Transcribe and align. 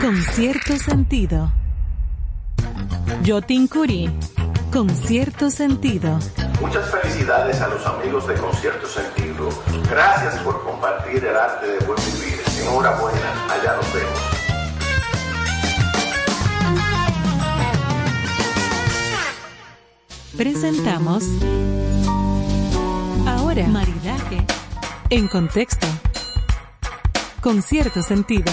con 0.00 0.16
cierto 0.22 0.76
sentido. 0.76 1.52
Jotin 3.26 3.66
Curie, 3.68 4.10
con 4.72 4.88
cierto 4.90 5.50
sentido. 5.50 6.18
Muchas 6.60 6.90
felicidades 6.90 7.60
a 7.60 7.68
los 7.68 7.84
amigos 7.86 8.26
de 8.26 8.34
Concierto 8.34 8.86
Sentido. 8.86 9.48
Gracias 9.90 10.36
por 10.42 10.62
compartir 10.64 11.24
el 11.24 11.36
arte 11.36 11.66
de 11.66 11.78
buen 11.86 11.98
vivir. 11.98 12.40
Enhorabuena, 12.62 13.46
allá 13.50 13.76
nos 13.76 13.94
vemos. 13.94 14.20
Presentamos 20.36 21.24
ahora 23.26 23.66
maridaje 23.68 24.44
en 25.10 25.28
contexto 25.28 25.86
con 27.40 27.62
cierto 27.62 28.02
sentido. 28.02 28.52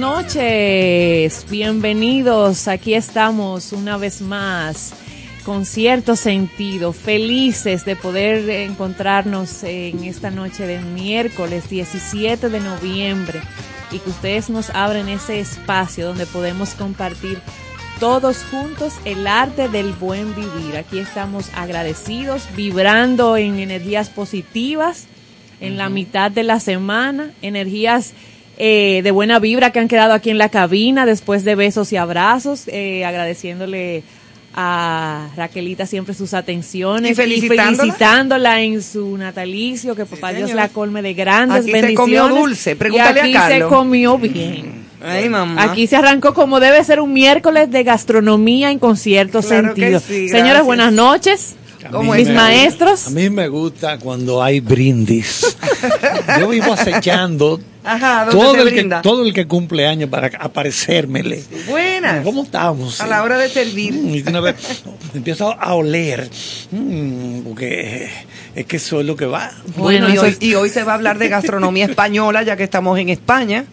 Noches, 0.00 1.44
bienvenidos. 1.50 2.68
Aquí 2.68 2.94
estamos 2.94 3.74
una 3.74 3.98
vez 3.98 4.22
más 4.22 4.94
con 5.44 5.66
cierto 5.66 6.16
sentido, 6.16 6.94
felices 6.94 7.84
de 7.84 7.96
poder 7.96 8.48
encontrarnos 8.48 9.62
en 9.62 10.02
esta 10.04 10.30
noche 10.30 10.66
de 10.66 10.80
miércoles 10.80 11.68
17 11.68 12.48
de 12.48 12.60
noviembre 12.60 13.42
y 13.92 13.98
que 13.98 14.08
ustedes 14.08 14.48
nos 14.48 14.70
abren 14.70 15.10
ese 15.10 15.38
espacio 15.38 16.06
donde 16.06 16.24
podemos 16.24 16.70
compartir 16.70 17.38
todos 17.98 18.42
juntos 18.50 18.94
el 19.04 19.26
arte 19.26 19.68
del 19.68 19.92
buen 19.92 20.34
vivir. 20.34 20.78
Aquí 20.78 20.98
estamos 20.98 21.50
agradecidos, 21.54 22.48
vibrando 22.56 23.36
en 23.36 23.58
energías 23.58 24.08
positivas 24.08 25.08
en 25.60 25.76
la 25.76 25.90
mitad 25.90 26.30
de 26.30 26.42
la 26.42 26.58
semana, 26.58 27.32
energías 27.42 28.14
eh, 28.62 29.00
de 29.02 29.10
buena 29.10 29.38
vibra 29.38 29.70
que 29.72 29.78
han 29.80 29.88
quedado 29.88 30.12
aquí 30.12 30.28
en 30.28 30.36
la 30.36 30.50
cabina 30.50 31.06
después 31.06 31.44
de 31.44 31.54
besos 31.54 31.92
y 31.92 31.96
abrazos, 31.96 32.64
eh, 32.68 33.04
agradeciéndole 33.06 34.02
a 34.52 35.28
Raquelita 35.36 35.86
siempre 35.86 36.12
sus 36.12 36.34
atenciones 36.34 37.12
Y 37.12 37.14
felicitándola. 37.14 37.76
felicitándola 37.78 38.60
en 38.62 38.82
su 38.82 39.16
natalicio, 39.16 39.94
que 39.94 40.04
papá 40.04 40.32
Dios 40.32 40.52
la 40.52 40.68
colme 40.68 41.02
de 41.02 41.14
grandes 41.14 41.58
Aquí 41.62 41.66
se 41.66 41.72
bendiciones. 41.80 41.96
comió 41.96 42.28
dulce, 42.28 42.76
pregúntale 42.76 43.18
y 43.18 43.22
aquí 43.22 43.36
a 43.36 43.40
Carlos. 43.40 43.68
se 43.70 43.74
comió 43.74 44.18
bien. 44.18 44.80
Ay, 45.02 45.28
mamá. 45.30 45.62
Aquí 45.62 45.86
se 45.86 45.96
arrancó 45.96 46.34
como 46.34 46.60
debe 46.60 46.82
ser 46.84 47.00
un 47.00 47.12
miércoles 47.14 47.70
de 47.70 47.84
gastronomía 47.84 48.70
en 48.70 48.78
concierto 48.78 49.40
Claro 49.40 49.68
sentido. 49.68 50.00
sí, 50.00 50.28
Señores, 50.28 50.62
buenas 50.64 50.92
noches. 50.92 51.54
¿Cómo 51.90 52.14
Mis 52.14 52.28
es? 52.28 52.34
maestros. 52.34 53.06
A 53.06 53.10
mí 53.10 53.30
me 53.30 53.48
gusta 53.48 53.98
cuando 53.98 54.42
hay 54.42 54.60
brindis. 54.60 55.56
Yo 56.38 56.48
vivo 56.48 56.72
acechando 56.72 57.60
Ajá, 57.82 58.26
¿dónde 58.26 58.32
todo 58.40 58.54
el, 58.62 58.68
que, 58.68 58.74
brinda? 58.74 59.02
todo 59.02 59.24
el 59.24 59.32
que 59.32 59.46
cumple 59.46 59.86
años 59.86 60.10
para 60.10 60.26
aparecérmele. 60.38 61.42
Buenas. 61.68 62.22
¿Cómo 62.24 62.42
estamos? 62.42 63.00
A 63.00 63.06
la 63.06 63.22
hora 63.22 63.38
de 63.38 63.48
servir. 63.48 63.94
Mm, 63.94 64.14
Y 64.14 64.20
una 64.28 64.40
vez 64.40 64.56
empiezo 65.14 65.54
a 65.58 65.74
oler. 65.74 66.28
Mm, 66.70 67.40
porque 67.40 68.10
es 68.54 68.66
que 68.66 68.76
eso 68.76 69.00
es 69.00 69.06
lo 69.06 69.16
que 69.16 69.26
va. 69.26 69.50
Bueno, 69.76 70.08
y, 70.12 70.18
hoy, 70.18 70.28
es- 70.30 70.42
y 70.42 70.54
hoy 70.54 70.68
se 70.68 70.82
va 70.84 70.92
a 70.92 70.94
hablar 70.96 71.18
de 71.18 71.28
gastronomía 71.28 71.86
española, 71.86 72.42
ya 72.42 72.56
que 72.56 72.64
estamos 72.64 72.98
en 72.98 73.08
España. 73.08 73.64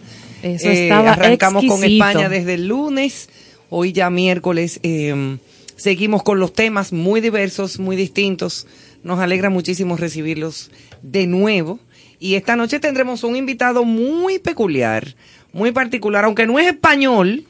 Eso 0.42 0.68
Eh, 0.68 0.84
estaba 0.84 1.12
arrancamos 1.12 1.64
con. 1.66 1.82
España 1.84 2.28
desde 2.28 2.54
el 2.54 2.68
lunes. 2.68 3.28
Hoy 3.70 3.92
ya 3.92 4.08
miércoles 4.08 4.80
eh, 4.82 5.36
seguimos 5.78 6.22
con 6.22 6.38
los 6.40 6.52
temas 6.52 6.92
muy 6.92 7.22
diversos, 7.22 7.78
muy 7.78 7.96
distintos. 7.96 8.66
Nos 9.02 9.18
alegra 9.20 9.48
muchísimo 9.48 9.96
recibirlos 9.96 10.70
de 11.02 11.26
nuevo. 11.26 11.78
Y 12.20 12.34
esta 12.34 12.56
noche 12.56 12.80
tendremos 12.80 13.22
un 13.24 13.36
invitado 13.36 13.84
muy 13.84 14.38
peculiar, 14.40 15.14
muy 15.52 15.70
particular, 15.70 16.24
aunque 16.24 16.46
no 16.46 16.58
es 16.58 16.66
español, 16.66 17.44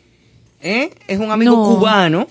¿eh? 0.61 0.91
es 1.09 1.19
un 1.19 1.31
amigo 1.31 1.57
No. 1.57 1.75
cubano, 1.77 2.29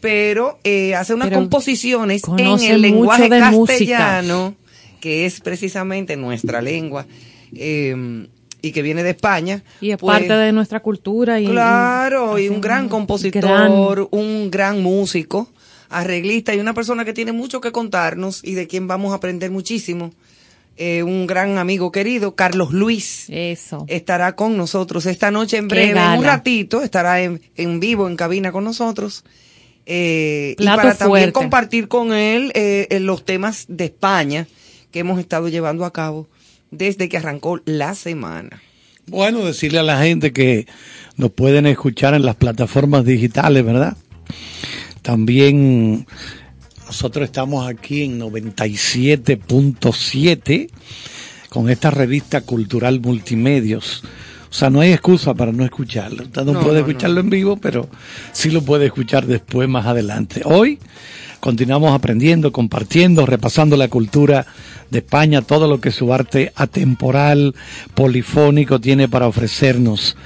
pero 0.00 0.58
eh, 0.64 0.94
hace 0.94 1.12
unas 1.12 1.28
Pero 1.28 1.40
composiciones 1.40 2.22
en 2.38 2.60
el 2.64 2.80
lenguaje 2.80 3.28
música. 3.28 3.50
castellano, 3.98 4.54
que 5.00 5.26
es 5.26 5.40
precisamente 5.40 6.16
nuestra 6.16 6.62
lengua, 6.62 7.06
eh, 7.54 8.26
y 8.62 8.72
que 8.72 8.82
viene 8.82 9.02
de 9.02 9.10
España. 9.10 9.62
Y 9.80 9.90
es 9.90 9.98
pues, 9.98 10.18
parte 10.18 10.32
de 10.32 10.52
nuestra 10.52 10.80
cultura. 10.80 11.40
Y, 11.40 11.46
Claro, 11.46 12.38
y 12.38 12.48
un 12.48 12.60
gran 12.60 12.88
compositor, 12.88 13.42
gran- 13.42 13.72
un 14.10 14.50
gran 14.50 14.82
músico, 14.82 15.48
arreglista 15.88 16.54
y 16.54 16.60
una 16.60 16.74
persona 16.74 17.04
que 17.04 17.12
tiene 17.12 17.32
mucho 17.32 17.60
que 17.60 17.72
contarnos 17.72 18.40
y 18.44 18.54
de 18.54 18.66
quien 18.66 18.86
vamos 18.86 19.12
a 19.12 19.16
aprender 19.16 19.50
muchísimo. 19.50 20.12
Eh, 20.76 21.02
un 21.02 21.26
gran 21.26 21.58
amigo 21.58 21.92
querido, 21.92 22.34
Carlos 22.34 22.72
Luis, 22.72 23.26
Eso. 23.28 23.84
estará 23.88 24.34
con 24.34 24.56
nosotros 24.56 25.04
esta 25.04 25.30
noche 25.30 25.58
en 25.58 25.68
breve, 25.68 26.00
en 26.00 26.18
un 26.18 26.24
ratito, 26.24 26.80
estará 26.82 27.20
en, 27.20 27.42
en 27.56 27.80
vivo, 27.80 28.08
en 28.08 28.16
cabina 28.16 28.50
con 28.50 28.64
nosotros. 28.64 29.24
Eh, 29.84 30.54
y 30.58 30.64
para 30.64 30.94
también 30.94 31.32
compartir 31.32 31.88
con 31.88 32.12
él 32.12 32.52
eh, 32.54 32.98
los 33.00 33.24
temas 33.24 33.64
de 33.68 33.86
España 33.86 34.46
que 34.90 35.00
hemos 35.00 35.18
estado 35.18 35.48
llevando 35.48 35.84
a 35.84 35.92
cabo 35.92 36.28
desde 36.70 37.08
que 37.08 37.16
arrancó 37.16 37.60
la 37.64 37.94
semana. 37.94 38.60
Bueno, 39.06 39.42
decirle 39.44 39.78
a 39.80 39.82
la 39.82 40.00
gente 40.02 40.32
que 40.32 40.66
nos 41.16 41.32
pueden 41.32 41.66
escuchar 41.66 42.14
en 42.14 42.24
las 42.24 42.36
plataformas 42.36 43.04
digitales, 43.04 43.64
¿verdad? 43.64 43.96
También 45.02 46.06
nosotros 46.86 47.24
estamos 47.24 47.68
aquí 47.68 48.04
en 48.04 48.20
97.7 48.20 50.70
con 51.48 51.68
esta 51.70 51.90
revista 51.90 52.42
cultural 52.42 53.00
multimedios. 53.00 54.04
O 54.50 54.52
sea, 54.52 54.70
no 54.70 54.80
hay 54.80 54.92
excusa 54.92 55.34
para 55.34 55.50
no 55.52 55.64
escucharlo. 55.64 56.24
Usted 56.24 56.44
no, 56.44 56.52
No, 56.52 56.60
puede 56.60 56.80
no, 56.80 56.86
escucharlo 56.86 57.20
en 57.20 57.30
vivo, 57.30 57.56
pero 57.56 57.88
sí 58.32 58.50
lo 58.50 58.62
puede 58.62 58.86
escuchar 58.86 59.26
después, 59.26 59.68
más 59.68 59.86
adelante. 59.86 60.42
Hoy 60.44 60.78
continuamos 61.40 61.92
aprendiendo, 61.92 62.52
compartiendo, 62.52 63.26
repasando 63.26 63.76
la 63.76 63.88
cultura 63.88 64.46
de 64.90 64.98
España, 64.98 65.42
todo 65.42 65.66
lo 65.68 65.80
que 65.80 65.90
su 65.90 66.12
arte 66.12 66.52
atemporal, 66.56 67.54
polifónico 67.94 68.80
tiene 68.80 69.08
para 69.08 69.26
ofrecernos. 69.26 70.16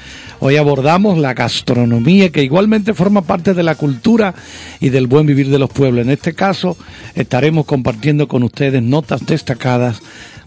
Hoy 0.40 0.56
abordamos 0.56 1.16
la 1.18 1.34
gastronomía 1.34 2.30
que 2.30 2.42
igualmente 2.42 2.92
forma 2.94 3.22
parte 3.22 3.54
de 3.54 3.62
la 3.62 3.74
cultura 3.76 4.34
y 4.80 4.88
del 4.90 5.06
buen 5.06 5.26
vivir 5.26 5.48
de 5.48 5.58
los 5.58 5.70
pueblos. 5.70 6.04
En 6.04 6.10
este 6.10 6.34
caso 6.34 6.76
estaremos 7.14 7.64
compartiendo 7.66 8.26
con 8.28 8.42
ustedes 8.42 8.82
notas 8.82 9.24
destacadas 9.24 10.00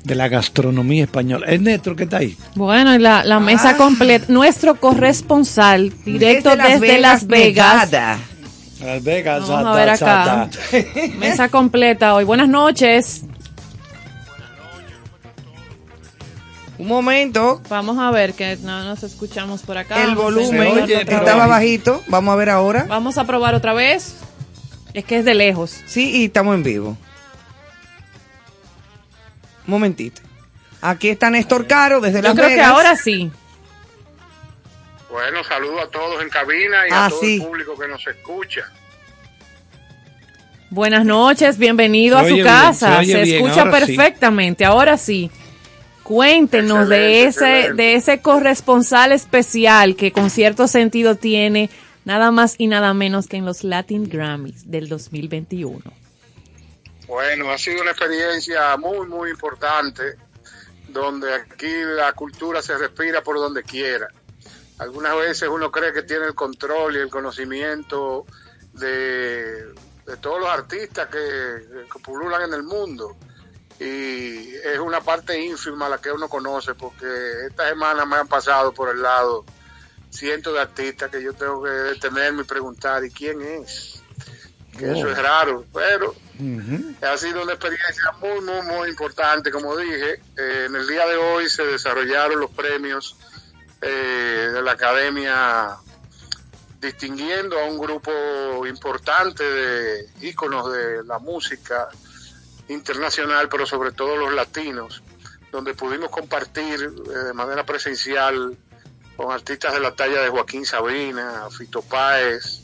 de 0.04 0.16
la 0.16 0.30
gastronomía 0.30 1.04
española. 1.04 1.48
Es 1.48 1.62
Néstor 1.62 1.96
que 1.96 2.04
está 2.04 2.18
ahí. 2.18 2.36
Bueno, 2.56 2.96
y 2.96 3.00
la, 3.00 3.24
la 3.24 3.40
mesa 3.40 3.72
Ah. 3.72 3.78
completa. 3.78 4.26
Nuestro 4.30 4.76
corresponsal, 4.80 5.92
directo 6.06 6.50
desde, 6.56 7.00
Las 7.00 7.28
Vegas. 7.28 7.92
Nevada. 7.92 8.20
Las 8.82 9.04
Vegas. 9.04 9.48
Vamos 9.48 9.66
a 9.66 9.76
ver 9.80 9.90
acá. 9.90 10.50
Mesa 11.18 11.50
completa 11.50 12.14
hoy. 12.14 12.24
Buenas 12.24 12.48
noches. 12.50 13.24
Un 16.80 16.88
momento, 16.88 17.60
Vamos 17.70 17.98
a 17.98 18.12
ver 18.12 18.34
que 18.36 18.56
no 18.58 18.84
nos 18.84 19.02
escuchamos 19.02 19.64
por 19.64 19.80
acá. 19.80 20.04
el 20.04 20.14
volumen 20.14 20.84
oye, 20.84 21.02
estaba 21.02 21.48
bajito. 21.48 22.04
Vamos 22.08 22.34
a 22.34 22.36
ver 22.36 22.52
ahora. 22.52 22.86
Vamos 22.88 23.18
a 23.18 23.24
probar 23.26 23.56
otra 23.56 23.74
vez. 23.74 24.18
Es 24.94 25.04
que 25.04 25.18
es 25.18 25.26
de 25.26 25.34
lejos. 25.34 25.76
Sí, 25.88 26.12
y 26.22 26.26
estamos 26.26 26.54
en 26.54 26.62
vivo. 26.62 26.90
Un 26.90 26.98
momentito. 29.66 30.22
Aquí 30.80 31.10
está 31.10 31.32
Néstor 31.32 31.66
Caro 31.66 32.00
desde 32.00 32.20
Yo 32.20 32.28
Las 32.28 32.36
creo 32.36 32.48
que 32.48 32.56
Vegas. 32.56 32.70
ahora 32.70 32.96
sí. 32.96 33.32
Bueno, 35.10 35.44
saludo 35.44 35.82
a 35.82 35.90
todos 35.90 36.22
en 36.22 36.30
cabina 36.30 36.88
y 36.88 36.92
Ah, 36.92 37.06
a 37.06 37.10
todo 37.10 37.20
sí. 37.22 37.36
el 37.36 37.44
público 37.44 37.78
que 37.78 37.88
nos 37.88 38.06
escucha. 38.06 38.62
Buenas 40.70 41.06
noches, 41.06 41.58
bienvenido 41.58 42.20
Se 42.20 42.26
a 42.26 42.28
su 42.28 42.34
bien, 42.36 42.46
casa. 42.46 42.98
se 43.00 43.06
bien, 43.06 43.36
escucha 43.36 43.62
ahora 43.62 43.80
sí. 43.86 43.96
perfectamente. 43.96 44.66
Ahora 44.66 44.98
sí. 44.98 45.32
Cuéntenos 46.04 46.88
de 46.90 47.24
ese 47.26 47.28
excelente. 47.60 47.84
de 47.84 47.96
ese 47.96 48.22
corresponsal 48.22 49.12
especial 49.12 49.96
que 49.96 50.12
con 50.12 50.30
cierto 50.30 50.68
sentido 50.68 51.16
tiene 51.16 51.70
nada 52.06 52.32
más 52.32 52.56
y 52.58 52.68
nada 52.68 52.94
menos 52.94 53.28
que 53.28 53.38
en 53.38 53.46
los 53.46 53.64
Latin 53.66 54.08
Grammys 54.10 54.70
del 54.70 54.88
2021. 54.88 55.80
Bueno, 57.08 57.52
ha 57.52 57.58
sido 57.58 57.82
una 57.82 57.92
experiencia 57.92 58.76
muy, 58.78 59.08
muy 59.08 59.30
importante, 59.32 60.16
donde 60.90 61.34
aquí 61.34 61.68
la 61.96 62.12
cultura 62.14 62.62
se 62.62 62.78
respira 62.78 63.22
por 63.22 63.38
donde 63.38 63.64
quiera. 63.64 64.08
Algunas 64.80 65.16
veces 65.16 65.50
uno 65.50 65.72
cree 65.72 65.92
que 65.92 66.04
tiene 66.04 66.28
el 66.28 66.36
control 66.36 66.96
y 66.96 67.00
el 67.00 67.10
conocimiento 67.10 68.26
de, 68.74 69.74
de 70.06 70.18
todos 70.22 70.40
los 70.40 70.50
artistas 70.50 71.08
que, 71.08 71.86
que 71.92 72.00
pululan 72.00 72.44
en 72.44 72.54
el 72.54 72.64
mundo. 72.64 73.16
Y 73.80 74.56
es 74.56 74.80
una 74.80 75.02
parte 75.02 75.40
ínfima 75.40 75.88
la 75.90 76.00
que 76.00 76.12
uno 76.12 76.28
conoce, 76.28 76.74
porque 76.74 77.06
esta 77.48 77.70
semana 77.70 78.06
me 78.06 78.16
han 78.16 78.28
pasado 78.28 78.74
por 78.74 78.90
el 78.90 79.02
lado 79.02 79.46
cientos 80.10 80.54
de 80.54 80.62
artistas 80.62 81.12
que 81.12 81.22
yo 81.22 81.34
tengo 81.34 81.64
que 81.64 81.70
detenerme 81.70 82.42
y 82.42 82.46
preguntar, 82.46 83.04
¿y 83.04 83.12
quién 83.12 83.42
es? 83.42 84.02
Que 84.78 84.92
eso 84.92 85.10
es 85.10 85.18
raro, 85.18 85.66
pero 85.74 86.14
ha 87.02 87.18
sido 87.18 87.42
una 87.42 87.54
experiencia 87.54 88.12
muy, 88.20 88.42
muy, 88.42 88.62
muy 88.62 88.90
importante. 88.90 89.52
Como 89.52 89.76
dije, 89.76 90.22
eh, 90.38 90.66
en 90.68 90.76
el 90.76 90.88
día 90.88 91.06
de 91.08 91.18
hoy 91.18 91.50
se 91.50 91.64
desarrollaron 91.66 92.40
los 92.40 92.52
premios 92.52 93.16
eh, 93.82 94.50
de 94.54 94.62
la 94.62 94.72
Academia 94.72 95.78
distinguiendo 96.80 97.60
a 97.60 97.66
un 97.66 97.78
grupo 97.78 98.66
importante 98.68 99.44
de 99.44 100.10
íconos 100.22 100.72
de 100.72 101.04
la 101.04 101.20
música 101.20 101.90
internacional, 102.68 103.50
pero 103.50 103.66
sobre 103.66 103.92
todo 103.92 104.16
los 104.18 104.34
latinos, 104.34 105.02
donde 105.52 105.74
pudimos 105.74 106.10
compartir 106.10 106.82
eh, 106.84 107.18
de 107.26 107.34
manera 107.34 107.66
presencial 107.66 108.56
con 109.16 109.32
artistas 109.32 109.74
de 109.74 109.80
la 109.80 109.96
talla 109.96 110.22
de 110.22 110.30
Joaquín 110.30 110.66
Sabina, 110.66 111.48
Fito 111.50 111.82
Páez, 111.82 112.64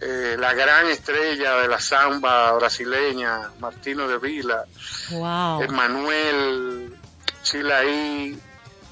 eh, 0.00 0.36
la 0.38 0.52
gran 0.52 0.86
estrella 0.86 1.56
de 1.56 1.68
la 1.68 1.80
samba 1.80 2.52
brasileña, 2.52 3.50
Martino 3.58 4.06
de 4.06 4.18
Vila, 4.18 4.64
Wow. 5.10 5.62
Emanuel 5.62 6.94
Chilaí, 7.42 8.38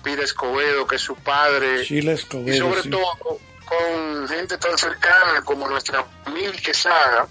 Pires 0.07 0.27
Escobedo, 0.27 0.87
que 0.87 0.95
es 0.95 1.03
su 1.03 1.17
padre, 1.17 1.83
y 1.83 2.01
sobre 2.01 2.83
sí. 2.83 2.91
todo 2.91 3.41
con 3.65 4.29
gente 4.29 4.57
tan 4.57 4.79
cercana 4.79 5.43
como 5.43 5.69
nuestra 5.69 6.07
Mil 6.33 6.53
Quesada, 6.63 7.27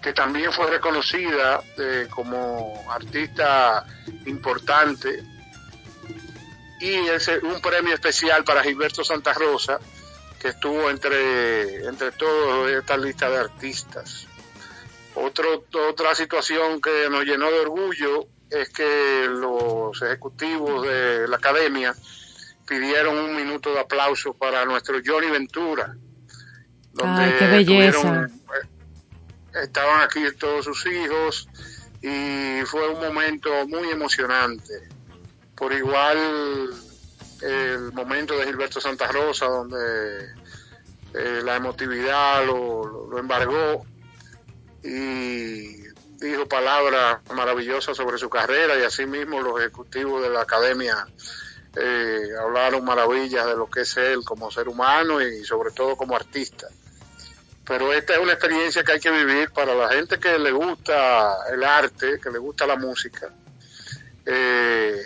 que 0.00 0.12
también 0.12 0.52
fue 0.52 0.70
reconocida 0.70 1.60
eh, 1.76 2.06
como 2.08 2.84
artista 2.88 3.84
importante, 4.26 5.24
y 6.78 6.94
ese, 7.08 7.38
un 7.38 7.60
premio 7.60 7.94
especial 7.94 8.44
para 8.44 8.62
Gilberto 8.62 9.02
Santa 9.02 9.32
Rosa, 9.32 9.80
que 10.38 10.50
estuvo 10.50 10.88
entre, 10.90 11.84
entre 11.84 12.12
todos 12.12 12.70
esta 12.70 12.96
lista 12.96 13.28
de 13.28 13.38
artistas. 13.38 14.28
Otro, 15.16 15.64
otra 15.88 16.14
situación 16.14 16.80
que 16.80 17.08
nos 17.10 17.24
llenó 17.24 17.50
de 17.50 17.58
orgullo 17.58 18.28
es 18.50 18.68
que 18.70 19.26
los 19.28 20.00
ejecutivos 20.02 20.86
de 20.86 21.26
la 21.28 21.36
academia 21.36 21.94
pidieron 22.66 23.16
un 23.18 23.36
minuto 23.36 23.72
de 23.72 23.80
aplauso 23.80 24.34
para 24.34 24.64
nuestro 24.64 24.98
Johnny 25.04 25.28
Ventura. 25.30 25.94
Ay, 27.02 27.34
qué 27.38 27.46
belleza. 27.46 28.00
tuvieron, 28.00 28.24
eh, 28.26 29.58
estaban 29.64 30.02
aquí 30.02 30.20
todos 30.38 30.64
sus 30.64 30.86
hijos 30.86 31.48
y 32.00 32.60
fue 32.66 32.88
un 32.88 33.00
momento 33.00 33.50
muy 33.66 33.88
emocionante. 33.90 34.88
Por 35.56 35.72
igual 35.72 36.18
el 37.42 37.92
momento 37.92 38.36
de 38.38 38.46
Gilberto 38.46 38.80
Santa 38.80 39.08
Rosa, 39.08 39.46
donde 39.46 39.76
eh, 41.14 41.40
la 41.44 41.56
emotividad 41.56 42.44
lo, 42.46 42.84
lo- 42.86 43.06
lo 43.10 43.18
embargó 43.18 43.84
y 44.82 45.83
dijo 46.24 46.46
palabras 46.46 47.18
maravillosas 47.34 47.96
sobre 47.96 48.18
su 48.18 48.28
carrera 48.28 48.78
y 48.78 48.82
asimismo 48.82 49.40
los 49.40 49.60
ejecutivos 49.60 50.22
de 50.22 50.30
la 50.30 50.42
academia 50.42 51.06
eh, 51.76 52.28
hablaron 52.40 52.84
maravillas 52.84 53.46
de 53.46 53.56
lo 53.56 53.68
que 53.68 53.82
es 53.82 53.96
él 53.96 54.24
como 54.24 54.50
ser 54.50 54.68
humano 54.68 55.20
y 55.20 55.44
sobre 55.44 55.70
todo 55.70 55.96
como 55.96 56.16
artista. 56.16 56.66
Pero 57.66 57.92
esta 57.92 58.14
es 58.14 58.20
una 58.20 58.32
experiencia 58.32 58.84
que 58.84 58.92
hay 58.92 59.00
que 59.00 59.10
vivir 59.10 59.50
para 59.50 59.74
la 59.74 59.88
gente 59.88 60.18
que 60.18 60.38
le 60.38 60.52
gusta 60.52 61.36
el 61.52 61.62
arte, 61.64 62.20
que 62.22 62.30
le 62.30 62.38
gusta 62.38 62.66
la 62.66 62.76
música. 62.76 63.30
Eh, 64.26 65.00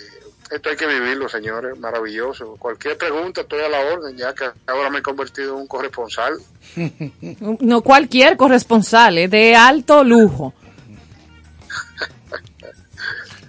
esto 0.50 0.70
hay 0.70 0.76
que 0.76 0.86
vivirlo, 0.86 1.28
señores, 1.28 1.78
maravilloso. 1.78 2.56
Cualquier 2.58 2.96
pregunta, 2.96 3.42
estoy 3.42 3.60
a 3.60 3.68
la 3.68 3.80
orden, 3.80 4.16
ya 4.16 4.34
que 4.34 4.50
ahora 4.66 4.88
me 4.90 4.98
he 4.98 5.02
convertido 5.02 5.54
en 5.54 5.62
un 5.62 5.66
corresponsal. 5.66 6.38
No 7.60 7.82
cualquier 7.82 8.36
corresponsal, 8.36 9.18
es 9.18 9.30
de 9.30 9.54
alto 9.54 10.04
lujo. 10.04 10.54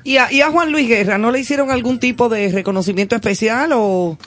¿Y 0.03 0.17
a, 0.17 0.31
y 0.31 0.41
a 0.41 0.49
Juan 0.49 0.71
Luis 0.71 0.87
Guerra 0.87 1.17
no 1.17 1.31
le 1.31 1.39
hicieron 1.39 1.71
algún 1.71 1.99
tipo 1.99 2.29
de 2.29 2.51
reconocimiento 2.51 3.15
especial 3.15 3.71
o, 3.73 4.17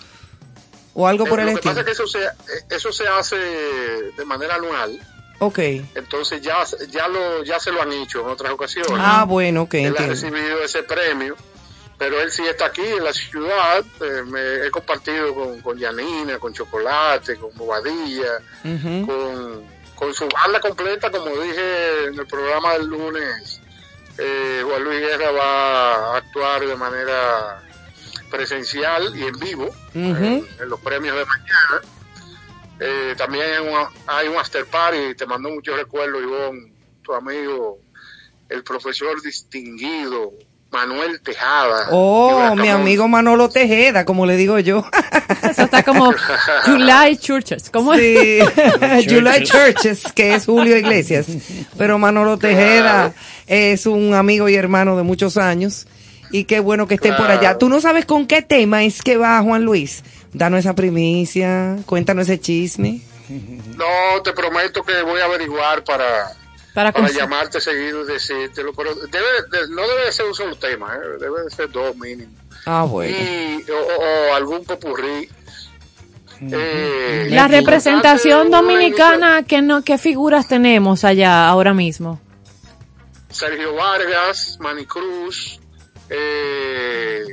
o 0.95 1.09
algo 1.09 1.25
por 1.27 1.41
el 1.41 1.47
lo 1.47 1.53
que 1.53 1.57
estilo? 1.57 1.75
pasa 1.75 1.81
es 1.81 1.87
que 1.87 1.93
eso 1.93 2.07
se, 2.07 2.25
eh, 2.25 2.65
eso 2.71 2.93
se 2.93 3.09
hace 3.09 3.37
de 3.37 4.25
manera 4.27 4.57
anual, 4.57 4.99
Ok. 5.39 5.59
entonces 5.95 6.41
ya, 6.43 6.59
ya, 6.91 7.09
lo, 7.09 7.43
ya 7.45 7.59
se 7.59 7.73
lo 7.73 7.81
han 7.83 7.91
hecho 7.93 8.21
en 8.21 8.29
otras 8.29 8.53
ocasiones. 8.53 8.93
Ah, 8.99 9.25
bueno, 9.27 9.63
ok, 9.63 9.75
él 9.75 9.97
ha 9.99 10.07
recibido 10.07 10.63
ese 10.63 10.83
premio, 10.83 11.35
pero 11.99 12.21
él 12.21 12.31
sí 12.31 12.43
está 12.47 12.67
aquí 12.67 12.83
en 12.85 13.03
la 13.03 13.13
ciudad. 13.13 13.85
eh, 14.03 14.23
me 14.27 14.67
he 14.67 14.71
compartido 14.71 15.35
con, 15.35 15.61
con 15.63 15.79
Yanina, 15.79 16.39
con 16.39 16.53
Chocolate, 16.53 17.37
con 17.37 17.51
Bobadilla, 17.57 18.39
con, 19.07 19.65
con 19.95 20.15
su 20.15 20.29
banda 20.29 20.61
completa, 20.61 21.11
como 21.11 21.31
dije 21.41 22.05
en 22.09 22.19
el 22.19 22.27
programa 22.27 22.75
del 22.75 22.87
lunes. 22.87 23.59
Eh, 24.19 24.63
Juan 24.65 24.85
Luis 24.85 25.01
Guerra 25.01 25.31
va 25.31 25.95
a 26.15 26.17
actuar 26.19 26.67
de 26.67 26.77
manera 26.77 27.63
presencial 28.31 29.17
y 29.17 29.25
en 29.25 29.39
vivo 29.39 29.69
en, 29.95 30.47
en 30.61 30.69
los 30.69 30.81
premios 30.81 31.17
de 31.17 31.25
mañana. 31.25 31.81
Eh, 32.81 33.15
también 33.17 33.45
hay 33.45 33.59
un, 33.59 33.89
hay 34.07 34.29
un 34.29 34.37
after 34.37 34.67
party, 34.67 35.15
te 35.15 35.27
mandó 35.27 35.51
muchos 35.51 35.77
recuerdos, 35.77 36.23
Ivonne, 36.23 36.73
tu 37.03 37.15
amigo, 37.15 37.79
el 38.49 38.65
profesor 38.65 39.21
distinguido, 39.23 40.33
Manuel 40.73 41.21
Tejada. 41.21 41.89
Oh, 41.91 42.57
mi 42.57 42.69
amigo 42.69 43.07
Manolo 43.07 43.51
Tejeda, 43.51 44.05
como 44.05 44.25
le 44.25 44.37
digo 44.37 44.59
yo. 44.59 44.85
Eso 45.43 45.63
está 45.63 45.83
como 45.83 46.13
July 46.65 47.17
Churches. 47.19 47.69
¿Cómo 47.71 47.93
es? 47.93 48.01
Sí, 48.01 48.39
July 49.09 49.45
Churches, 49.45 50.05
que 50.15 50.35
es 50.35 50.47
Julio 50.47 50.77
Iglesias. 50.77 51.27
Pero 51.77 51.99
Manolo 51.99 52.39
Tejeda 52.39 53.13
es 53.47 53.87
un 53.87 54.15
amigo 54.15 54.49
y 54.49 54.55
hermano 54.55 54.97
de 54.97 55.03
muchos 55.03 55.37
años. 55.37 55.87
Y 56.31 56.45
qué 56.45 56.61
bueno 56.61 56.89
que 56.89 56.95
esté 56.95 57.13
por 57.13 57.31
allá. 57.31 57.59
¿Tú 57.59 57.69
no 57.69 57.81
sabes 57.83 58.07
con 58.07 58.27
qué 58.27 58.41
tema 58.41 58.83
es 58.85 59.03
que 59.03 59.19
va 59.19 59.43
Juan 59.43 59.65
Luis? 59.65 60.03
Danos 60.33 60.61
esa 60.61 60.75
primicia, 60.75 61.77
cuéntanos 61.85 62.29
ese 62.29 62.41
chisme. 62.41 63.03
No, 63.77 64.23
te 64.23 64.33
prometo 64.33 64.83
que 64.83 65.03
voy 65.03 65.21
a 65.21 65.27
averiguar 65.27 65.85
para, 65.85 66.33
Para 66.75 66.93
llamarte 67.11 67.61
seguido 67.61 68.03
y 68.03 68.07
decírtelo, 68.07 68.73
pero 68.73 68.95
debe, 68.95 69.27
de- 69.51 69.69
no 69.69 69.83
debe 69.87 70.07
de 70.07 70.13
ser 70.13 70.27
un 70.27 70.35
solo 70.35 70.57
tema, 70.57 70.95
¿eh? 70.97 71.19
debe 71.21 71.43
de 71.45 71.51
ser 71.51 71.71
dos 71.71 71.95
mínimo. 71.97 72.33
Ah, 72.65 72.85
bueno. 72.89 73.15
Y, 73.17 73.65
o, 73.71 74.35
algún 74.35 74.65
popurrí. 74.65 75.29
Eh, 76.51 77.29
La 77.31 77.45
es 77.45 77.51
representación 77.53 78.51
dominicana, 78.51 79.43
¿qué, 79.45 79.63
no, 79.63 79.83
¿qué 79.83 79.97
figuras 79.99 80.49
tenemos 80.49 81.05
allá 81.05 81.47
ahora 81.49 81.73
mismo? 81.75 82.21
Sergio 83.29 83.75
Vargas, 83.75 84.57
Manny 84.61 84.85
Cruz, 84.87 85.61
eh, 86.11 87.25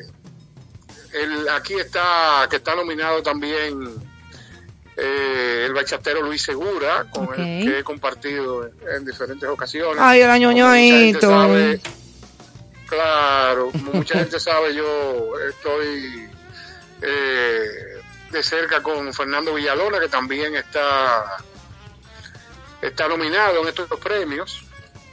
el, 1.14 1.50
aquí 1.50 1.74
está, 1.74 2.46
que 2.50 2.58
está 2.58 2.76
nominado 2.76 3.24
también 3.24 3.96
eh, 4.96 5.29
el 5.70 5.76
bachatero 5.76 6.22
Luis 6.22 6.42
Segura, 6.44 7.06
con 7.12 7.30
el 7.40 7.66
que 7.66 7.80
he 7.80 7.84
compartido 7.84 8.66
en, 8.66 8.74
en 8.98 9.06
diferentes 9.06 9.48
ocasiones. 9.48 9.98
Ay, 10.00 10.22
el 10.22 10.30
añoñoito. 10.30 11.20
sabe- 11.22 11.82
Claro, 12.88 13.70
como 13.72 13.92
mucha 13.94 14.16
gente 14.18 14.40
sabe, 14.40 14.74
yo 14.74 15.32
estoy 15.48 16.28
eh, 17.04 18.02
de 18.32 18.44
cerca 18.44 18.82
con 18.82 19.14
Fernando 19.14 19.54
Villalona, 19.54 20.00
que 20.00 20.08
también 20.10 20.56
está, 20.56 21.38
está 22.82 23.08
nominado 23.08 23.62
en 23.62 23.68
estos 23.68 23.88
premios. 24.00 24.64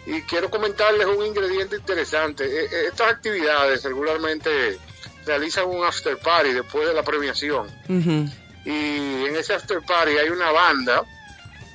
Y 0.07 0.23
quiero 0.23 0.49
comentarles 0.51 1.05
un 1.07 1.27
ingrediente 1.27 1.77
interesante. 1.77 2.45
Eh, 2.45 2.65
eh, 2.71 2.85
Estas 2.89 3.13
actividades 3.13 3.83
regularmente 3.85 4.79
realizan 5.27 5.67
un 5.67 5.85
after 5.85 6.17
party 6.17 6.53
después 6.53 6.87
de 6.89 6.95
la 6.95 7.03
premiación. 7.03 7.67
Ujú. 7.89 8.31
Y 8.67 9.27
en 9.27 9.37
ese 9.37 9.55
after 9.55 9.81
party 9.81 10.19
hay 10.19 10.29
una 10.29 10.51
banda 10.51 11.05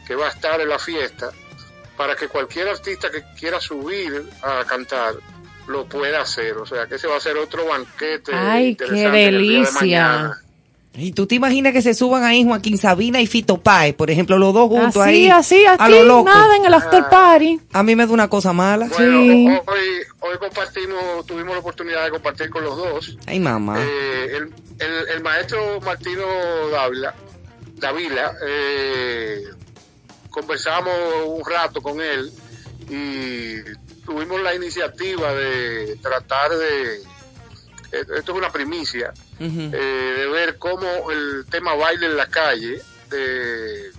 que 0.05 0.13
va 0.13 0.27
a 0.27 0.29
estar 0.29 0.59
en 0.59 0.69
la 0.69 0.77
fiesta 0.77 1.31
para 1.95 2.15
que 2.15 2.27
cualquier 2.27 2.67
artista 2.67 3.09
que 3.09 3.23
quiera 3.39 3.61
subir 3.61 4.23
a 4.41 4.65
cantar 4.65 5.15
lo 5.67 5.85
pueda 5.85 6.21
hacer. 6.21 6.57
O 6.57 6.65
sea 6.65 6.85
que 6.87 6.95
ese 6.95 7.07
va 7.07 7.15
a 7.15 7.19
ser 7.21 7.37
otro 7.37 7.65
banquete. 7.65 8.33
Ay, 8.33 8.75
qué 8.75 9.09
delicia. 9.09 10.37
Y 10.93 11.13
tú 11.13 11.25
te 11.25 11.35
imaginas 11.35 11.71
que 11.71 11.81
se 11.81 11.93
suban 11.93 12.23
ahí 12.25 12.43
Joaquín 12.43 12.77
Sabina 12.77 13.21
y 13.21 13.25
Fito 13.27 13.57
Páez, 13.61 13.95
por 13.95 14.11
ejemplo, 14.11 14.37
los 14.37 14.53
dos 14.53 14.67
juntos 14.67 14.97
Así, 14.97 15.09
ahí. 15.09 15.29
así, 15.29 15.65
a 15.65 15.73
aquí, 15.73 15.89
lo 15.91 16.03
loco. 16.03 16.25
nada 16.25 16.55
en 16.57 16.65
el 16.65 16.73
after 16.73 17.07
party. 17.09 17.61
A 17.71 17.81
mí 17.81 17.95
me 17.95 18.05
da 18.05 18.11
una 18.11 18.29
cosa 18.29 18.51
mala. 18.51 18.87
Bueno, 18.87 19.21
Sí. 19.21 19.47
hoy, 19.67 19.89
hoy 20.19 20.37
compartimos, 20.37 21.25
tuvimos 21.25 21.53
la 21.53 21.59
oportunidad 21.59 22.03
de 22.03 22.11
compartir 22.11 22.49
con 22.49 22.65
los 22.65 22.75
dos. 22.75 23.17
Ay, 23.25 23.39
mamá. 23.39 23.77
Eh, 23.79 24.31
el, 24.35 24.53
el- 24.85 25.07
el 25.15 25.23
maestro 25.23 25.79
Martino 25.79 26.23
Dávila, 26.71 27.15
Dávila 27.77 28.33
eh, 28.45 29.43
conversamos 30.29 30.93
un 31.25 31.43
rato 31.45 31.81
con 31.81 32.01
él 32.01 32.31
y 32.89 33.55
tuvimos 34.05 34.41
la 34.41 34.53
iniciativa 34.55 35.33
de 35.33 35.97
tratar 36.01 36.51
de, 36.51 36.99
esto 37.91 38.31
es 38.31 38.37
una 38.37 38.51
primicia, 38.51 39.13
eh, 39.39 40.15
de 40.17 40.27
ver 40.27 40.57
cómo 40.57 41.11
el 41.11 41.45
tema 41.49 41.73
baile 41.75 42.05
en 42.07 42.17
la 42.17 42.27
calle 42.27 42.81
de 43.09 43.91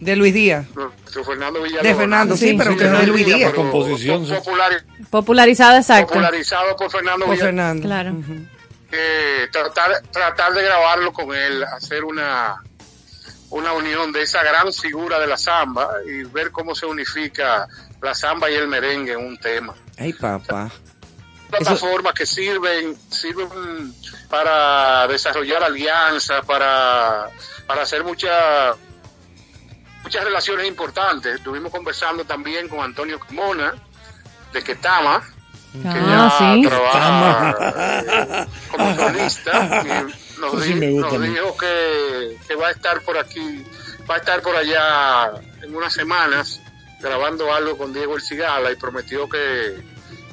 De 0.00 0.16
Luis 0.16 0.32
Díaz. 0.32 0.66
nuestro 0.74 1.24
Fernando 1.24 1.60
Villalobos. 1.62 1.88
De 1.88 1.94
Fernando, 1.94 2.36
sí, 2.36 2.54
pero 2.56 2.76
que 2.76 2.84
de 2.84 2.98
de 2.98 3.06
Luis 3.06 3.26
Díaz. 3.26 3.52
Composición, 3.52 4.26
sí. 4.26 4.32
populari- 4.32 4.82
Popularizada, 5.10 5.78
exacto. 5.78 6.08
popularizado 6.08 6.74
por 6.76 6.90
Fernando 6.90 7.26
Por 7.26 7.34
Villalobos. 7.34 7.56
Fernando. 7.56 7.82
Claro. 7.86 8.16
Eh, 8.92 9.48
tratar 9.52 10.00
tratar 10.10 10.52
de 10.52 10.62
grabarlo 10.62 11.12
con 11.12 11.34
él, 11.34 11.62
hacer 11.64 12.04
una 12.04 12.56
una 13.50 13.72
unión 13.72 14.12
de 14.12 14.22
esa 14.22 14.42
gran 14.44 14.72
figura 14.72 15.18
de 15.18 15.26
la 15.26 15.36
samba 15.36 15.90
y 16.06 16.22
ver 16.24 16.50
cómo 16.52 16.74
se 16.74 16.86
unifica 16.86 17.66
la 18.00 18.14
samba 18.14 18.48
y 18.50 18.54
el 18.54 18.68
merengue 18.68 19.12
en 19.12 19.18
un 19.26 19.38
tema. 19.38 19.74
Ay, 19.98 20.12
papá. 20.12 20.70
Plataformas 21.50 22.14
que 22.14 22.26
sirven 22.26 22.96
sirven 23.10 23.94
para 24.28 25.06
desarrollar 25.08 25.62
alianzas, 25.64 26.44
para 26.46 27.28
para 27.66 27.82
hacer 27.82 28.04
muchas 28.04 28.76
muchas 30.02 30.24
relaciones 30.24 30.66
importantes. 30.66 31.36
Estuvimos 31.36 31.70
conversando 31.70 32.24
también 32.24 32.68
con 32.68 32.80
Antonio 32.80 33.18
Cremona 33.20 33.74
de 34.52 34.62
Ketama, 34.62 35.22
que 35.72 35.88
Ah, 35.88 36.30
ya 36.30 36.54
sí. 36.54 36.62
trabaja 36.66 37.56
eh, 38.06 38.46
como 38.70 38.96
solista 38.96 39.82
y 39.84 40.40
nos, 40.40 40.62
sí 40.64 40.72
di- 40.74 40.94
nos 40.94 41.22
dijo 41.22 41.56
que, 41.56 42.38
que 42.48 42.54
va 42.56 42.68
a 42.68 42.70
estar 42.72 43.00
por 43.02 43.16
aquí, 43.18 43.64
va 44.10 44.14
a 44.16 44.18
estar 44.18 44.40
por 44.42 44.56
allá 44.56 45.30
en 45.62 45.74
unas 45.76 45.92
semanas 45.92 46.60
grabando 47.00 47.52
algo 47.54 47.78
con 47.78 47.92
Diego 47.92 48.16
El 48.16 48.22
Cigala 48.22 48.72
y 48.72 48.76
prometió 48.76 49.28
que 49.28 49.78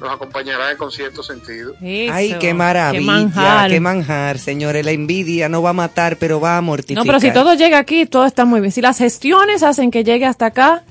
nos 0.00 0.12
acompañará 0.12 0.70
en 0.70 0.76
concierto 0.76 1.22
sentido. 1.22 1.74
Eso. 1.80 2.12
Ay, 2.14 2.36
qué 2.40 2.54
maravilla. 2.54 3.00
Qué 3.00 3.06
manjar. 3.06 3.70
Qué 3.70 3.80
manjar, 3.80 4.38
señores. 4.38 4.84
La 4.84 4.92
envidia 4.92 5.48
no 5.48 5.62
va 5.62 5.70
a 5.70 5.74
matar, 5.74 6.16
pero 6.16 6.40
va 6.40 6.54
a 6.54 6.58
amortificar. 6.58 7.04
No, 7.04 7.06
pero 7.06 7.20
si 7.20 7.32
todo 7.32 7.54
llega 7.54 7.78
aquí, 7.78 8.06
todo 8.06 8.24
está 8.24 8.44
muy 8.44 8.60
bien. 8.60 8.72
Si 8.72 8.80
las 8.80 8.98
gestiones 8.98 9.62
hacen 9.62 9.90
que 9.90 10.04
llegue 10.04 10.26
hasta 10.26 10.46
acá, 10.46 10.84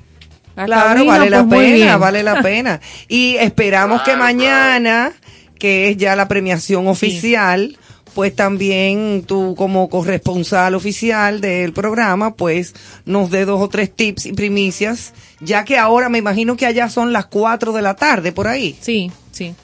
la 0.56 0.66
Claro, 0.66 0.88
cabina, 0.94 1.12
vale 1.12 1.30
la 1.30 1.44
pues 1.44 1.72
pena, 1.72 1.96
vale 1.96 2.22
la 2.22 2.42
pena. 2.42 2.80
Y 3.06 3.36
esperamos 3.36 4.00
que 4.02 4.12
Claro, 4.12 4.24
mañana, 4.24 5.12
que 5.58 5.90
es 5.90 5.96
ya 5.96 6.16
la 6.16 6.26
premiación 6.28 6.88
oficial, 6.88 7.76
pues 8.18 8.34
también 8.34 9.22
tú 9.24 9.54
como 9.56 9.88
corresponsal 9.88 10.74
oficial 10.74 11.40
del 11.40 11.72
programa, 11.72 12.34
pues 12.34 12.74
nos 13.04 13.30
dé 13.30 13.44
dos 13.44 13.60
o 13.62 13.68
tres 13.68 13.94
tips 13.94 14.26
y 14.26 14.32
primicias, 14.32 15.12
ya 15.38 15.64
que 15.64 15.78
ahora 15.78 16.08
me 16.08 16.18
imagino 16.18 16.56
que 16.56 16.66
allá 16.66 16.88
son 16.88 17.12
las 17.12 17.26
cuatro 17.26 17.72
de 17.72 17.80
la 17.80 17.94
tarde 17.94 18.32
por 18.32 18.48
ahí. 18.48 18.76
Sí, 18.80 19.12
sí. 19.30 19.54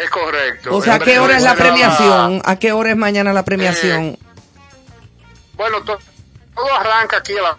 Es 0.00 0.08
correcto. 0.10 0.76
O 0.76 0.80
sea, 0.80 0.94
¿a 0.94 0.98
qué 1.00 1.18
hora 1.18 1.36
es 1.38 1.42
la 1.42 1.56
premiación? 1.56 2.40
¿A 2.44 2.56
qué 2.56 2.70
hora 2.70 2.90
es 2.92 2.96
mañana 2.96 3.32
la 3.32 3.44
premiación? 3.44 4.16
Bueno, 5.56 5.82
to- 5.82 5.98
todo 6.54 6.72
arranca 6.72 7.16
aquí 7.16 7.32
a 7.36 7.42
la 7.42 7.58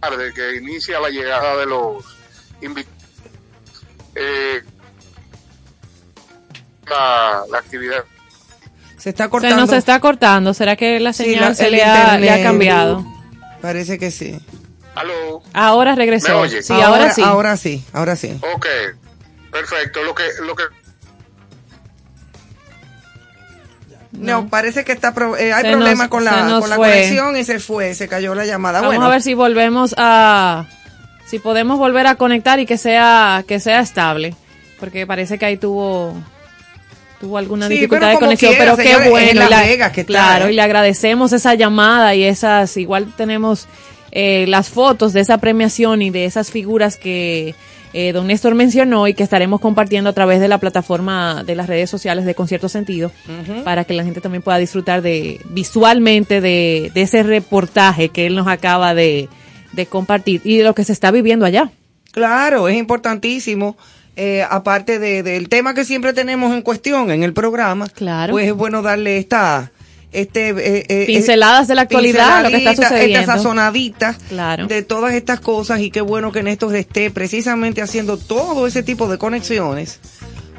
tarde, 0.00 0.32
que 0.34 0.56
inicia 0.56 0.98
la 0.98 1.10
llegada 1.10 1.56
de 1.58 1.66
los 1.66 2.04
invitados. 2.60 2.98
Eh, 4.16 4.62
la, 6.88 7.44
la 7.52 7.58
actividad. 7.58 8.04
Se 9.06 9.10
está 9.10 9.24
Se 9.26 9.30
cortando. 9.30 9.56
nos 9.56 9.72
está 9.72 10.00
cortando. 10.00 10.52
¿Será 10.52 10.74
que 10.74 10.98
la 10.98 11.12
Sí, 11.12 11.22
señal 11.26 11.50
la- 11.50 11.54
se 11.54 11.70
le 11.70 11.84
ha, 11.84 12.18
le 12.18 12.28
ha 12.28 12.42
cambiado? 12.42 13.06
Parece 13.62 14.00
que 14.00 14.10
sí. 14.10 14.36
Aló. 14.96 15.42
Ahora 15.52 15.92
¿Me 15.92 15.98
regresó. 15.98 16.40
oye? 16.40 16.60
Sí, 16.60 16.72
ahora, 16.72 17.12
sí. 17.12 17.22
Ahora 17.22 17.56
sí, 17.56 17.84
ahora 17.92 18.16
sí. 18.16 18.36
Ok, 18.56 18.66
perfecto. 19.52 20.02
Lo 20.02 20.12
que, 20.12 20.24
lo 20.44 20.56
que 20.56 20.64
No, 24.10 24.48
parece 24.48 24.84
que 24.84 24.90
está 24.90 25.14
pro- 25.14 25.36
eh, 25.36 25.52
hay 25.52 25.62
Se 25.62 25.70
problemas 25.70 25.98
nos- 25.98 26.08
con 26.08 26.24
se 26.24 26.30
la, 26.30 26.58
con 26.60 26.68
la 26.70 26.76
conexión 26.76 27.36
y 27.36 27.44
se 27.44 27.60
fue, 27.60 27.94
se 27.94 28.08
cayó 28.08 28.34
la 28.34 28.44
llamada. 28.44 28.80
Vamos 28.80 28.94
bueno, 28.96 29.06
a 29.06 29.10
ver 29.10 29.22
si 29.22 29.34
volvemos 29.34 29.94
a 29.98 30.66
si 31.26 31.38
podemos 31.38 31.78
volver 31.78 32.08
a 32.08 32.16
conectar 32.16 32.58
y 32.58 32.66
que 32.66 32.76
sea 32.76 33.44
que 33.46 33.60
sea 33.60 33.78
estable, 33.78 34.34
porque 34.80 35.06
parece 35.06 35.38
que 35.38 35.44
ahí 35.46 35.56
tuvo 35.58 36.14
tuvo 37.20 37.38
alguna 37.38 37.68
Sí, 37.68 37.74
dificultad 37.74 38.10
de 38.12 38.18
conexión, 38.18 38.54
quiera, 38.54 38.76
pero 38.76 39.02
qué 39.02 39.08
bueno. 39.10 39.48
La- 39.48 39.60
Vegas 39.62 39.92
que 39.92 40.04
claro, 40.04 40.46
¿eh? 40.46 40.52
y 40.52 40.54
le 40.56 40.62
agradecemos 40.62 41.32
esa 41.32 41.54
llamada 41.54 42.14
y 42.14 42.24
esas 42.24 42.76
igual 42.76 43.12
tenemos 43.16 43.66
eh, 44.12 44.46
las 44.48 44.68
fotos 44.68 45.12
de 45.12 45.20
esa 45.20 45.38
premiación 45.38 46.02
y 46.02 46.10
de 46.10 46.24
esas 46.26 46.50
figuras 46.50 46.96
que 46.96 47.54
eh, 47.92 48.12
don 48.12 48.26
Néstor 48.26 48.54
mencionó 48.54 49.08
y 49.08 49.14
que 49.14 49.22
estaremos 49.22 49.60
compartiendo 49.60 50.10
a 50.10 50.12
través 50.12 50.40
de 50.40 50.48
la 50.48 50.58
plataforma 50.58 51.42
de 51.44 51.54
las 51.54 51.66
redes 51.66 51.88
sociales 51.88 52.24
de 52.26 52.34
Concierto 52.34 52.68
Sentido 52.68 53.10
para 53.64 53.84
que 53.84 53.94
la 53.94 54.04
gente 54.04 54.20
también 54.20 54.42
pueda 54.42 54.58
disfrutar 54.58 55.00
de 55.02 55.40
visualmente 55.50 56.40
de, 56.42 56.90
de 56.94 57.02
ese 57.02 57.22
reportaje 57.22 58.10
que 58.10 58.26
él 58.26 58.34
nos 58.34 58.48
acaba 58.48 58.94
de, 58.94 59.28
de 59.72 59.86
compartir 59.86 60.42
y 60.44 60.58
de 60.58 60.64
lo 60.64 60.74
que 60.74 60.84
se 60.84 60.92
está 60.92 61.10
viviendo 61.10 61.46
allá. 61.46 61.70
claro, 62.12 62.68
es 62.68 62.76
importantísimo. 62.76 63.76
Eh, 64.16 64.44
aparte 64.48 64.98
de, 64.98 65.22
del 65.22 65.48
tema 65.48 65.74
que 65.74 65.84
siempre 65.84 66.12
tenemos 66.12 66.52
en 66.54 66.62
cuestión 66.62 67.10
en 67.10 67.22
el 67.22 67.32
programa, 67.32 67.86
Claro. 67.88 68.32
pues 68.32 68.46
es 68.46 68.54
bueno 68.54 68.82
darle 68.82 69.18
esta 69.18 69.70
este 70.12 70.50
eh, 70.50 70.86
eh, 70.88 71.04
Pinceladas 71.06 71.68
de 71.68 71.74
la 71.74 71.82
actualidad, 71.82 72.42
lo 72.42 72.48
que 72.48 72.56
está 72.56 72.74
sucediendo. 72.74 73.18
esta 73.18 73.36
sazonadita 73.36 74.16
Claro. 74.28 74.66
de 74.66 74.82
todas 74.82 75.12
estas 75.12 75.40
cosas 75.40 75.80
y 75.80 75.90
qué 75.90 76.00
bueno 76.00 76.32
que 76.32 76.42
Néstor 76.42 76.74
esté 76.76 77.10
precisamente 77.10 77.82
haciendo 77.82 78.16
todo 78.16 78.66
ese 78.66 78.82
tipo 78.82 79.08
de 79.08 79.18
conexiones 79.18 79.98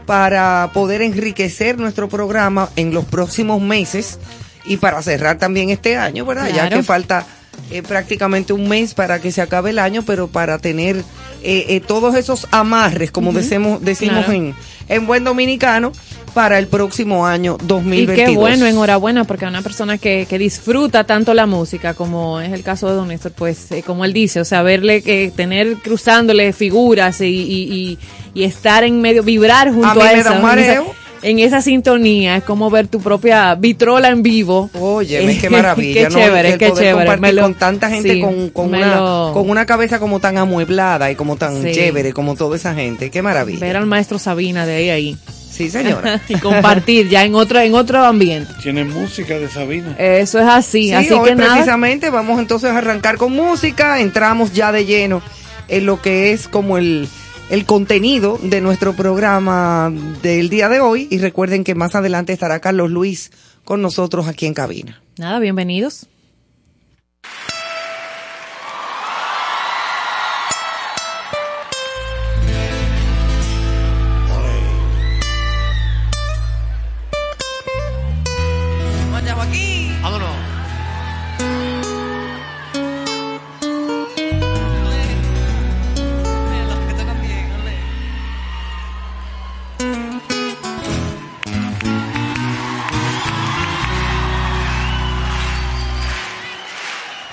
para 0.05 0.69
poder 0.73 1.01
enriquecer 1.01 1.77
nuestro 1.79 2.07
programa 2.07 2.69
en 2.75 2.93
los 2.93 3.05
próximos 3.05 3.61
meses 3.61 4.19
y 4.65 4.77
para 4.77 5.01
cerrar 5.01 5.37
también 5.39 5.69
este 5.69 5.97
año, 5.97 6.25
¿verdad? 6.25 6.49
Ya 6.53 6.69
que 6.69 6.83
falta 6.83 7.25
eh, 7.71 7.81
prácticamente 7.83 8.53
un 8.53 8.67
mes 8.69 8.93
para 8.93 9.19
que 9.19 9.31
se 9.31 9.41
acabe 9.41 9.71
el 9.71 9.79
año, 9.79 10.03
pero 10.05 10.27
para 10.27 10.57
tener 10.59 10.97
eh, 11.43 11.65
eh, 11.69 11.81
todos 11.86 12.15
esos 12.15 12.47
amarres, 12.51 13.12
como 13.12 13.31
decimos, 13.33 13.81
decimos 13.81 14.25
Claro. 14.25 14.33
en, 14.33 14.55
en 14.89 15.07
buen 15.07 15.24
dominicano, 15.24 15.91
para 16.33 16.59
el 16.59 16.67
próximo 16.67 17.25
año 17.25 17.57
Y 17.59 17.65
2022. 17.65 18.29
qué 18.29 18.36
bueno, 18.36 18.67
enhorabuena, 18.67 19.24
porque 19.24 19.45
a 19.45 19.47
una 19.50 19.63
persona 19.63 19.97
que, 19.97 20.27
que 20.29 20.38
disfruta 20.38 21.03
tanto 21.03 21.33
la 21.33 21.47
música, 21.47 21.95
como 21.95 22.39
es 22.41 22.53
el 22.53 22.62
caso 22.62 22.88
de 22.88 22.93
Don 22.93 23.07
Néstor, 23.07 23.31
pues 23.31 23.71
eh, 23.71 23.81
como 23.83 24.05
él 24.05 24.13
dice, 24.13 24.39
o 24.39 24.45
sea, 24.45 24.62
verle 24.62 25.01
que 25.01 25.31
tener 25.36 25.77
cruzándole 25.77 26.53
figuras 26.53 27.21
y, 27.21 27.25
y, 27.25 27.74
y, 27.74 27.97
y 28.36 28.43
estar 28.43 28.83
en 28.83 29.01
medio, 29.01 29.24
vibrar 29.24 29.71
junto 29.71 29.88
A 29.88 29.91
a, 29.91 29.95
mí 29.95 30.01
me 30.13 30.19
esa- 30.19 30.29
da 30.36 30.39
un 30.53 30.59
esa-. 30.59 30.83
En 31.21 31.39
esa 31.39 31.62
sintonía, 31.62 32.38
es 32.38 32.43
como 32.43 32.69
ver 32.69 32.88
tu 32.88 33.00
propia 33.01 33.55
vitrola 33.55 34.09
en 34.09 34.24
vivo. 34.24 34.69
Oye, 34.79 35.38
qué 35.41 35.50
maravilla, 35.50 36.07
qué 36.09 36.13
chévere, 36.13 36.50
el 36.53 36.57
qué 36.57 36.69
poder 36.69 36.83
chévere. 36.83 36.97
compartir 37.05 37.21
Me 37.21 37.33
lo- 37.33 37.41
con 37.43 37.53
tanta 37.55 37.89
gente 37.89 38.13
sí, 38.13 38.21
con, 38.21 38.50
con 38.50 38.67
una, 38.69 38.95
lo- 38.95 39.31
con 39.33 39.50
una 39.50 39.65
cabeza 39.65 40.00
como 40.00 40.19
tan 40.19 40.38
amueblada 40.38 41.09
y 41.12 41.15
como 41.15 41.36
tan 41.36 41.62
Sí. 41.63 41.71
chévere 41.74 42.13
como 42.13 42.36
toda 42.36 42.55
esa 42.55 42.74
gente. 42.74 43.09
Qué 43.09 43.21
maravilla. 43.21 43.59
Ver 43.59 43.77
al 43.77 43.86
maestro 43.86 44.19
Sabina 44.19 44.65
de 44.65 44.75
ahí 44.75 44.89
a 44.89 44.93
ahí. 44.93 45.17
Sí, 45.51 45.71
señora. 45.71 46.21
y 46.29 46.36
compartir 46.36 47.09
ya 47.09 47.24
en 47.25 47.33
otro, 47.33 47.59
en 47.59 47.74
otro 47.74 48.03
ambiente. 48.05 48.53
Tiene 48.62 48.83
música 48.83 49.39
de 49.39 49.50
Sabina. 49.50 49.95
Eso 49.97 50.39
es 50.39 50.45
así, 50.47 50.89
Sí, 50.89 50.93
así 50.93 51.13
hoy 51.13 51.29
que 51.29 51.36
nada. 51.36 51.53
precisamente 51.53 52.09
vamos 52.12 52.39
entonces 52.39 52.69
a 52.69 52.77
arrancar 52.77 53.17
con 53.17 53.31
música, 53.33 54.00
entramos 54.00 54.53
ya 54.53 54.71
de 54.71 54.86
lleno 54.86 55.21
en 55.67 55.86
lo 55.88 56.00
que 56.01 56.31
es 56.31 56.47
como 56.47 56.77
el, 56.77 57.09
el 57.50 57.66
contenido 57.66 58.38
de 58.42 58.62
nuestro 58.62 58.94
programa 58.94 59.92
del 60.22 60.50
día 60.50 60.70
de 60.70 60.80
hoy 60.82 61.08
y 61.10 61.18
recuerden 61.20 61.63
que 61.63 61.75
más 61.75 61.96
adelante 61.96 62.34
estará 62.34 62.60
Carlos 62.60 62.92
Luis 62.92 63.32
con 63.63 63.82
nosotros 63.82 64.27
aquí 64.27 64.46
en 64.46 64.54
cabina. 64.54 65.01
Nada, 65.18 65.39
bienvenidos. 65.39 66.08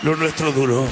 Lo 0.04 0.14
nuestro 0.16 0.52
duró. 0.52 0.86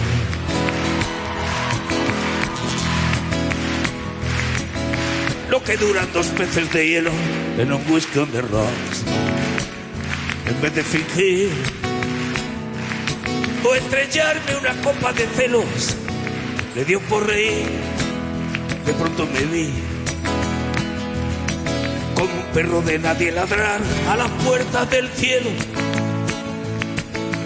Lo 5.51 5.63
que 5.63 5.77
duran 5.77 6.11
dos 6.15 6.29
peces 6.29 6.73
de 6.73 6.89
hielo 6.89 7.11
en 7.59 7.75
un 7.75 7.83
whisky 7.91 8.21
on 8.21 8.31
the 8.31 8.41
rocks. 8.41 9.05
En 10.47 10.59
vez 10.63 10.75
de 10.75 10.83
fingir 10.83 11.51
o 13.63 13.75
estrellarme 13.75 14.57
una 14.59 14.73
copa 14.81 15.13
de 15.13 15.27
celos, 15.27 15.95
le 16.75 16.83
dio 16.87 16.99
por 17.03 17.27
reír. 17.27 17.67
De 18.87 18.95
pronto 18.95 19.27
me 19.27 19.41
vi 19.41 19.75
como 22.15 22.33
un 22.33 22.47
perro 22.55 22.81
de 22.81 22.99
nadie 22.99 23.31
ladrar 23.31 23.79
a 24.09 24.17
las 24.17 24.31
puertas 24.43 24.89
del 24.91 25.07
cielo. 25.11 25.51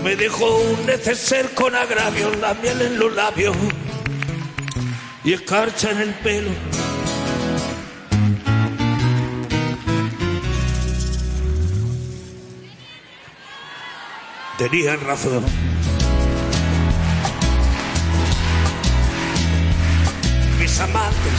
Me 0.07 0.15
dejó 0.15 0.59
un 0.59 0.87
neceser 0.87 1.53
con 1.53 1.75
agravios, 1.75 2.37
la 2.39 2.55
miel 2.55 2.81
en 2.81 2.97
los 2.97 3.13
labios 3.13 3.57
y 5.25 5.33
escarcha 5.33 5.91
en 5.91 5.99
el 5.99 6.15
pelo. 6.15 6.51
Tenían 14.59 15.01
razón. 15.01 15.45
Mis 20.61 20.79
amantes, 20.79 21.33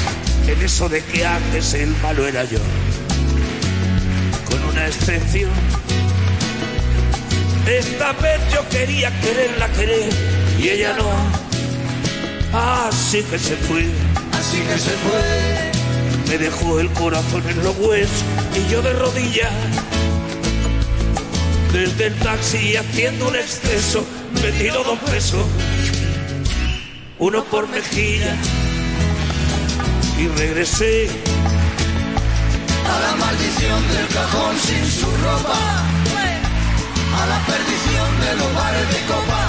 en 0.45 0.62
eso 0.62 0.89
de 0.89 1.01
que 1.06 1.25
antes 1.25 1.73
el 1.73 1.95
malo 2.01 2.27
era 2.27 2.43
yo, 2.43 2.60
con 4.49 4.62
una 4.65 4.88
excepción. 4.88 5.51
Esta 7.67 8.13
vez 8.13 8.39
yo 8.53 8.67
quería 8.69 9.12
quererla 9.19 9.67
querer 9.73 10.10
y 10.58 10.69
ella 10.69 10.93
no. 10.93 11.10
Así 12.58 13.21
que 13.23 13.38
se 13.38 13.58
fue. 13.58 13.86
Así 14.32 14.60
que 14.62 14.77
se 14.77 14.91
fue. 14.91 15.71
Me 16.30 16.38
dejó 16.38 16.80
el 16.80 16.89
corazón 16.91 17.43
en 17.49 17.62
los 17.63 17.77
huesos 17.80 18.23
y 18.56 18.71
yo 18.71 18.82
de 18.82 18.93
rodillas. 18.93 19.51
Desde 21.73 22.08
el 22.08 22.15
taxi 22.19 22.77
haciendo 22.77 23.27
un 23.27 23.36
exceso 23.36 24.06
me 24.41 24.51
tiró 24.53 24.86
dos 24.86 24.99
pesos. 24.99 25.45
Uno 27.19 27.43
por 27.43 27.67
mejilla. 27.67 28.34
Y 30.17 30.27
regresé. 30.39 31.10
A 32.89 32.99
la 33.01 33.15
maldición 33.17 33.88
del 33.89 34.08
cajón 34.08 34.56
sin 34.58 34.86
su 34.86 35.06
ropa. 35.06 35.96
A 37.21 37.25
la 37.25 37.39
perdición 37.45 38.10
de 38.23 38.36
los 38.39 38.53
bares 38.53 38.88
de 38.93 39.01
copa. 39.12 39.41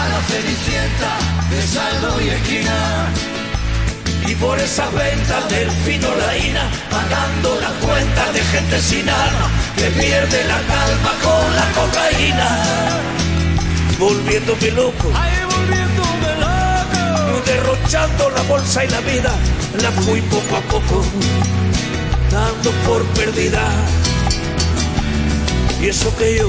A 0.00 0.08
la 0.08 0.20
cenicienta 0.30 1.10
de 1.50 1.62
saldo 1.66 2.20
y 2.20 2.28
esquina. 2.30 3.08
Y 4.26 4.34
por 4.36 4.58
esas 4.58 4.92
ventas 4.94 5.48
del 5.50 5.70
fino 5.84 6.08
laína, 6.14 6.70
pagando 6.90 7.60
la 7.60 7.70
cuenta 7.86 8.32
de 8.32 8.40
gente 8.40 8.80
sin 8.80 9.08
alma, 9.08 9.50
que 9.76 9.90
pierde 9.90 10.44
la 10.44 10.60
calma 10.72 11.12
con 11.22 11.56
la 11.56 11.66
cocaína. 11.78 12.48
Volviéndome 13.98 14.70
loco, 14.70 15.12
derrochando 17.46 18.30
la 18.30 18.42
bolsa 18.42 18.84
y 18.84 18.88
la 18.88 19.00
vida, 19.00 19.32
la 19.82 19.90
fui 20.02 20.20
poco 20.22 20.56
a 20.56 20.60
poco, 20.62 21.04
dando 22.30 22.70
por 22.86 23.04
perdida. 23.14 23.62
Y 25.80 25.88
eso 25.88 26.16
que 26.16 26.38
yo, 26.38 26.48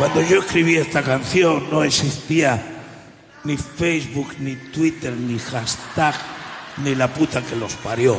Cuando 0.00 0.22
yo 0.22 0.40
escribí 0.40 0.78
esta 0.78 1.02
canción 1.02 1.68
no 1.70 1.84
existía 1.84 2.58
ni 3.44 3.58
Facebook, 3.58 4.34
ni 4.38 4.56
Twitter, 4.56 5.12
ni 5.12 5.38
hashtag, 5.38 6.14
ni 6.78 6.94
la 6.94 7.12
puta 7.12 7.42
que 7.42 7.54
los 7.54 7.74
parió. 7.74 8.18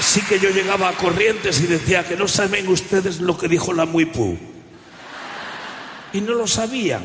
Así 0.00 0.20
que 0.22 0.40
yo 0.40 0.50
llegaba 0.50 0.88
a 0.88 0.94
Corrientes 0.94 1.60
y 1.60 1.68
decía 1.68 2.02
que 2.02 2.16
no 2.16 2.26
saben 2.26 2.66
ustedes 2.66 3.20
lo 3.20 3.38
que 3.38 3.46
dijo 3.46 3.72
la 3.72 3.86
Muipú. 3.86 4.36
Y 6.12 6.22
no 6.22 6.34
lo 6.34 6.48
sabían. 6.48 7.04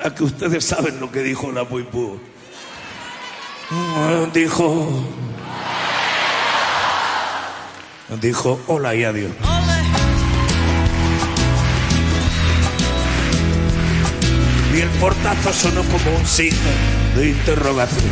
A 0.00 0.14
que 0.14 0.24
ustedes 0.24 0.66
saben 0.66 1.00
lo 1.00 1.10
que 1.10 1.22
dijo 1.22 1.50
la 1.50 1.64
Muipú. 1.64 2.20
Mm, 3.70 4.32
Dijo... 8.08 8.20
Dijo 8.20 8.60
hola 8.66 8.94
y 8.94 9.04
adiós. 9.04 9.32
Y 14.74 14.80
el 14.80 14.88
portazo 15.00 15.52
sonó 15.52 15.82
como 15.84 16.16
un 16.18 16.26
signo 16.26 16.70
de 17.16 17.28
interrogación. 17.30 18.10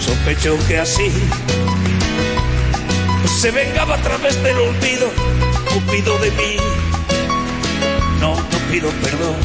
Sospecho 0.00 0.58
que 0.66 0.78
así 0.78 1.12
se 3.40 3.50
vengaba 3.52 3.94
a 3.94 4.02
través 4.02 4.42
del 4.42 4.56
olvido, 4.58 5.08
Cupido 5.72 6.18
de 6.18 6.30
mí. 6.32 6.56
No, 8.20 8.34
no 8.34 8.58
pido 8.70 8.90
perdón, 9.02 9.36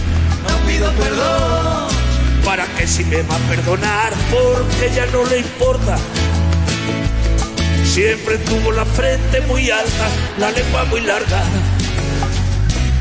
No 0.50 0.68
pido 0.68 0.92
perdón. 0.94 1.88
para 2.44 2.66
que 2.76 2.88
si 2.88 3.04
me 3.06 3.22
va 3.22 3.36
a 3.36 3.40
perdonar, 3.50 4.14
porque 4.32 4.92
ya 4.96 5.06
no 5.08 5.24
le 5.26 5.40
importa. 5.40 5.98
Siempre 7.96 8.38
tuvo 8.40 8.74
la 8.74 8.84
frente 8.84 9.40
muy 9.48 9.72
alta, 9.72 10.08
la 10.38 10.52
lengua 10.52 10.84
muy 10.84 11.00
larga 11.00 11.42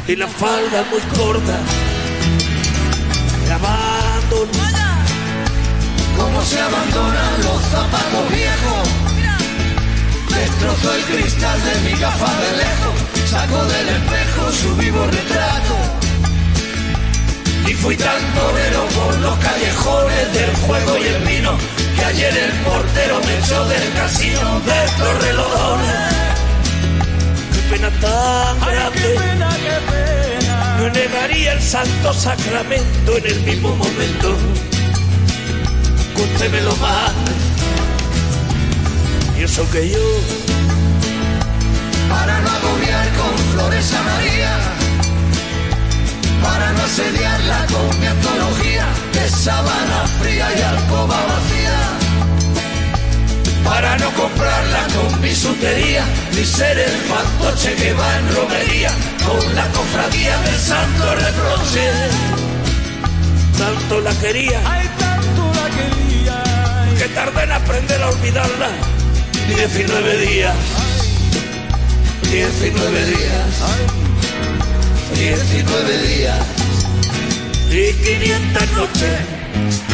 y 0.07 0.15
la 0.15 0.29
falda 0.29 0.85
muy 0.89 1.01
corta. 1.19 1.59
Me 3.45 3.51
abandonó. 3.55 4.53
Cómo 6.17 6.41
se 6.45 6.61
abandonan 6.61 7.43
los 7.43 7.61
zapatos 7.73 8.31
viejos. 8.31 8.89
Destrozó 10.29 10.95
el 10.95 11.03
cristal 11.03 11.59
de 11.65 11.91
mi 11.91 11.99
gafa 11.99 12.33
de 12.43 12.57
lejos, 12.59 13.29
sacó 13.29 13.65
del 13.65 13.89
espejo 13.89 14.53
su 14.53 14.77
vivo 14.77 15.07
retrato. 15.07 16.04
Y 17.67 17.73
fui 17.75 17.97
tan 17.97 18.35
torero 18.35 18.87
por 18.89 19.19
los 19.21 19.39
callejones 19.39 20.33
del 20.35 20.55
juego 20.57 20.99
y 20.99 21.07
el 21.07 21.23
vino, 21.25 21.57
que 21.97 22.05
ayer 22.05 22.37
el 22.37 22.53
portero 22.61 23.21
me 23.25 23.39
echó 23.39 23.65
del 23.67 23.93
casino 23.95 24.61
de 24.61 24.85
estos 24.85 25.25
relojones. 25.25 26.15
Qué 27.53 27.61
pena 27.71 27.91
tan 28.01 28.61
grande. 28.61 29.19
No 30.79 30.91
negaría 30.91 31.53
el 31.53 31.63
santo 31.63 32.13
sacramento 32.13 33.17
en 33.17 33.27
el 33.27 33.41
mismo 33.43 33.75
momento. 33.77 34.37
Usted 36.17 36.51
me 36.51 36.61
lo 36.61 36.77
mande. 36.77 37.33
Y 39.39 39.43
eso 39.45 39.69
que 39.71 39.89
yo. 39.89 39.99
Para 42.11 42.41
no 42.41 42.51
agobiar 42.51 43.09
con 43.15 43.39
flores 43.53 43.95
a 43.95 44.03
María. 44.03 44.84
Para 46.45 46.73
no 46.73 46.83
asediarla 46.83 47.67
con 47.73 48.01
mi 48.01 48.07
antología 48.07 48.87
de 49.15 49.29
sábana 49.31 49.99
fría 50.21 50.47
y 50.57 50.61
alcoba 50.63 51.19
vacía. 51.33 51.79
Para 53.65 53.97
no 53.97 54.11
comprarla 54.13 54.83
con 54.95 55.21
bisutería, 55.23 56.05
ni 56.33 56.45
ser 56.45 56.79
el 56.79 56.97
fantoche 57.11 57.75
que 57.77 57.95
va 57.95 58.19
en 58.19 58.35
romería 58.37 58.91
con 59.27 59.55
la 59.55 59.67
cofradía 59.69 60.37
del 60.47 60.59
santo 60.71 61.15
reproche. 61.15 61.87
Tanto 63.59 64.01
la 64.03 64.13
quería, 64.21 64.61
ay, 64.67 64.87
tanto 64.99 65.43
la 65.59 65.67
quería, 65.79 66.99
que 66.99 67.09
tardé 67.15 67.43
en 67.45 67.53
aprender 67.53 68.03
a 68.03 68.09
olvidarla. 68.11 68.69
19 69.49 70.19
días, 70.27 70.55
19 72.31 73.05
días, 73.07 74.04
19 75.13 76.07
días 76.09 76.47
y 77.71 77.93
500 77.93 78.73
noches. 78.73 79.94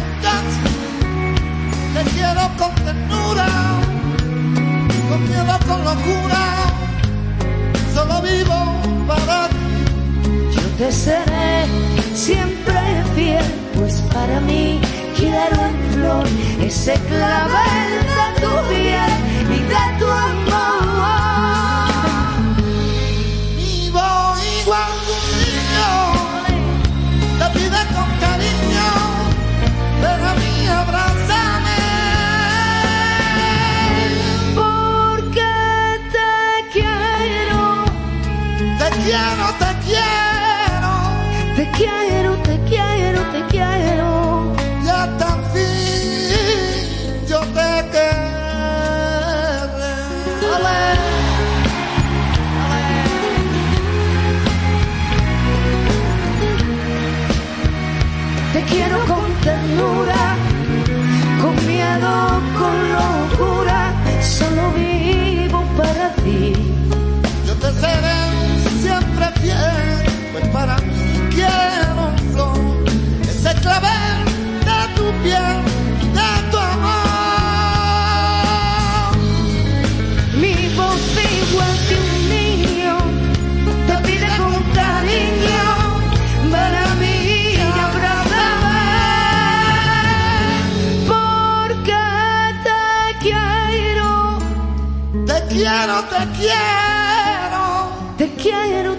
con 2.61 2.75
ternura, 2.85 3.47
con 5.09 5.21
miedo, 5.29 5.55
con 5.67 5.79
locura. 5.83 6.43
Solo 7.93 8.21
vivo 8.21 8.59
para 9.07 9.47
ti. 9.49 9.57
Yo 10.55 10.61
te 10.77 10.91
seré 10.91 11.65
siempre 12.13 12.79
fiel, 13.15 13.45
pues 13.75 13.93
para 14.13 14.39
mí 14.41 14.79
quiero 15.17 15.57
en 15.69 15.77
flor 15.93 16.27
ese 16.61 16.93
clavel 17.09 17.91
de 18.11 18.25
tu 18.41 18.53
piel 18.69 19.11
y 19.55 19.59
de 19.73 19.83
tu 19.99 20.07
amor. 20.07 20.80
Vivo 66.17 66.70
quiero, 96.41 97.91
te 98.17 98.29
quiero, 98.33 98.90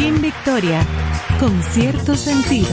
Joaquín 0.00 0.22
Victoria, 0.22 0.86
con 1.38 1.62
cierto 1.62 2.16
sentido. 2.16 2.70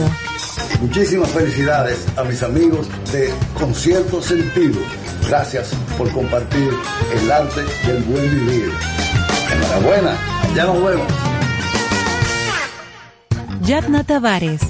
Muchísimas 0.80 1.28
felicidades 1.30 2.06
a 2.16 2.24
mis 2.24 2.42
amigos 2.42 2.88
de 3.12 3.30
Concierto 3.52 4.22
Sentido. 4.22 4.80
Gracias 5.28 5.74
por 5.98 6.10
compartir 6.10 6.70
el 7.12 7.30
arte 7.30 7.60
del 7.86 8.02
buen 8.04 8.30
vivir. 8.30 8.72
Enhorabuena, 9.52 10.16
ya 10.56 10.64
nos 10.64 10.82
vemos. 10.82 11.06
Yatna 13.60 14.04
Tavares, 14.04 14.62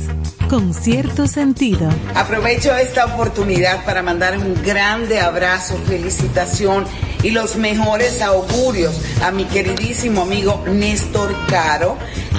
con 0.51 0.75
cierto 0.75 1.29
sentido. 1.29 1.89
Aprovecho 2.17 2.75
esta 2.75 3.07
oportunidad 3.07 3.85
para 3.85 4.03
mandar 4.03 4.37
un 4.37 4.61
grande 4.65 5.21
abrazo, 5.21 5.79
felicitación 5.87 6.87
y 7.23 7.31
los 7.31 7.57
mejores 7.57 8.23
augurios 8.23 9.01
a 9.23 9.31
mi 9.31 9.45
queridísimo 9.45 10.23
amigo 10.23 10.63
Néstor 10.67 11.35
Caro, 11.49 11.97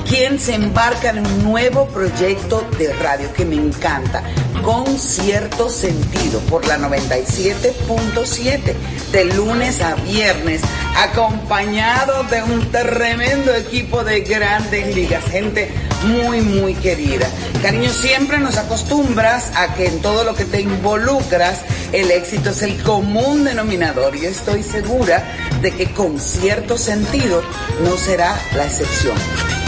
quien 0.09 0.39
se 0.39 0.55
embarca 0.55 1.11
en 1.11 1.19
un 1.19 1.43
nuevo 1.43 1.87
proyecto 1.87 2.67
de 2.79 2.91
radio 2.93 3.31
que 3.31 3.45
me 3.45 3.55
encanta, 3.55 4.23
con 4.63 4.87
cierto 4.97 5.69
sentido, 5.69 6.39
por 6.49 6.65
la 6.65 6.79
97.7, 6.79 8.73
de 9.11 9.25
lunes 9.25 9.79
a 9.81 9.93
viernes, 9.95 10.61
acompañado 10.97 12.23
de 12.23 12.41
un 12.41 12.71
tremendo 12.71 13.53
equipo 13.53 14.03
de 14.03 14.21
grandes 14.21 14.95
ligas, 14.95 15.23
gente 15.25 15.71
muy, 16.03 16.41
muy 16.41 16.73
querida. 16.75 17.27
Cariño, 17.61 17.89
siempre 17.89 18.39
nos 18.39 18.57
acostumbras 18.57 19.51
a 19.55 19.73
que 19.73 19.87
en 19.87 20.01
todo 20.01 20.23
lo 20.23 20.35
que 20.35 20.45
te 20.45 20.61
involucras, 20.61 21.61
el 21.91 22.11
éxito 22.11 22.51
es 22.51 22.61
el 22.61 22.81
común 22.83 23.43
denominador 23.43 24.15
y 24.15 24.25
estoy 24.25 24.63
segura 24.63 25.23
de 25.61 25.71
que 25.71 25.91
con 25.91 26.19
cierto 26.19 26.77
sentido 26.77 27.41
no 27.83 27.97
será 27.97 28.39
la 28.55 28.65
excepción. 28.65 29.17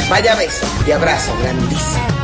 Vaya 0.10 0.36
beso 0.36 0.65
y 0.88 0.91
abrazo 0.91 1.36
grandísimo. 1.41 2.22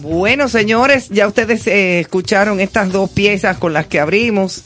Bueno, 0.00 0.48
señores, 0.48 1.08
ya 1.08 1.26
ustedes 1.26 1.66
eh, 1.66 1.98
escucharon 1.98 2.60
estas 2.60 2.92
dos 2.92 3.10
piezas 3.10 3.56
con 3.56 3.72
las 3.72 3.86
que 3.86 4.00
abrimos 4.00 4.62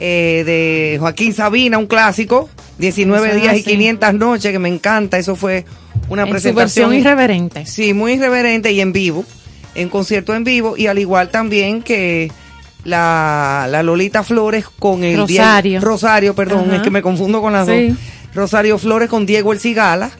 eh, 0.00 0.42
de 0.46 0.96
Joaquín 0.98 1.32
Sabina, 1.34 1.78
un 1.78 1.86
clásico, 1.86 2.48
19 2.78 3.26
Eso 3.28 3.36
es 3.36 3.42
días 3.42 3.54
y 3.56 3.60
así. 3.60 3.70
500 3.70 4.14
noches, 4.14 4.52
que 4.52 4.58
me 4.58 4.68
encanta. 4.68 5.18
Eso 5.18 5.36
fue 5.36 5.64
una 6.08 6.22
En 6.22 6.28
su 6.28 6.32
presentación 6.32 6.90
versión 6.90 6.94
irreverente. 6.94 7.66
Sí, 7.66 7.92
muy 7.94 8.12
irreverente 8.14 8.72
y 8.72 8.80
en 8.80 8.92
vivo, 8.92 9.24
en 9.74 9.88
concierto 9.90 10.34
en 10.34 10.44
vivo, 10.44 10.76
y 10.76 10.86
al 10.86 10.98
igual 10.98 11.28
también 11.28 11.82
que 11.82 12.32
la, 12.84 13.66
la 13.70 13.82
Lolita 13.82 14.22
Flores 14.24 14.64
con 14.78 15.04
el 15.04 15.18
Rosario. 15.18 15.80
Rosario, 15.80 16.34
perdón, 16.34 16.64
Ajá. 16.68 16.76
es 16.76 16.82
que 16.82 16.90
me 16.90 17.02
confundo 17.02 17.40
con 17.42 17.52
las 17.52 17.66
Sí. 17.68 17.88
dos. 17.88 17.98
Rosario 18.34 18.78
Flores 18.78 19.08
con 19.10 19.26
Diego 19.26 19.52
El 19.52 19.60
Cigala 19.60 20.10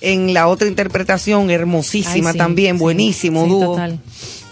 en 0.00 0.32
la 0.34 0.48
otra 0.48 0.66
interpretación 0.68 1.50
hermosísima 1.50 2.30
Ay, 2.30 2.32
sí, 2.32 2.38
también, 2.38 2.76
sí, 2.76 2.80
buenísimo 2.80 3.44
sí, 3.44 3.50
dúo. 3.50 3.78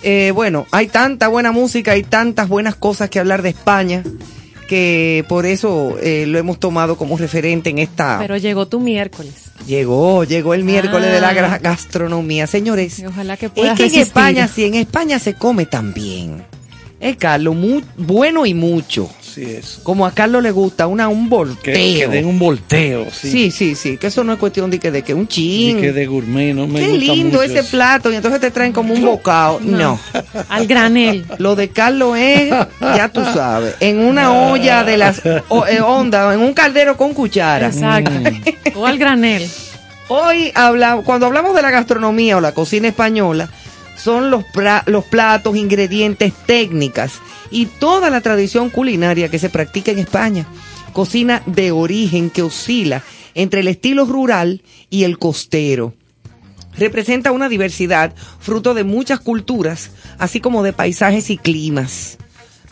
Eh, 0.03 0.31
bueno, 0.35 0.66
hay 0.70 0.87
tanta 0.88 1.27
buena 1.29 1.51
música, 1.51 1.92
hay 1.92 2.03
tantas 2.03 2.49
buenas 2.49 2.77
cosas 2.77 3.09
que 3.11 3.18
hablar 3.18 3.42
de 3.42 3.49
España 3.49 4.03
que 4.66 5.24
por 5.29 5.46
eso 5.46 5.96
eh, 6.02 6.24
lo 6.26 6.38
hemos 6.38 6.59
tomado 6.61 6.96
como 6.96 7.16
referente 7.16 7.70
en 7.70 7.79
esta... 7.79 8.18
Pero 8.20 8.37
llegó 8.37 8.66
tu 8.66 8.81
miércoles. 8.81 9.33
Llegó, 9.66 10.24
llegó 10.24 10.55
el 10.55 10.64
miércoles 10.64 11.11
de 11.12 11.20
la 11.20 11.29
Ah. 11.31 11.59
gastronomía. 11.59 12.46
Señores, 12.46 12.98
Y 12.98 13.07
ojalá 13.07 13.37
que 13.37 13.46
es 13.46 13.52
puedas 13.52 13.76
que 13.79 13.87
en. 13.87 13.94
España, 14.00 14.48
sí, 14.48 14.64
en 14.64 14.74
España 14.74 15.18
se 15.18 15.35
come 15.35 15.66
tan 15.66 15.92
bien. 15.94 16.42
Eh, 17.00 17.16
Carlos, 17.16 17.55
mu- 17.57 17.83
bueno 17.96 18.46
y 18.46 18.55
mucho. 18.55 19.09
Es. 19.37 19.81
Como 19.83 20.07
a 20.07 20.12
Carlos 20.12 20.42
le 20.42 20.51
gusta, 20.51 20.87
una, 20.87 21.09
un 21.09 21.29
volteo. 21.29 21.75
Que, 21.75 21.94
que 21.99 22.09
den 22.09 22.27
un 22.27 22.38
volteo, 22.38 23.07
sí. 23.11 23.31
sí. 23.31 23.51
sí, 23.51 23.75
sí, 23.75 23.96
que 23.99 24.07
eso 24.07 24.25
no 24.25 24.33
es 24.33 24.38
cuestión 24.38 24.70
de 24.70 24.79
que, 24.79 24.90
de 24.90 25.03
que 25.03 25.12
un 25.14 25.29
chin. 25.29 25.81
que 25.81 25.92
de 25.92 26.07
gourmet, 26.07 26.55
no 26.55 26.66
me 26.66 26.81
Qué 26.81 26.87
gusta 26.88 27.05
lindo 27.05 27.38
mucho 27.38 27.42
ese 27.42 27.59
eso. 27.61 27.70
plato, 27.70 28.12
y 28.12 28.16
entonces 28.16 28.40
te 28.40 28.51
traen 28.51 28.72
como 28.72 28.94
un 28.94 29.03
bocado. 29.05 29.61
No. 29.62 29.99
Al 30.49 30.66
granel. 30.66 31.27
Lo 31.38 31.55
de 31.57 31.68
Carlos 31.68 32.16
es, 32.18 32.49
ya 32.81 33.09
tú 33.12 33.22
sabes, 33.25 33.75
en 33.81 33.99
una 34.01 34.33
olla 34.33 34.85
de 34.85 34.96
las 34.96 35.20
o- 35.49 35.66
eh, 35.66 35.81
ondas, 35.81 36.35
en 36.35 36.40
un 36.40 36.55
caldero 36.55 36.96
con 36.96 37.12
cuchara. 37.14 37.66
Exacto. 37.68 38.11
Mm. 38.12 38.79
O 38.79 38.87
al 38.87 38.99
granel. 38.99 39.49
Hoy 40.09 40.53
habla, 40.55 41.01
cuando 41.05 41.27
hablamos 41.27 41.55
de 41.57 41.62
la 41.62 41.70
gastronomía 41.70 42.37
o 42.37 42.40
la 42.40 42.53
cocina 42.53 42.87
española, 42.88 43.49
son 43.96 44.30
los, 44.30 44.44
pra- 44.46 44.85
los 44.87 45.04
platos, 45.04 45.56
ingredientes, 45.56 46.32
técnicas 46.46 47.14
y 47.50 47.66
toda 47.66 48.11
la 48.11 48.20
tradición 48.20 48.70
culinaria 48.70 49.28
que 49.28 49.38
se 49.38 49.50
practica 49.50 49.90
en 49.92 49.98
España. 49.98 50.46
Cocina 50.92 51.42
de 51.46 51.72
origen 51.72 52.30
que 52.30 52.42
oscila 52.42 53.02
entre 53.35 53.61
el 53.61 53.68
estilo 53.68 54.04
rural 54.06 54.62
y 54.90 55.04
el 55.04 55.18
costero. 55.18 55.92
Representa 56.78 57.32
una 57.32 57.48
diversidad 57.48 58.14
fruto 58.38 58.74
de 58.74 58.85
muchas 58.85 59.20
culturas, 59.20 59.90
así 60.18 60.40
como 60.40 60.62
de 60.62 60.72
paisajes 60.74 61.30
y 61.30 61.38
climas. 61.38 62.18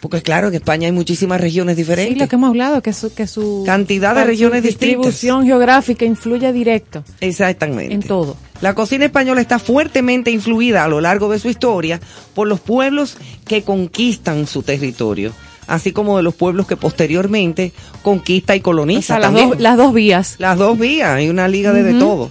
Porque 0.01 0.21
claro, 0.21 0.49
en 0.49 0.55
España 0.55 0.87
hay 0.87 0.93
muchísimas 0.93 1.41
regiones 1.41 1.77
diferentes. 1.79 2.13
Sí, 2.15 2.21
lo 2.21 2.29
que 2.29 2.37
hemos 2.37 2.49
hablado, 2.51 2.83
que 2.83 2.93
su, 2.93 3.15
que 3.15 3.27
su 3.27 3.63
Cantidad 3.65 4.15
de 4.15 4.21
su 4.23 4.27
regiones 4.27 4.63
distintas. 4.63 4.89
distribución 4.89 5.47
geográfica 5.47 6.05
influye 6.05 6.53
directo 6.53 7.03
Exactamente. 7.21 7.95
en 7.95 8.03
todo. 8.03 8.37
La 8.61 8.75
cocina 8.75 9.05
española 9.07 9.41
está 9.41 9.59
fuertemente 9.59 10.31
influida 10.31 10.85
a 10.85 10.89
lo 10.89 11.01
largo 11.01 11.29
de 11.29 11.39
su 11.39 11.49
historia 11.49 12.01
por 12.35 12.49
los 12.49 12.61
pueblos 12.61 13.17
que 13.47 13.63
conquistan 13.63 14.47
su 14.47 14.63
territorio, 14.63 15.33
así 15.67 15.93
como 15.93 16.17
de 16.17 16.23
los 16.23 16.35
pueblos 16.35 16.67
que 16.67 16.77
posteriormente 16.77 17.73
conquista 18.03 18.57
y 18.57 18.61
O 18.61 18.63
coloniza 18.63 19.19
sea, 19.19 19.19
las 19.19 19.33
dos, 19.33 19.61
las 19.61 19.77
dos 19.77 19.93
vías. 19.93 20.37
Las 20.39 20.59
dos 20.59 20.79
vías, 20.79 21.11
hay 21.11 21.29
una 21.29 21.49
liga 21.49 21.73
de, 21.73 21.95
todo. 21.95 22.31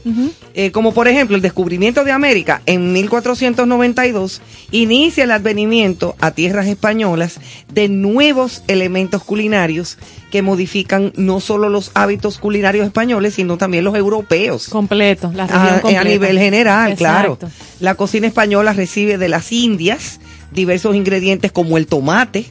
Eh, 0.56 0.72
como 0.72 0.94
por 0.94 1.08
ejemplo 1.08 1.36
el 1.36 1.42
descubrimiento 1.42 2.04
de 2.04 2.12
América 2.12 2.62
en 2.66 2.94
1492 2.94 4.42
inicia 4.72 5.24
el 5.24 5.32
advenimiento 5.32 6.16
a 6.20 6.32
tierras 6.32 6.68
españolas 6.68 7.40
de 7.74 7.90
nuevos 7.90 8.64
elementos 8.68 9.24
culinarios 9.24 9.98
que 10.32 10.42
modifican 10.42 11.14
no 11.16 11.40
solo 11.40 11.70
los 11.70 11.92
hábitos 11.94 12.40
culinarios 12.40 12.86
españoles, 12.86 13.36
sino 13.36 13.58
también 13.58 13.84
los 13.84 13.96
europeos. 13.96 14.68
Completo, 14.68 15.32
la 15.34 15.44
A, 15.44 15.48
región 15.48 15.76
a 15.76 15.82
completa. 15.82 16.04
nivel 16.04 16.40
general, 16.40 16.96
claro. 16.96 17.38
La 17.80 17.96
cocina 17.96 18.28
española 18.28 18.74
recibe 18.74 19.18
de 19.18 19.30
las 19.30 19.52
Indias 19.52 20.20
diversos 20.54 20.96
ingredientes 20.96 21.52
como 21.52 21.78
el 21.78 21.88
tomate, 21.88 22.46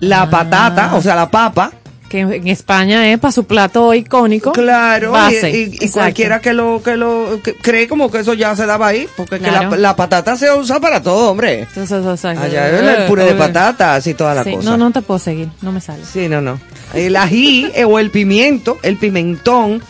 la 0.00 0.22
Ah. 0.22 0.30
patata, 0.30 0.94
o 0.94 1.02
sea, 1.02 1.14
la 1.14 1.30
papa, 1.30 1.72
Que 2.08 2.20
en 2.20 2.48
España 2.48 3.12
es 3.12 3.18
para 3.18 3.32
su 3.32 3.44
plato 3.44 3.92
icónico. 3.92 4.52
Claro, 4.52 5.10
y- 5.10 5.12
base. 5.12 5.50
y, 5.50 5.54
y 5.56 5.62
Exacto. 5.74 5.92
cualquiera 5.92 6.40
que 6.40 6.54
lo 6.54 6.80
que 6.82 6.96
lo 6.96 7.38
que 7.44 7.54
cree 7.54 7.86
como 7.86 8.10
que 8.10 8.20
eso 8.20 8.32
ya 8.32 8.56
se 8.56 8.64
daba 8.64 8.86
ahí, 8.86 9.06
porque 9.14 9.34
es 9.36 9.42
que 9.42 9.50
la, 9.50 9.68
la 9.76 9.94
patata 9.94 10.34
se 10.34 10.50
usa 10.50 10.80
para 10.80 11.02
todo, 11.02 11.30
hombre. 11.30 11.60
Entonces, 11.68 12.02
o 12.02 12.16
sea, 12.16 12.30
Allá 12.30 12.70
eh, 12.70 12.76
es 12.76 12.98
el 13.00 13.06
puré 13.08 13.24
de 13.24 13.32
eh, 13.32 13.34
patatas 13.34 14.06
y 14.06 14.14
toda 14.14 14.34
la 14.34 14.42
sí, 14.44 14.52
cosa. 14.52 14.70
No, 14.70 14.76
no 14.78 14.90
te 14.90 15.02
puedo 15.02 15.18
seguir, 15.18 15.50
no 15.60 15.70
me 15.70 15.82
sale. 15.82 16.02
Sí, 16.10 16.28
no, 16.30 16.40
no. 16.40 16.58
El 16.94 17.14
ají 17.14 17.70
eh, 17.74 17.84
o 17.84 17.98
el 17.98 18.10
pimiento, 18.10 18.78
el 18.82 18.96
pimentón, 18.96 19.82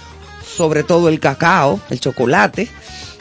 sobre 0.45 0.83
todo 0.83 1.09
el 1.09 1.21
cacao, 1.21 1.79
el 1.89 2.01
chocolate, 2.01 2.67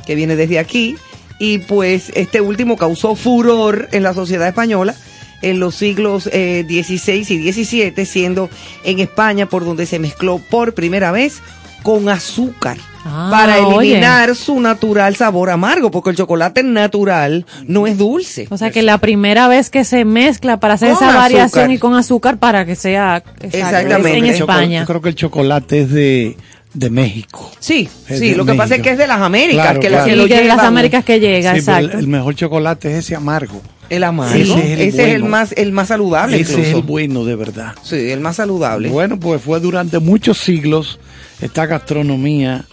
que 0.08 0.16
viene 0.16 0.36
desde 0.36 0.58
aquí. 0.58 0.98
Y 1.38 1.60
pues 1.60 2.12
este 2.16 2.42
último 2.42 2.78
causó 2.78 3.14
furor 3.16 3.90
en 3.92 4.02
la 4.02 4.16
sociedad 4.16 4.48
española 4.48 4.96
en 5.42 5.60
los 5.60 5.76
siglos 5.76 6.30
eh, 6.34 6.66
XVI 6.68 7.26
y 7.30 7.52
XVII, 7.54 8.06
siendo 8.06 8.50
en 8.84 9.00
España 9.00 9.48
por 9.48 9.66
donde 9.66 9.86
se 9.86 10.00
mezcló 10.00 10.40
por 10.40 10.74
primera 10.74 11.12
vez 11.12 11.42
con 11.84 12.10
azúcar 12.10 12.78
Ah, 13.10 13.30
para 13.32 13.66
oye. 13.66 13.92
eliminar 13.92 14.36
su 14.36 14.60
natural 14.60 15.16
sabor 15.16 15.50
amargo, 15.50 15.90
porque 15.92 16.10
el 16.10 16.18
chocolate 16.18 16.62
natural 16.64 17.46
no 17.66 17.88
es 17.88 17.98
dulce. 17.98 18.48
O 18.50 18.58
sea 18.58 18.70
que 18.70 18.82
la 18.82 18.98
primera 18.98 19.48
vez 19.48 19.70
que 19.70 19.86
se 19.86 20.04
mezcla 20.04 20.60
para 20.60 20.74
hacer 20.74 20.92
Con 20.94 21.08
esa 21.08 21.16
variación 21.16 21.72
y 21.72 21.78
con 21.78 21.94
azúcar 21.96 22.38
para 22.38 22.66
que 22.66 22.76
sea 22.76 23.24
Exactamente. 23.40 24.18
en 24.18 24.26
España. 24.26 24.82
Yo 24.82 24.88
creo 24.88 25.02
que 25.02 25.10
el 25.10 25.16
chocolate 25.16 25.82
es 25.84 25.92
de, 25.92 26.36
de 26.74 26.90
México. 26.90 27.50
Sí, 27.60 27.88
Es 28.10 28.20
sí, 28.20 28.36
lo 28.36 28.46
que 28.46 28.56
pasa 28.56 28.76
es 28.76 28.82
que 28.82 28.90
es 28.90 28.98
de 28.98 29.08
las 29.08 29.22
Américas, 29.22 29.64
Claro, 29.64 29.80
que, 29.80 29.90
la- 29.90 29.98
claro. 30.00 30.06
que 30.06 30.12
Sí, 30.12 30.18
lo 30.18 30.28
que 30.28 30.42
de 30.42 30.48
las. 30.50 30.60
Américas 30.60 31.06
que 31.06 31.20
llega, 31.22 31.58
Sí, 31.62 31.72
el, 31.72 31.92
el 31.92 32.08
mejor 32.08 32.36
chocolate 32.36 32.92
es 32.92 33.06
ese 33.06 33.16
amargo. 33.16 33.62
El 33.90 34.04
amargo. 34.04 34.36
Ese 34.36 34.74
es 34.74 34.80
el 34.80 34.82
Ese 34.82 34.88
es 34.88 35.16
el 35.16 35.22
bueno. 35.22 35.38
más, 35.38 35.52
el 35.54 35.72
más 35.72 35.88
saludable 35.88 36.40
Ese 36.40 36.62
es 36.62 36.76
el 36.76 36.82
bueno 36.82 37.24
de 37.26 37.36
verdad. 37.36 37.76
Sí, 37.84 38.10
el 38.10 38.20
más 38.20 38.38
saludable. 38.38 38.90
Bueno, 38.90 39.20
pues 39.20 39.42
fue 39.42 39.60
durante 39.60 40.00
muchos 40.00 40.38
siglos 40.38 41.00
esta 41.42 41.66
gastronomía 41.66 42.66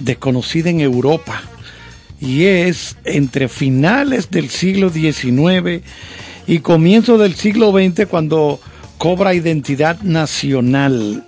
desconocida 0.00 0.70
en 0.70 0.80
Europa 0.80 1.42
y 2.20 2.44
es 2.44 2.96
entre 3.04 3.48
finales 3.48 4.30
del 4.30 4.50
siglo 4.50 4.90
XIX 4.90 5.82
y 6.46 6.58
comienzo 6.58 7.16
del 7.16 7.34
siglo 7.34 7.72
XX 7.72 8.06
cuando 8.06 8.60
cobra 8.98 9.34
identidad 9.34 10.00
nacional. 10.02 11.24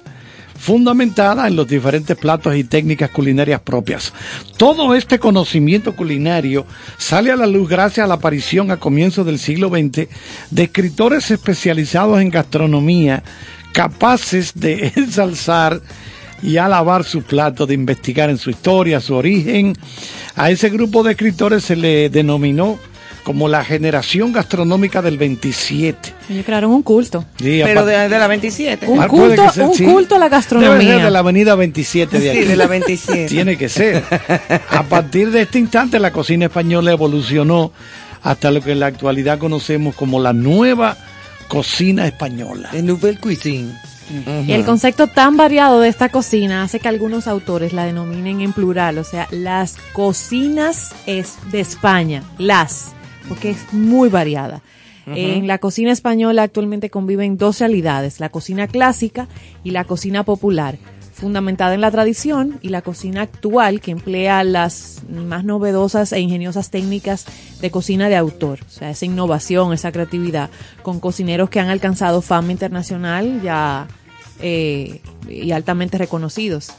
Fundamentada 0.63 1.49
en 1.49 1.57
los 1.57 1.67
diferentes 1.67 2.17
platos 2.17 2.55
y 2.55 2.63
técnicas 2.63 3.11
culinarias 3.11 3.61
propias. 3.63 4.13
Todo 4.57 4.95
este 4.95 5.19
conocimiento 5.19 5.97
culinario 5.97 6.65
sale 6.99 7.33
a 7.33 7.37
la 7.37 7.49
luz 7.49 7.69
gracias 7.69 8.05
a 8.05 8.07
la 8.07 8.15
aparición 8.15 8.71
a 8.71 8.77
comienzos 8.77 9.27
del 9.27 9.41
siglo 9.41 9.71
XX 9.71 10.07
de 10.53 10.63
escritores 10.63 11.33
especializados 11.33 12.21
en 12.21 12.31
gastronomía 12.31 13.25
capaces 13.73 14.53
de 14.55 14.93
ensalzar 14.97 15.81
y 16.45 16.59
alabar 16.59 17.03
su 17.03 17.23
plato, 17.23 17.67
de 17.67 17.75
investigar 17.75 18.31
en 18.31 18.39
su 18.39 18.51
historia, 18.51 19.01
su 19.01 19.17
origen. 19.17 19.75
A 20.37 20.53
ese 20.53 20.71
grupo 20.71 21.03
de 21.03 21.11
escritores 21.11 21.65
se 21.65 21.75
le 21.75 22.09
denominó 22.09 22.79
como 23.25 23.49
la 23.49 23.65
generación 23.65 24.33
gastronómica 24.33 25.01
del 25.03 25.17
27. 25.19 26.13
Ellos 26.29 26.45
crearon 26.45 26.73
un 26.73 26.83
culto. 26.83 27.25
Sí, 27.39 27.61
Pero 27.65 27.81
aparte- 27.81 27.91
de, 27.99 28.09
de 28.09 28.19
la 28.19 28.27
27. 28.27 28.87
Un 28.89 29.01
Ah, 29.01 29.09
culto, 29.09 29.43
un 29.65 29.75
sí. 29.75 29.85
culto 29.85 30.17
a 30.17 30.19
la 30.19 30.25
Debe 30.27 30.37
gastronomía. 30.37 30.95
ser 30.97 31.03
de 31.05 31.11
la 31.11 31.19
avenida 31.21 31.55
27 31.55 32.19
de 32.19 32.23
Sí, 32.33 32.39
aquí. 32.39 32.49
de 32.49 32.57
la 32.57 32.67
27. 32.67 33.27
Tiene 33.29 33.57
que 33.57 33.69
ser. 33.69 34.03
A 34.71 34.83
partir 34.85 35.31
de 35.31 35.43
este 35.43 35.59
instante 35.59 35.99
la 36.01 36.11
cocina 36.13 36.47
española 36.47 36.91
evolucionó 36.93 37.73
hasta 38.23 38.51
lo 38.51 38.61
que 38.61 38.73
en 38.73 38.81
la 38.81 38.87
actualidad 38.87 39.39
conocemos 39.39 39.95
como 39.95 40.21
la 40.21 40.33
nueva 40.33 40.97
cocina 41.49 42.07
española. 42.07 42.71
De 42.73 42.83
Nouvelle 42.83 43.19
Cuisine. 43.19 43.73
Y 44.47 44.53
el 44.53 44.65
concepto 44.65 45.07
tan 45.07 45.37
variado 45.37 45.81
de 45.81 45.89
esta 45.89 46.09
cocina 46.11 46.65
hace 46.65 46.81
que 46.81 46.89
algunos 46.89 47.27
autores 47.27 47.73
la 47.73 47.85
denominen 47.87 48.41
en 48.43 48.53
plural, 48.53 48.99
o 48.99 49.05
sea, 49.05 49.27
las 49.31 49.77
cocinas 49.95 50.93
es 51.07 51.35
de 51.51 51.61
España, 51.61 52.23
las, 52.37 52.93
porque 53.29 53.51
es 53.51 53.73
muy 53.73 54.09
variada. 54.09 54.63
En 55.07 55.49
la 55.49 55.59
cocina 55.59 55.91
española 55.91 56.45
actualmente 56.45 56.89
conviven 56.89 57.37
dos 57.37 57.59
realidades, 57.59 58.21
la 58.21 58.29
cocina 58.29 58.69
clásica 58.69 59.27
y 59.65 59.73
la 59.73 59.85
cocina 59.85 60.23
popular, 60.23 60.79
fundamentada 61.13 61.75
en 61.75 61.81
la 61.81 61.91
tradición, 61.91 62.59
y 62.63 62.69
la 62.69 62.83
cocina 62.83 63.23
actual 63.23 63.81
que 63.81 63.91
emplea 63.91 64.45
las 64.45 65.03
más 65.09 65.45
novedosas 65.45 66.13
e 66.13 66.21
ingeniosas 66.21 66.71
técnicas 66.71 67.27
de 67.61 67.71
cocina 67.71 68.09
de 68.09 68.17
autor, 68.17 68.61
o 68.65 68.71
sea, 68.71 68.91
esa 68.91 69.05
innovación, 69.05 69.73
esa 69.73 69.91
creatividad, 69.91 70.51
con 70.83 71.01
cocineros 71.01 71.51
que 71.51 71.59
han 71.59 71.69
alcanzado 71.69 72.23
fama 72.23 72.53
internacional 72.53 73.41
ya 73.43 73.89
eh, 74.41 75.01
y 75.29 75.51
altamente 75.51 75.99
reconocidos. 75.99 76.73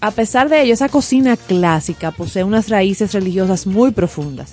A 0.00 0.10
pesar 0.10 0.48
de 0.48 0.62
ello, 0.62 0.74
esa 0.74 0.88
cocina 0.88 1.36
clásica 1.36 2.10
posee 2.10 2.44
unas 2.44 2.68
raíces 2.68 3.12
religiosas 3.12 3.66
muy 3.66 3.90
profundas. 3.90 4.52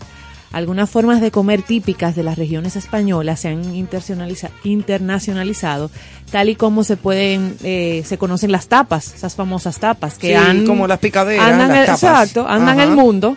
Algunas 0.54 0.90
formas 0.90 1.20
de 1.20 1.32
comer 1.32 1.64
típicas 1.64 2.16
de 2.16 2.24
las 2.24 2.38
regiones 2.38 2.76
españolas 2.78 3.42
se 3.42 3.50
han 3.50 3.76
internacionaliza- 3.76 4.52
internacionalizado, 4.64 5.90
tal 6.32 6.48
y 6.50 6.56
como 6.56 6.84
se 6.84 6.96
pueden, 6.96 7.56
eh, 7.64 8.04
se 8.06 8.18
conocen 8.18 8.52
las 8.52 8.68
tapas, 8.68 9.14
esas 9.16 9.36
famosas 9.36 9.80
tapas 9.80 10.18
que 10.18 10.28
Sí, 10.30 10.34
han 10.34 10.66
como 10.66 10.88
las 10.88 11.00
picaderas, 11.00 11.46
andan 11.52 11.70
las 11.70 11.78
el- 11.80 11.86
tapas. 11.88 12.04
exacto, 12.04 12.48
andan 12.48 12.80
Ajá. 12.80 12.84
el 12.90 12.96
mundo, 12.96 13.36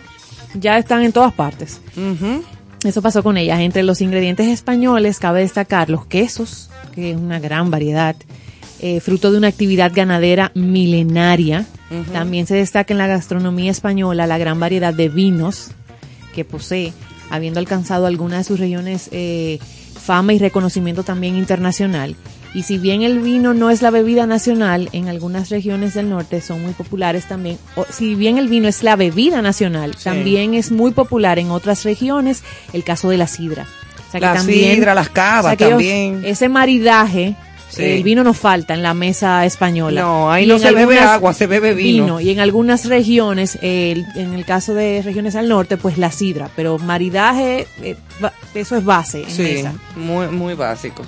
ya 0.53 0.77
están 0.77 1.01
en 1.03 1.11
todas 1.11 1.33
partes. 1.33 1.81
Eso 2.83 3.01
pasó 3.01 3.23
con 3.23 3.35
ellas. 3.37 3.59
Entre 3.61 3.81
los 3.83 3.99
ingredientes 4.01 4.47
españoles 4.47 5.17
cabe 5.19 5.41
destacar 5.41 5.89
los 5.89 6.05
quesos, 6.05 6.69
que 6.93 7.11
es 7.11 7.17
una 7.17 7.39
gran 7.39 7.71
variedad, 7.71 8.15
eh, 8.79 8.99
fruto 8.99 9.31
de 9.31 9.39
una 9.39 9.47
actividad 9.47 9.91
ganadera 9.93 10.51
milenaria. 10.53 11.65
También 12.13 12.45
se 12.45 12.53
destaca 12.55 12.93
en 12.93 12.97
la 12.99 13.07
gastronomía 13.07 13.71
española 13.71 14.27
la 14.27 14.37
gran 14.37 14.59
variedad 14.59 14.93
de 14.93 15.09
vinos 15.09 15.69
que 16.35 16.45
posee, 16.45 16.93
habiendo 17.29 17.59
alcanzado 17.59 18.05
algunas 18.05 18.39
de 18.39 18.43
sus 18.45 18.59
regiones 18.59 19.09
eh, 19.11 19.59
fama 20.01 20.33
y 20.33 20.39
reconocimiento 20.39 21.03
también 21.03 21.35
internacional. 21.37 22.15
Y 22.53 22.63
si 22.63 22.77
bien 22.77 23.01
el 23.03 23.19
vino 23.19 23.53
no 23.53 23.69
es 23.69 23.81
la 23.81 23.91
bebida 23.91 24.25
nacional, 24.25 24.89
en 24.93 25.09
algunas 25.09 25.49
regiones 25.49 25.93
del 25.93 26.09
norte 26.09 26.41
son 26.41 26.61
muy 26.63 26.71
populares 26.73 27.27
también. 27.27 27.57
O, 27.75 27.85
si 27.89 28.15
bien 28.15 28.37
el 28.37 28.47
vino 28.47 28.67
es 28.67 28.83
la 28.83 28.95
bebida 28.95 29.41
nacional, 29.41 29.93
Sí. 29.95 30.05
también 30.05 30.53
es 30.53 30.71
muy 30.71 30.91
popular 30.91 31.39
en 31.39 31.51
otras 31.51 31.83
regiones 31.83 32.43
el 32.73 32.83
caso 32.83 33.09
de 33.09 33.17
la 33.17 33.27
sidra. 33.27 33.67
O 34.07 34.11
sea 34.11 34.19
que 34.21 34.25
La 34.25 34.33
también- 34.35 34.75
sidra, 34.75 34.95
las 34.95 35.09
cavas 35.09 35.45
o 35.45 35.47
sea 35.49 35.57
que 35.57 35.65
ellos- 35.65 35.73
también. 35.77 36.21
ese 36.25 36.47
maridaje, 36.49 37.35
Sí. 37.77 37.83
el 37.83 38.03
vino 38.03 38.23
no 38.23 38.33
falta 38.33 38.73
en 38.73 38.83
la 38.83 38.93
mesa 38.93 39.45
española. 39.45 40.01
No, 40.01 40.31
ahí 40.31 40.43
Y 40.43 40.47
no 40.47 40.59
se 40.59 40.71
bebe 40.71 40.99
agua, 40.99 41.33
se 41.33 41.47
bebe 41.47 41.73
vino. 41.73 42.19
Y 42.19 42.31
en 42.31 42.39
algunas 42.39 42.85
regiones, 42.85 43.57
eh, 43.61 44.03
en 44.15 44.33
el 44.33 44.43
caso 44.45 44.73
de 44.73 45.01
regiones 45.03 45.35
al 45.35 45.47
norte, 45.47 45.77
pues 45.77 45.97
la 45.97 46.11
sidra. 46.11 46.49
Pero 46.55 46.77
maridaje, 46.79 47.67
eh, 47.81 47.95
eso 48.55 48.75
es 48.75 48.83
base 48.83 49.23
en 49.23 49.29
Sí, 49.31 49.41
mesa. 49.43 49.73
muy, 49.95 50.27
muy 50.27 50.53
básico. 50.55 51.03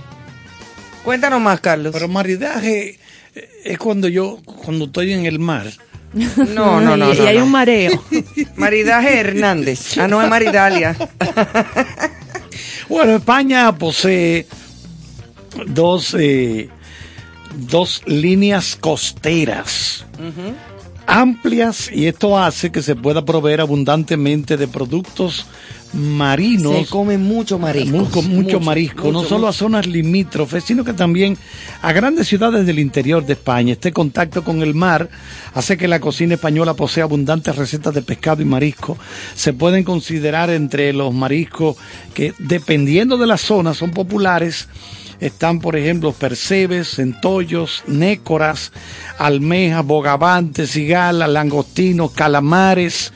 Cuéntanos 1.04 1.42
más, 1.42 1.60
Carlos. 1.60 1.92
Pero 1.94 2.08
maridaje 2.08 3.00
eh, 3.36 3.50
es 3.66 3.78
cuando 3.78 4.08
yo, 4.08 4.40
cuando 4.46 4.86
estoy 4.86 5.14
en 5.14 5.26
el 5.26 5.40
mar. 5.40 5.68
No, 6.12 6.82
no, 6.82 6.98
no. 6.98 7.14
y, 7.14 7.18
no, 7.18 7.24
y 7.24 7.28
hay 7.28 7.38
no. 7.38 7.44
un 7.46 7.52
mareo. 7.52 8.04
Maridaje 8.56 9.20
Hernández. 9.20 9.96
Ah, 10.00 10.08
no, 10.08 10.22
es 10.22 10.28
Maridalia. 10.30 10.96
Bueno, 12.90 13.18
España 13.18 13.72
posee 13.78 14.48
dos, 15.68 16.16
eh, 16.18 16.70
dos 17.68 18.02
líneas 18.06 18.76
costeras 18.76 20.06
amplias 21.10 21.90
y 21.92 22.06
esto 22.06 22.38
hace 22.38 22.72
que 22.72 22.84
se 22.84 22.96
pueda 22.96 23.26
proveer 23.26 23.62
abundantemente 23.62 24.58
de 24.58 24.68
productos 24.68 25.48
marinos. 25.92 26.78
Se 26.78 26.86
come 26.86 27.18
mucho 27.18 27.58
marisco. 27.58 27.98
Mucho, 27.98 28.22
mucho 28.22 28.60
marisco, 28.60 29.12
no 29.12 29.24
solo 29.24 29.48
a 29.48 29.54
zonas 29.54 29.88
limítrofes, 29.88 30.64
sino 30.64 30.84
que 30.84 30.94
también 30.94 31.36
a 31.82 31.92
grandes 31.94 32.28
ciudades 32.28 32.68
del 32.68 32.78
interior 32.78 33.26
de 33.26 33.34
España. 33.34 33.74
Este 33.74 33.92
contacto 33.92 34.44
con 34.44 34.62
el 34.62 34.76
mar 34.76 35.10
hace 35.56 35.78
que 35.78 35.88
la 35.88 36.00
cocina 36.00 36.36
española 36.36 36.76
posea 36.76 37.06
abundantes 37.06 37.56
recetas 37.56 37.96
de 37.96 38.04
pescado 38.04 38.44
y 38.44 38.46
marisco. 38.46 38.96
Se 39.34 39.52
pueden 39.52 39.84
considerar 39.84 40.52
entre 40.52 40.94
los 40.94 41.12
mariscos 41.12 41.76
que, 42.14 42.36
dependiendo 42.38 43.18
de 43.18 43.26
la 43.26 43.38
zona, 43.38 43.74
son 43.74 43.90
populares. 43.90 44.68
Están, 45.20 45.60
por 45.60 45.76
ejemplo, 45.76 46.14
percebes, 46.14 46.96
centollos, 46.96 47.84
nécoras, 47.88 48.72
almejas, 49.18 49.86
bogavantes, 49.86 50.72
cigalas, 50.72 51.30
langostinos, 51.30 52.12
calamares. 52.12 53.12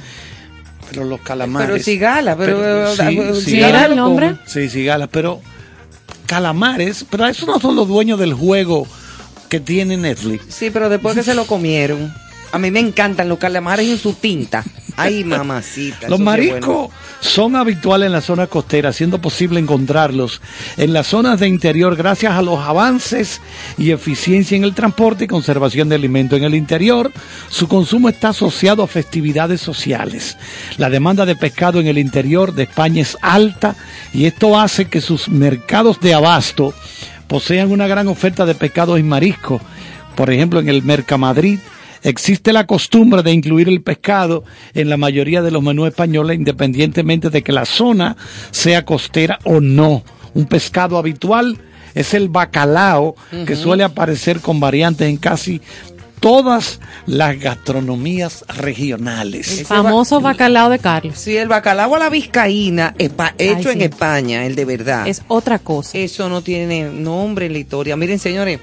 Pero 0.90 1.06
los 1.06 1.22
calamares. 1.22 1.70
Pero 1.70 1.84
cigala, 1.84 2.36
pero, 2.36 2.94
sí, 2.94 3.02
eh, 3.02 3.32
sí, 3.36 3.42
cigala 3.42 3.80
era 3.80 3.86
el 3.86 3.96
nombre? 3.96 4.36
Sí, 4.46 4.70
cigalas, 4.70 5.10
pero 5.12 5.42
calamares, 6.26 7.06
pero 7.10 7.26
esos 7.26 7.48
no 7.48 7.60
son 7.60 7.76
los 7.76 7.88
dueños 7.88 8.20
del 8.20 8.34
juego 8.34 8.86
que 9.50 9.60
tiene 9.60 9.98
Netflix. 9.98 10.46
Sí, 10.50 10.72
pero 10.72 10.90
después 10.90 11.16
que 11.16 11.24
se 11.24 11.36
lo 11.36 11.46
comieron. 11.46 12.14
A 12.54 12.60
mí 12.60 12.70
me 12.70 12.80
encantan 12.80 13.30
los 13.30 13.40
calamares 13.40 13.90
en 13.90 13.98
su 13.98 14.14
tinta. 14.14 14.64
Ay, 14.96 15.24
mamacita. 15.24 16.08
Los 16.08 16.20
mariscos 16.20 16.62
bueno. 16.62 16.90
son 17.20 17.56
habituales 17.56 18.06
en 18.06 18.14
la 18.14 18.22
zona 18.22 18.46
costera, 18.46 18.94
siendo 18.94 19.20
posible 19.20 19.60
encontrarlos 19.60 20.40
en 20.78 20.94
las 20.94 21.08
zonas 21.08 21.40
de 21.40 21.48
interior 21.48 21.96
gracias 21.96 22.34
a 22.34 22.44
los 22.44 22.60
avances 22.60 23.42
y 23.76 23.90
eficiencia 23.90 24.56
en 24.56 24.66
el 24.66 24.76
transporte 24.76 25.24
y 25.24 25.28
conservación 25.28 25.90
de 25.90 25.96
alimentos. 25.96 26.38
En 26.38 26.44
el 26.44 26.54
interior, 26.54 27.12
su 27.50 27.68
consumo 27.68 28.08
está 28.08 28.30
asociado 28.30 28.84
a 28.84 28.88
festividades 28.88 29.60
sociales. 29.60 30.38
La 30.78 30.92
demanda 30.92 31.26
de 31.26 31.36
pescado 31.36 31.80
en 31.80 31.88
el 31.88 31.98
interior 31.98 32.54
de 32.54 32.64
España 32.64 33.02
es 33.02 33.18
alta 33.24 33.76
y 34.14 34.26
esto 34.26 34.60
hace 34.60 34.86
que 34.86 35.02
sus 35.02 35.28
mercados 35.28 36.00
de 36.02 36.14
abasto 36.14 36.72
posean 37.26 37.72
una 37.72 37.88
gran 37.88 38.08
oferta 38.10 38.46
de 38.46 38.54
pescados 38.54 39.00
y 39.00 39.04
mariscos. 39.04 39.60
Por 40.16 40.30
ejemplo, 40.30 40.60
en 40.60 40.70
el 40.70 40.84
Mercamadrid 40.84 41.58
existe 42.04 42.54
la 42.54 42.68
costumbre 42.68 43.24
de 43.24 43.32
incluir 43.32 43.68
el 43.70 43.82
pescado 43.82 44.44
en 44.74 44.90
la 44.90 44.98
mayoría 44.98 45.42
de 45.42 45.52
los 45.52 45.64
menús 45.64 45.88
españoles, 45.88 46.38
independientemente 46.38 47.30
de 47.30 47.42
que 47.42 47.52
la 47.52 47.66
zona 47.66 48.16
sea 48.52 48.86
costera 48.86 49.40
o 49.44 49.60
no. 49.60 50.04
Un 50.34 50.46
pescado 50.46 50.98
habitual 50.98 51.58
es 51.96 52.14
el 52.14 52.30
bacalao, 52.30 53.16
que 53.46 53.56
suele 53.56 53.84
aparecer 53.84 54.40
con 54.40 54.60
variantes 54.60 55.08
en 55.08 55.18
casi 55.18 55.62
todas 56.20 56.80
las 57.06 57.38
gastronomías 57.38 58.46
regionales. 58.48 59.60
El 59.60 59.66
famoso 59.66 60.22
bacalao 60.22 60.70
de 60.70 60.80
Carlos. 60.80 61.18
Sí, 61.18 61.36
el 61.36 61.50
bacalao 61.50 61.96
a 61.96 62.00
la 62.00 62.10
vizcaína, 62.10 62.96
hecho 62.98 63.70
Ay, 63.70 63.76
en. 63.76 63.82
España, 63.82 64.46
el 64.46 64.56
de 64.56 64.64
verdad. 64.64 65.06
Es 65.06 65.22
otra 65.28 65.60
cosa. 65.60 65.98
Eso 65.98 66.30
no 66.30 66.42
tiene 66.42 66.86
nombre 66.86 67.48
en 67.48 67.54
la 67.54 67.60
historia. 67.60 67.98
Miren, 67.98 68.20
señores, 68.20 68.62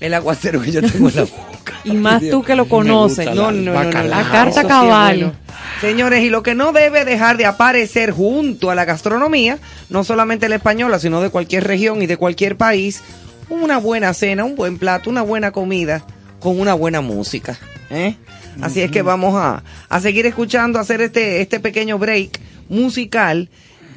el 0.00 0.12
aguacero 0.12 0.60
que 0.60 0.70
yo 0.70 0.82
tengo 0.82 1.08
en 1.08 1.16
la 1.16 1.22
boca. 1.22 1.42
Y 1.84 1.92
más 1.92 2.22
tú 2.30 2.42
que 2.42 2.54
lo 2.54 2.68
conoces. 2.68 3.26
No, 3.26 3.50
no, 3.50 3.72
no, 3.72 3.84
no, 3.84 4.02
La 4.02 4.30
carta 4.30 4.66
cabal. 4.66 5.34
Señores, 5.80 6.24
y 6.24 6.30
lo 6.30 6.42
que 6.42 6.54
no 6.54 6.72
debe 6.72 7.04
dejar 7.04 7.36
de 7.36 7.46
aparecer 7.46 8.10
junto 8.10 8.70
a 8.70 8.74
la 8.74 8.84
gastronomía, 8.84 9.58
no 9.90 10.02
solamente 10.02 10.48
la 10.48 10.56
española, 10.56 10.98
sino 10.98 11.20
de 11.20 11.30
cualquier 11.30 11.64
región 11.64 12.02
y 12.02 12.06
de 12.06 12.16
cualquier 12.16 12.56
país, 12.56 13.02
una 13.48 13.78
buena 13.78 14.12
cena, 14.12 14.44
un 14.44 14.56
buen 14.56 14.78
plato, 14.78 15.08
una 15.08 15.22
buena 15.22 15.52
comida 15.52 16.04
con 16.40 16.58
una 16.58 16.74
buena 16.74 17.00
música. 17.00 17.58
¿eh? 17.90 18.16
Así 18.60 18.80
es 18.80 18.90
que 18.90 19.02
vamos 19.02 19.36
a, 19.36 19.62
a 19.88 20.00
seguir 20.00 20.26
escuchando, 20.26 20.78
a 20.78 20.82
hacer 20.82 21.00
este, 21.00 21.40
este 21.40 21.60
pequeño 21.60 21.98
break 21.98 22.40
musical. 22.68 23.48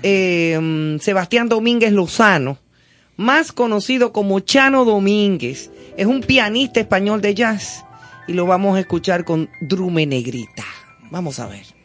Eh, 0.04 0.58
mm, 0.60 1.00
Sebastián 1.00 1.50
Domínguez 1.50 1.92
Lozano, 1.92 2.58
más 3.18 3.52
conocido 3.52 4.14
como 4.14 4.40
Chano 4.40 4.86
Domínguez, 4.86 5.72
es 5.98 6.06
un 6.06 6.22
pianista 6.22 6.80
español 6.80 7.22
de 7.22 7.36
jazz 7.36 7.84
y 8.28 8.34
lo 8.34 8.46
vamos 8.46 8.78
a 8.78 8.80
escuchar 8.80 9.26
con 9.26 9.50
Drume 9.62 10.06
Negrita. 10.06 10.66
Vamos 11.10 11.40
a 11.40 11.48
ver. 11.48 11.81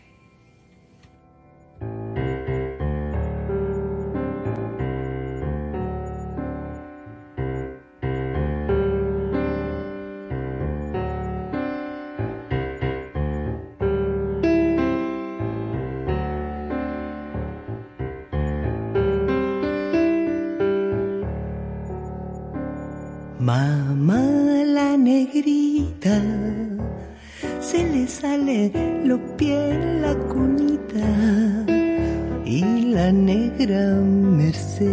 Negra 33.58 33.94
Merced 34.02 34.84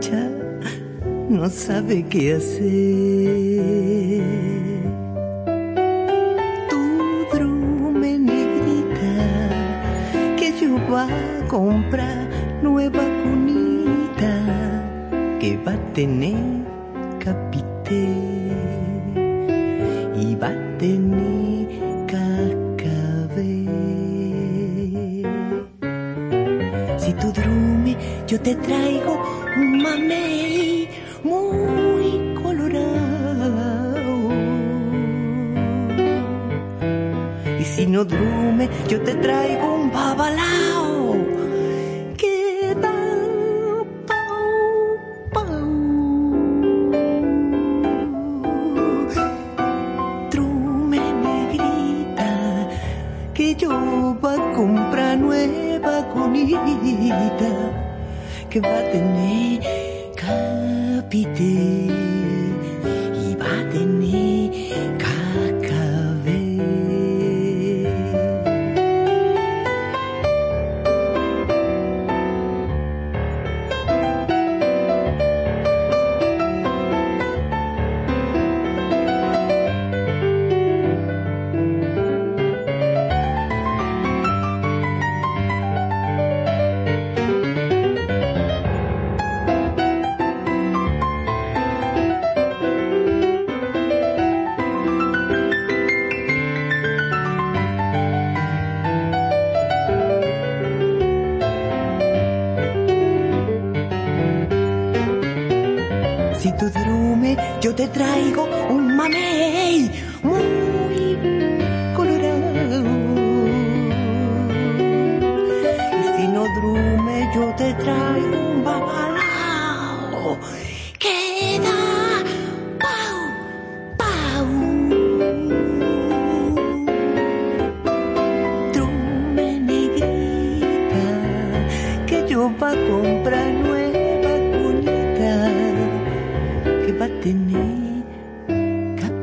ya 0.00 0.30
no 1.28 1.48
sabe 1.50 2.04
qué 2.08 2.34
hacer. 2.34 3.53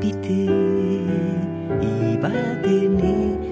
Capite 0.02 0.34
y 1.80 2.18
va 2.18 2.30
a 2.30 3.51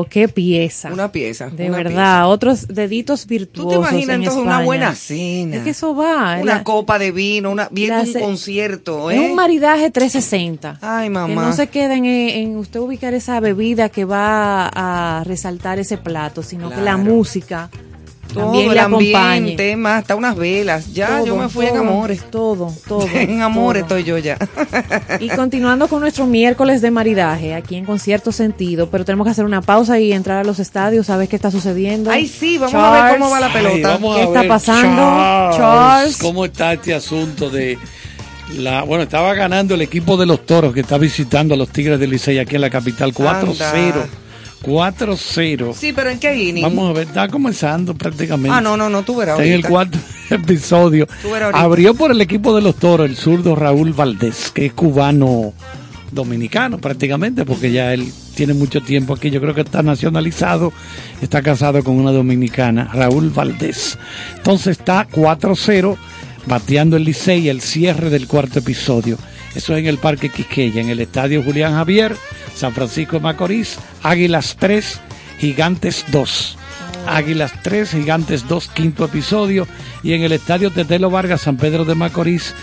Wow, 0.00 0.06
qué 0.10 0.28
pieza. 0.28 0.92
Una 0.92 1.10
pieza. 1.12 1.48
De 1.50 1.68
una 1.68 1.78
verdad, 1.78 2.28
otros 2.30 2.66
deditos 2.68 3.26
virtuosos. 3.26 3.62
¿Tú 3.64 3.68
te 3.70 3.76
imaginas 3.76 4.14
en 4.16 4.22
entonces 4.22 4.42
una 4.42 4.62
buena 4.64 4.94
cena? 4.94 5.56
Es 5.56 5.62
que 5.62 5.70
eso 5.70 5.94
va. 5.94 6.38
Una 6.40 6.54
la- 6.56 6.64
copa 6.64 6.98
de 6.98 7.12
vino, 7.12 7.50
una, 7.50 7.68
la 7.72 8.00
un 8.00 8.12
concierto, 8.14 9.10
¿eh? 9.10 9.14
Es 9.16 9.20
un 9.30 9.34
maridaje 9.34 9.90
360. 9.90 10.78
Ay, 10.80 11.04
Que 11.06 11.10
mamá. 11.10 11.42
no 11.46 11.52
se 11.52 11.68
queden 11.68 12.04
en, 12.04 12.28
en 12.50 12.56
usted 12.56 12.80
ubicar 12.80 13.14
esa 13.14 13.40
bebida 13.40 13.88
que 13.88 14.04
va 14.04 14.68
a 14.72 15.24
resaltar 15.24 15.78
ese 15.78 15.96
plato, 15.98 16.42
sino 16.42 16.68
que 16.70 16.76
la 16.76 16.94
Claro. 16.94 17.04
Todo 18.32 18.44
también 18.44 18.70
el 18.70 18.78
ambiente, 18.78 19.76
más, 19.76 20.00
hasta 20.00 20.16
unas 20.16 20.36
velas. 20.36 20.92
Ya, 20.92 21.18
Todo, 21.18 21.26
yo 21.26 21.36
me 21.36 21.48
fui 21.48 21.66
en 21.66 21.76
amores. 21.76 22.22
Todo, 22.30 22.72
todo. 22.88 23.06
en 23.14 23.42
amores 23.42 23.86
todo. 23.86 23.98
estoy 23.98 24.10
yo 24.10 24.18
ya. 24.18 24.38
Y 25.20 25.28
continuando 25.28 25.88
con 25.88 26.00
nuestro 26.00 26.26
miércoles 26.26 26.80
de 26.80 26.90
maridaje, 26.90 27.54
aquí 27.54 27.76
en 27.76 27.84
Concierto 27.84 28.32
Sentido, 28.32 28.90
pero 28.90 29.04
tenemos 29.04 29.26
que 29.26 29.30
hacer 29.32 29.44
una 29.44 29.62
pausa 29.62 29.98
y 30.00 30.12
entrar 30.12 30.38
a 30.38 30.44
los 30.44 30.58
estadios 30.58 31.08
ver 31.16 31.28
qué 31.28 31.36
está 31.36 31.50
sucediendo. 31.50 32.10
Ay, 32.10 32.26
sí, 32.26 32.58
vamos 32.58 32.74
a 32.74 33.04
ver 33.04 33.18
cómo 33.18 33.30
va 33.30 33.40
la 33.40 33.52
pelota. 33.52 33.74
Ay, 33.74 33.82
vamos 33.82 34.16
¿Qué 34.16 34.22
a 34.22 34.24
está 34.24 34.40
ver, 34.40 34.48
pasando, 34.48 35.02
Charles, 35.02 35.56
Charles? 35.56 36.16
¿Cómo 36.18 36.44
está 36.44 36.72
este 36.72 36.94
asunto 36.94 37.50
de 37.50 37.78
la 38.56 38.82
bueno, 38.82 39.04
estaba 39.04 39.32
ganando 39.34 39.74
el 39.74 39.82
equipo 39.82 40.16
de 40.16 40.26
los 40.26 40.44
Toros 40.44 40.74
que 40.74 40.80
está 40.80 40.98
visitando 40.98 41.54
a 41.54 41.56
los 41.56 41.68
Tigres 41.68 42.00
del 42.00 42.10
Licey 42.10 42.38
aquí 42.38 42.56
en 42.56 42.62
la 42.62 42.70
capital 42.70 43.14
4-0. 43.14 43.94
4-0. 44.62 45.74
Sí, 45.74 45.92
pero 45.92 46.10
¿en 46.10 46.18
qué 46.18 46.36
inning? 46.36 46.62
Vamos 46.62 46.90
a 46.90 46.92
ver, 46.92 47.08
está 47.08 47.28
comenzando 47.28 47.94
prácticamente. 47.94 48.50
Ah, 48.56 48.60
no, 48.60 48.76
no, 48.76 48.90
no, 48.90 49.02
tú 49.02 49.16
verás 49.16 49.38
Está 49.38 49.46
en 49.46 49.52
el 49.54 49.66
cuarto 49.66 49.98
episodio. 50.30 51.06
Tú 51.22 51.30
verás. 51.30 51.54
Abrió 51.54 51.94
por 51.94 52.10
el 52.10 52.20
equipo 52.20 52.54
de 52.54 52.62
los 52.62 52.76
Toros 52.76 53.08
el 53.08 53.16
zurdo 53.16 53.54
Raúl 53.56 53.92
Valdés, 53.92 54.50
que 54.50 54.66
es 54.66 54.72
cubano 54.72 55.54
dominicano 56.12 56.78
prácticamente, 56.78 57.44
porque 57.44 57.72
ya 57.72 57.94
él 57.94 58.12
tiene 58.34 58.54
mucho 58.54 58.80
tiempo 58.80 59.14
aquí. 59.14 59.30
Yo 59.30 59.40
creo 59.40 59.54
que 59.54 59.62
está 59.62 59.82
nacionalizado, 59.82 60.72
está 61.22 61.42
casado 61.42 61.82
con 61.84 61.96
una 61.96 62.10
dominicana, 62.10 62.90
Raúl 62.92 63.30
Valdés. 63.30 63.98
Entonces 64.36 64.78
está 64.78 65.08
4-0, 65.08 65.96
bateando 66.46 66.96
el 66.96 67.04
Licey 67.04 67.48
el 67.48 67.60
cierre 67.60 68.10
del 68.10 68.26
cuarto 68.26 68.58
episodio. 68.58 69.18
Eso 69.54 69.74
es 69.74 69.80
en 69.80 69.86
el 69.86 69.98
Parque 69.98 70.28
Quisqueya, 70.28 70.80
en 70.80 70.88
el 70.90 71.00
Estadio 71.00 71.42
Julián 71.42 71.72
Javier, 71.74 72.14
San 72.54 72.72
Francisco 72.72 73.16
de 73.16 73.20
Macorís, 73.20 73.78
Águilas 74.02 74.56
3, 74.58 75.00
Gigantes 75.38 76.04
2. 76.08 76.56
Águilas 77.06 77.52
3, 77.62 77.90
Gigantes 77.90 78.46
2, 78.46 78.68
quinto 78.68 79.04
episodio. 79.06 79.66
Y 80.02 80.12
en 80.12 80.22
el 80.22 80.32
Estadio 80.32 80.70
Tetelo 80.70 81.10
Vargas, 81.10 81.40
San 81.42 81.56
Pedro 81.56 81.84
de 81.84 81.94
Macorís, 81.94 82.54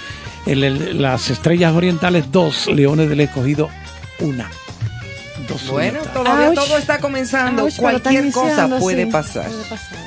el- 0.46 0.64
el- 0.64 1.02
las 1.02 1.30
Estrellas 1.30 1.74
Orientales 1.74 2.32
2, 2.32 2.68
Leones 2.68 3.10
del 3.10 3.20
Escogido 3.22 3.70
1. 4.20 4.46
Dos 5.50 5.68
Bueno, 5.70 6.00
todavía 6.14 6.48
Ouch. 6.50 6.56
todo 6.56 6.78
está 6.78 7.00
comenzando. 7.00 7.64
Ouch, 7.64 7.76
Cualquier 7.78 8.32
cosa 8.32 8.48
iniciando, 8.48 8.80
puede 8.80 9.06
sí, 9.06 9.12
pasar. 9.12 9.48
puede 9.48 9.64
pasar. 9.64 9.98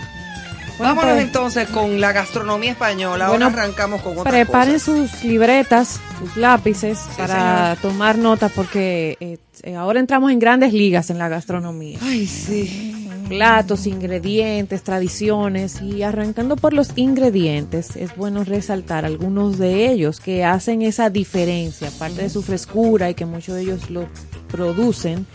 Vámonos 0.81 1.12
pues- 1.12 1.24
entonces 1.24 1.68
con 1.68 2.01
la 2.01 2.12
gastronomía 2.12 2.72
española. 2.72 3.28
Bueno, 3.28 3.47
Ahora 3.47 3.62
arrancamos 3.62 4.01
con 4.03 4.18
otra 4.18 4.31
Preparen 4.31 4.81
sus 4.81 5.22
libretas, 5.24 6.01
sus 6.18 6.37
lápices 6.37 6.99
para 7.16 7.76
tomar 7.83 8.18
notas 8.18 8.51
porque 8.53 9.16
eh, 9.20 9.39
eh, 9.62 9.76
ahora 9.76 10.01
entramos 10.01 10.33
en 10.33 10.39
grandes 10.39 10.72
ligas 10.72 11.11
en 11.11 11.18
la 11.18 11.28
gastronomía. 11.28 11.99
Ay, 12.03 12.26
sí. 12.26 12.97
Platos, 13.28 13.87
ingredientes, 13.87 14.83
tradiciones 14.83 15.81
y 15.81 16.03
arrancando 16.03 16.57
por 16.57 16.72
los 16.72 16.91
ingredientes, 16.97 17.95
es 17.95 18.16
bueno 18.16 18.43
resaltar 18.43 19.05
algunos 19.05 19.57
de 19.57 19.89
ellos 19.93 20.18
que 20.18 20.45
hacen 20.45 20.83
esa 20.83 21.11
diferencia, 21.11 21.89
aparte 21.89 22.22
de 22.22 22.31
su 22.31 22.43
frescura 22.43 23.09
y 23.09 23.14
que 23.14 23.26
muchos 23.26 23.55
de 23.55 23.62
ellos 23.62 23.89
lo 23.89 24.09
producen. 24.51 25.26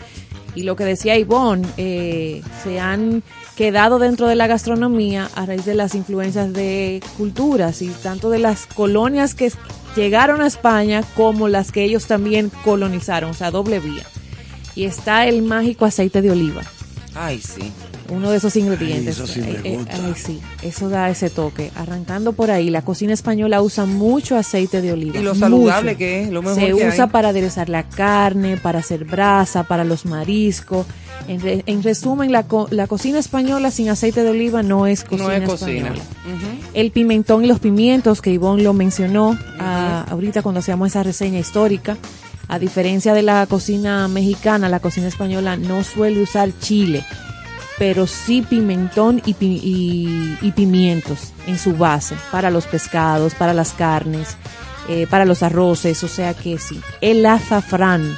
Y 0.54 0.62
lo 0.64 0.76
que 0.76 0.84
decía 0.84 1.16
Ivonne, 1.16 1.66
eh, 1.78 2.42
se 2.64 2.80
han 2.80 3.22
quedado 3.56 3.98
dentro 3.98 4.28
de 4.28 4.34
la 4.34 4.46
gastronomía 4.46 5.30
a 5.34 5.46
raíz 5.46 5.64
de 5.64 5.74
las 5.74 5.94
influencias 5.94 6.52
de 6.52 7.02
culturas 7.16 7.82
y 7.82 7.88
tanto 7.88 8.30
de 8.30 8.38
las 8.38 8.66
colonias 8.66 9.34
que 9.34 9.50
llegaron 9.96 10.42
a 10.42 10.46
España 10.46 11.02
como 11.16 11.48
las 11.48 11.72
que 11.72 11.82
ellos 11.82 12.06
también 12.06 12.50
colonizaron, 12.64 13.30
o 13.30 13.34
sea, 13.34 13.50
doble 13.50 13.80
vía. 13.80 14.04
Y 14.74 14.84
está 14.84 15.26
el 15.26 15.42
mágico 15.42 15.86
aceite 15.86 16.20
de 16.20 16.30
oliva, 16.30 16.62
Ay, 17.14 17.40
sí. 17.40 17.72
Uno 18.10 18.30
de 18.30 18.36
esos 18.38 18.56
ingredientes. 18.56 19.18
Ay, 19.18 19.24
eso 19.24 19.26
sí 19.26 19.40
me 19.40 19.50
Eh, 19.50 19.60
eh, 19.64 19.76
gusta. 19.76 19.92
ay, 19.96 20.12
sí, 20.16 20.40
eso 20.62 20.88
da 20.88 21.10
ese 21.10 21.30
toque. 21.30 21.70
Arrancando 21.74 22.32
por 22.32 22.50
ahí, 22.50 22.70
la 22.70 22.82
cocina 22.82 23.12
española 23.12 23.62
usa 23.62 23.84
mucho 23.86 24.36
aceite 24.36 24.80
de 24.82 24.92
oliva. 24.92 25.18
Y 25.18 25.22
lo 25.22 25.34
saludable 25.34 25.92
mucho. 25.92 25.98
que 25.98 26.22
es, 26.22 26.30
lo 26.30 26.42
mejor 26.42 26.58
Se 26.60 26.66
que 26.66 26.74
usa 26.74 27.04
hay. 27.04 27.10
para 27.10 27.28
aderezar 27.30 27.68
la 27.68 27.82
carne, 27.88 28.56
para 28.56 28.78
hacer 28.80 29.04
brasa, 29.04 29.64
para 29.64 29.84
los 29.84 30.04
mariscos. 30.06 30.86
En, 31.28 31.40
re- 31.40 31.62
en 31.66 31.82
resumen, 31.82 32.30
la, 32.30 32.44
co- 32.44 32.68
la 32.70 32.86
cocina 32.86 33.18
española 33.18 33.70
sin 33.70 33.88
aceite 33.88 34.22
de 34.22 34.30
oliva 34.30 34.62
no 34.62 34.86
es 34.86 35.02
cocina 35.02 35.24
no 35.28 35.32
es 35.32 35.48
cocina. 35.48 35.70
española. 35.88 36.02
El 36.74 36.90
pimentón 36.92 37.44
y 37.44 37.48
los 37.48 37.58
pimientos, 37.58 38.20
que 38.22 38.30
Ivonne 38.30 38.62
lo 38.62 38.72
mencionó 38.74 39.36
ah, 39.58 40.04
ahorita 40.10 40.42
cuando 40.42 40.60
hacíamos 40.60 40.88
esa 40.88 41.02
reseña 41.02 41.38
histórica. 41.38 41.96
A 42.48 42.60
diferencia 42.60 43.12
de 43.12 43.22
la 43.22 43.44
cocina 43.46 44.06
mexicana, 44.06 44.68
la 44.68 44.78
cocina 44.78 45.08
española 45.08 45.56
no 45.56 45.82
suele 45.82 46.22
usar 46.22 46.50
chile, 46.60 47.04
pero 47.78 48.06
sí 48.06 48.42
pimentón 48.42 49.20
y, 49.26 49.34
pi- 49.34 49.60
y- 49.62 50.38
y 50.40 50.52
pimientos 50.52 51.32
en 51.46 51.58
su 51.58 51.74
base 51.74 52.14
para 52.32 52.50
los 52.50 52.66
pescados, 52.66 53.34
para 53.34 53.52
las 53.52 53.72
carnes, 53.72 54.36
eh, 54.88 55.06
para 55.10 55.24
los 55.24 55.42
arroces, 55.42 56.02
o 56.04 56.08
sea 56.08 56.32
que 56.34 56.58
sí. 56.58 56.80
El 57.00 57.26
azafrán, 57.26 58.16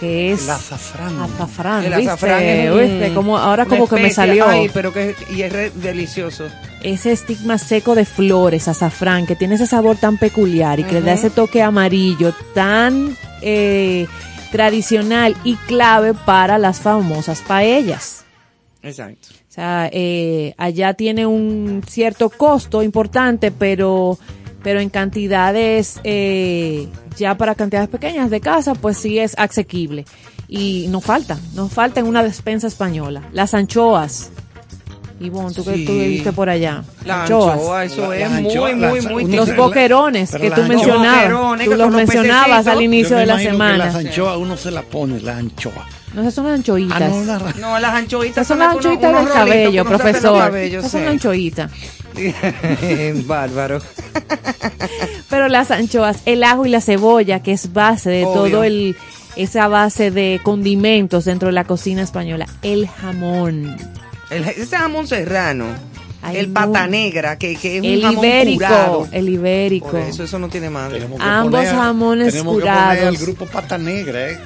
que 0.00 0.32
es 0.32 0.44
El 0.44 0.50
azafrán. 0.50 1.18
azafrán, 1.20 1.84
El 1.84 1.94
¿viste? 1.94 2.10
azafrán 2.10 2.42
es 2.42 2.70
un- 2.70 2.78
¿Viste? 2.80 3.14
Como, 3.14 3.38
ahora 3.38 3.64
como 3.64 3.88
que 3.88 3.96
me 3.96 4.10
salió 4.10 4.46
Ay, 4.48 4.70
pero 4.74 4.92
que 4.92 5.14
y 5.30 5.42
es 5.42 5.52
re- 5.52 5.70
delicioso. 5.70 6.44
ese 6.82 7.12
estigma 7.12 7.56
seco 7.58 7.94
de 7.94 8.04
flores, 8.04 8.68
azafrán, 8.68 9.24
que 9.26 9.36
tiene 9.36 9.54
ese 9.54 9.66
sabor 9.66 9.96
tan 9.96 10.18
peculiar 10.18 10.78
y 10.80 10.84
que 10.84 10.92
le 10.94 11.00
da 11.02 11.12
ese 11.14 11.30
toque 11.30 11.62
amarillo 11.62 12.34
tan 12.54 13.16
eh, 13.40 14.06
tradicional 14.52 15.36
y 15.44 15.56
clave 15.56 16.12
para 16.14 16.58
las 16.58 16.80
famosas 16.80 17.40
paellas. 17.40 18.23
Exacto. 18.84 19.28
O 19.32 19.52
sea, 19.52 19.88
eh, 19.92 20.54
allá 20.58 20.94
tiene 20.94 21.26
un 21.26 21.82
cierto 21.88 22.28
costo 22.30 22.82
importante, 22.82 23.50
pero, 23.50 24.18
pero 24.62 24.80
en 24.80 24.90
cantidades, 24.90 25.98
eh, 26.04 26.86
ya 27.16 27.36
para 27.36 27.54
cantidades 27.54 27.88
pequeñas 27.88 28.30
de 28.30 28.40
casa, 28.40 28.74
pues 28.74 28.98
sí 28.98 29.18
es 29.18 29.34
asequible. 29.38 30.04
Y 30.48 30.86
no 30.90 31.00
falta, 31.00 31.38
no 31.54 31.68
falta 31.68 32.00
en 32.00 32.06
una 32.06 32.22
despensa 32.22 32.66
española. 32.66 33.22
Las 33.32 33.54
anchoas. 33.54 34.30
Y 35.20 35.30
bueno, 35.30 35.52
tú 35.52 35.64
que 35.64 35.74
Sí. 35.76 35.84
tú 35.86 35.92
viste 35.92 36.32
por 36.32 36.48
allá. 36.50 36.82
La 37.06 37.22
Anchoas. 37.22 37.54
anchoa, 37.58 37.84
eso 37.84 38.08
La- 38.10 38.16
es 38.16 38.20
las 38.22 38.30
muy, 38.42 38.50
anchoas, 38.50 38.72
muy, 38.74 38.80
las- 38.80 39.04
muy 39.12 39.24
uno- 39.24 39.36
Los 39.36 39.48
la- 39.48 39.54
boquerones 39.56 40.30
que 40.32 40.50
las 40.50 40.60
tú 40.60 40.66
mencionabas. 40.66 41.14
boquerones, 41.22 41.64
Tú 41.64 41.70
que 41.70 41.76
los 41.78 41.90
mencionabas 41.92 42.44
pececitos. 42.48 42.66
al 42.76 42.82
inicio 42.82 43.08
Yo 43.10 43.14
me 43.14 43.20
de 43.20 43.26
la 43.26 43.36
que 43.36 43.42
semana. 43.44 43.76
las 43.78 43.94
anchoas 43.94 44.36
uno 44.36 44.56
se 44.56 44.70
las 44.72 44.84
pone, 44.84 45.20
las 45.20 45.36
anchoas. 45.38 45.86
No, 46.14 46.20
esas 46.22 46.34
son 46.34 46.44
las 46.46 46.54
anchoitas. 46.54 47.02
Ah, 47.02 47.08
no, 47.08 47.24
la- 47.24 47.52
No, 47.58 47.78
las 47.80 47.92
anchoitas 47.94 48.36
Esas 48.38 48.46
son 48.48 48.58
las 48.60 48.74
anchoitas 48.76 49.10
unos 49.10 49.24
del 49.24 49.32
cabello, 49.34 49.84
profesor. 49.84 50.38
cabellos, 50.38 50.84
Esas 50.84 50.92
son 50.92 51.08
anchoitas. 51.08 51.70
Bárbaro. 53.26 53.80
Pero 55.30 55.48
las 55.48 55.70
anchoas, 55.70 56.18
el 56.26 56.44
ajo 56.44 56.66
y 56.66 56.68
la 56.68 56.80
cebolla, 56.80 57.42
que 57.42 57.52
es 57.52 57.72
base 57.72 58.10
de 58.10 58.24
Obvio. 58.24 58.34
todo 58.52 58.64
el 58.64 58.96
esa 59.36 59.66
base 59.66 60.12
de 60.12 60.40
condimentos 60.44 61.24
dentro 61.24 61.46
de 61.48 61.52
la 61.52 61.64
cocina 61.64 62.02
española, 62.02 62.46
el 62.62 62.86
jamón, 62.86 63.76
El, 64.30 64.44
ese 64.44 64.76
jamón 64.76 65.08
serrano. 65.08 65.66
Ay, 66.22 66.36
el 66.38 66.48
no. 66.48 66.54
pata 66.54 66.86
negra, 66.86 67.36
que, 67.36 67.56
que 67.56 67.74
es 67.76 67.80
un 67.82 67.86
el 67.86 68.02
jamón 68.02 68.24
ibérico, 68.24 68.56
curado. 68.64 69.08
el 69.10 69.28
ibérico. 69.28 69.90
Por 69.90 70.00
eso, 70.00 70.22
eso 70.24 70.38
no 70.38 70.48
tiene 70.48 70.70
madre. 70.70 70.98
Tenemos 71.00 71.20
Ambos 71.20 71.60
poner- 71.60 71.74
jamones 71.74 72.32
tenemos 72.32 72.54
que 72.56 72.60
poner 72.60 72.78
al 72.78 72.96
curados. 72.98 73.20
grupo 73.20 73.46
Pata 73.46 73.76
Negra, 73.76 74.30
¿eh? 74.30 74.38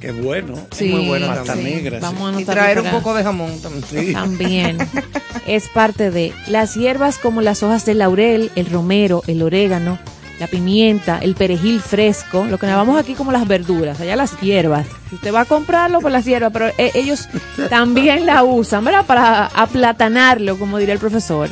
Qué 0.00 0.12
bueno. 0.12 0.54
Sí, 0.70 0.88
muy 0.88 1.06
bueno 1.06 1.32
también. 1.44 1.98
Vamos 2.00 2.36
a 2.36 2.40
Y 2.40 2.44
traer 2.44 2.80
un 2.80 2.90
poco 2.90 3.14
de 3.14 3.24
jamón 3.24 3.60
también. 3.60 3.84
Sí. 3.88 4.12
También 4.18 4.78
es 5.46 5.68
parte 5.68 6.10
de 6.10 6.32
las 6.46 6.74
hierbas 6.74 7.18
como 7.18 7.40
las 7.40 7.62
hojas 7.62 7.84
de 7.84 7.94
laurel, 7.94 8.50
el 8.54 8.66
romero, 8.66 9.22
el 9.26 9.42
orégano, 9.42 9.98
la 10.38 10.46
pimienta, 10.46 11.18
el 11.18 11.34
perejil 11.34 11.80
fresco, 11.80 12.46
lo 12.46 12.58
que 12.58 12.66
llamamos 12.66 12.98
aquí 12.98 13.14
como 13.14 13.32
las 13.32 13.46
verduras, 13.46 14.00
allá 14.00 14.14
las 14.14 14.38
hierbas. 14.40 14.86
Si 15.08 15.16
usted 15.16 15.34
va 15.34 15.40
a 15.40 15.44
comprarlo, 15.44 16.00
pues 16.00 16.12
las 16.12 16.24
hierbas, 16.24 16.52
pero 16.52 16.68
eh, 16.78 16.92
ellos 16.94 17.28
también 17.70 18.26
la 18.26 18.44
usan, 18.44 18.84
¿verdad? 18.84 19.04
Para 19.06 19.46
aplatanarlo, 19.46 20.58
como 20.58 20.78
diría 20.78 20.94
el 20.94 21.00
profesor. 21.00 21.48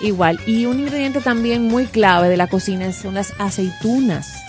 Igual. 0.00 0.40
Y 0.46 0.66
un 0.66 0.80
ingrediente 0.80 1.20
también 1.20 1.64
muy 1.64 1.86
clave 1.86 2.28
de 2.28 2.36
la 2.36 2.48
cocina 2.48 2.92
son 2.92 3.14
las 3.14 3.32
aceitunas. 3.38 4.45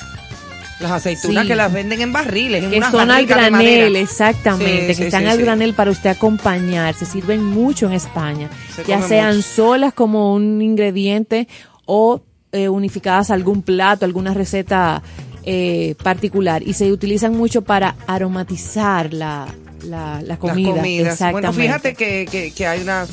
Las 0.79 0.91
aceitunas 0.91 1.43
Sí. 1.43 1.47
que 1.49 1.55
las 1.55 1.73
venden 1.73 2.01
en 2.01 2.13
barriles, 2.13 2.63
en 2.63 2.69
que 2.69 2.77
unas 2.77 2.91
son 2.91 3.09
al 3.09 3.25
granel, 3.25 3.95
exactamente, 3.95 4.81
Sí, 4.81 4.87
que 4.87 4.93
sí, 4.93 5.03
están 5.03 5.25
al 5.25 5.39
granel 5.41 5.73
para 5.73 5.89
usted 5.89 6.11
acompañar. 6.11 6.93
Se 6.93 7.05
sirven 7.05 7.43
mucho 7.43 7.87
en 7.87 7.93
España, 7.93 8.49
Se 8.75 8.83
ya 8.83 9.01
sean 9.01 9.37
mucho. 9.37 9.47
solas 9.47 9.93
como 9.93 10.33
un 10.35 10.61
ingrediente 10.61 11.47
o 11.85 12.21
eh, 12.51 12.69
unificadas 12.69 13.31
a 13.31 13.33
algún 13.33 13.61
plato, 13.63 14.05
alguna 14.05 14.33
receta 14.33 15.01
eh, 15.43 15.95
particular. 16.03 16.61
Y 16.61 16.73
se 16.73 16.91
utilizan 16.91 17.35
mucho 17.35 17.61
para 17.63 17.95
aromatizar 18.05 19.13
la, 19.13 19.47
la, 19.83 20.21
la 20.21 20.37
comida. 20.37 20.69
Las 20.69 20.77
comidas. 20.77 21.13
Exactamente. 21.13 21.47
Bueno, 21.47 21.53
fíjate 21.53 21.93
que, 21.95 22.27
que, 22.29 22.51
que 22.51 22.67
hay 22.67 22.81
unas... 22.81 23.09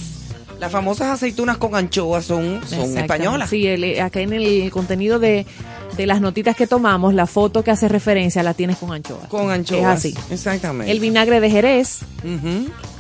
Las 0.61 0.71
famosas 0.71 1.09
aceitunas 1.09 1.57
con 1.59 1.75
anchoas 1.75 2.25
son, 2.27 2.61
son 2.67 2.97
españolas. 2.97 3.51
Sí, 3.51 3.67
el- 3.67 4.01
acá 4.01 4.21
en 4.21 4.33
el 4.33 4.71
contenido 4.71 5.19
de, 5.19 5.47
de 5.97 6.07
las 6.07 6.21
notitas 6.21 6.57
que 6.57 6.67
tomamos, 6.67 7.15
la 7.15 7.27
foto 7.27 7.63
que 7.63 7.71
hace 7.71 7.89
referencia 7.89 8.43
la 8.43 8.55
tienes 8.55 8.77
con 8.79 8.93
anchoas. 8.93 9.29
Con 9.29 9.51
anchoas. 9.51 10.05
Es 10.05 10.17
así. 10.17 10.33
Exactamente. 10.33 10.91
El 10.91 11.01
vinagre 11.01 11.41
de 11.41 11.51
Jerez, 11.51 12.01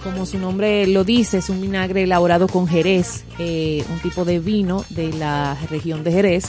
como 0.02 0.26
su 0.26 0.38
nombre 0.38 0.86
lo 0.86 1.04
dice, 1.04 1.38
es 1.38 1.48
un 1.48 1.60
vinagre 1.60 2.02
elaborado 2.04 2.48
con 2.48 2.68
Jerez, 2.68 3.24
eh, 3.38 3.84
un 3.92 4.00
tipo 4.00 4.24
de 4.24 4.38
vino 4.38 4.84
de 4.90 5.12
la 5.12 5.56
región 5.70 6.04
de 6.04 6.12
Jerez, 6.12 6.44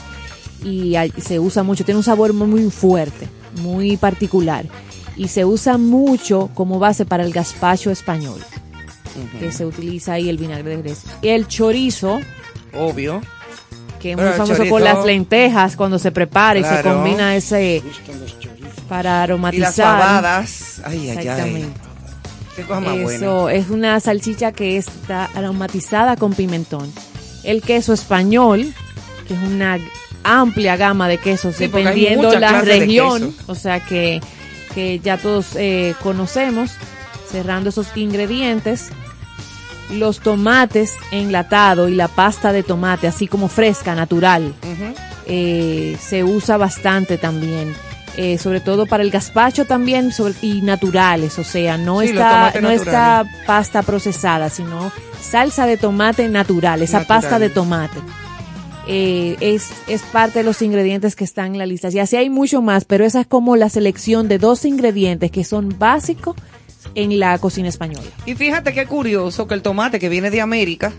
y 0.63 0.95
se 1.17 1.39
usa 1.39 1.63
mucho, 1.63 1.85
tiene 1.85 1.97
un 1.97 2.03
sabor 2.03 2.33
muy, 2.33 2.69
fuerte, 2.71 3.27
muy 3.61 3.97
particular, 3.97 4.65
y 5.15 5.27
se 5.27 5.45
usa 5.45 5.77
mucho 5.77 6.49
como 6.53 6.79
base 6.79 7.05
para 7.05 7.23
el 7.23 7.31
gazpacho 7.31 7.91
español, 7.91 8.39
que 9.39 9.51
se 9.51 9.65
utiliza 9.65 10.13
ahí 10.13 10.29
el 10.29 10.37
vinagre 10.37 10.71
de 10.71 10.75
Jerez. 10.77 11.03
Y 11.21 11.29
el 11.29 11.47
chorizo, 11.47 12.19
Obvio. 12.73 13.21
Que 14.05 14.11
es 14.11 14.17
muy 14.17 14.25
famoso 14.33 14.53
chorizo- 14.63 14.69
con 14.69 14.83
las 14.83 15.03
lentejas, 15.03 15.75
cuando 15.75 15.97
se 15.97 16.11
prepara 16.11 16.59
y 16.59 16.63
se 16.63 16.81
combina 16.83 17.35
ese 17.35 17.81
para 18.87 19.09
Y 19.21 19.23
aromatizar. 19.23 19.61
las 19.67 19.75
fabadas. 19.75 20.81
Ay, 20.83 20.99
ay, 20.99 21.09
ay. 21.09 21.17
Exactamente. 21.17 21.79
Qué 22.55 22.61
cosa 22.63 22.79
más 22.81 22.93
buena. 23.01 23.13
Eso 23.15 23.49
es 23.49 23.69
una 23.71 23.99
salchicha 23.99 24.51
que 24.51 24.77
está 24.77 25.25
aromatizada 25.33 26.17
con 26.17 26.33
pimentón. 26.33 26.93
El 27.43 27.63
queso 27.63 27.93
español, 27.93 28.71
que 29.27 29.33
es 29.33 29.39
una 29.39 29.79
amplia 30.23 30.77
gama 30.77 31.07
de 31.07 31.17
quesos, 31.17 31.55
Sí, 31.55 31.63
dependiendo 31.65 32.37
la 32.37 32.61
de 32.61 32.79
región, 32.79 33.35
o 33.47 33.55
sea 33.55 33.79
que, 33.79 34.21
que 34.75 34.99
ya 34.99 35.17
todos 35.17 35.47
eh, 35.55 35.95
conocemos, 36.03 36.71
cerrando 37.31 37.69
esos 37.71 37.87
ingredientes, 37.95 38.89
los 39.91 40.19
tomates 40.19 40.93
enlatados 41.11 41.89
y 41.89 41.95
la 41.95 42.07
pasta 42.07 42.51
de 42.51 42.63
tomate, 42.63 43.07
así 43.07 43.27
como 43.27 43.47
fresca, 43.47 43.95
natural, 43.95 44.53
eh, 45.27 45.97
se 45.99 46.23
usa 46.23 46.57
bastante 46.57 47.17
también. 47.17 47.73
eh, 48.17 48.38
sobre 48.38 48.61
todo 48.61 48.86
para 48.86 49.03
el 49.03 49.11
gazpacho 49.11 49.65
también 49.65 50.13
sobre- 50.13 50.36
y 50.41 50.61
naturales, 50.61 51.38
o 51.38 51.43
sea, 51.43 51.77
no 51.77 51.99
Sí, 51.99 52.07
está 52.11 52.53
no 52.61 52.69
está 52.69 53.25
pasta 53.45 53.81
procesada, 53.83 54.49
sino 54.49 54.89
salsa 55.21 55.65
de 55.65 55.75
tomate 55.75 56.29
natural, 56.29 56.81
esa 56.81 56.99
Natural. 56.99 57.21
pasta 57.21 57.39
de 57.39 57.49
tomate. 57.49 57.99
Eh, 58.88 59.36
es, 59.41 59.69
es 59.88 60.01
parte 60.03 60.39
de 60.39 60.43
los 60.45 60.61
ingredientes 60.61 61.13
que 61.17 61.25
están 61.25 61.47
en 61.53 61.57
la 61.57 61.65
lista. 61.65 61.89
Y 61.91 61.99
así 61.99 62.15
hay 62.15 62.29
mucho 62.29 62.61
más, 62.61 62.86
pero 62.86 63.03
esa 63.03 63.19
es 63.19 63.27
como 63.27 63.57
la 63.57 63.67
selección 63.67 64.29
de 64.29 64.38
dos 64.38 64.63
ingredientes 64.63 65.29
que 65.29 65.43
son 65.43 65.75
básicos 65.77 66.36
en 66.95 67.19
la 67.19 67.37
cocina 67.37 67.69
española. 67.69 68.07
Y 68.25 68.35
fíjate 68.35 68.73
qué 68.73 68.85
curioso 68.85 69.47
que 69.47 69.53
el 69.53 69.61
tomate 69.61 69.99
que 69.99 70.09
viene 70.09 70.31
de 70.31 70.41
América 70.41 70.91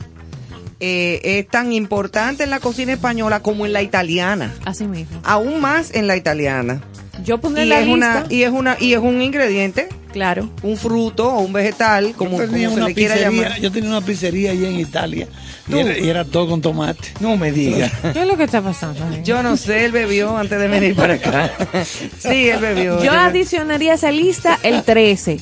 eh, 0.79 1.21
es 1.23 1.49
tan 1.49 1.73
importante 1.73 2.45
en 2.45 2.51
la 2.51 2.61
cocina 2.61 2.93
española 2.93 3.41
como 3.41 3.65
en 3.67 3.73
la 3.73 3.83
italiana. 3.83 4.53
Así 4.65 4.85
mismo. 4.87 5.19
Aún 5.25 5.61
más 5.61 5.95
en 5.95 6.07
la 6.07 6.17
italiana. 6.17 6.83
Yo 7.25 7.39
pondré 7.39 7.65
y 7.65 7.69
la 7.69 7.81
es 7.81 7.87
lista. 7.87 8.25
una 8.25 8.27
y 8.29 8.43
es 8.43 8.51
una 8.51 8.77
y 8.79 8.93
es 8.93 8.99
un 8.99 9.23
ingrediente, 9.23 9.89
claro, 10.13 10.51
un 10.63 10.77
fruto 10.77 11.33
o 11.33 11.41
un 11.41 11.53
vegetal, 11.53 12.13
como, 12.15 12.39
Yo 12.39 12.47
tenía 12.49 12.69
como 12.69 12.83
se 12.83 12.89
le 12.89 12.95
quiera 12.95 13.17
llamar. 13.17 13.59
Yo 13.59 13.73
tenía 13.73 13.89
una 13.89 14.03
pizzería 14.03 14.51
ahí 14.51 14.67
en 14.67 14.79
Italia 14.79 15.27
y 15.67 15.71
Tú. 15.71 15.79
era, 15.79 15.99
y 15.99 16.09
era 16.09 16.25
todo 16.27 16.47
con 16.49 16.61
tomate. 16.61 17.15
No 17.21 17.39
me 17.39 17.53
digas. 17.53 17.91
¿Qué 18.13 18.21
es 18.21 18.27
lo 18.27 18.37
que 18.37 18.45
está 18.45 18.61
pasando? 18.61 19.01
Yo 19.25 19.43
no 19.43 19.57
sé, 19.57 19.87
él 19.87 19.93
bebió 19.93 20.37
antes 20.37 20.59
de 20.59 20.69
venir 20.69 20.95
para 20.95 21.15
acá. 21.15 21.51
sí, 22.19 22.51
él 22.51 22.61
bebió. 22.61 23.03
Yo 23.03 23.13
adicionaría 23.13 23.93
a 23.93 23.95
esa 23.95 24.11
lista 24.13 24.59
el 24.63 24.83
13. 24.83 25.41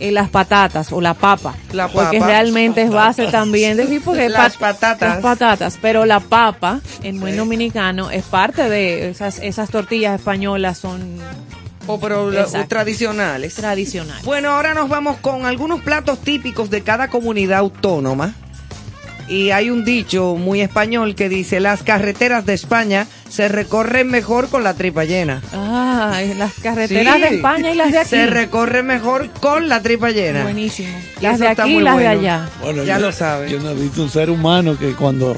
Eh, 0.00 0.12
las 0.12 0.28
patatas 0.30 0.92
o 0.92 1.00
la 1.00 1.14
papa. 1.14 1.54
La 1.72 1.88
Porque 1.88 2.18
papa. 2.18 2.26
realmente 2.30 2.82
es 2.82 2.90
base 2.90 3.26
también 3.28 3.76
de 3.76 3.86
sí, 3.86 4.00
porque 4.00 4.28
Las 4.28 4.56
pat- 4.56 4.74
patatas. 4.74 5.08
Las 5.14 5.22
patatas. 5.22 5.78
Pero 5.80 6.04
la 6.06 6.20
papa, 6.20 6.80
en 7.02 7.20
buen 7.20 7.36
dominicano, 7.36 8.10
es 8.10 8.24
parte 8.24 8.68
de 8.68 9.10
esas, 9.10 9.38
esas 9.38 9.70
tortillas 9.70 10.18
españolas 10.18 10.78
son 10.78 11.18
O 11.86 12.00
pero 12.00 12.32
Exacto. 12.32 12.68
tradicionales. 12.68 13.54
tradicionales. 13.56 14.24
Bueno, 14.24 14.50
ahora 14.52 14.72
nos 14.72 14.88
vamos 14.88 15.18
con 15.18 15.44
algunos 15.44 15.82
platos 15.82 16.18
típicos 16.20 16.70
de 16.70 16.82
cada 16.82 17.08
comunidad 17.08 17.58
autónoma. 17.58 18.34
Y 19.28 19.50
hay 19.50 19.70
un 19.70 19.84
dicho 19.84 20.36
muy 20.36 20.60
español 20.60 21.14
que 21.14 21.28
dice, 21.28 21.58
las 21.60 21.82
carreteras 21.82 22.44
de 22.44 22.52
España 22.54 23.06
se 23.28 23.48
recorren 23.48 24.08
mejor 24.10 24.48
con 24.48 24.62
la 24.64 24.74
tripa 24.74 25.04
llena. 25.04 25.40
Ay, 25.52 26.34
las 26.34 26.52
carreteras 26.62 27.16
Sí. 27.16 27.20
de 27.22 27.28
España 27.36 27.70
y 27.70 27.74
las 27.74 27.90
de 27.92 27.98
aquí. 28.00 28.10
Se 28.10 28.26
recorren 28.26 28.86
mejor 28.86 29.30
con 29.40 29.68
la 29.68 29.80
tripa 29.80 30.10
llena. 30.10 30.42
Buenísimo. 30.42 30.96
Y 31.20 31.22
Las 31.22 31.34
eso 31.36 31.44
de 31.44 31.50
está 31.50 31.62
aquí 31.62 31.72
y 31.72 31.74
muy 31.76 31.82
las 31.84 31.96
de 31.96 32.04
bueno. 32.04 32.20
allá. 32.20 32.48
Bueno, 32.62 32.84
Ya 32.84 32.98
yo- 32.98 33.06
lo 33.06 33.12
sabe. 33.12 33.50
Yo 33.50 33.60
no 33.60 33.70
he 33.70 33.74
visto 33.74 34.02
un 34.02 34.10
ser 34.10 34.28
humano 34.30 34.78
que 34.78 34.92
cuando 34.92 35.36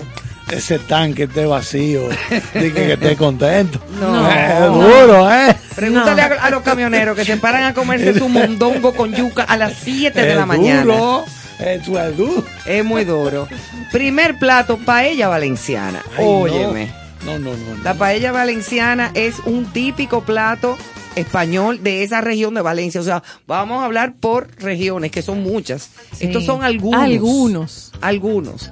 ese 0.50 0.78
tanque 0.80 1.24
esté 1.24 1.46
vacío, 1.46 2.08
diga 2.54 2.74
que 2.74 2.92
esté 2.94 3.16
contento. 3.16 3.80
No. 4.00 4.28
Es 4.30 4.60
No. 4.60 4.78
duro, 4.80 5.32
¿eh? 5.32 5.56
Pregúntale 5.76 6.22
a, 6.22 6.26
a 6.42 6.50
los 6.50 6.62
camioneros 6.62 7.16
que 7.16 7.24
se 7.24 7.36
paran 7.36 7.62
a 7.64 7.72
comerse 7.74 8.18
su 8.18 8.28
mondongo 8.28 8.94
con 8.94 9.14
yuca 9.14 9.44
a 9.44 9.56
las 9.56 9.74
7 9.82 10.22
de 10.22 10.34
la 10.34 10.44
mañana. 10.44 10.82
duro. 10.82 11.24
Eso 11.58 12.00
es 12.00 12.16
duro. 12.16 12.44
Es 12.66 12.84
muy 12.84 13.04
duro. 13.04 13.48
Primer 13.92 14.38
plato, 14.38 14.78
paella 14.78 15.28
valenciana. 15.28 16.02
Ay. 16.16 16.24
Óyeme. 16.26 16.90
No, 17.24 17.38
no, 17.38 17.56
no. 17.56 17.74
no. 17.76 17.82
La 17.82 17.94
paella 17.94 18.30
valenciana 18.32 19.10
es 19.14 19.36
un 19.44 19.66
típico 19.72 20.22
plato 20.22 20.76
español 21.16 21.82
de 21.82 22.02
esa 22.02 22.20
región 22.20 22.54
de 22.54 22.62
Valencia. 22.62 23.00
O 23.00 23.04
sea, 23.04 23.22
vamos 23.46 23.80
a 23.82 23.86
hablar 23.86 24.14
por 24.14 24.48
regiones, 24.60 25.10
que 25.10 25.22
son 25.22 25.42
muchas. 25.42 25.90
Sí. 26.12 26.26
Estos 26.26 26.44
son 26.44 26.62
algunos. 26.62 27.00
Algunos. 27.00 27.92
Algunos. 28.00 28.70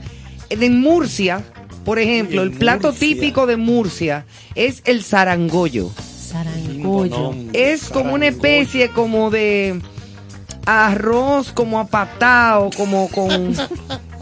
En 0.51 0.81
Murcia, 0.81 1.43
por 1.85 1.99
ejemplo, 1.99 2.43
el 2.43 2.53
plato 2.53 2.89
Murcia. 2.89 3.09
típico 3.09 3.47
de 3.47 3.57
Murcia 3.57 4.27
es 4.55 4.83
el 4.85 5.03
zarangollo. 5.03 5.91
Zarangollo. 6.29 7.35
Es 7.53 7.89
como 7.89 8.15
una 8.15 8.29
especie 8.29 8.91
como 8.91 9.31
de 9.31 9.81
arroz, 10.67 11.53
como 11.53 11.79
apatado, 11.81 12.71
como 12.77 13.09
con... 13.09 13.55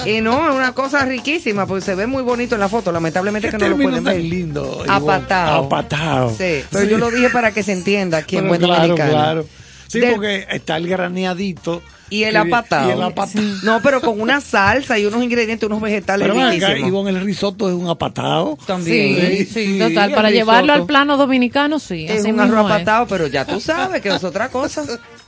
Eh, 0.04 0.20
no, 0.20 0.48
es 0.50 0.54
una 0.56 0.72
cosa 0.72 1.04
riquísima, 1.04 1.66
porque 1.66 1.84
se 1.84 1.94
ve 1.94 2.06
muy 2.06 2.22
bonito 2.22 2.54
en 2.56 2.60
la 2.60 2.68
foto, 2.68 2.90
lamentablemente 2.90 3.48
¿Qué 3.50 3.56
que 3.56 3.64
no 3.64 3.70
lo 3.70 3.76
pueden 3.76 4.04
tan 4.04 4.14
ver. 4.14 4.24
lindo? 4.24 4.82
Apatado. 4.88 5.64
Apatado. 5.66 6.30
Sí, 6.30 6.62
pero 6.70 6.84
yo 6.84 6.98
lo 6.98 7.10
dije 7.10 7.30
para 7.30 7.52
que 7.52 7.62
se 7.62 7.72
entienda 7.72 8.18
aquí 8.18 8.36
en 8.36 8.48
Bueno, 8.48 8.66
buen 8.66 8.70
claro, 8.70 8.88
dominicano. 8.88 9.12
claro. 9.12 9.46
Sí, 9.86 10.00
Del- 10.00 10.12
porque 10.14 10.46
está 10.50 10.76
el 10.78 10.88
graneadito. 10.88 11.82
Y 12.10 12.24
el 12.24 12.36
apatado. 12.36 12.88
Y 12.88 12.92
el 12.92 13.02
apatado. 13.02 13.44
No, 13.62 13.80
pero 13.82 14.00
con 14.02 14.20
una 14.20 14.40
salsa 14.42 14.98
y 14.98 15.06
unos 15.06 15.22
ingredientes, 15.22 15.66
unos 15.66 15.80
vegetales 15.80 16.28
Pero 16.28 16.38
acá, 16.38 16.50
riquísimos. 16.50 16.88
Ivonne, 16.88 17.10
el 17.10 17.20
risotto 17.22 17.68
es 17.68 17.74
un 17.74 17.88
apatado. 17.88 18.58
También. 18.66 19.18
Sí, 19.38 19.44
sí, 19.46 19.78
total. 19.78 20.12
Para 20.12 20.30
llevarlo 20.30 20.64
risotto. 20.74 20.80
al 20.82 20.86
plano 20.86 21.16
dominicano, 21.16 21.78
sí. 21.78 22.04
Es 22.06 22.20
así 22.20 22.30
un 22.32 22.40
arroz 22.40 22.66
apatado, 22.70 23.06
pero 23.06 23.28
ya 23.28 23.46
tú 23.46 23.60
sabes 23.60 24.02
que 24.02 24.10
es 24.10 24.24
otra 24.24 24.48
cosa. 24.50 24.82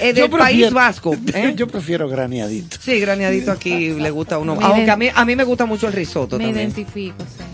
Es 0.00 0.14
Yo 0.14 0.28
del 0.28 0.30
País 0.38 0.72
Vasco. 0.72 1.16
¿eh? 1.34 1.52
Yo 1.56 1.66
prefiero 1.68 2.08
graneadito. 2.08 2.76
Sí, 2.80 2.98
graneadito 3.00 3.50
aquí 3.52 3.90
le 3.98 4.10
gusta 4.10 4.36
a 4.36 4.38
uno. 4.38 4.56
Me 4.56 4.64
Aunque 4.64 4.90
a 4.90 4.96
mí, 4.96 5.08
a 5.14 5.24
mí 5.24 5.36
me 5.36 5.44
gusta 5.44 5.66
mucho 5.66 5.86
el 5.86 5.92
risotto 5.92 6.38
Me 6.38 6.44
también. 6.44 6.66
identifico, 6.68 7.16
sí. 7.24 7.44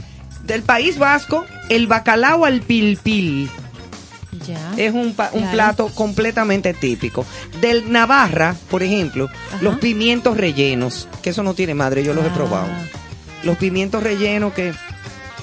Del 0.46 0.62
País 0.62 0.98
Vasco, 0.98 1.46
el 1.70 1.86
bacalao 1.86 2.44
al 2.44 2.60
pilpil 2.60 3.48
Ya. 4.46 4.74
es 4.76 4.92
un, 4.92 5.14
pa- 5.14 5.30
un 5.32 5.40
Claro. 5.40 5.52
plato 5.54 5.88
completamente 5.94 6.74
típico. 6.74 7.24
Del 7.62 7.90
Navarra, 7.90 8.54
por 8.70 8.82
ejemplo, 8.82 9.30
Ajá. 9.48 9.58
los 9.62 9.78
pimientos 9.78 10.36
rellenos, 10.36 11.08
que 11.22 11.30
eso 11.30 11.42
no 11.42 11.54
tiene 11.54 11.72
madre, 11.74 12.04
yo 12.04 12.12
los 12.12 12.24
he 12.24 12.28
Ah. 12.28 12.34
probado. 12.34 12.68
Los 13.42 13.56
pimientos 13.56 14.02
rellenos 14.02 14.52
que 14.52 14.74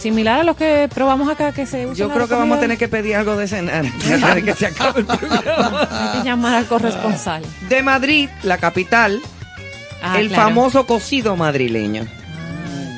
Similar 0.01 0.39
a 0.39 0.43
los 0.43 0.57
que 0.57 0.89
probamos 0.93 1.29
acá 1.29 1.51
que 1.51 1.65
se 1.65 1.85
usan 1.85 1.95
yo 1.95 2.09
creo 2.13 2.27
que 2.27 2.33
vamos 2.33 2.57
a 2.57 2.61
tener 2.61 2.77
que 2.77 2.87
pedir 2.87 3.15
algo 3.15 3.35
de 3.37 3.47
cenar 3.47 3.85
antes 4.03 4.35
de 4.35 4.43
que 4.43 4.53
se 4.55 4.65
acabe 4.67 5.01
el 5.01 5.05
programa. 5.05 5.87
Hay 5.91 6.19
que 6.21 6.25
llamar 6.27 6.55
al 6.55 6.65
corresponsal. 6.65 7.43
De 7.69 7.83
Madrid, 7.83 8.29
la 8.43 8.57
capital, 8.57 9.19
Ah, 10.03 10.19
el 10.19 10.29
claro. 10.29 10.43
famoso 10.45 10.87
cocido 10.87 11.35
madrileño. 11.35 12.07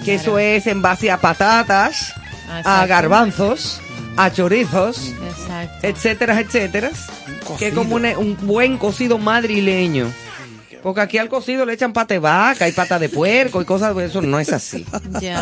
que 0.06 0.16
eso 0.16 0.39
es 0.39 0.68
en 0.68 0.82
base 0.82 1.12
a 1.12 1.18
patatas, 1.18 2.14
Ah, 2.49 2.82
a 2.82 2.86
garbanzos, 2.86 3.82
a 4.16 4.32
chorizos, 4.32 5.10
Exacto. 5.30 5.88
etcétera, 5.88 6.39
etcétera. 6.39 6.91
Que 7.60 7.68
es 7.70 7.74
como 7.74 7.95
un 7.95 8.38
buen 8.43 8.78
cocido 8.78 9.18
madrileño. 9.18 10.08
Porque 10.84 10.99
aquí 11.01 11.17
al 11.17 11.29
cocido 11.29 11.65
le 11.65 11.73
echan 11.73 11.93
pata 11.93 12.13
de 12.13 12.19
vaca 12.19 12.67
y 12.67 12.73
pata 12.73 12.99
de 12.99 13.07
puerco 13.09 13.61
y 13.61 13.65
cosas 13.65 13.95
de 13.95 14.05
eso. 14.05 14.21
No 14.21 14.38
es 14.39 14.51
así. 14.51 14.86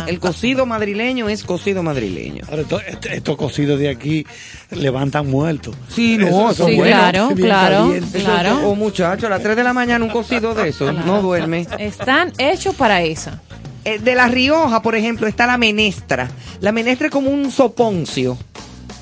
El 0.07 0.19
cocido 0.19 0.65
madrileño 0.67 1.27
es 1.29 1.43
cocido 1.43 1.81
madrileño. 1.81 2.43
Ahora, 2.47 2.61
esto- 2.61 2.79
este- 2.87 3.15
estos 3.15 3.35
cocidos 3.37 3.79
de 3.79 3.89
aquí 3.89 4.25
levantan 4.69 5.27
muertos. 5.29 5.75
Sí, 5.89 6.17
no, 6.17 6.53
son 6.53 6.67
Sí, 6.69 6.75
bueno, 6.75 6.95
claro, 6.95 7.27
bien 7.29 7.39
claro, 7.41 7.93
claro. 8.13 8.69
O 8.69 8.75
muchacho, 8.75 9.25
a 9.25 9.29
las 9.31 9.41
3 9.41 9.55
de 9.55 9.63
la 9.63 9.73
mañana 9.73 10.05
un 10.05 10.11
cocido 10.11 10.53
de 10.53 10.69
eso. 10.69 10.91
No 10.93 11.21
duerme. 11.23 11.65
Están 11.79 12.31
hechos 12.37 12.75
para 12.75 13.01
esa. 13.01 13.41
Eh, 13.83 13.97
de 13.97 14.13
La 14.13 14.27
Rioja, 14.27 14.83
por 14.83 14.95
ejemplo, 14.95 15.25
está 15.25 15.47
la 15.47 15.57
menestra. 15.57 16.29
La 16.59 16.71
menestra 16.71 17.07
es 17.07 17.11
como 17.11 17.31
un 17.31 17.49
soponcio. 17.51 18.37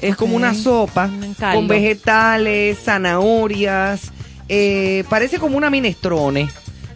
Es 0.01 0.15
como 0.15 0.37
una 0.37 0.53
sopa 0.53 1.09
con 1.53 1.67
vegetales, 1.67 2.77
zanahorias. 2.81 4.11
Eh, 4.49 5.03
parece 5.09 5.37
como 5.39 5.55
una 5.57 5.69
minestrone, 5.69 6.49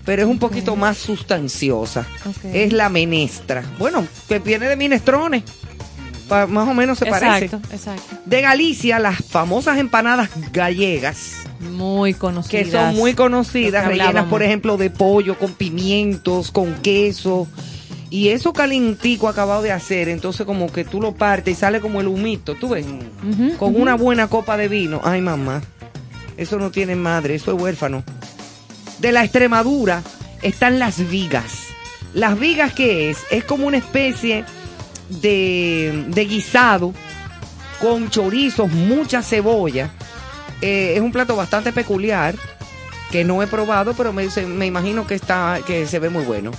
pero 0.06 0.24
es 0.24 0.28
un 0.28 0.40
poquito 0.40 0.76
más 0.76 0.98
sustanciosa. 0.98 2.06
Es 2.52 2.74
la 2.74 2.90
menestra. 2.90 3.64
Bueno, 3.80 4.06
que 4.28 4.40
viene 4.40 4.68
de 4.68 4.76
minestrone. 4.76 5.44
Pa- 6.28 6.48
más 6.48 6.68
o 6.68 6.74
menos 6.74 6.98
se 6.98 7.06
parece. 7.06 7.46
Exacto, 7.46 7.74
exacto. 7.74 8.16
De 8.26 8.42
Galicia, 8.42 8.98
las 9.00 9.18
famosas 9.24 9.78
empanadas 9.78 10.30
gallegas 10.54 11.44
Muy 11.60 12.14
conocidas. 12.14 12.64
que 12.66 12.72
son 12.72 12.96
muy 12.96 13.14
conocidas, 13.14 13.86
rellenas, 13.86 14.08
hablábamos. 14.08 14.30
por 14.32 14.42
ejemplo, 14.44 14.78
de 14.78 14.90
pollo, 14.90 15.38
con 15.38 15.54
pimientos, 15.54 16.52
con 16.52 16.76
queso. 16.76 17.48
Y 18.10 18.30
eso 18.30 18.54
calientico 18.54 19.28
acabado 19.28 19.64
de 19.64 19.72
hacer, 19.72 20.08
entonces 20.08 20.46
como 20.46 20.72
que 20.72 20.86
tú 20.86 21.02
lo 21.02 21.14
partes 21.16 21.58
y 21.58 21.60
sale 21.60 21.82
como 21.82 22.00
el 22.00 22.08
humito, 22.08 22.54
¿tú 22.56 22.70
ves? 22.70 22.86
Con 23.58 23.76
una 23.76 23.96
buena 23.96 24.28
copa 24.28 24.56
de 24.56 24.68
vino. 24.68 25.02
Ay, 25.04 25.20
mamá, 25.20 25.64
eso 26.44 26.58
no 26.58 26.72
tiene 26.72 26.96
madre, 26.96 27.36
eso 27.36 27.56
es 27.56 27.62
huérfano. 27.62 28.04
De 29.00 29.12
la 29.12 29.24
Extremadura 29.24 30.04
están 30.42 30.80
las 30.80 31.10
vigas. 31.10 31.68
¿Las 32.14 32.40
vigas 32.40 32.74
qué 32.74 33.10
es? 33.10 33.18
Es 33.32 33.44
como 33.44 33.66
una 33.68 33.78
especie 33.78 34.46
de, 35.10 36.06
de 36.08 36.26
guisado 36.26 36.94
con 37.82 38.10
chorizos, 38.10 38.72
mucha 38.72 39.22
cebolla. 39.22 39.90
Eh, 40.62 40.94
es 40.96 41.02
un 41.02 41.12
plato 41.12 41.36
bastante 41.36 41.74
peculiar 41.74 42.36
que 43.12 43.24
no 43.24 43.44
he 43.44 43.48
probado, 43.48 43.94
pero 43.94 44.14
me, 44.14 44.28
me 44.48 44.66
imagino 44.66 45.06
que 45.06 45.16
está 45.16 45.60
que 45.66 45.86
se 45.86 46.00
ve 46.00 46.10
muy 46.10 46.24
bueno. 46.24 46.52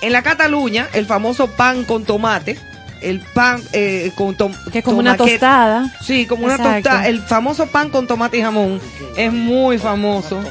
En 0.00 0.12
la 0.12 0.22
Cataluña, 0.22 0.88
el 0.94 1.04
famoso 1.04 1.46
pan 1.46 1.84
con 1.84 2.04
tomate, 2.04 2.58
el 3.02 3.20
pan 3.20 3.62
eh, 3.72 4.12
con 4.16 4.34
tom- 4.36 4.52
Que 4.72 4.78
es 4.80 4.84
como 4.84 4.98
una 4.98 5.16
tostada. 5.16 5.92
Sí, 6.02 6.26
como 6.26 6.44
una 6.44 6.56
tostada. 6.56 7.06
El 7.08 7.20
famoso 7.20 7.66
pan 7.66 7.90
con 7.90 8.06
tomate 8.06 8.38
y 8.38 8.42
jamón 8.42 8.80
es 9.16 9.32
muy 9.32 9.78
famoso. 9.78 10.42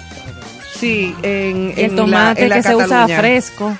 Sí, 0.74 1.14
en, 1.24 1.74
el 1.78 1.92
la- 1.92 1.96
tomate 1.96 2.44
en 2.44 2.50
la 2.50 2.56
que 2.56 2.64
se 2.64 2.76
usa 2.76 2.88
Cataluña. 2.88 3.20
fresco. 3.20 3.78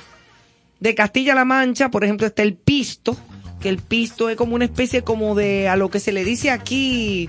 De 0.80 0.94
Castilla-La 0.94 1.44
Mancha, 1.44 1.90
por 1.90 2.04
ejemplo, 2.04 2.26
está 2.26 2.42
el 2.42 2.54
pisto, 2.54 3.16
que 3.60 3.68
el 3.68 3.78
pisto 3.78 4.28
es 4.30 4.36
como 4.36 4.54
una 4.54 4.64
especie 4.64 5.02
como 5.02 5.34
de, 5.34 5.68
a 5.68 5.76
lo 5.76 5.90
que 5.90 6.00
se 6.00 6.10
le 6.12 6.24
dice 6.24 6.50
aquí, 6.50 7.28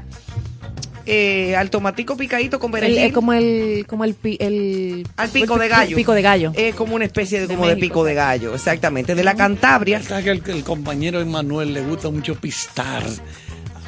eh, 1.06 1.56
al 1.56 1.70
tomatico 1.70 2.16
picadito 2.18 2.60
con 2.60 2.72
perejil. 2.72 2.98
es 3.00 3.14
como 3.14 3.34
el, 3.34 3.86
como 3.88 4.04
el, 4.04 4.16
el 4.40 5.08
Al 5.18 5.30
pico 5.30 5.56
el 5.56 5.60
de 5.62 5.68
gallo. 5.68 5.96
Pico 5.96 6.14
de 6.14 6.22
gallo. 6.22 6.52
Es 6.56 6.76
como 6.76 6.96
una 6.96 7.06
especie 7.06 7.40
de, 7.42 7.48
De 7.48 7.56
como 7.56 7.68
de 7.68 7.78
pico 7.78 8.04
de 8.04 8.14
gallo, 8.14 8.54
exactamente. 8.54 9.16
De 9.16 9.24
la 9.24 9.36
Cantabria, 9.36 10.02
¿Sabes 10.02 10.24
que 10.26 10.32
el, 10.32 10.44
el 10.46 10.64
compañero 10.64 11.20
Emanuel 11.22 11.74
le 11.74 11.82
gusta 11.82 12.10
mucho 12.10 12.36
pistar 12.36 13.04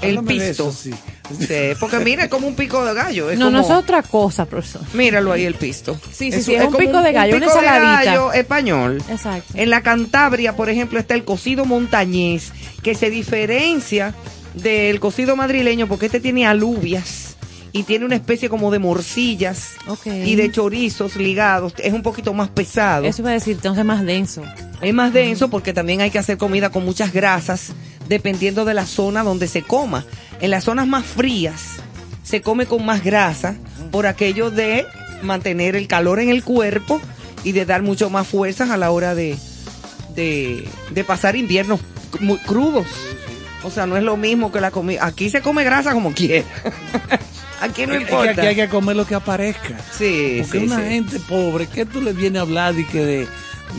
El 0.01 0.18
Háblame 0.18 0.34
de 0.39 0.47
pisto. 0.49 0.70
eso, 0.70 0.78
sí. 0.78 0.91
Sí, 1.39 1.55
porque 1.80 1.99
mira, 1.99 2.26
es 2.26 2.30
como 2.30 2.47
un 2.47 2.55
pico 2.55 2.84
de 2.86 2.93
gallo. 2.93 3.30
Es 3.32 3.39
No, 3.39 3.49
no 3.49 3.61
es 3.61 3.70
otra 3.70 4.03
cosa, 4.03 4.45
profesor. 4.45 4.82
Míralo 4.93 5.32
ahí 5.32 5.45
el 5.45 5.55
pisto. 5.55 5.97
Sí, 6.11 6.32
sí, 6.32 6.43
sí, 6.43 6.55
es 6.55 6.66
un 6.66 6.76
pico 6.76 7.01
de 7.01 7.14
gallo, 7.14 7.38
una 7.38 7.45
pico 7.47 7.59
de 7.59 7.66
ensaladita. 7.66 8.03
gallo 8.11 8.34
español. 8.34 9.01
Exacto. 9.09 9.53
En 9.55 9.70
la 9.70 9.82
Cantabria, 9.82 10.55
por 10.57 10.70
ejemplo, 10.70 10.99
está 10.99 11.14
el 11.16 11.24
cocido 11.24 11.64
montañés, 11.66 12.51
que 12.84 12.93
se 12.93 13.09
diferencia 13.09 14.14
del 14.54 14.99
cocido 14.99 15.36
madrileño 15.36 15.88
porque 15.88 16.08
este 16.08 16.20
tiene 16.20 16.45
alubias 16.45 17.36
y 17.72 17.84
tiene 17.84 18.06
una 18.06 18.16
especie 18.16 18.49
como 18.49 18.70
de 18.70 18.78
morcillas 18.78 19.72
y 20.06 20.36
de 20.36 20.51
chorizos 20.51 21.16
ligados. 21.16 21.74
Es 21.80 21.91
un 21.91 22.04
poquito 22.04 22.34
más 22.34 22.49
pesado. 22.49 23.06
Eso 23.06 23.24
iba 23.24 23.32
a 23.32 23.34
decir, 23.34 23.56
entonces 23.56 23.84
más 23.84 24.06
denso. 24.06 24.43
Es 24.82 24.93
más 24.93 25.12
denso 25.12 25.49
porque 25.49 25.74
también 25.74 26.01
hay 26.01 26.12
que 26.12 26.20
hacer 26.20 26.38
comida 26.38 26.70
con 26.70 26.86
muchas 26.86 27.12
grasas 27.12 27.74
dependiendo 28.08 28.64
de 28.64 28.76
la 28.76 28.86
zona 28.86 29.24
donde 29.24 29.47
se 29.47 29.64
coma. 29.64 30.06
En 30.39 30.51
las 30.51 30.66
zonas 30.66 30.88
más 30.88 31.04
frías 31.04 31.78
se 32.22 32.41
come 32.41 32.68
con 32.68 32.86
más 32.86 33.04
grasa 33.04 33.56
por 33.91 34.06
aquello 34.06 34.51
de 34.51 34.86
mantener 35.24 35.76
el 35.76 35.88
calor 35.88 36.20
en 36.20 36.30
el 36.30 36.43
cuerpo 36.43 37.01
y 37.43 37.54
de 37.54 37.66
dar 37.66 37.82
mucho 37.82 38.10
más 38.12 38.28
fuerzas 38.28 38.70
a 38.70 38.78
la 38.78 38.91
hora 38.91 39.16
de, 39.16 39.36
de, 40.16 40.68
de 40.91 41.04
pasar 41.04 41.36
inviernos 41.36 41.80
muy 42.20 42.38
crudos. 42.38 42.86
O 43.64 43.72
sea, 43.72 43.86
no 43.86 43.95
es 43.97 44.03
lo 44.03 44.18
mismo 44.18 44.51
que 44.51 44.59
la 44.61 44.72
comida. 44.72 45.05
Aquí 45.05 45.30
se 45.30 45.41
come 45.41 45.64
grasa 45.64 45.93
como 45.93 46.14
quiera. 46.14 46.45
aquí 47.61 47.86
no 47.86 47.93
Es 47.93 47.99
que 47.99 48.03
importa. 48.11 48.32
aquí 48.32 48.41
hay 48.41 48.55
que 48.55 48.68
comer 48.70 48.95
lo 48.95 49.05
que 49.05 49.16
aparezca. 49.16 49.78
Sí, 49.97 50.39
Porque 50.41 50.59
sí, 50.59 50.66
una 50.66 50.78
sí. 50.78 50.84
gente 50.89 51.20
pobre, 51.22 51.68
¿qué 51.68 51.86
tú 51.86 52.01
le 52.01 52.14
vienes 52.14 52.39
a 52.39 52.43
hablar 52.43 52.78
y 52.78 52.86
que 52.86 53.03
de... 53.05 53.28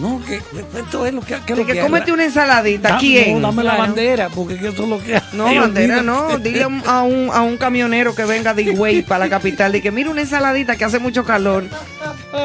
No, 0.01 0.21
que 0.27 0.37
esto 0.79 1.07
es 1.07 1.15
lo 1.15 1.21
que... 1.21 1.35
que 1.47 1.53
es 1.53 1.59
lo 1.59 1.65
que 1.67 1.73
que 1.75 1.81
cómete 1.81 2.11
una 2.13 2.25
ensaladita. 2.25 2.89
Da- 2.91 2.99
¿Quién? 2.99 3.41
No, 3.41 3.49
dame 3.49 3.63
la 3.63 3.75
Claro. 3.75 3.87
bandera, 3.87 4.29
porque 4.29 4.59
que 4.59 4.69
eso 4.69 4.83
es 4.83 4.89
lo 4.89 4.99
que 5.03 5.21
No, 5.33 5.47
Ay, 5.47 5.59
bandera, 5.59 6.03
no. 6.03 6.37
Dile 6.39 6.63
a 6.65 6.67
un- 7.03 7.31
a 7.33 7.41
un, 7.43 7.57
camionero 7.57 8.15
que 8.15 8.25
venga 8.25 8.55
de 8.55 8.63
Higüey 8.63 9.03
para 9.03 9.25
la 9.27 9.31
capital 9.31 9.71
de 9.73 9.81
que 9.81 9.91
mira 9.93 10.11
una 10.11 10.23
ensaladita 10.23 10.77
que 10.77 10.85
hace 10.85 10.99
mucho 10.99 11.25
calor. 11.25 11.65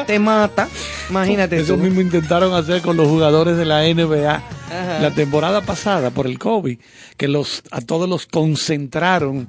Te 0.06 0.18
mata. 0.20 0.68
Imagínate 1.10 1.58
Eso 1.58 1.74
tú. 1.74 1.80
mismo 1.80 2.00
intentaron 2.00 2.54
hacer 2.54 2.80
con 2.82 2.96
los 2.96 3.08
jugadores 3.08 3.56
de 3.56 3.64
la 3.64 3.82
NBA 3.82 4.30
Ajá. 4.36 4.98
la 5.00 5.10
temporada 5.10 5.62
pasada 5.62 6.10
por 6.10 6.26
el 6.28 6.38
COVID, 6.38 6.78
que 7.16 7.26
los 7.26 7.62
a 7.72 7.80
todos 7.80 8.08
los 8.08 8.26
concentraron 8.26 9.48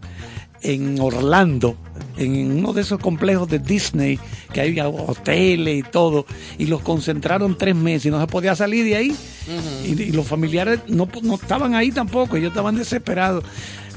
en 0.63 0.99
Orlando, 0.99 1.75
en 2.17 2.59
uno 2.59 2.73
de 2.73 2.81
esos 2.81 2.99
complejos 2.99 3.47
de 3.49 3.59
Disney, 3.59 4.19
que 4.53 4.61
hay 4.61 4.79
hoteles 4.79 5.79
y 5.79 5.83
todo, 5.83 6.25
y 6.57 6.65
los 6.65 6.81
concentraron 6.81 7.57
tres 7.57 7.75
meses 7.75 8.07
y 8.07 8.09
no 8.11 8.19
se 8.19 8.27
podía 8.27 8.55
salir 8.55 8.85
de 8.85 8.95
ahí. 8.95 9.15
y, 9.85 10.01
y 10.01 10.11
los 10.11 10.27
familiares 10.27 10.79
no, 10.87 11.07
no 11.23 11.35
estaban 11.35 11.75
ahí 11.75 11.91
tampoco, 11.91 12.35
ellos 12.37 12.49
estaban 12.51 12.75
desesperados. 12.75 13.43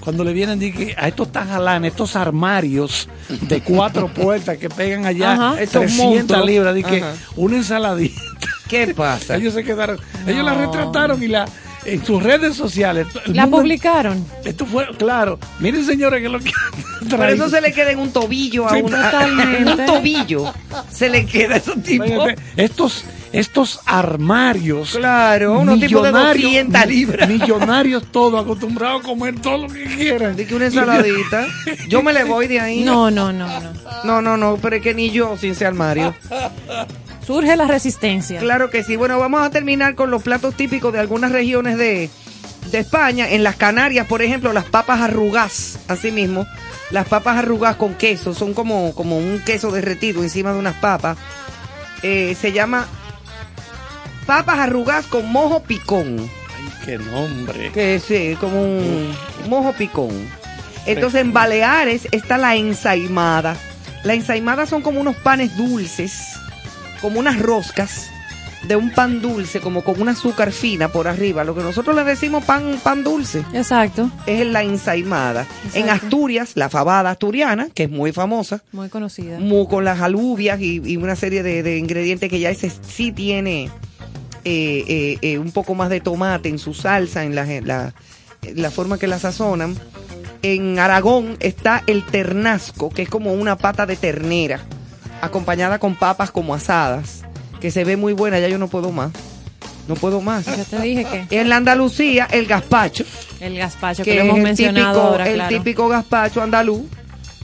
Cuando 0.00 0.22
le 0.22 0.34
vienen 0.34 0.58
dije, 0.58 0.94
a 0.98 1.08
estos 1.08 1.32
tajalanes, 1.32 1.92
estos 1.92 2.14
armarios 2.14 3.08
de 3.48 3.62
cuatro 3.62 4.08
puertas 4.14 4.58
que 4.58 4.68
pegan 4.68 5.06
allá 5.06 5.32
Ajá, 5.32 5.62
esos 5.62 5.80
300 5.82 6.06
monstruos. 6.06 6.46
libras, 6.46 6.74
dije, 6.74 6.98
Ajá. 7.02 7.14
una 7.36 7.56
ensaladita. 7.56 8.20
¿Qué 8.68 8.92
pasa? 8.94 9.36
Ellos 9.38 9.54
se 9.54 9.64
quedaron, 9.64 9.98
ellos 10.26 10.44
la 10.44 10.54
retrataron 10.54 11.22
y 11.22 11.28
la 11.28 11.46
en 11.84 12.04
sus 12.04 12.22
redes 12.22 12.56
sociales. 12.56 13.06
La 13.26 13.42
mundo- 13.42 13.58
publicaron. 13.58 14.24
Esto 14.44 14.66
fue, 14.66 14.86
claro. 14.96 15.38
Miren, 15.60 15.84
señores, 15.84 16.22
que 16.22 16.28
lo 16.28 16.38
que 16.40 16.50
Por 17.10 17.28
eso 17.28 17.48
se 17.50 17.60
le 17.60 17.72
queda 17.72 17.90
en 17.90 17.98
un 17.98 18.10
tobillo 18.12 18.66
a 18.66 18.74
Sí, 18.74 18.82
un, 18.82 18.94
a- 18.94 19.10
totalmente. 19.10 19.56
en 19.58 19.68
un 19.80 19.86
tobillo. 19.86 20.52
Se 20.90 21.08
le 21.10 21.26
queda 21.26 21.54
a 21.54 21.58
esos 21.58 21.82
tipos. 21.82 22.32
Estos, 22.56 23.04
estos 23.32 23.80
armarios. 23.84 24.92
Claro, 24.96 25.60
unos 25.60 25.78
tipos 25.80 26.02
de 26.02 26.10
200 26.12 26.86
libras. 26.86 27.28
Millonarios 27.28 28.04
todos, 28.10 28.42
acostumbrados 28.42 29.02
a 29.02 29.04
comer 29.04 29.38
todo 29.40 29.58
lo 29.58 29.68
que 29.68 29.84
quieran. 29.84 30.34
De 30.36 30.46
que 30.46 30.54
una 30.54 30.66
ensaladita. 30.66 31.46
Yo 31.88 32.02
me 32.02 32.12
le 32.12 32.24
voy 32.24 32.46
de 32.48 32.60
ahí. 32.60 32.80
No, 32.84 33.10
no, 33.10 33.32
no, 33.32 33.46
no. 33.60 33.72
No, 34.04 34.22
no, 34.22 34.36
no, 34.36 34.56
pero 34.56 34.76
es 34.76 34.82
que 34.82 34.94
ni 34.94 35.10
yo 35.10 35.36
sin 35.36 35.52
ese 35.52 35.66
armario. 35.66 36.14
Surge 37.26 37.56
la 37.56 37.66
resistencia. 37.66 38.40
Claro 38.40 38.70
que 38.70 38.82
sí. 38.82 38.96
Bueno, 38.96 39.18
vamos 39.18 39.42
a 39.42 39.50
terminar 39.50 39.94
con 39.94 40.10
los 40.10 40.22
platos 40.22 40.54
típicos 40.54 40.92
de 40.92 41.00
algunas 41.00 41.32
regiones 41.32 41.78
de, 41.78 42.10
de 42.70 42.78
España. 42.78 43.30
En 43.30 43.42
las 43.42 43.56
Canarias, 43.56 44.06
por 44.06 44.22
ejemplo, 44.22 44.52
las 44.52 44.64
papas 44.64 45.00
arrugas, 45.00 45.78
así 45.88 46.10
mismo. 46.10 46.46
Las 46.90 47.08
papas 47.08 47.38
arrugas 47.38 47.76
con 47.76 47.94
queso, 47.94 48.34
son 48.34 48.52
como, 48.52 48.94
como 48.94 49.16
un 49.16 49.40
queso 49.40 49.70
derretido 49.70 50.22
encima 50.22 50.52
de 50.52 50.58
unas 50.58 50.76
papas. 50.76 51.16
Eh, 52.02 52.36
se 52.38 52.52
llama 52.52 52.86
papas 54.26 54.58
arrugas 54.58 55.06
con 55.06 55.30
mojo 55.32 55.62
picón. 55.62 56.18
Ay, 56.18 56.72
qué 56.84 56.98
nombre. 56.98 57.72
Que 57.72 57.98
sí, 57.98 58.36
como 58.38 58.62
un 58.62 59.14
mojo 59.48 59.72
picón. 59.72 60.10
Entonces 60.86 61.22
en 61.22 61.32
Baleares 61.32 62.06
está 62.10 62.36
la 62.36 62.56
ensaimada. 62.56 63.56
La 64.02 64.12
ensaimada 64.12 64.66
son 64.66 64.82
como 64.82 65.00
unos 65.00 65.16
panes 65.16 65.56
dulces, 65.56 66.33
como 67.04 67.20
unas 67.20 67.38
roscas 67.38 68.08
de 68.66 68.76
un 68.76 68.90
pan 68.90 69.20
dulce, 69.20 69.60
como 69.60 69.84
con 69.84 70.00
un 70.00 70.08
azúcar 70.08 70.50
fina 70.50 70.88
por 70.88 71.06
arriba. 71.06 71.44
Lo 71.44 71.54
que 71.54 71.62
nosotros 71.62 71.94
le 71.94 72.02
decimos 72.02 72.44
pan, 72.44 72.80
pan 72.82 73.04
dulce. 73.04 73.44
Exacto. 73.52 74.10
Es 74.24 74.46
la 74.46 74.62
ensaimada. 74.62 75.44
En. 75.74 75.90
Asturias, 75.90 76.52
la 76.54 76.70
fabada 76.70 77.10
asturiana, 77.10 77.68
que 77.74 77.82
es 77.82 77.90
muy 77.90 78.12
famosa, 78.12 78.62
Muy 78.72 78.88
conocida. 78.88 79.38
mu- 79.38 79.68
con 79.68 79.84
las 79.84 80.00
alubias 80.00 80.58
y, 80.62 80.80
y 80.82 80.96
una 80.96 81.14
serie 81.14 81.42
de, 81.42 81.62
de 81.62 81.76
ingredientes 81.76 82.30
que 82.30 82.40
ya 82.40 82.48
ese 82.48 82.72
sí 82.88 83.12
tiene 83.12 83.64
eh, 84.46 84.84
eh, 84.88 85.18
eh, 85.20 85.38
un 85.38 85.52
poco 85.52 85.74
más 85.74 85.90
de 85.90 86.00
tomate 86.00 86.48
en 86.48 86.58
su 86.58 86.72
salsa, 86.72 87.22
en 87.24 87.34
la, 87.34 87.44
la, 87.60 87.92
la 88.54 88.70
forma 88.70 88.96
que 88.96 89.06
la 89.08 89.18
sazonan. 89.18 89.76
En 90.40 90.78
Aragón 90.78 91.36
está 91.40 91.82
el 91.86 92.02
ternasco, 92.06 92.88
que 92.88 93.02
es 93.02 93.08
como 93.10 93.34
una 93.34 93.56
pata 93.58 93.84
de 93.84 93.96
ternera, 93.96 94.60
acompañada 95.24 95.78
con 95.78 95.94
papas 95.96 96.30
como 96.30 96.54
asadas, 96.54 97.22
que 97.60 97.70
se 97.70 97.84
ve 97.84 97.96
muy 97.96 98.12
buena, 98.12 98.38
ya 98.38 98.48
yo 98.48 98.58
no 98.58 98.68
puedo 98.68 98.92
más. 98.92 99.10
No 99.88 99.94
puedo 99.96 100.20
más. 100.22 100.46
Ya 100.46 100.64
te 100.64 100.80
dije 100.80 101.06
que 101.28 101.40
En 101.40 101.48
la 101.50 101.56
Andalucía, 101.56 102.26
el 102.30 102.46
gazpacho, 102.46 103.04
el 103.40 103.58
gazpacho 103.58 104.02
que, 104.02 104.12
que 104.12 104.16
lo 104.18 104.22
hemos 104.24 104.38
el 104.38 104.42
mencionado 104.42 104.92
típico, 104.94 105.06
ahora, 105.08 105.28
el 105.28 105.34
claro. 105.34 105.56
típico 105.56 105.88
gazpacho 105.88 106.40
andaluz, 106.42 106.82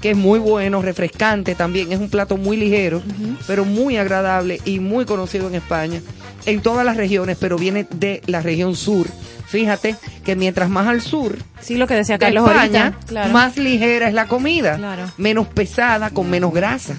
que 0.01 0.13
es 0.13 0.17
muy 0.17 0.39
bueno, 0.39 0.81
refrescante 0.81 1.55
también, 1.55 1.93
es 1.93 1.99
un 2.01 2.09
plato 2.09 2.39
muy 2.39 2.57
ligero, 2.57 3.03
pero 3.47 3.67
muy 3.67 3.99
agradable 3.99 4.59
y 4.65 4.79
muy 4.81 5.05
conocido 5.05 5.49
en 5.49 5.57
España, 5.57 6.01
en 6.47 6.63
todas 6.63 6.87
las 6.87 6.97
regiones, 6.97 7.37
pero 7.39 7.59
viene 7.59 7.87
de 7.91 8.23
la 8.27 8.41
región 8.41 8.75
sur. 8.75 9.07
Fíjate 9.47 9.97
que 10.25 10.37
mientras 10.37 10.71
más 10.71 10.87
al 10.87 11.01
sur 11.03 11.37
Sí, 11.61 11.77
lo 11.77 11.87
que 11.89 11.95
decía 11.95 12.15
de 12.17 12.25
Carlos 12.25 12.49
España, 12.49 12.85
ahorita. 12.85 13.07
Claro. 13.07 13.31
más 13.33 13.57
ligera 13.59 14.07
es 14.09 14.15
la 14.15 14.27
comida, 14.29 14.77
Claro. 14.77 15.03
menos 15.19 15.47
pesada, 15.49 16.09
con 16.11 16.31
menos 16.31 16.55
grasa. 16.55 16.95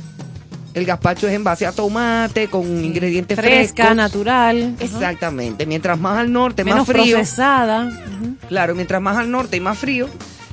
El 0.74 0.86
gazpacho 0.86 1.28
es 1.28 1.34
en 1.34 1.44
base 1.44 1.66
a 1.66 1.72
tomate, 1.74 2.48
con 2.48 2.66
ingredientes 2.84 3.38
Fresca, 3.38 3.76
frescos. 3.84 3.96
natural. 3.96 4.76
Exactamente. 4.80 5.66
Mientras 5.66 6.00
más 6.00 6.18
al 6.18 6.32
norte, 6.32 6.64
Menos 6.64 6.88
más 6.88 6.88
frío. 6.88 7.16
procesada. 7.18 7.90
Claro, 8.48 8.74
mientras 8.76 9.02
más 9.02 9.18
al 9.18 9.30
norte 9.30 9.58
y 9.58 9.60
más 9.60 9.78
frío, 9.78 10.08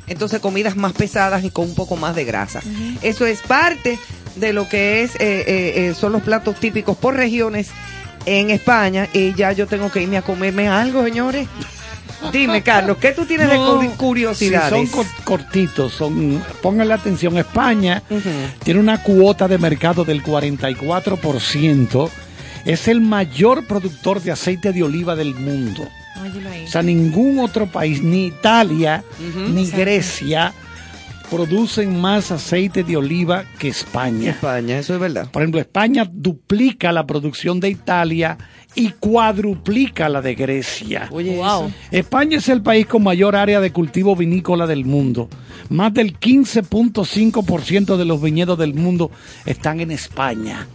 entonces 0.08 0.40
comidas 0.40 0.74
más 0.76 0.92
pesadas 0.92 1.44
y 1.44 1.50
con 1.50 1.66
un 1.68 1.74
poco 1.74 1.96
más 1.96 2.16
de 2.16 2.24
grasa. 2.24 2.60
Eso 3.02 3.26
es 3.26 3.40
parte 3.42 3.98
de 4.36 4.52
lo 4.52 4.68
que 4.68 5.02
es 5.02 5.14
eh, 5.16 5.18
eh, 5.20 5.72
eh, 5.88 5.94
son 5.94 6.12
los 6.12 6.22
platos 6.22 6.56
típicos 6.56 6.96
por 6.96 7.14
regiones 7.14 7.68
en 8.26 8.50
España. 8.50 9.08
Y 9.12 9.34
ya 9.34 9.52
yo 9.52 9.66
tengo 9.68 9.90
que 9.90 10.02
irme 10.02 10.16
a 10.16 10.22
comerme 10.22 10.68
algo, 10.68 11.04
señores. 11.04 11.46
Dime, 12.32 12.62
Carlos, 12.62 12.96
¿qué 12.98 13.12
tú 13.12 13.24
tienes 13.24 13.48
de 13.48 13.56
No, 13.56 13.80
curiosidades? 13.96 14.68
sí, 14.80 14.86
son 14.86 15.04
cor- 15.04 15.24
cortitos, 15.24 15.92
son, 15.92 16.42
pónganle 16.62 16.94
atención, 16.94 17.36
España 17.38 18.02
tiene 18.64 18.80
una 18.80 19.02
cuota 19.02 19.46
de 19.48 19.56
mercado 19.58 20.04
del 20.04 20.22
44%, 20.22 22.10
es 22.64 22.88
el 22.88 23.00
mayor 23.00 23.66
productor 23.66 24.20
de 24.20 24.32
aceite 24.32 24.72
de 24.72 24.82
oliva 24.82 25.14
del 25.16 25.34
mundo. 25.34 25.88
O 26.64 26.68
sea, 26.68 26.82
ningún 26.82 27.38
otro 27.38 27.66
país, 27.66 28.02
ni 28.02 28.26
Italia, 28.26 29.04
ni 29.50 29.62
Exacto. 29.62 29.80
Grecia, 29.80 30.52
producen 31.30 32.00
más 32.00 32.30
aceite 32.32 32.82
de 32.82 32.96
oliva 32.96 33.44
que 33.58 33.68
España. 33.68 34.30
España, 34.30 34.78
eso 34.78 34.94
es 34.94 35.00
verdad. 35.00 35.30
Por 35.30 35.42
ejemplo, 35.42 35.60
España 35.60 36.08
duplica 36.10 36.90
la 36.90 37.06
producción 37.06 37.60
de 37.60 37.68
Italia 37.68 38.36
y 38.78 38.90
cuadruplica 38.92 40.08
la 40.08 40.22
de 40.22 40.36
Grecia. 40.36 41.08
Oye, 41.10 41.36
Wow. 41.36 41.72
España 41.90 42.38
es 42.38 42.48
el 42.48 42.62
país 42.62 42.86
con 42.86 43.02
mayor 43.02 43.34
área 43.34 43.60
de 43.60 43.72
cultivo 43.72 44.14
vinícola 44.14 44.68
del 44.68 44.84
mundo. 44.84 45.28
Más 45.68 45.92
del 45.92 46.16
15.5% 46.16 47.96
de 47.96 48.04
los 48.04 48.22
viñedos 48.22 48.56
del 48.56 48.74
mundo 48.74 49.10
están 49.46 49.80
en 49.80 49.90
España. 49.90 50.68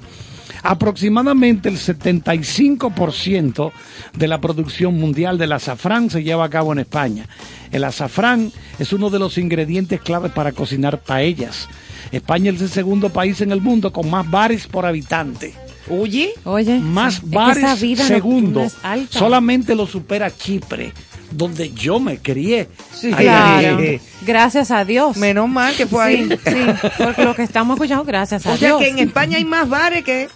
Aproximadamente 0.63 1.69
el 1.69 1.77
75% 1.77 3.71
de 4.17 4.27
la 4.27 4.41
producción 4.41 4.99
mundial 4.99 5.37
del 5.37 5.53
azafrán 5.53 6.09
se 6.09 6.23
lleva 6.23 6.43
a 6.43 6.49
cabo 6.49 6.73
en 6.73 6.79
España. 6.79 7.29
El 7.71 7.85
azafrán 7.85 8.51
es 8.79 8.91
uno 8.91 9.11
de 9.11 9.19
los 9.19 9.37
ingredientes 9.37 10.01
claves 10.01 10.33
para 10.33 10.51
cocinar 10.51 10.99
paellas. 10.99 11.69
España 12.11 12.51
es 12.51 12.59
el 12.59 12.69
segundo 12.69 13.11
país 13.11 13.39
en 13.39 13.53
el 13.53 13.61
mundo 13.61 13.93
con 13.93 14.09
más 14.09 14.29
bares 14.29 14.67
por 14.67 14.85
habitante. 14.85 15.53
Oye, 15.89 16.33
Oye. 16.45 16.79
Más 16.79 17.15
sí. 17.15 17.21
Es 17.25 17.29
que 17.29 17.35
bares 17.35 17.79
segundo. 18.07 18.67
Solamente 19.09 19.75
lo 19.75 19.85
supera 19.87 20.29
Chipre. 20.35 20.93
donde 21.31 21.71
yo 21.71 21.99
me 21.99 22.19
crié. 22.19 22.69
Sí, 22.93 23.07
Ahí, 23.07 23.25
Claro. 23.25 23.77
ahí. 23.79 23.99
Gracias 24.21 24.69
a 24.69 24.85
Dios. 24.85 25.17
Menos 25.17 25.49
mal 25.49 25.75
que 25.75 25.87
fue 25.87 26.03
ahí. 26.03 26.29
Sí, 26.45 26.89
porque 26.97 27.23
lo 27.25 27.33
que 27.35 27.41
estamos 27.43 27.75
escuchando, 27.75 28.03
gracias 28.05 28.45
a 28.45 28.53
O 28.53 28.57
sea 28.57 28.67
Dios. 28.69 28.79
que 28.81 28.89
en 28.89 28.99
España 28.99 29.37
hay 29.37 29.45
más 29.45 29.67
bares 29.67 30.03
que 30.03 30.29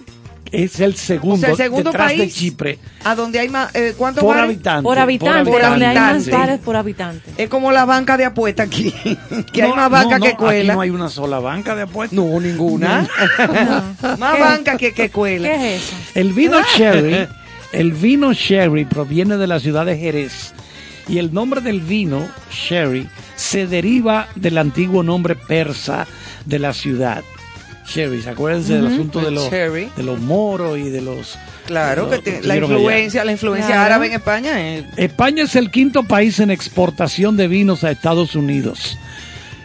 Es 0.52 0.80
el 0.80 0.96
segundo, 0.96 1.36
o 1.36 1.40
sea, 1.40 1.50
el 1.52 1.58
segundo 1.58 1.92
detrás 1.92 2.12
de 2.12 2.18
país 2.18 2.36
Chipre. 2.36 2.80
a 3.04 3.16
donde 3.16 3.40
hay 3.40 3.50
más 3.50 3.74
eh, 3.76 3.94
¿cuántos 3.98 4.24
Por 4.24 4.36
bares? 4.36 4.50
habitante. 4.50 4.84
por 4.84 4.98
habitante, 5.00 5.52
por 5.52 5.62
donde 5.62 5.86
hay 5.86 5.96
más 5.96 6.14
habitante. 6.16 6.38
bares 6.38 6.60
por 6.60 6.76
habitante. 6.76 7.32
Es 7.38 7.50
como 7.50 7.72
la 7.72 7.86
banca 7.86 8.18
de 8.18 8.26
apuesta 8.26 8.64
aquí, 8.64 8.92
que 9.54 9.64
hay 9.64 9.70
No, 9.70 9.76
más 9.76 9.90
banca 9.90 10.20
no, 10.20 10.26
que 10.26 10.36
cuela. 10.36 10.74
Aquí 10.74 10.76
no 10.78 10.82
hay 10.82 10.90
una 10.90 11.10
sola 11.10 11.40
banca 11.40 11.76
de 11.76 11.82
apuestas. 11.84 12.18
No, 12.18 12.40
ninguna. 12.40 13.08
más 14.20 14.36
¿Qué? 14.36 14.42
banca 14.42 14.78
que, 14.78 14.94
que 14.94 15.10
cuela. 15.10 15.50
¿Qué 15.50 15.76
es 15.76 15.84
eso? 15.84 15.96
El 16.16 16.34
vino 16.34 16.58
sherry, 16.78 17.28
el 17.74 17.92
vino 17.92 18.34
sherry 18.34 18.86
proviene 18.86 19.38
de 19.38 19.48
la 19.48 19.60
ciudad 19.60 19.86
de 19.86 19.98
Jerez 19.98 20.54
y 21.10 21.18
el 21.20 21.34
nombre 21.34 21.62
del 21.62 21.82
vino 21.82 22.28
sherry 22.52 23.08
se 23.36 23.68
deriva 23.68 24.28
del 24.36 24.58
antiguo 24.58 25.04
nombre 25.04 25.36
persa 25.36 26.08
de 26.46 26.60
la 26.60 26.74
ciudad. 26.74 27.24
Sherry, 27.88 28.22
¿se 28.22 28.30
acuerdan 28.32 28.68
del 28.68 28.86
asunto 28.88 29.20
de 29.22 29.32
los, 29.32 29.50
sherry. 29.50 29.90
de 29.96 30.04
los 30.04 30.20
moros 30.20 30.78
y 30.78 30.90
de 30.90 31.02
los... 31.02 31.38
Claro, 31.66 32.08
de 32.08 32.18
que 32.18 32.32
tiene- 32.32 32.48
la 32.48 32.54
allá? 32.56 32.64
influencia, 32.66 33.26
la 33.26 33.32
influencia 33.32 33.68
Claro. 33.68 33.82
árabe 33.86 34.08
en 34.08 34.14
España 34.14 34.76
es 34.76 34.86
España 34.98 35.44
es 35.44 35.56
el 35.56 35.72
quinto 35.72 36.04
país 36.04 36.40
en 36.40 36.52
exportación 36.52 37.38
de 37.38 37.48
vinos 37.48 37.84
a 37.84 37.92
Estados 37.92 38.36
Unidos. 38.36 38.98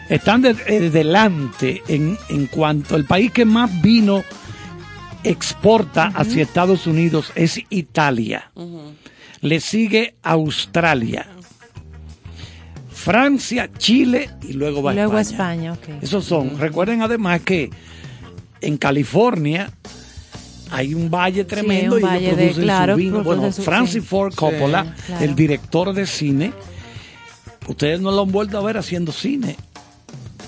Están 0.09 0.41
de- 0.41 0.55
eh, 0.67 0.89
delante 0.89 1.81
en, 1.87 2.17
en 2.29 2.47
cuanto 2.47 2.95
el 2.95 3.05
país 3.05 3.31
que 3.31 3.45
más 3.45 3.69
vino 3.81 4.23
exporta 5.23 6.07
hacia 6.15 6.43
Estados 6.43 6.87
Unidos 6.87 7.31
es 7.35 7.59
Italia. 7.69 8.51
Le 9.41 9.59
sigue 9.59 10.15
Australia, 10.23 11.25
Francia, 12.91 13.69
Chile 13.77 14.29
y 14.41 14.53
luego 14.53 14.81
va 14.83 14.93
Y 14.93 14.95
luego 14.95 15.17
España. 15.19 15.73
España, 15.73 15.95
ok. 15.97 16.03
Esos 16.03 16.25
son. 16.25 16.57
Recuerden 16.59 17.01
además 17.01 17.41
que 17.41 17.69
en 18.63 18.77
California 18.77 19.71
hay 20.71 20.93
un 20.95 21.09
valle 21.11 21.43
tremendo 21.45 21.95
un 21.95 22.01
y 22.01 22.03
valle 22.03 22.25
ellos 22.25 22.37
de- 22.37 22.43
producen 22.43 22.63
claro, 22.63 22.93
su 22.93 22.97
vino. 22.97 23.23
Bueno, 23.23 23.51
su- 23.51 23.61
Francis 23.63 24.01
sí. 24.03 24.07
Ford 24.09 24.33
Coppola, 24.33 24.83
Sí, 24.97 25.03
claro. 25.07 25.25
el 25.25 25.35
director 25.35 25.93
de 25.93 26.05
cine, 26.07 26.51
ustedes 27.67 28.01
no 28.01 28.11
lo 28.11 28.23
han 28.23 28.31
vuelto 28.31 28.57
a 28.57 28.61
ver 28.61 28.77
haciendo 28.77 29.11
cine. 29.11 29.55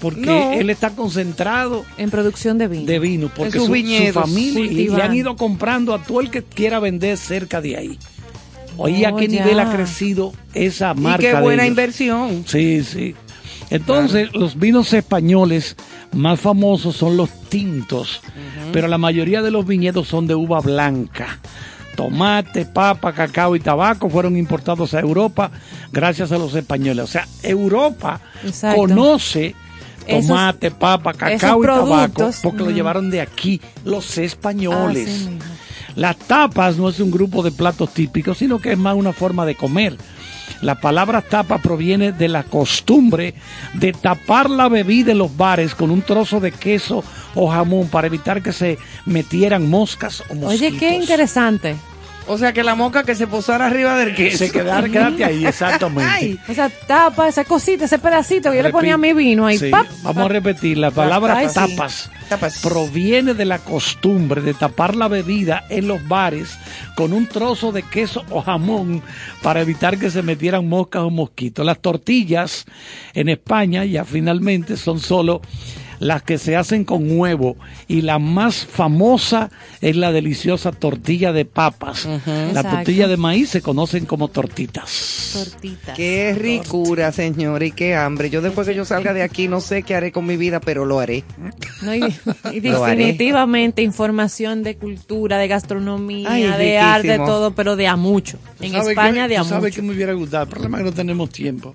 Porque 0.01 0.21
No. 0.25 0.51
él 0.53 0.69
está 0.69 0.89
concentrado 0.91 1.85
En 1.97 2.11
producción 2.11 2.57
de 2.57 2.67
vino. 2.67 2.85
de 2.85 2.99
vino, 2.99 3.31
porque 3.35 3.53
su, 3.59 3.65
su 3.67 4.13
familia 4.13 4.65
y 4.65 4.89
le 4.89 5.01
han 5.01 5.15
ido 5.15 5.35
comprando 5.35 5.93
a 5.93 6.03
todo 6.03 6.19
el 6.21 6.29
que 6.29 6.43
quiera 6.43 6.79
vender 6.79 7.17
cerca 7.17 7.61
de 7.61 7.77
ahí. 7.77 7.99
Oye, 8.77 9.05
¿a 9.05 9.13
Oh, 9.13 9.15
qué 9.15 9.27
ya. 9.29 9.41
nivel 9.45 9.57
ha 9.59 9.71
crecido 9.71 10.33
esa 10.53 10.93
y 10.97 10.99
marca? 10.99 11.19
qué 11.21 11.33
de 11.35 11.41
buena 11.41 11.63
ellos? 11.63 11.71
inversión. 11.71 12.43
Sí, 12.45 12.83
sí. 12.83 13.15
Entonces, 13.69 14.33
los 14.33 14.57
vinos 14.59 14.93
españoles 14.93 15.75
más 16.13 16.39
famosos 16.39 16.95
son 16.95 17.17
los 17.17 17.29
tintos, 17.49 18.21
pero 18.71 18.87
la 18.87 18.97
mayoría 18.97 19.41
de 19.41 19.51
los 19.51 19.65
viñedos 19.65 20.07
son 20.07 20.27
de 20.27 20.35
uva 20.35 20.59
blanca. 20.61 21.39
Tomate, 21.95 22.65
papa, 22.65 23.13
cacao 23.13 23.55
y 23.55 23.59
tabaco 23.61 24.09
fueron 24.09 24.35
importados 24.37 24.93
a 24.93 24.99
Europa 24.99 25.49
gracias 25.91 26.31
a 26.31 26.37
los 26.37 26.53
españoles. 26.53 27.05
O 27.05 27.07
sea, 27.07 27.25
Europa 27.41 28.19
Exacto. 28.43 28.81
conoce 28.81 29.55
Esos- 30.05 30.27
tomate, 30.27 30.71
papa, 30.71 31.13
cacao 31.13 31.63
y 31.63 31.65
tabaco 31.65 32.31
porque 32.43 32.63
lo 32.63 32.71
llevaron 32.71 33.09
de 33.09 33.21
aquí 33.21 33.61
los 33.85 34.17
españoles. 34.17 35.07
Mismo. 35.07 35.39
Las 35.95 36.17
tapas 36.17 36.75
no 36.75 36.89
es 36.89 36.99
un 36.99 37.09
grupo 37.09 37.41
de 37.41 37.51
platos 37.51 37.93
típicos, 37.93 38.37
sino 38.37 38.59
que 38.59 38.73
es 38.73 38.77
más 38.77 38.95
una 38.95 39.13
forma 39.13 39.45
de 39.45 39.55
comer. 39.55 39.95
La 40.61 40.75
palabra 40.75 41.21
tapa 41.21 41.59
proviene 41.59 42.11
de 42.11 42.27
la 42.27 42.43
costumbre 42.43 43.33
de 43.73 43.93
tapar 43.93 44.49
la 44.49 44.69
bebida 44.69 45.11
en 45.11 45.17
los 45.17 45.35
bares 45.35 45.75
con 45.75 45.91
un 45.91 46.01
trozo 46.01 46.39
de 46.39 46.51
queso 46.51 47.03
o 47.35 47.49
jamón 47.49 47.87
para 47.89 48.07
evitar 48.07 48.41
que 48.41 48.51
se 48.51 48.77
metieran 49.05 49.69
moscas 49.69 50.23
o 50.29 50.35
mosquitos. 50.35 50.71
Oye, 50.71 50.77
qué 50.77 50.95
interesante. 50.95 51.75
O 52.27 52.37
sea 52.37 52.53
que 52.53 52.63
la 52.63 52.73
moca 52.73 53.03
que 53.03 53.13
se 53.13 53.27
posara 53.27 53.67
arriba 53.67 53.97
del 53.97 54.15
queso. 54.15 54.39
Se 54.39 54.51
quedar, 54.51 54.89
quédate 54.91 55.23
ahí, 55.23 55.45
exactamente. 55.45 56.09
Ay, 56.11 56.39
Esa 56.47 56.69
tapa, 56.69 57.27
esa 57.27 57.43
cosita, 57.43 57.85
ese 57.85 57.99
pedacito 57.99 58.49
que 58.49 58.57
yo 58.57 58.63
le 58.63 58.71
ponía 58.71 58.95
a 58.95 58.97
mi 58.97 59.13
vino 59.13 59.45
ahí. 59.45 59.59
Sí, 59.59 59.69
¡pap! 59.69 59.85
Vamos 60.01 60.25
a 60.25 60.27
repetir, 60.29 60.77
la 60.77 60.91
palabra 60.91 61.37
Ay, 61.37 61.47
tapas, 61.53 62.09
Proviene 62.61 63.33
de 63.33 63.45
la 63.45 63.59
costumbre 63.59 64.41
de 64.41 64.53
tapar 64.53 64.95
la 64.95 65.07
bebida 65.07 65.65
en 65.69 65.87
los 65.87 66.05
bares 66.07 66.57
con 66.95 67.13
un 67.13 67.27
trozo 67.27 67.71
de 67.71 67.83
queso 67.83 68.23
o 68.29 68.41
jamón 68.41 69.01
para 69.41 69.61
evitar 69.61 69.97
que 69.97 70.09
se 70.09 70.21
metieran 70.21 70.67
moscas 70.67 71.03
o 71.03 71.09
mosquitos. 71.09 71.65
Las 71.65 71.79
tortillas 71.79 72.65
en 73.13 73.29
España 73.29 73.85
ya 73.85 74.05
finalmente 74.05 74.75
son 74.75 74.99
solo 74.99 75.41
las 75.99 76.23
que 76.23 76.37
se 76.37 76.55
hacen 76.55 76.83
con 76.85 77.17
huevo 77.19 77.55
y 77.87 78.01
la 78.01 78.19
más 78.19 78.65
famosa 78.65 79.49
es 79.81 79.95
la 79.95 80.11
deliciosa 80.11 80.71
tortilla 80.71 81.31
de 81.33 81.45
papas. 81.45 82.05
La 82.05 82.47
Exacto. 82.47 82.69
tortilla 82.77 83.07
de 83.07 83.17
maíz 83.17 83.49
se 83.49 83.61
conocen 83.61 84.05
como 84.05 84.27
tortitas. 84.27 85.31
Tortitas. 85.33 85.95
Qué 85.95 86.35
ricura, 86.37 87.11
señora, 87.11 87.65
y 87.65 87.71
qué 87.71 87.95
hambre. 87.95 88.29
Yo 88.29 88.41
después 88.41 88.67
que 88.67 88.75
yo 88.75 88.85
salga 88.85 89.13
de 89.13 89.23
aquí 89.23 89.47
no 89.47 89.61
sé 89.61 89.83
qué 89.83 89.95
haré 89.95 90.11
con 90.11 90.25
mi 90.25 90.37
vida, 90.37 90.59
pero 90.59 90.85
lo 90.85 90.99
haré. 90.99 91.23
No, 91.81 91.93
y, 91.95 92.03
y 92.53 92.59
Lo 92.61 92.83
haré. 92.83 92.95
definitivamente 92.97 93.81
información 93.81 94.63
de 94.63 94.75
cultura, 94.77 95.37
de 95.37 95.47
gastronomía, 95.47 96.29
Ay, 96.31 96.43
de 96.43 96.57
riquísimo. 96.57 96.81
arte, 96.91 97.07
de 97.07 97.17
todo, 97.17 97.51
pero 97.55 97.75
de 97.75 97.87
a 97.87 97.95
mucho. 97.95 98.37
En 98.59 98.71
¿Sabe 98.71 98.89
España 98.91 99.27
de 99.27 99.37
a 99.37 99.41
tú 99.43 99.49
sabes 99.49 99.63
mucho. 99.63 99.75
que 99.75 99.81
me 99.87 99.93
hubiera 99.93 100.13
gustado? 100.13 100.43
El 100.43 100.49
problema 100.49 100.77
es 100.77 100.83
que 100.83 100.89
no 100.89 100.95
tenemos 100.95 101.29
tiempo. 101.29 101.73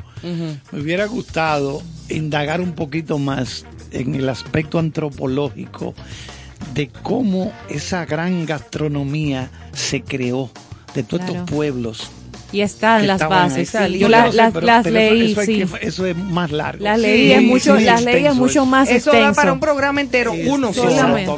Me 0.72 0.80
hubiera 0.80 1.06
gustado 1.06 1.82
indagar 2.08 2.60
un 2.60 2.72
poquito 2.72 3.18
más 3.18 3.64
en 3.92 4.14
el 4.14 4.28
aspecto 4.28 4.78
antropológico 4.78 5.94
de 6.74 6.88
cómo 7.02 7.52
esa 7.68 8.04
gran 8.06 8.46
gastronomía 8.46 9.50
se 9.72 10.02
creó 10.02 10.50
de 10.94 11.02
todos 11.02 11.24
Claro. 11.24 11.40
estos 11.40 11.50
pueblos. 11.56 12.10
Y 12.52 12.62
están 12.62 13.02
que 13.02 13.06
las 13.06 13.20
bases. 13.28 13.74
ahí. 13.76 13.92
sí. 13.92 13.94
No, 13.94 14.00
Yo 14.00 14.08
la- 14.08 14.24
no 14.24 14.30
sé, 14.32 14.36
las, 14.36 14.52
pero- 14.52 14.66
las 14.66 14.82
pero 14.82 14.94
leí, 14.96 15.32
eso, 15.32 15.42
sí. 15.42 15.58
que- 15.58 15.86
eso 15.86 16.04
es 16.06 16.16
más 16.16 16.50
largo. 16.50 16.82
Las 16.82 16.98
leí, 16.98 17.30
es 17.30 17.42
mucho, 17.42 17.74
las 17.76 18.02
leí 18.02 18.14
es 18.16 18.20
extenso 18.22 18.34
mucho 18.34 18.50
eso. 18.50 18.66
más 18.66 18.88
Eso 18.88 19.10
da 19.12 19.18
extenso. 19.18 19.36
para 19.36 19.52
un 19.52 19.60
programa 19.60 20.00
entero, 20.00 20.32
uno 20.32 20.72
solo. 20.72 20.90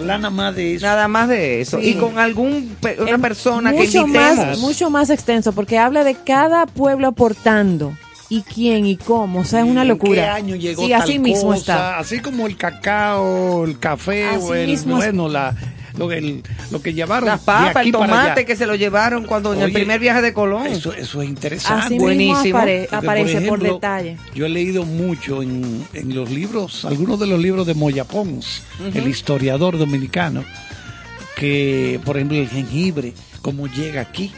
nada 0.07 0.31
más 0.31 0.57
de 0.57 0.75
eso. 0.77 0.87
Nada 0.87 1.09
más 1.09 1.29
de 1.29 1.61
eso. 1.61 1.79
Sí. 1.81 1.91
Y 1.91 1.95
con 1.95 2.19
algún 2.19 2.75
una 2.99 3.11
Es 3.11 3.19
persona 3.21 3.73
que 3.73 3.77
mucho 3.79 4.07
invitemos. 4.07 4.37
más, 4.47 4.59
mucho 4.61 4.89
más 4.91 5.11
extenso, 5.11 5.53
porque 5.53 5.77
habla 5.79 6.03
de 6.03 6.15
cada 6.15 6.65
pueblo 6.65 7.09
aportando 7.09 7.93
y 8.37 8.43
quién 8.43 8.87
y 8.87 8.97
cómo. 8.97 9.41
O 9.41 9.45
sea, 9.45 9.61
es 9.61 9.67
una 9.67 9.83
¿En 9.83 9.89
locura. 9.89 10.15
qué 10.23 10.29
año 10.29 10.57
llegó 10.57 10.83
sí, 10.85 10.91
tal 10.91 11.03
así 11.03 11.19
mismo 11.19 11.49
cosa? 11.49 11.61
está. 11.61 11.99
Así 11.99 12.21
como 12.21 12.47
el 12.47 12.57
cacao, 12.57 13.65
el 13.65 13.79
café 13.79 14.25
Así 14.27 14.39
o 14.47 14.55
el 14.55 14.67
mismo 14.69 14.97
bueno, 14.97 15.29
la, 15.29 15.55
lo, 15.99 16.11
el- 16.11 16.43
lo 16.71 16.81
que 16.81 16.95
llevaron 16.95 17.29
Las 17.29 17.41
papas, 17.43 17.85
el 17.85 17.93
tomate 17.93 18.47
que 18.47 18.57
se 18.57 18.65
lo 18.67 18.75
llevaron 18.75 19.25
cuando 19.27 19.53
en 19.53 19.61
el 19.61 19.73
primer 19.73 20.01
viaje 20.01 20.23
de 20.23 20.33
Colón. 20.33 20.67
Eso, 20.67 20.95
eso 20.95 21.21
es 21.21 21.29
interesante. 21.29 21.85
Así 21.87 21.99
buenísimo. 21.99 22.43
mismo 22.43 22.59
apare- 22.59 22.81
Porque, 22.89 22.97
aparece 22.97 23.33
por, 23.35 23.43
ejemplo, 23.43 23.75
detalle. 23.75 24.17
Yo 24.35 24.47
he 24.47 24.49
leído 24.49 24.85
mucho 24.87 25.43
en, 25.43 25.85
en 25.93 26.15
los 26.15 26.31
libros, 26.31 26.85
algunos 26.87 27.21
de 27.21 27.27
los 27.27 27.39
libros 27.39 27.67
de 27.67 27.75
Moya 27.75 28.05
Pons, 28.05 28.63
el 28.95 29.07
historiador 29.09 29.77
dominicano, 29.77 30.43
que, 31.37 32.01
por 32.05 32.17
ejemplo, 32.17 32.39
el 32.39 32.49
jengibre, 32.49 33.13
cómo 33.43 33.67
llega 33.67 34.01
aquí, 34.01 34.33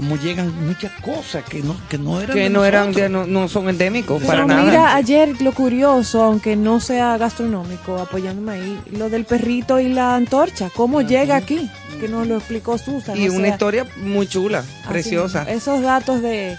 cómo 0.00 0.16
llegan 0.16 0.66
muchas 0.66 0.92
cosas 1.02 1.44
que 1.44 1.62
no, 1.62 1.76
que 1.90 1.98
no 1.98 2.20
eran 2.22 2.34
que 2.34 2.42
de 2.44 2.50
no 2.50 2.64
eran 2.64 2.92
de- 2.92 3.08
no, 3.10 3.26
no 3.26 3.48
son 3.48 3.68
endémicos 3.68 4.16
Pero 4.20 4.26
para 4.32 4.46
nada. 4.46 4.62
mira, 4.62 4.94
ayer 4.96 5.40
lo 5.42 5.52
curioso, 5.52 6.22
aunque 6.22 6.56
no 6.56 6.80
sea 6.80 7.18
gastronómico, 7.18 7.98
apoyándome 7.98 8.52
ahí, 8.52 8.80
lo 8.92 9.10
del 9.10 9.26
perrito 9.26 9.78
y 9.78 9.88
la 9.92 10.14
antorcha, 10.14 10.70
cómo 10.74 11.02
llega 11.02 11.36
aquí, 11.36 11.70
que 12.00 12.08
nos 12.08 12.26
lo 12.26 12.38
explicó 12.38 12.78
Susan. 12.78 13.14
y 13.18 13.28
o 13.28 13.32
una 13.34 13.42
sea, 13.44 13.52
historia 13.52 13.86
muy 14.02 14.26
chula, 14.26 14.60
así, 14.60 14.88
preciosa. 14.88 15.42
Esos 15.50 15.82
datos 15.82 16.22
de 16.22 16.56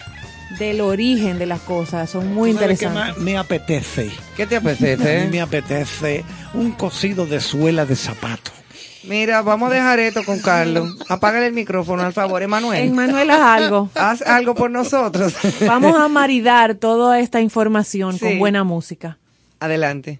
del 0.59 0.81
origen 0.81 1.39
de 1.39 1.45
las 1.45 1.61
cosas 1.61 2.09
son 2.09 2.33
muy 2.33 2.51
¿Tú 2.51 2.59
sabes 2.59 2.77
qué 2.77 2.85
interesantes. 2.85 3.23
me 3.23 3.37
apetece? 3.37 4.11
¿Qué 4.37 4.45
te 4.45 4.55
A 4.57 4.59
mí 4.59 4.67
apetece? 4.69 5.27
me 5.31 5.41
apetece 5.41 6.23
un 6.53 6.71
cocido 6.73 7.25
de 7.25 7.39
suela 7.39 7.85
de 7.85 7.95
zapato. 7.95 8.51
Mira, 9.03 9.41
vamos 9.41 9.71
a 9.71 9.73
dejar 9.75 9.99
esto 9.99 10.23
con 10.23 10.39
Carlos. 10.39 10.95
Apágale 11.09 11.47
el 11.47 11.53
micrófono, 11.53 12.03
al 12.03 12.13
favor, 12.13 12.41
Emanuel. 12.43 12.87
Emanuel, 12.89 13.29
haz 13.31 13.41
algo. 13.41 13.89
Haz 13.95 14.21
algo 14.21 14.53
por 14.55 14.69
nosotros. 14.69 15.33
Vamos 15.65 15.95
a 15.97 16.07
maridar 16.07 16.75
toda 16.75 17.19
esta 17.19 17.41
información 17.41 18.13
Sí. 18.13 18.19
con 18.19 18.39
buena 18.39 18.63
música. 18.63 19.17
Adelante. 19.59 20.19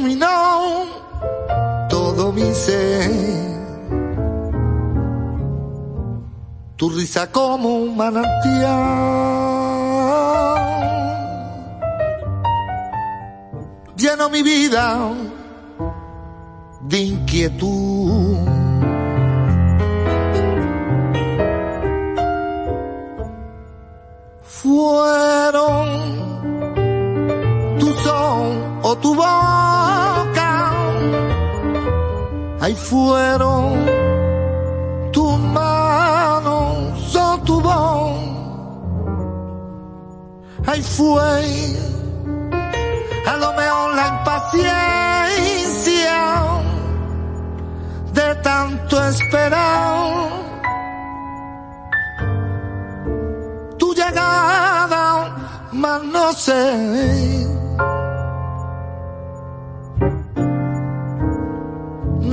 Iluminó 0.00 0.86
todo 1.88 2.32
mi 2.32 2.54
ser. 2.54 3.10
Tu 6.76 6.88
risa 6.90 7.30
como 7.30 7.68
un 7.68 7.96
manantial 7.96 9.30
lleno 13.96 14.30
mi 14.30 14.42
vida 14.42 15.12
de 16.80 16.98
inquietud. 16.98 18.38
Fueron 24.42 25.99
o 28.90 28.96
tu 28.96 29.14
boca, 29.14 30.72
ahí 32.60 32.74
fueron 32.74 33.86
tus 35.12 35.38
manos 35.38 37.14
o 37.14 37.38
tu 37.46 37.60
voz, 37.60 38.18
ahí 40.66 40.82
fue 40.82 41.44
a 43.32 43.36
lo 43.36 43.52
mejor 43.52 43.94
la 43.94 44.08
impaciencia 44.18 44.68
de 48.12 48.34
tanto 48.42 49.04
esperar 49.04 50.30
tu 53.78 53.94
llegada, 53.94 55.36
mas 55.72 56.02
no 56.02 56.32
sé. 56.32 57.59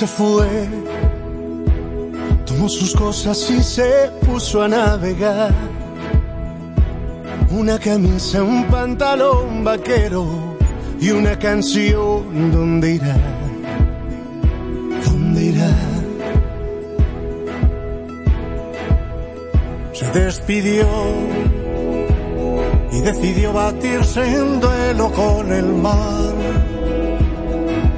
Se 0.00 0.06
fue 0.06 0.48
Tomó 2.46 2.70
sus 2.70 2.94
cosas 2.94 3.50
y 3.50 3.62
se 3.62 4.10
puso 4.24 4.62
a 4.62 4.68
navegar. 4.68 5.52
Una 7.50 7.78
camisa, 7.78 8.42
un 8.42 8.64
pantalón 8.64 9.62
vaquero 9.62 10.56
y 10.98 11.10
una 11.10 11.38
canción. 11.38 12.50
¿Dónde 12.50 12.94
irá? 12.94 13.16
¿Dónde 15.04 15.44
irá? 15.44 15.76
Se 19.92 20.06
despidió 20.18 20.88
y 22.90 23.00
decidió 23.00 23.52
batirse 23.52 24.22
en 24.24 24.60
duelo 24.60 25.12
con 25.12 25.52
el 25.52 25.66
mar 25.66 26.34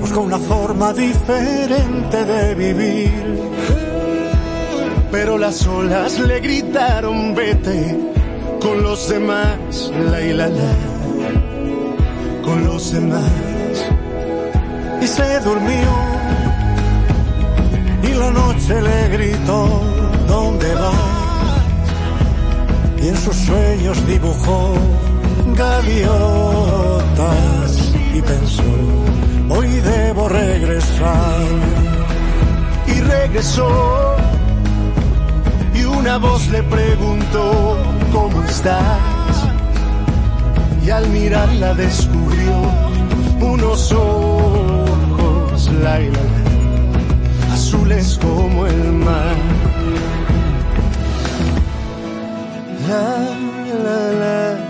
buscó 0.00 0.20
una 0.20 0.38
forma 0.38 0.92
diferente 0.92 2.24
de 2.24 2.54
vivir 2.54 3.30
pero 5.10 5.36
las 5.38 5.66
olas 5.66 6.18
le 6.20 6.40
gritaron 6.40 7.34
vete 7.34 7.98
con 8.60 8.82
los 8.82 9.08
demás, 9.08 9.90
la 10.10 10.20
y 10.20 10.32
la 10.32 10.48
la, 10.48 10.72
con 12.44 12.64
los 12.64 12.92
demás. 12.92 13.24
Y 15.00 15.06
se 15.06 15.40
durmió 15.40 15.88
y 18.02 18.08
la 18.14 18.30
noche 18.30 18.80
le 18.82 19.08
gritó, 19.08 19.82
¿dónde 20.28 20.74
vas? 20.74 20.94
Y 23.02 23.08
en 23.08 23.16
sus 23.16 23.34
sueños 23.36 24.06
dibujó 24.06 24.74
gaviotas 25.56 27.00
y 28.20 28.22
pensó, 28.22 28.62
hoy 29.48 29.68
debo 29.80 30.28
regresar. 30.28 31.40
Y 32.86 33.00
regresó 33.00 34.16
y 35.74 35.84
una 35.84 36.18
voz 36.18 36.48
le 36.48 36.62
preguntó, 36.64 37.76
¿cómo 38.12 38.42
estás? 38.44 39.36
Y 40.84 40.90
al 40.90 41.08
mirarla 41.08 41.74
descubrió 41.74 42.52
unos 43.40 43.92
ojos, 43.92 45.70
la, 45.82 45.98
la, 45.98 46.10
la, 46.10 47.54
azules 47.54 48.18
como 48.20 48.66
el 48.66 48.92
mar. 48.92 49.36
La, 52.88 53.04
la, 53.84 54.12
la, 54.20 54.69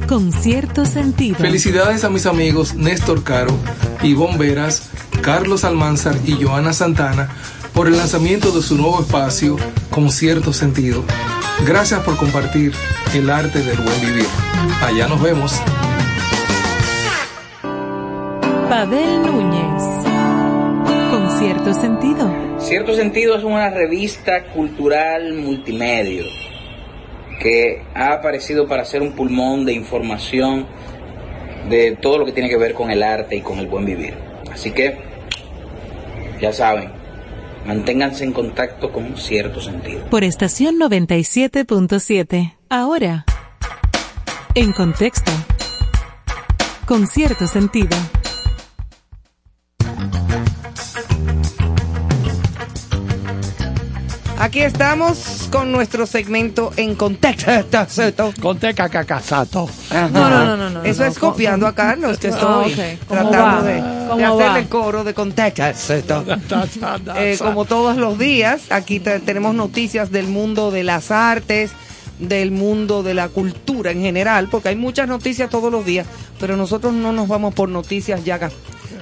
Con 0.11 0.33
cierto 0.33 0.85
sentido. 0.85 1.37
Felicidades 1.37 2.03
a 2.03 2.09
mis 2.09 2.25
amigos 2.25 2.75
Néstor 2.75 3.23
Caro, 3.23 3.57
Ivonne 4.03 4.37
Veras, 4.37 4.89
Carlos 5.21 5.63
Almanzar 5.63 6.17
y 6.25 6.33
Joana 6.33 6.73
Santana 6.73 7.29
por 7.73 7.87
el 7.87 7.95
lanzamiento 7.95 8.51
de 8.51 8.61
su 8.61 8.75
nuevo 8.75 8.99
espacio 8.99 9.55
con 9.89 10.11
cierto 10.11 10.51
sentido. 10.51 11.05
Gracias 11.65 12.01
por 12.01 12.17
compartir 12.17 12.73
el 13.13 13.29
arte 13.29 13.59
del 13.59 13.77
buen 13.77 14.01
vivir. 14.01 14.25
Allá 14.83 15.07
nos 15.07 15.21
vemos. 15.21 15.53
Pavel 18.67 19.21
Núñez, 19.21 19.83
con 21.09 21.39
cierto 21.39 21.73
sentido. 21.73 22.35
Cierto 22.59 22.93
sentido 22.95 23.37
es 23.37 23.45
una 23.45 23.69
revista 23.69 24.43
cultural 24.47 25.35
multimedia 25.35 26.40
que 27.41 27.81
ha 27.95 28.13
aparecido 28.13 28.67
para 28.67 28.85
ser 28.85 29.01
un 29.01 29.13
pulmón 29.13 29.65
de 29.65 29.73
información 29.73 30.67
de 31.69 31.97
todo 31.99 32.19
lo 32.19 32.25
que 32.25 32.33
tiene 32.33 32.49
que 32.49 32.57
ver 32.57 32.73
con 32.75 32.91
el 32.91 33.01
arte 33.01 33.35
y 33.35 33.41
con 33.41 33.57
el 33.57 33.67
buen 33.67 33.83
vivir. 33.83 34.13
Así 34.51 34.71
que, 34.71 34.99
ya 36.39 36.53
saben, 36.53 36.91
manténganse 37.65 38.25
en 38.25 38.33
contacto 38.33 38.91
con 38.91 39.17
cierto 39.17 39.59
sentido. 39.59 40.05
Por 40.11 40.23
estación 40.23 40.75
97.7. 40.79 42.57
Ahora, 42.69 43.25
en 44.53 44.71
contexto, 44.71 45.31
con 46.85 47.07
cierto 47.07 47.47
sentido. 47.47 47.97
Aquí 54.41 54.61
estamos 54.61 55.47
con 55.51 55.71
nuestro 55.71 56.07
segmento 56.07 56.71
en 56.75 56.95
contexto. 56.95 57.51
Conteca 58.41 58.89
cacasato. 58.89 59.69
No, 59.91 60.09
no, 60.09 60.29
no, 60.45 60.57
no, 60.57 60.69
no, 60.71 60.83
Eso 60.83 61.03
no, 61.03 61.09
es 61.09 61.19
copiando 61.19 61.67
a 61.67 61.75
Carlos, 61.75 62.17
que 62.17 62.29
Ah, 62.29 62.31
estoy. 62.31 62.97
¿Cómo 63.07 63.29
tratando 63.29 63.61
de, 63.67 63.79
¿Cómo 64.07 64.17
de 64.17 64.25
hacerle 64.25 64.45
va? 64.47 64.59
el 64.59 64.67
coro 64.67 65.03
de 65.03 65.13
contexto. 65.13 65.61
Eh, 67.17 67.37
como 67.37 67.65
todos 67.65 67.97
los 67.97 68.17
días, 68.17 68.61
aquí 68.71 68.99
te- 68.99 69.19
tenemos 69.19 69.53
noticias 69.53 70.11
del 70.11 70.27
mundo 70.27 70.71
de 70.71 70.83
las 70.85 71.11
artes, 71.11 71.69
del 72.17 72.49
mundo 72.49 73.03
de 73.03 73.13
la 73.13 73.29
cultura 73.29 73.91
en 73.91 74.01
general, 74.01 74.47
porque 74.49 74.69
hay 74.69 74.75
muchas 74.75 75.07
noticias 75.07 75.51
todos 75.51 75.71
los 75.71 75.85
días, 75.85 76.07
pero 76.39 76.57
nosotros 76.57 76.93
no 76.93 77.11
nos 77.11 77.27
vamos 77.27 77.53
por 77.53 77.69
noticias 77.69 78.23
ya 78.25 78.39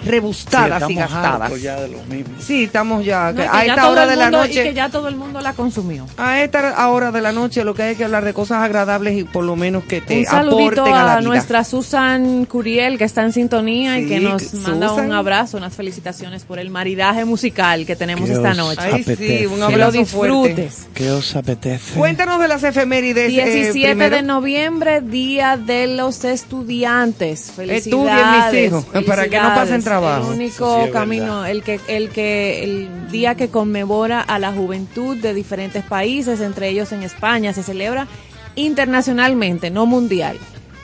rebustadas 0.09 0.83
Sí, 0.87 0.93
y 0.93 0.97
estamos 0.99 1.23
gastadas. 1.23 1.61
ya 1.61 1.79
de 1.79 1.87
lo 1.89 2.03
mismo. 2.03 2.33
Sí, 2.39 2.63
estamos 2.65 3.05
ya. 3.05 3.31
No, 3.31 3.37
que 3.37 3.47
a 3.47 3.65
ya 3.65 3.73
esta 3.73 3.89
hora 3.89 4.05
de 4.07 4.15
la 4.15 4.29
noche. 4.31 4.61
Y 4.61 4.63
que 4.69 4.73
ya 4.73 4.89
todo 4.89 5.07
el 5.07 5.15
mundo 5.15 5.39
la 5.41 5.53
consumió. 5.53 6.05
A 6.17 6.41
esta 6.41 6.89
hora 6.89 7.11
de 7.11 7.21
la 7.21 7.31
noche 7.31 7.63
lo 7.63 7.73
que 7.73 7.83
hay 7.83 7.95
que 7.95 8.03
hablar 8.05 8.25
de 8.25 8.33
cosas 8.33 8.57
agradables 8.63 9.17
y 9.17 9.23
por 9.23 9.43
lo 9.43 9.55
menos 9.55 9.83
que 9.85 10.01
te 10.01 10.19
Un 10.19 10.25
saludito 10.25 10.81
aporten 10.81 10.93
a 10.95 11.03
la 11.05 11.13
a, 11.13 11.19
vida. 11.19 11.27
nuestra 11.29 11.63
Susan 11.63 12.45
Curiel 12.45 12.97
que 12.97 13.03
está 13.05 13.23
en 13.23 13.33
sintonía 13.33 13.99
y 13.99 14.07
que 14.07 14.19
nos 14.19 14.53
manda 14.55 14.89
Susan. 14.89 15.05
un 15.07 15.11
abrazo, 15.13 15.57
unas 15.57 15.73
felicitaciones 15.73 16.43
por 16.43 16.59
el 16.59 16.69
maridaje 16.69 17.25
musical 17.25 17.85
que 17.85 17.95
tenemos 17.95 18.27
¿Qué 18.29 18.35
esta 18.35 18.53
noche. 18.53 18.81
Ay, 18.81 19.03
sí, 19.03 19.45
un 19.45 19.53
Que 19.53 19.57
lo 19.77 19.85
abrazo 19.85 20.05
fuerte. 20.05 20.37
disfrutes. 20.63 20.87
¿Qué 20.93 21.11
os 21.11 21.35
apetece? 21.35 21.97
Cuéntanos 21.97 22.39
de 22.39 22.47
las 22.47 22.63
efemérides. 22.63 23.29
eh, 23.31 23.45
17 23.45 23.87
primero. 23.89 24.15
de 24.15 24.21
noviembre, 24.23 25.01
Día 25.01 25.57
de 25.57 25.87
los 25.87 26.23
Estudiantes. 26.23 27.49
Estudien, 27.57 27.69
Felicidades. 27.69 28.53
mis 28.53 28.63
hijos, 28.71 28.85
para 29.05 29.27
que 29.27 29.37
no 29.39 29.47
pasen 29.49 29.81
felicidades. 29.81 29.83
Trabajo. 29.99 30.31
El 30.31 30.37
único 30.39 30.85
sí 30.85 30.91
camino, 30.91 31.45
el 31.45 31.63
que, 31.63 31.79
el 31.87 32.09
que, 32.09 32.63
el 32.63 33.09
día 33.11 33.35
que 33.35 33.49
conmemora 33.49 34.21
a 34.21 34.39
la 34.39 34.51
juventud 34.53 35.17
de 35.17 35.33
diferentes 35.33 35.83
países, 35.83 36.41
entre 36.41 36.69
ellos 36.69 36.91
en 36.91 37.03
España, 37.03 37.53
se 37.53 37.63
celebra 37.63 38.07
internacionalmente, 38.55 39.69
no 39.71 39.85
mundial. 39.85 40.37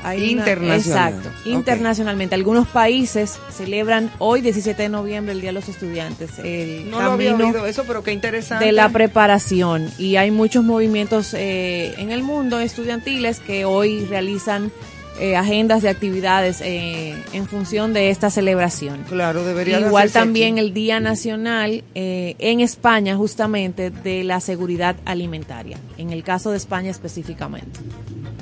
Hay 0.03 0.17
una- 0.33 0.43
Internacional. 0.43 1.13
exacto, 1.13 1.49
internacionalmente. 1.49 2.35
Algunos 2.35 2.67
países 2.67 3.39
celebran 3.51 4.11
hoy, 4.19 4.41
17 4.41 4.83
de 4.83 4.89
noviembre, 4.89 5.33
el 5.33 5.41
Día 5.41 5.49
de 5.49 5.53
los 5.53 5.67
Estudiantes. 5.67 6.37
El 6.43 6.91
No 6.91 7.01
lo 7.01 7.13
había 7.13 7.33
oído 7.35 7.65
eso, 7.65 7.85
pero 7.87 8.03
qué 8.03 8.11
interesante. 8.11 8.65
de 8.65 8.71
la 8.71 8.89
preparación. 8.89 9.89
Y 9.97 10.17
hay 10.17 10.29
muchos 10.29 10.63
movimientos 10.63 11.33
eh, 11.33 11.95
en 11.97 12.11
el 12.11 12.21
mundo 12.21 12.59
estudiantiles 12.59 13.39
que 13.39 13.65
hoy 13.65 14.05
realizan 14.05 14.71
eh, 15.19 15.37
agendas 15.37 15.81
de 15.81 15.87
actividades 15.87 16.59
eh, 16.59 17.15
en 17.31 17.47
función 17.47 17.93
de 17.93 18.09
esta 18.09 18.29
celebración. 18.29 19.03
Claro, 19.07 19.45
debería 19.45 19.79
de 19.79 19.87
Igual 19.87 20.11
también 20.11 20.55
aquí. 20.55 20.67
el 20.67 20.73
Día 20.73 20.99
Nacional 20.99 21.85
eh, 21.95 22.35
en 22.39 22.59
España, 22.59 23.15
justamente, 23.15 23.91
de 23.91 24.25
la 24.25 24.41
seguridad 24.41 24.97
alimentaria. 25.05 25.77
En 25.97 26.11
el 26.11 26.23
caso 26.23 26.51
de 26.51 26.57
España 26.57 26.91
específicamente. 26.91 27.79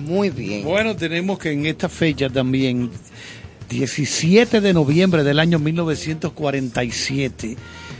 Muy 0.02 0.32
bien. 0.32 0.64
Bueno, 0.64 0.96
tenemos 0.96 1.38
que 1.38 1.52
en 1.52 1.68
esta 1.68 1.90
fecha 1.90 2.28
también, 2.28 2.90
17 3.70 4.60
de 4.60 4.74
noviembre 4.74 5.24
del 5.24 5.40
año 5.40 5.60
1947, 5.60 7.56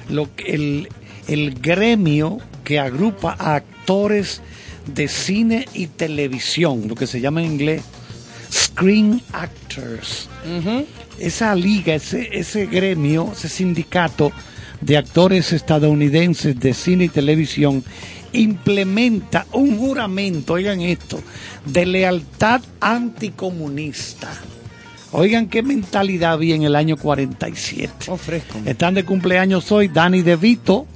lo 0.10 0.36
que 0.36 0.52
el, 0.52 0.90
el 1.28 1.54
gremio 1.54 2.40
que 2.64 2.80
agrupa 2.80 3.36
a 3.38 3.54
actores 3.54 4.42
de 4.88 5.08
cine 5.08 5.68
y 5.76 5.86
televisión, 5.88 6.88
lo 6.88 6.96
que 6.96 7.06
se 7.06 7.22
llama 7.22 7.44
en 7.44 7.52
inglés 7.52 7.84
Screen 8.74 9.22
Actors. 9.32 10.28
Esa 11.20 11.56
liga, 11.56 11.94
ese, 11.96 12.30
ese 12.32 12.66
gremio, 12.66 13.32
ese 13.32 13.48
sindicato 13.48 14.32
de 14.82 14.98
actores 14.98 15.54
estadounidenses 15.54 16.60
de 16.60 16.74
cine 16.74 17.06
y 17.06 17.10
televisión 17.10 17.84
implementa 18.34 19.46
un 19.52 19.78
juramento, 19.78 20.54
oigan 20.54 20.82
esto, 20.82 21.22
de 21.66 21.86
lealtad 21.86 22.62
anticomunista. 22.82 24.30
Oigan 25.12 25.48
qué 25.48 25.62
mentalidad 25.62 26.34
había 26.34 26.56
en 26.56 26.64
el 26.64 26.76
año 26.76 26.98
47. 26.98 28.12
Están 28.66 28.96
de 28.96 29.06
cumpleaños 29.06 29.72
hoy 29.72 29.88
Danny 29.88 30.24
DeVito, 30.24 30.88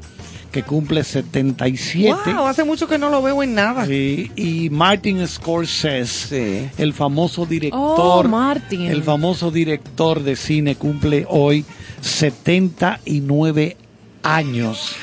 que 0.57 0.63
cumple 0.63 1.03
77. 1.03 2.34
Wow, 2.34 2.47
hace 2.47 2.63
mucho 2.63 2.88
que 2.88 2.97
no 2.97 3.11
lo 3.11 3.21
veo 3.21 3.43
en 3.43 3.53
nada. 3.53 3.85
Sí, 3.85 4.31
y 4.35 4.71
Martin 4.71 5.27
Scorsese, 5.27 6.71
el 6.79 6.93
famoso 6.93 7.45
director, 7.45 8.25
Oh, 8.25 8.27
Martin. 8.27 8.88
el 8.89 9.03
famoso 9.03 9.51
director 9.51 10.23
de 10.23 10.35
cine 10.35 10.75
cumple 10.75 11.27
hoy 11.29 11.63
79 12.01 13.77
años. 14.23 14.95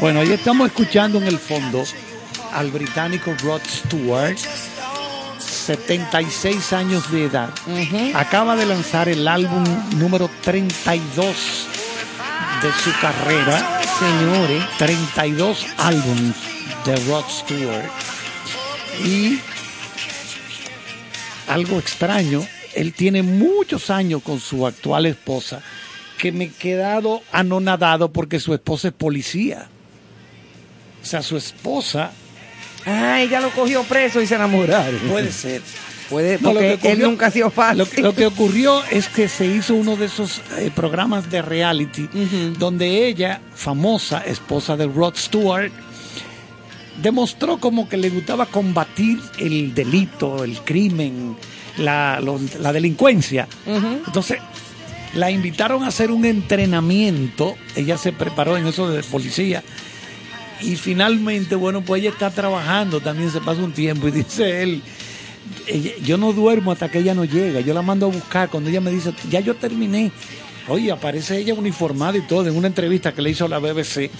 Bueno, 0.00 0.18
ahí 0.20 0.32
estamos 0.32 0.66
escuchando 0.66 1.18
en 1.18 1.28
el 1.28 1.38
fondo 1.38 1.84
al 2.54 2.72
británico 2.72 3.32
Rod 3.42 3.60
Stewart, 3.68 4.36
76 5.68 6.72
años 6.72 7.12
de 7.12 7.24
edad. 7.24 7.50
Acaba 8.14 8.56
de 8.56 8.64
lanzar 8.64 9.06
el 9.10 9.28
álbum 9.28 9.62
número 9.98 10.30
32 10.42 11.26
de 12.62 12.72
su 12.72 12.90
carrera. 13.02 13.82
Señores, 13.98 14.64
32 14.78 15.66
álbumes 15.76 16.36
de 16.86 16.96
Rod 17.04 17.24
Stewart. 17.28 17.90
Y 19.04 19.40
algo 21.48 21.78
extraño, 21.78 22.40
él 22.74 22.94
tiene 22.94 23.22
muchos 23.22 23.90
años 23.90 24.22
con 24.22 24.40
su 24.40 24.66
actual 24.66 25.04
esposa, 25.04 25.60
que 26.16 26.32
me 26.32 26.44
he 26.44 26.50
quedado 26.50 27.20
anonadado 27.30 28.10
porque 28.10 28.40
su 28.40 28.54
esposa 28.54 28.88
es 28.88 28.94
policía. 28.94 29.68
O 31.02 31.04
sea, 31.04 31.20
su 31.20 31.36
esposa 31.36 32.12
Ah, 32.88 33.20
ella 33.20 33.40
lo 33.40 33.50
cogió 33.50 33.82
preso 33.84 34.20
y 34.20 34.26
se 34.26 34.34
enamoraron. 34.36 34.98
Puede 35.10 35.30
ser. 35.32 35.62
Puede, 36.08 36.38
No, 36.40 36.48
lo 36.48 36.54
porque 36.54 36.78
que 36.80 36.92
él 36.92 37.00
nunca 37.00 37.26
ha 37.26 37.30
sido 37.30 37.50
fácil. 37.50 37.78
Lo, 37.78 37.86
que- 37.90 38.00
lo 38.00 38.14
que 38.14 38.26
ocurrió 38.26 38.82
es 38.90 39.08
que 39.08 39.28
se 39.28 39.44
hizo 39.44 39.74
uno 39.74 39.94
de 39.96 40.06
esos 40.06 40.40
eh, 40.56 40.70
programas 40.74 41.30
de 41.30 41.42
reality 41.42 42.08
donde 42.58 43.06
ella, 43.06 43.42
famosa 43.54 44.20
esposa 44.24 44.76
de 44.78 44.86
Rod 44.86 45.14
Stewart, 45.16 45.70
demostró 47.02 47.58
como 47.58 47.88
que 47.88 47.96
le 47.96 48.10
gustaba 48.10 48.46
combatir 48.46 49.20
el 49.38 49.74
delito, 49.74 50.44
el 50.44 50.58
crimen, 50.60 51.36
la, 51.76 52.20
lo- 52.20 52.40
la 52.60 52.72
delincuencia. 52.72 53.46
Entonces, 54.06 54.38
la 55.14 55.30
invitaron 55.30 55.84
a 55.84 55.88
hacer 55.88 56.10
un 56.10 56.24
entrenamiento, 56.24 57.54
ella 57.76 57.96
se 57.98 58.12
preparó 58.12 58.56
en 58.56 58.66
eso 58.66 58.88
de 58.90 59.02
policía. 59.02 59.62
Y 60.60 60.76
finalmente, 60.76 61.54
bueno, 61.54 61.82
pues 61.82 62.02
ella 62.02 62.10
está 62.10 62.30
trabajando, 62.30 63.00
también 63.00 63.30
se 63.30 63.40
pasa 63.40 63.62
un 63.62 63.72
tiempo 63.72 64.08
y 64.08 64.10
dice 64.12 64.62
él, 64.62 64.82
yo 66.04 66.16
no 66.16 66.32
duermo 66.32 66.72
hasta 66.72 66.90
que 66.90 66.98
ella 66.98 67.14
no 67.14 67.24
llega, 67.24 67.60
yo 67.60 67.74
la 67.74 67.82
mando 67.82 68.06
a 68.06 68.10
buscar 68.10 68.48
cuando 68.48 68.70
ella 68.70 68.80
me 68.80 68.90
dice, 68.90 69.12
ya 69.30 69.40
yo 69.40 69.54
terminé. 69.54 70.10
Oye, 70.68 70.92
aparece 70.92 71.38
ella 71.38 71.54
uniformada 71.54 72.18
y 72.18 72.20
todo 72.22 72.46
en 72.46 72.54
una 72.54 72.66
entrevista 72.66 73.12
que 73.14 73.22
le 73.22 73.30
hizo 73.30 73.46
a 73.46 73.48
la 73.48 73.58
BBC, 73.58 74.10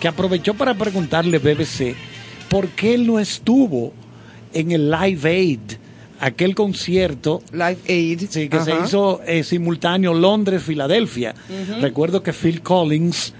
que 0.00 0.08
aprovechó 0.08 0.54
para 0.54 0.72
preguntarle 0.72 1.38
BBC 1.38 1.94
por 2.48 2.68
qué 2.68 2.94
él 2.94 3.06
no 3.06 3.18
estuvo 3.18 3.92
en 4.54 4.72
el 4.72 4.90
Live 4.90 5.28
Aid, 5.28 5.60
aquel 6.18 6.54
concierto. 6.54 7.42
Live 7.52 7.78
Aid. 7.86 8.22
Sí, 8.30 8.48
que 8.48 8.60
se 8.60 8.72
hizo 8.82 9.20
eh, 9.26 9.44
simultáneo 9.44 10.14
Londres-Filadelfia. 10.14 11.34
Recuerdo 11.82 12.22
que 12.22 12.32
Phil 12.32 12.62
Collins 12.62 13.34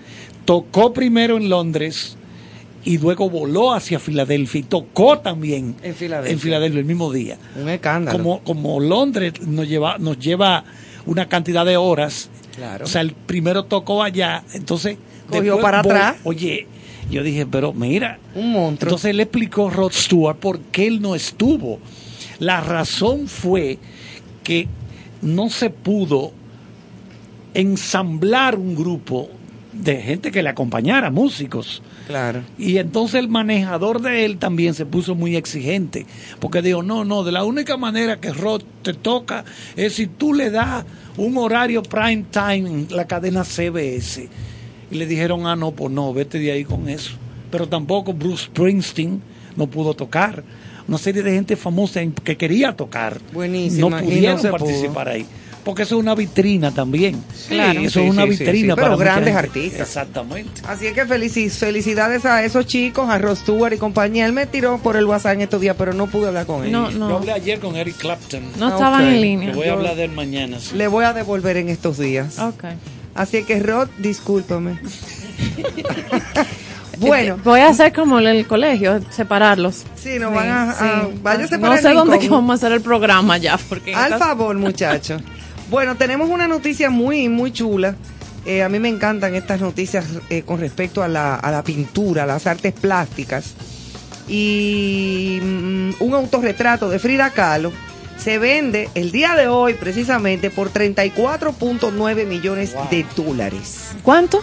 tocó 0.44 0.92
primero 0.92 1.38
en 1.38 1.48
Londres 1.48 2.17
y 2.84 2.98
luego 2.98 3.28
voló 3.28 3.72
hacia 3.74 3.98
Filadelfia 3.98 4.60
y 4.60 4.62
tocó 4.62 5.18
también 5.18 5.74
En 5.82 5.94
Filadelfia. 5.94 6.32
en 6.32 6.38
Filadelfia 6.38 6.78
el 6.80 6.84
mismo 6.86 7.12
día. 7.12 7.36
Un 7.60 7.68
escándalo. 7.68 8.16
Como, 8.18 8.40
como 8.40 8.80
Londres 8.80 9.34
nos 9.46 9.68
lleva, 9.68 9.98
nos 9.98 10.18
lleva 10.18 10.64
una 11.06 11.28
cantidad 11.28 11.66
de 11.66 11.76
horas. 11.76 12.30
Claro. 12.56 12.84
O 12.84 12.88
sea, 12.88 13.00
el 13.02 13.12
primero 13.12 13.64
tocó 13.64 14.02
allá, 14.02 14.42
entonces... 14.54 14.96
Cogió 15.28 15.60
para 15.60 15.82
vol- 15.82 15.90
atrás. 15.90 16.16
Oye, 16.24 16.66
yo 17.10 17.22
dije, 17.22 17.44
pero 17.46 17.72
mira... 17.74 18.18
Un 18.34 18.52
monstruo. 18.52 18.88
Entonces 18.88 19.14
le 19.14 19.24
explicó 19.24 19.68
Rod 19.68 19.92
Stewart 19.92 20.38
por 20.38 20.58
qué 20.60 20.86
él 20.86 21.02
no 21.02 21.14
estuvo. 21.14 21.78
La 22.38 22.60
razón 22.60 23.28
fue 23.28 23.78
que 24.42 24.68
no 25.20 25.50
se 25.50 25.68
pudo 25.70 26.32
ensamblar 27.54 28.56
un 28.56 28.74
grupo 28.74 29.28
de 29.72 30.00
gente 30.00 30.30
que 30.30 30.42
le 30.42 30.48
acompañara, 30.48 31.10
músicos. 31.10 31.82
Claro. 32.08 32.42
Y 32.58 32.78
entonces 32.78 33.20
el 33.20 33.28
manejador 33.28 34.00
de 34.02 34.24
él 34.24 34.38
también 34.38 34.74
se 34.74 34.84
puso 34.86 35.14
muy 35.14 35.36
exigente, 35.36 36.06
porque 36.40 36.62
dijo, 36.62 36.82
no, 36.82 37.04
no, 37.04 37.22
de 37.22 37.30
la 37.32 37.44
única 37.44 37.76
manera 37.76 38.18
que 38.18 38.32
Rod 38.32 38.62
te 38.82 38.94
toca 38.94 39.44
es 39.76 39.92
si 39.94 40.06
tú 40.08 40.32
le 40.34 40.50
das 40.50 40.84
un 41.16 41.36
horario 41.36 41.82
prime 41.82 42.24
time 42.30 42.56
en 42.68 42.86
la 42.90 43.06
cadena 43.06 43.44
CBS. 43.44 44.28
Y 44.90 44.94
le 44.96 45.06
dijeron, 45.06 45.46
ah, 45.46 45.54
no, 45.54 45.72
pues 45.72 45.92
no, 45.92 46.12
vete 46.14 46.38
de 46.38 46.50
ahí 46.50 46.64
con 46.64 46.88
eso. 46.88 47.12
Pero 47.50 47.68
tampoco 47.68 48.12
Bruce 48.14 48.46
Springsteen 48.46 49.20
no 49.54 49.66
pudo 49.66 49.92
tocar. 49.94 50.42
Una 50.88 50.96
serie 50.96 51.22
de 51.22 51.32
gente 51.32 51.56
famosa 51.56 52.00
en- 52.00 52.12
que 52.12 52.38
quería 52.38 52.74
tocar. 52.74 53.20
No 53.34 53.44
y 53.44 53.68
no 53.70 53.90
pudieron 53.90 54.40
pudo. 54.40 54.50
participar 54.52 55.08
ahí. 55.10 55.26
Porque 55.64 55.82
eso 55.82 55.96
es 55.96 56.00
una 56.00 56.14
vitrina 56.14 56.70
también. 56.70 57.22
Claro. 57.48 57.80
eso 57.80 58.00
Sí, 58.00 58.06
es 58.06 58.10
una 58.12 58.22
sí, 58.24 58.36
sí, 58.36 58.44
vitrina 58.44 58.74
sí, 58.74 58.80
para 58.80 58.88
pero 58.88 58.96
grandes 58.98 59.34
gente. 59.34 59.38
artistas. 59.48 59.80
Exactamente. 59.80 60.62
Así 60.66 60.86
es 60.86 60.92
que 60.94 61.06
felici- 61.06 61.50
felicidades 61.50 62.24
a 62.24 62.42
esos 62.44 62.66
chicos, 62.66 63.08
a 63.10 63.18
Rod 63.18 63.36
Stewart 63.36 63.72
y 63.74 63.76
compañía. 63.76 64.24
Él 64.26 64.32
me 64.32 64.46
tiró 64.46 64.78
por 64.78 64.96
el 64.96 65.04
WhatsApp 65.04 65.34
en 65.34 65.42
estos 65.42 65.60
días, 65.60 65.76
pero 65.78 65.92
no 65.92 66.06
pude 66.06 66.28
hablar 66.28 66.46
con 66.46 66.64
él. 66.64 66.72
No, 66.72 66.90
no. 66.90 67.10
Yo 67.10 67.16
hablé 67.18 67.32
ayer 67.32 67.58
con 67.60 67.76
Eric 67.76 67.96
Clapton. 67.98 68.42
No 68.58 68.68
estaban 68.68 69.04
en 69.06 69.20
línea. 69.20 69.48
Le 69.50 69.54
voy 69.54 69.68
a 69.68 69.72
hablar 69.72 69.96
de 69.96 70.04
él 70.04 70.12
mañana. 70.12 70.58
sí. 70.58 70.74
Le 70.76 70.88
voy 70.88 71.04
a 71.04 71.12
devolver 71.12 71.58
en 71.58 71.68
estos 71.68 71.98
días. 71.98 72.38
Ok. 72.38 72.64
Así 73.14 73.42
que 73.44 73.60
Rod, 73.60 73.88
discúlpame. 73.98 74.78
bueno, 76.98 77.38
Voy 77.44 77.60
a 77.60 77.68
hacer 77.68 77.92
como 77.92 78.18
en 78.20 78.26
el 78.26 78.46
colegio, 78.46 79.00
separarlos. 79.10 79.84
Sí, 79.96 80.18
nos 80.18 80.32
van 80.34 80.48
a- 80.48 80.70
a- 80.70 81.08
váyase 81.22 81.56
No 81.56 81.62
para 81.62 81.76
el 81.76 81.82
sé 81.82 81.92
dónde 81.92 82.18
que 82.18 82.28
vamos 82.28 82.50
a 82.50 82.54
hacer 82.54 82.72
el 82.72 82.80
programa 82.80 83.38
ya, 83.38 83.58
porque 83.68 83.94
Al 83.94 84.18
favor, 84.18 84.56
muchachos. 84.56 85.22
Bueno, 85.70 85.96
tenemos 85.96 86.30
una 86.30 86.48
noticia 86.48 86.88
muy, 86.88 87.28
muy 87.28 87.52
chula. 87.52 87.94
Eh, 88.46 88.62
a 88.62 88.68
mí 88.68 88.78
me 88.78 88.88
encantan 88.88 89.34
estas 89.34 89.60
noticias 89.60 90.06
eh, 90.30 90.42
con 90.42 90.60
respecto 90.60 91.02
a 91.02 91.08
la, 91.08 91.34
a 91.34 91.50
la 91.50 91.62
pintura, 91.62 92.22
a 92.22 92.26
las 92.26 92.46
artes 92.46 92.72
plásticas. 92.72 93.54
Y 94.26 95.38
mm, 95.42 95.90
un 96.00 96.14
autorretrato 96.14 96.88
de 96.88 96.98
Frida 96.98 97.30
Kahlo 97.30 97.72
se 98.16 98.38
vende 98.38 98.88
el 98.94 99.12
día 99.12 99.34
de 99.34 99.48
hoy 99.48 99.74
precisamente 99.74 100.50
por 100.50 100.72
34.9 100.72 102.26
millones 102.26 102.74
de 102.90 103.04
dólares. 103.14 103.90
¿Cuánto? 104.02 104.42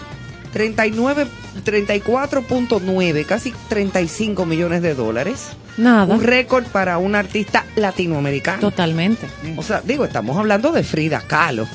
39, 0.54 1.28
34.9, 1.66 3.26
casi 3.26 3.54
35 3.68 4.46
millones 4.46 4.82
de 4.82 4.94
dólares. 4.94 5.50
Nada. 5.78 6.14
Un 6.14 6.22
récord 6.22 6.66
para 6.66 6.98
un 6.98 7.16
artista 7.16 7.66
latinoamericano. 7.76 8.62
Totalmente. 8.62 9.28
O 9.58 9.64
sea, 9.64 9.82
digo, 9.82 10.06
estamos 10.06 10.38
hablando 10.38 10.72
de 10.72 10.84
Frida 10.84 11.22
Kahlo, 11.22 11.68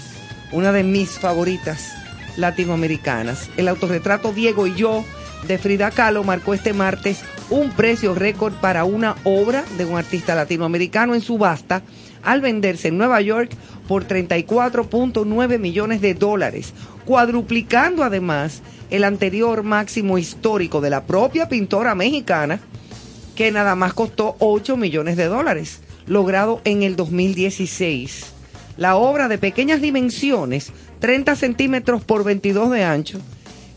una 0.53 0.73
de 0.73 0.85
mis 0.85 1.19
favoritas 1.19 1.93
latinoamericanas. 2.37 3.51
El 3.57 3.69
autorretrato 3.69 4.33
Diego 4.33 4.67
y 4.67 4.75
yo 4.75 5.05
de 5.47 5.59
Frida 5.59 5.91
Kahlo 5.91 6.25
marcó 6.25 6.55
este 6.55 6.73
martes 6.73 7.21
un 7.51 7.71
precio 7.71 8.15
récord 8.15 8.55
para 8.55 8.85
una 8.85 9.17
obra 9.25 9.65
de 9.77 9.85
un 9.85 9.99
artista 9.99 10.35
latinoamericano 10.35 11.15
en 11.15 11.21
subasta 11.21 11.83
al 12.23 12.41
venderse 12.41 12.89
en 12.89 12.99
Nueva 12.99 13.21
York 13.21 13.51
por 13.89 14.07
34.9 14.07 15.59
millones 15.59 16.01
de 16.01 16.15
dólares, 16.15 16.73
cuadruplicando 17.05 18.05
además 18.05 18.63
el 18.91 19.05
anterior 19.05 19.63
máximo 19.63 20.19
histórico 20.19 20.81
de 20.81 20.91
la 20.91 21.05
propia 21.05 21.49
pintora 21.49 21.95
mexicana, 21.95 22.61
que 23.35 23.51
nada 23.51 23.75
más 23.75 23.95
costó 23.95 24.37
8 24.39 24.77
millones 24.77 25.17
de 25.17 25.27
dólares, 25.27 25.81
logrado 26.07 26.61
en 26.65 26.83
el 26.83 26.97
2016. 26.97 28.33
La 28.77 28.97
obra 28.97 29.29
de 29.29 29.39
pequeñas 29.39 29.81
dimensiones, 29.81 30.73
30 31.01 31.37
centímetros 31.37 32.05
por 32.05 32.25
22 32.25 32.71
de 32.71 32.85
ancho, 32.85 33.19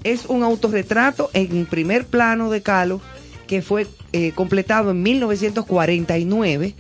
es 0.04 0.26
un 0.26 0.44
autorretrato 0.44 1.30
en 1.34 1.66
primer 1.66 2.06
plano 2.06 2.50
de 2.50 2.62
Calo 2.62 3.02
que 3.48 3.62
fue 3.62 3.88
eh, 4.14 4.32
completado 4.34 4.92
en 4.92 5.04
1949, 5.04 6.76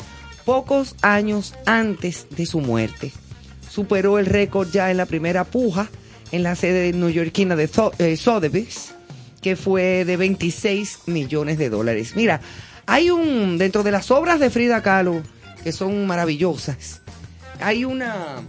pocos 0.45 0.95
años 1.01 1.53
antes 1.65 2.27
de 2.29 2.45
su 2.45 2.59
muerte. 2.59 3.11
Superó 3.69 4.19
el 4.19 4.25
récord 4.25 4.69
ya 4.71 4.91
en 4.91 4.97
la 4.97 5.05
primera 5.05 5.43
puja 5.43 5.89
en 6.31 6.43
la 6.43 6.55
sede 6.55 6.93
neoyorquina 6.93 7.55
de 7.55 7.69
eh, 7.99 8.17
Sotheby's, 8.17 8.95
que 9.43 9.55
fue 9.55 10.05
de 10.05 10.17
26 10.17 11.01
millones 11.05 11.59
de 11.59 11.69
dólares. 11.69 12.13
Mira, 12.15 12.41
hay 12.87 13.11
un, 13.11 13.59
dentro 13.59 13.83
de 13.83 13.91
las 13.91 14.09
obras 14.09 14.39
de 14.39 14.49
Frida 14.49 14.81
Kahlo, 14.81 15.21
que 15.63 15.71
son 15.71 16.07
maravillosas, 16.07 17.01
hay 17.59 17.85
una 17.85 18.41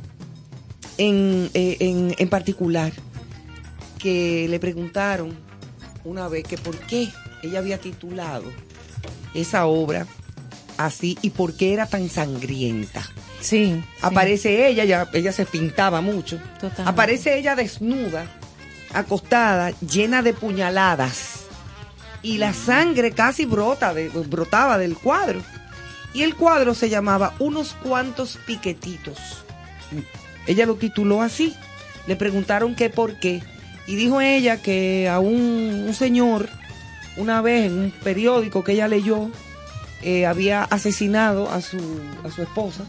en, 0.97 1.51
eh, 1.53 1.77
en, 1.81 2.15
en 2.17 2.29
particular 2.29 2.93
que 3.99 4.47
le 4.49 4.59
preguntaron 4.59 5.37
una 6.05 6.29
vez 6.29 6.45
que 6.45 6.57
por 6.57 6.79
qué 6.79 7.09
ella 7.43 7.59
había 7.59 7.79
titulado 7.79 8.45
esa 9.35 9.67
obra 9.67 10.07
así 10.77 11.19
y 11.23 11.31
por 11.31 11.57
qué 11.57 11.73
era 11.73 11.87
tan 11.87 12.09
sangrienta. 12.09 13.03
Sí. 13.41 13.83
Aparece 14.01 14.69
ella, 14.69 14.85
ella, 14.85 15.09
ella 15.13 15.33
se 15.33 15.45
pintaba 15.45 16.01
mucho. 16.01 16.39
Totalmente. 16.55 16.91
Aparece 16.91 17.39
ella 17.39 17.55
desnuda, 17.55 18.27
acostada, 18.95 19.73
llena 19.81 20.23
de 20.23 20.33
puñaladas. 20.33 21.41
Y 22.23 22.39
la 22.39 22.55
sangre 22.55 23.13
casi 23.13 23.45
brota 23.45 23.93
de- 23.93 24.09
brotaba 24.09 24.79
del 24.79 24.97
cuadro. 24.97 25.43
Y 26.15 26.23
el 26.23 26.35
cuadro 26.37 26.75
se 26.75 26.89
llamaba 26.89 27.35
Unos 27.39 27.75
cuantos 27.83 28.39
piquetitos. 28.47 29.19
Ella 30.47 30.65
lo 30.67 30.77
tituló 30.77 31.23
así. 31.23 31.55
Le 32.07 32.17
preguntaron 32.17 32.75
que 32.75 32.89
por 32.91 33.19
qué. 33.19 33.43
Y 33.87 33.97
dijo 33.97 34.21
ella 34.21 34.63
que 34.63 35.09
a 35.09 35.19
un, 35.19 35.85
un 35.89 35.95
señor, 35.95 36.49
una 37.17 37.43
vez 37.43 37.67
en 37.67 37.79
un 37.79 37.91
periódico 37.91 38.65
que 38.65 38.73
ella 38.73 38.89
leyó, 38.89 39.29
eh, 40.03 40.25
había 40.27 40.63
asesinado 40.65 41.51
a 41.51 41.61
su, 41.61 41.79
a 42.25 42.31
su 42.31 42.43
esposa 42.43 42.85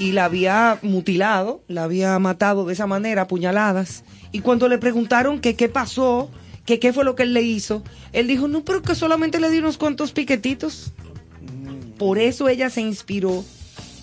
y 0.00 0.10
la 0.12 0.24
había 0.24 0.78
mutilado, 0.82 1.62
la 1.68 1.84
había 1.84 2.18
matado 2.18 2.64
de 2.64 2.72
esa 2.72 2.86
manera, 2.88 3.22
a 3.22 3.28
puñaladas. 3.28 4.02
Y 4.32 4.40
cuando 4.40 4.66
le 4.68 4.78
preguntaron 4.78 5.40
que 5.40 5.54
qué 5.54 5.68
pasó, 5.68 6.30
que 6.64 6.78
qué 6.80 6.92
fue 6.92 7.04
lo 7.04 7.14
que 7.14 7.22
él 7.24 7.34
le 7.34 7.42
hizo, 7.42 7.84
él 8.12 8.26
dijo, 8.26 8.48
no, 8.48 8.64
pero 8.64 8.80
que 8.82 8.94
solamente 8.94 9.38
le 9.38 9.50
di 9.50 9.58
unos 9.58 9.76
cuantos 9.76 10.12
piquetitos. 10.12 10.92
Por 11.98 12.18
eso 12.18 12.48
ella 12.48 12.70
se 12.70 12.80
inspiró 12.80 13.44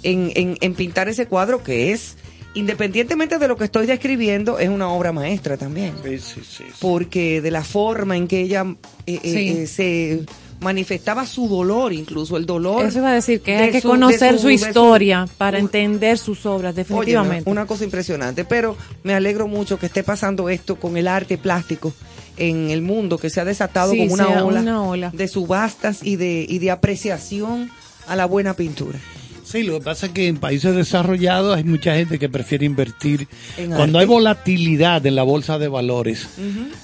en, 0.03 0.31
en- 0.35 0.57
en 0.61 0.75
pintar 0.75 1.09
ese 1.09 1.25
cuadro 1.25 1.63
que 1.63 1.91
es, 1.91 2.15
independientemente 2.53 3.39
de 3.39 3.47
lo 3.47 3.57
que 3.57 3.63
estoy 3.63 3.87
describiendo, 3.87 4.59
es 4.59 4.69
una 4.69 4.89
obra 4.89 5.11
maestra 5.11 5.57
también. 5.57 5.93
Sí, 6.03 6.19
sí, 6.19 6.41
sí. 6.47 6.63
Porque 6.79 7.41
de 7.41 7.49
la 7.51 7.63
forma 7.63 8.15
en 8.17 8.27
que 8.27 8.41
ella 8.41 8.65
eh, 9.07 9.19
eh, 9.23 9.31
Sí. 9.33 9.49
eh, 9.49 9.67
se 9.67 10.25
manifestaba 10.59 11.25
su 11.25 11.47
dolor, 11.47 11.93
incluso 11.93 12.37
el 12.37 12.45
dolor. 12.45 12.85
Eso 12.85 12.99
iba 12.99 13.11
a 13.11 13.13
decir 13.13 13.41
que 13.41 13.55
hay 13.57 13.71
que 13.71 13.81
su- 13.81 13.89
conocer 13.89 14.39
su, 14.39 14.49
historia 14.49 15.27
para 15.37 15.59
entender 15.59 16.17
sus 16.17 16.45
obras, 16.45 16.75
definitivamente. 16.75 17.49
una 17.49 17.65
cosa 17.65 17.83
impresionante, 17.83 18.43
pero 18.45 18.75
me 19.03 19.13
alegro 19.13 19.47
mucho 19.47 19.77
que 19.77 19.85
esté 19.87 20.03
pasando 20.03 20.49
esto 20.49 20.75
con 20.77 20.97
el 20.97 21.07
arte 21.07 21.37
plástico 21.37 21.93
en 22.37 22.69
el 22.69 22.81
mundo, 22.81 23.17
que 23.17 23.29
se 23.29 23.39
ha 23.41 23.45
desatado 23.45 23.91
Sí, 23.93 23.99
como 23.99 24.13
una 24.13 24.43
ola, 24.45 24.59
una 24.61 24.83
ola. 24.83 25.09
de 25.13 25.27
subastas 25.27 26.03
y 26.03 26.15
de, 26.17 26.45
y 26.47 26.59
de 26.59 26.71
apreciación 26.71 27.69
a 28.07 28.15
la 28.15 28.25
buena 28.25 28.53
pintura. 28.53 28.99
Sí, 29.49 29.63
lo 29.63 29.79
que 29.79 29.85
pasa 29.85 30.07
es 30.07 30.11
que 30.11 30.27
en 30.27 30.37
países 30.37 30.75
desarrollados 30.75 31.55
hay 31.55 31.63
mucha 31.63 31.95
gente 31.95 32.19
que 32.19 32.27
prefiere 32.27 32.65
invertir 32.65 33.29
En 33.57 33.67
cuando 33.71 33.97
arte. 33.97 33.99
hay 33.99 34.05
volatilidad 34.05 35.05
en 35.05 35.15
la 35.15 35.23
bolsa 35.23 35.57
de 35.57 35.69
valores. 35.69 36.27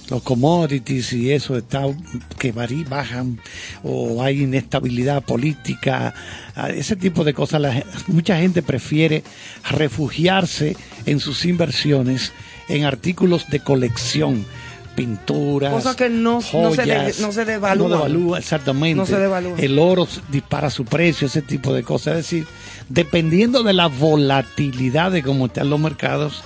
Los 0.09 0.23
commodities 0.23 1.11
y 1.11 1.31
eso 1.33 1.57
está 1.57 1.81
que 2.39 2.53
varí- 2.53 2.87
bajan 2.87 3.39
o 3.83 4.23
hay 4.23 4.43
inestabilidad 4.43 5.23
política, 5.25 6.13
ese 6.73 6.95
tipo 6.95 7.25
de 7.25 7.33
cosas. 7.33 7.59
La 7.59 7.83
mucha 8.07 8.37
gente 8.37 8.61
prefiere 8.61 9.23
refugiarse 9.69 10.77
en 11.05 11.19
sus 11.19 11.43
inversiones 11.45 12.31
en 12.69 12.85
artículos 12.85 13.49
de 13.49 13.59
colección, 13.59 14.45
pinturas, 14.95 15.73
Cosas 15.73 15.95
que 15.95 16.09
no- 16.09 16.41
se 16.41 16.47
joyas, 16.49 17.19
no 17.19 17.31
se 17.31 17.45
devalúan. 17.45 17.89
no 17.89 17.95
devalúa, 17.97 18.39
exactamente. 18.39 18.95
No 18.95 19.05
se 19.05 19.17
devalúan. 19.17 19.59
El 19.59 19.79
oro 19.79 20.07
dispara 20.29 20.69
su 20.69 20.85
precio, 20.85 21.27
ese 21.27 21.41
tipo 21.41 21.73
de 21.73 21.83
cosas. 21.83 22.17
Es 22.17 22.23
decir, 22.25 22.45
dependiendo 22.89 23.63
de 23.63 23.73
la 23.73 23.87
volatilidad 23.87 25.11
de 25.11 25.23
cómo 25.23 25.47
están 25.47 25.69
los 25.69 25.79
mercados, 25.79 26.43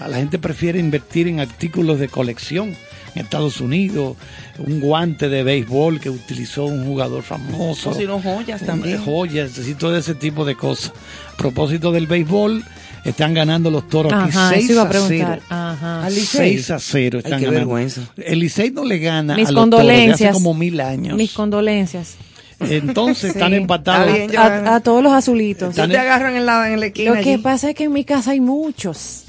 a 0.00 0.08
la 0.08 0.16
gente 0.18 0.38
prefiere 0.38 0.78
invertir 0.78 1.28
en 1.28 1.40
artículos 1.40 1.98
de 1.98 2.08
colección. 2.08 2.76
En 3.14 3.22
Estados 3.24 3.60
Unidos, 3.60 4.16
un 4.58 4.80
guante 4.80 5.28
de 5.28 5.42
béisbol 5.42 5.98
que 5.98 6.10
utilizó 6.10 6.66
un 6.66 6.84
jugador 6.84 7.22
famoso. 7.22 7.90
O 7.90 7.94
si 7.94 8.04
no, 8.04 8.20
joyas 8.20 8.62
también. 8.62 9.02
Joyas, 9.02 9.58
y 9.66 9.74
todo 9.74 9.96
ese 9.96 10.14
tipo 10.14 10.44
de 10.44 10.54
cosas. 10.54 10.92
A 11.32 11.36
propósito 11.36 11.90
del 11.90 12.06
béisbol, 12.06 12.62
están 13.04 13.34
ganando 13.34 13.70
los 13.70 13.88
toros 13.88 14.12
aquí 14.12 14.30
Ajá, 14.30 14.50
6 14.50 14.64
eso 14.64 14.72
iba 14.74 14.82
a 14.82 14.84
a 14.84 14.88
0. 14.92 15.06
preguntar. 15.08 15.40
Ajá. 15.48 16.04
Al 16.06 16.14
Licey. 16.14 16.50
6 16.54 16.70
a 16.70 16.78
0 16.78 17.18
Ay, 17.18 17.24
están 17.24 17.38
qué 17.40 17.46
ganando. 17.46 17.50
vergüenza. 17.52 18.00
El 18.16 18.38
Licey 18.40 18.70
no 18.70 18.84
le 18.84 18.98
gana 18.98 19.34
Mis 19.36 19.48
a 19.48 19.52
los 19.52 19.70
toros 19.70 19.86
de 19.86 19.92
hace 19.92 19.96
condolencias. 19.96 20.32
como 20.34 20.54
mil 20.54 20.80
años. 20.80 21.16
Mis 21.16 21.32
condolencias. 21.32 22.16
Entonces 22.60 23.30
están 23.36 23.52
Sí. 23.52 23.56
empatados. 23.58 24.08
Está 24.08 24.18
bien, 24.26 24.36
A, 24.36 24.42
Johanna. 24.42 24.74
a 24.74 24.80
todos 24.80 25.00
los 25.00 25.12
azulitos. 25.12 25.76
No 25.76 25.88
te 25.88 25.96
agarran 25.96 26.34
en 26.34 26.44
la, 26.44 26.72
en 26.72 26.80
la 26.80 26.86
esquina 26.86 27.14
Lo 27.14 27.22
que 27.22 27.34
allí. 27.34 27.42
pasa 27.42 27.68
es 27.70 27.76
que 27.76 27.84
en 27.84 27.92
mi 27.92 28.04
casa 28.04 28.32
hay 28.32 28.40
muchos 28.40 29.26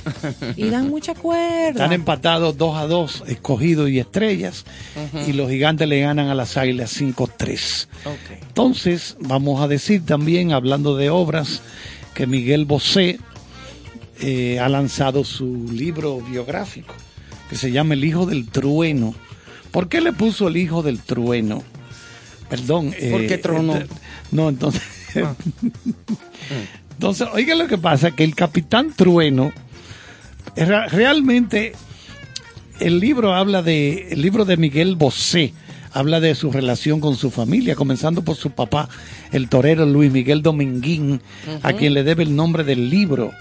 y 0.58 0.68
dan 0.70 0.90
mucha 0.90 1.14
cuerda. 1.14 1.70
Están 1.70 1.94
empatados 1.94 2.58
2 2.58 2.76
a 2.78 2.88
2, 2.88 3.24
escogidos 3.28 3.88
y 3.91 4.00
estrellas. 4.00 4.66
Y 5.28 5.34
los 5.34 5.48
gigantes 5.48 5.88
le 5.88 6.00
ganan 6.00 6.30
a 6.30 6.34
las 6.34 6.58
águilas 6.58 6.91
5-3. 7.00 7.88
Entonces, 8.48 9.16
vamos 9.20 9.62
a 9.62 9.68
decir 9.68 10.04
también, 10.06 10.52
hablando 10.52 10.96
de 10.98 11.12
obras, 11.12 11.62
que 12.16 12.26
Miguel 12.26 12.66
Bosé 12.66 13.20
eh, 14.22 14.60
ha 14.60 14.70
lanzado 14.70 15.24
su 15.24 15.70
libro 15.72 16.20
biográfico, 16.22 16.94
que 17.50 17.56
se 17.56 17.72
llama 17.72 17.94
El 17.94 18.04
Hijo 18.04 18.26
del 18.26 18.48
Trueno. 18.48 19.16
¿Por 19.72 19.88
qué 19.90 20.02
le 20.02 20.14
puso 20.14 20.48
El 20.48 20.58
Hijo 20.58 20.82
del 20.84 21.00
Trueno? 21.00 21.64
Perdón. 22.50 22.94
eh, 22.98 23.10
Porque 23.12 23.38
tronó. 23.38 23.78
eh, 23.78 23.88
no, 24.32 24.50
entonces. 24.50 24.82
entonces, 26.94 27.28
oiga 27.34 27.56
lo 27.56 27.68
que 27.68 27.78
pasa, 27.78 28.12
que 28.12 28.24
el 28.24 28.36
Capitán 28.36 28.94
Trueno, 28.96 29.52
realmente, 30.56 31.74
el 32.80 33.00
libro 33.00 33.34
habla 33.34 33.62
de, 33.62 34.10
el 34.12 34.22
libro 34.22 34.46
de 34.46 34.58
Miguel 34.58 34.96
Bosé, 34.96 35.54
habla 35.91 36.20
de 36.20 36.36
su 36.36 36.52
relación 36.52 37.00
con 37.00 37.16
su 37.16 37.32
familia, 37.32 37.76
comenzando 37.76 38.24
por 38.24 38.36
su 38.36 38.52
papá, 38.52 38.90
el 39.32 39.50
torero 39.50 39.86
Luis 39.86 40.12
Miguel 40.12 40.41
Dominguín, 40.41 41.22
a 41.64 41.74
quien 41.74 41.94
le 41.94 42.04
debe 42.04 42.24
el 42.24 42.36
nombre 42.36 42.64
del 42.64 42.90
libro. 42.90 43.32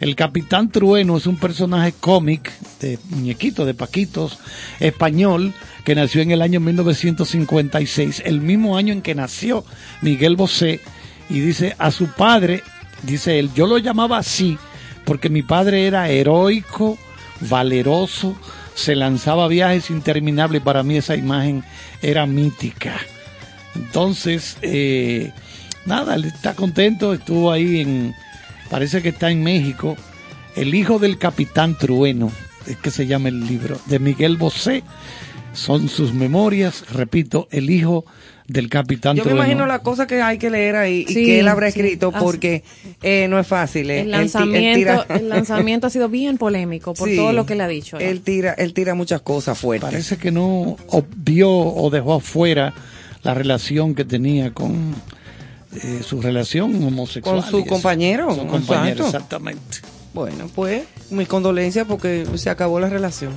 El 0.00 0.16
Capitán 0.16 0.70
Trueno 0.70 1.16
es 1.16 1.26
un 1.26 1.36
personaje 1.36 1.92
cómic 1.98 2.52
de 2.80 2.98
muñequito, 3.10 3.64
de 3.64 3.74
Paquitos, 3.74 4.38
español, 4.80 5.52
que 5.84 5.94
nació 5.94 6.22
en 6.22 6.30
el 6.30 6.42
año 6.42 6.60
1956, 6.60 8.22
el 8.24 8.40
mismo 8.40 8.76
año 8.76 8.92
en 8.92 9.02
que 9.02 9.14
nació 9.14 9.64
Miguel 10.02 10.36
Bosé, 10.36 10.80
y 11.30 11.40
dice 11.40 11.74
a 11.78 11.90
su 11.90 12.08
padre, 12.08 12.62
dice 13.02 13.38
él, 13.38 13.50
yo 13.54 13.66
lo 13.66 13.78
llamaba 13.78 14.18
así 14.18 14.58
porque 15.04 15.28
mi 15.28 15.42
padre 15.42 15.86
era 15.86 16.08
heroico, 16.08 16.98
valeroso, 17.40 18.36
se 18.74 18.96
lanzaba 18.96 19.44
a 19.44 19.48
viajes 19.48 19.90
interminables 19.90 20.62
para 20.62 20.82
mí 20.82 20.96
esa 20.96 21.16
imagen 21.16 21.64
era 22.02 22.26
mítica. 22.26 22.96
Entonces, 23.74 24.56
eh, 24.62 25.32
nada, 25.84 26.14
él 26.14 26.24
está 26.24 26.54
contento, 26.54 27.12
estuvo 27.12 27.52
ahí 27.52 27.80
en, 27.80 28.14
parece 28.70 29.02
que 29.02 29.10
está 29.10 29.30
en 29.30 29.42
México, 29.42 29.96
El 30.56 30.74
hijo 30.74 30.98
del 30.98 31.18
capitán 31.18 31.76
Trueno, 31.76 32.30
es 32.66 32.76
que 32.76 32.90
se 32.90 33.06
llama 33.06 33.28
el 33.28 33.46
libro, 33.46 33.78
de 33.86 33.98
Miguel 33.98 34.36
Bosé, 34.36 34.82
son 35.52 35.88
sus 35.88 36.12
memorias, 36.14 36.84
repito, 36.92 37.48
El 37.50 37.70
hijo 37.70 38.04
del 38.46 38.68
capitán 38.68 39.16
Yo 39.16 39.24
me 39.24 39.30
Trueno. 39.30 39.42
imagino 39.46 39.66
la 39.66 39.78
cosa 39.80 40.06
que 40.06 40.20
hay 40.20 40.36
que 40.38 40.50
leer 40.50 40.76
ahí 40.76 41.06
y 41.08 41.12
Sí, 41.14 41.24
que 41.24 41.40
él 41.40 41.48
habrá 41.48 41.70
sí. 41.70 41.80
escrito 41.80 42.12
porque 42.12 42.62
eh, 43.02 43.26
no 43.30 43.38
es 43.38 43.46
fácil. 43.46 43.88
eh. 43.90 44.00
El 44.00 44.06
él 44.06 44.10
lanzamiento, 44.12 44.78
tira- 44.78 45.06
el 45.18 45.28
lanzamiento 45.30 45.86
ha 45.86 45.90
sido 45.90 46.08
bien 46.10 46.36
polémico 46.38 46.92
por 46.94 47.08
Sí. 47.08 47.16
todo 47.16 47.32
lo 47.32 47.46
que 47.46 47.54
le 47.54 47.62
ha 47.62 47.68
dicho. 47.68 47.98
¿no? 47.98 48.04
Él 48.04 48.20
tira, 48.20 48.52
él 48.52 48.74
tira 48.74 48.94
muchas 48.94 49.22
cosas 49.22 49.58
fuertes. 49.58 49.88
Parece 49.90 50.18
que 50.18 50.30
no 50.30 50.76
obvió 50.88 51.50
o 51.50 51.88
dejó 51.90 52.14
afuera 52.14 52.74
la 53.22 53.32
relación 53.34 53.94
que 53.94 54.04
tenía 54.04 54.52
con 54.52 54.94
eh, 55.82 56.02
su 56.04 56.20
relación 56.20 56.74
homosexual. 56.84 57.40
Con 57.40 57.50
su 57.50 57.64
compañero, 57.64 58.34
Su 58.34 58.46
compañero, 58.46 59.04
exacto. 59.06 59.16
exactamente. 59.16 59.78
Bueno, 60.12 60.48
pues, 60.54 60.84
mi 61.10 61.26
condolencia 61.26 61.84
porque 61.84 62.24
se 62.36 62.48
acabó 62.48 62.78
la 62.78 62.88
relación. 62.88 63.32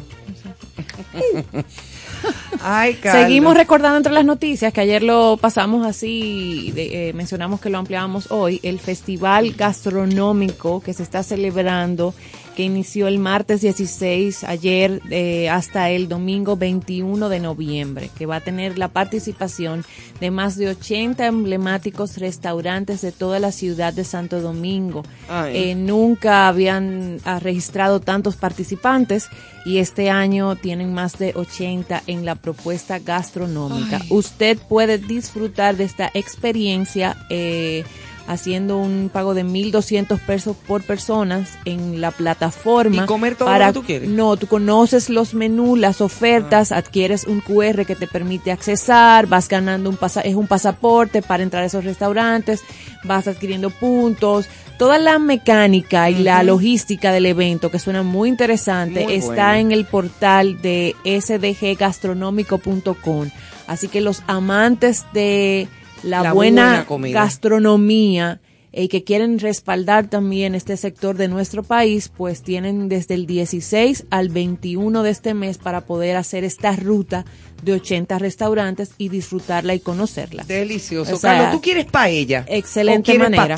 Ay, 2.62 2.94
Carlos. 3.02 3.24
Seguimos 3.24 3.56
recordando 3.58 3.98
entre 3.98 4.14
las 4.14 4.26
noticias 4.26 4.72
que 4.74 4.82
ayer 4.82 5.04
lo 5.04 5.38
pasamos 5.42 5.86
así, 5.86 6.72
de- 6.76 7.10
eh, 7.10 7.14
mencionamos 7.14 7.60
que 7.62 7.70
lo 7.70 7.78
ampliábamos 7.78 8.32
hoy, 8.32 8.60
el 8.64 8.80
festival 8.80 9.54
gastronómico 9.54 10.82
que 10.82 10.94
se 10.94 11.04
está 11.04 11.24
celebrando, 11.24 12.14
que 12.58 12.64
inició 12.64 13.08
el 13.08 13.20
martes 13.20 13.62
16 13.62 14.44
ayer 14.44 15.00
eh, 15.12 15.48
hasta 15.48 15.92
el 15.92 16.10
domingo 16.10 16.58
21 16.58 17.30
de 17.30 17.40
noviembre, 17.40 18.10
que 18.18 18.26
va 18.26 18.38
a 18.38 18.42
tener 18.42 18.80
la 18.80 18.88
participación 18.88 19.86
de 20.20 20.32
más 20.32 20.58
de 20.58 20.70
80 20.70 21.24
emblemáticos 21.28 22.18
restaurantes 22.18 23.02
de 23.02 23.12
toda 23.12 23.38
la 23.38 23.52
ciudad 23.52 23.94
de 23.94 24.04
Santo 24.04 24.42
Domingo. 24.42 25.04
Eh, 25.50 25.76
nunca 25.76 26.48
habían 26.48 27.20
ah, 27.26 27.38
registrado 27.38 28.00
tantos 28.00 28.38
participantes 28.38 29.30
y 29.64 29.78
este 29.78 30.10
año 30.10 30.56
tienen 30.56 30.96
más 30.96 31.20
de 31.20 31.34
80 31.36 32.02
en 32.08 32.26
la 32.26 32.34
propuesta 32.34 32.98
gastronómica. 32.98 34.00
Ay. 34.02 34.08
Usted 34.10 34.58
puede 34.58 34.98
disfrutar 34.98 35.78
de 35.78 35.84
esta 35.84 36.10
experiencia 36.16 37.18
eh, 37.30 37.84
haciendo 38.28 38.78
un 38.78 39.10
pago 39.12 39.34
de 39.34 39.44
1.200 39.46 40.20
pesos 40.20 40.56
por 40.68 40.84
personas 40.84 41.58
en 41.66 42.02
la 42.02 42.12
plataforma. 42.12 43.04
¿Y 43.04 43.06
comer 43.06 43.36
todo 43.36 43.48
para, 43.48 43.68
lo 43.68 43.74
que 43.74 43.80
tú 43.80 43.86
quieres? 43.86 44.10
No, 44.10 44.38
tú 44.38 44.48
conoces 44.48 45.10
los 45.10 45.34
menús, 45.34 45.80
las 45.80 46.02
ofertas, 46.02 46.72
adquieres 46.72 47.26
un 47.26 47.42
QR 47.42 47.86
que 47.86 47.96
te 47.96 48.08
permite 48.08 48.52
accesar, 48.52 49.28
vas 49.28 49.48
ganando 49.48 49.90
un 49.90 49.96
pasa 49.96 50.22
es 50.22 50.36
un 50.36 50.48
pasaporte 50.48 51.22
para 51.22 51.44
entrar 51.44 51.64
a 51.64 51.68
esos 51.68 51.86
restaurantes, 51.86 52.62
vas 53.04 53.28
adquiriendo 53.28 53.70
puntos. 53.70 54.48
Toda 54.78 54.98
la 55.00 55.18
mecánica 55.18 56.10
y 56.12 56.22
la 56.22 56.44
logística 56.44 57.12
del 57.12 57.26
evento, 57.26 57.72
que 57.72 57.80
suena 57.80 58.04
muy 58.04 58.30
interesante, 58.30 59.06
Muy 59.06 59.16
está 59.16 59.34
bueno. 59.34 59.56
en 59.56 59.72
el 59.72 59.86
portal 59.86 60.62
de 60.62 60.96
sdggastronómico.com. 61.04 63.30
Así 63.66 63.88
que 63.88 64.02
los 64.02 64.22
amantes 64.28 65.08
de 65.14 65.68
la, 66.04 66.24
La 66.24 66.34
buena, 66.34 66.86
gastronomía 66.90 68.42
y 68.72 68.90
que 68.90 69.04
quieren 69.04 69.40
respaldar 69.40 70.08
también 70.08 70.54
este 70.54 70.78
sector 70.78 71.18
de 71.18 71.28
nuestro 71.28 71.64
país, 71.64 72.12
pues 72.16 72.44
tienen 72.44 72.90
desde 72.90 73.16
el 73.16 73.26
16 73.26 74.06
al 74.12 74.30
21 74.30 75.04
de 75.04 75.10
este 75.10 75.34
mes 75.34 75.58
para 75.58 75.82
poder 75.82 76.16
hacer 76.16 76.44
esta 76.44 76.76
ruta 76.76 77.26
de 77.64 77.74
80 77.74 78.20
restaurantes 78.20 78.92
y 78.98 79.10
disfrutarla 79.10 79.74
y 79.74 79.80
conocerla. 79.80 80.44
Delicioso. 80.44 81.16
O 81.16 81.18
sea, 81.18 81.32
Carlos, 81.32 81.52
¿tú 81.54 81.62
quieres 81.62 81.86
paella? 81.86 82.46
Excelente 82.48 83.12
¿O 83.12 83.16
quieres 83.16 83.32
manera. 83.32 83.56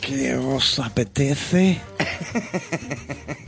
¿Qué 0.00 0.36
os 0.36 0.78
apetece? 0.78 1.80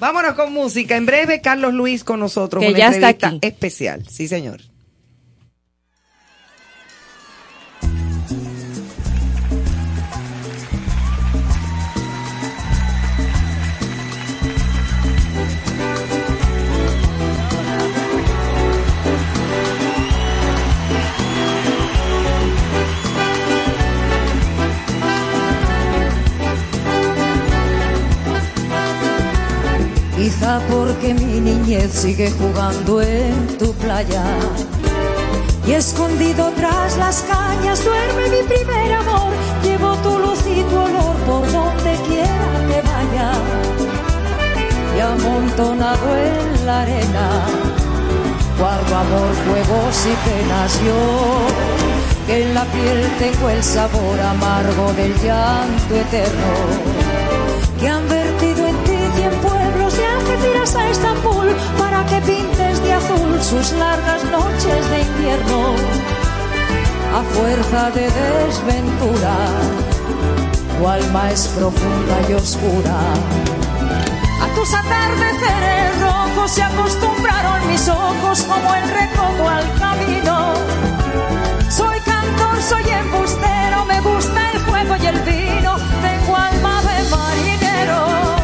Vámonos 0.00 0.34
con 0.34 0.52
música. 0.52 0.96
En 0.96 1.06
breve, 1.06 1.40
Carlos 1.40 1.72
Luis 1.72 2.04
con 2.04 2.20
nosotros. 2.20 2.62
Que 2.62 2.70
una 2.70 2.78
ya 2.78 2.88
está 2.88 3.10
entrevista 3.10 3.28
aquí. 3.28 3.38
especial. 3.42 4.06
Sí, 4.08 4.28
señor. 4.28 4.60
Porque 30.70 31.14
mi 31.14 31.40
niñez 31.40 31.92
sigue 31.92 32.30
jugando 32.30 33.00
en 33.00 33.56
tu 33.58 33.72
playa. 33.74 34.24
Y 35.66 35.72
escondido 35.72 36.50
tras 36.56 36.96
las 36.98 37.22
cañas 37.22 37.82
duerme 37.84 38.28
mi 38.28 38.42
primer 38.42 38.92
amor. 38.92 39.32
Llevo 39.62 39.94
tu 39.96 40.18
luz 40.18 40.40
y 40.46 40.62
tu 40.62 40.76
olor 40.76 41.16
por 41.26 41.50
donde 41.50 41.96
quiera 42.06 42.50
que 42.68 42.82
vaya. 42.82 43.32
Y 44.96 45.00
amontonado 45.00 46.16
en 46.16 46.66
la 46.66 46.82
arena, 46.82 47.28
guardo 48.58 48.96
amor, 48.96 49.34
juegos 49.46 50.06
y 50.06 50.14
penas 50.28 50.80
yo. 50.84 51.46
Que 52.26 52.42
en 52.42 52.54
la 52.54 52.64
piel 52.64 53.10
tengo 53.18 53.48
el 53.50 53.62
sabor 53.62 54.20
amargo 54.20 54.92
del 54.94 55.14
llanto 55.22 55.94
eterno 55.94 57.14
que 57.84 57.90
han 57.90 58.08
vertido 58.08 58.53
A 60.64 60.88
Estambul 60.88 61.54
para 61.78 62.06
que 62.06 62.22
pintes 62.22 62.82
de 62.82 62.94
azul 62.94 63.38
sus 63.42 63.72
largas 63.72 64.24
noches 64.24 64.88
de 64.88 65.02
invierno. 65.02 65.74
A 67.14 67.22
fuerza 67.34 67.90
de 67.90 68.08
desventura, 68.10 69.36
tu 70.78 70.88
alma 70.88 71.30
es 71.30 71.48
profunda 71.48 72.16
y 72.30 72.32
oscura. 72.32 72.98
A 74.40 74.54
tus 74.54 74.72
atardeceres 74.72 76.00
rojos 76.00 76.50
se 76.50 76.62
acostumbraron 76.62 77.68
mis 77.68 77.86
ojos 77.86 78.42
como 78.44 78.74
el 78.74 78.88
recodo 78.88 79.46
al 79.46 79.64
camino. 79.78 80.54
Soy 81.68 82.00
cantor, 82.00 82.62
soy 82.62 82.88
embustero, 82.88 83.84
me 83.84 84.00
gusta 84.00 84.50
el 84.52 84.62
juego 84.64 84.96
y 84.96 85.06
el 85.08 85.20
vino, 85.20 85.76
tengo 86.00 86.34
alma 86.34 86.80
de 86.80 87.10
marinero. 87.10 88.43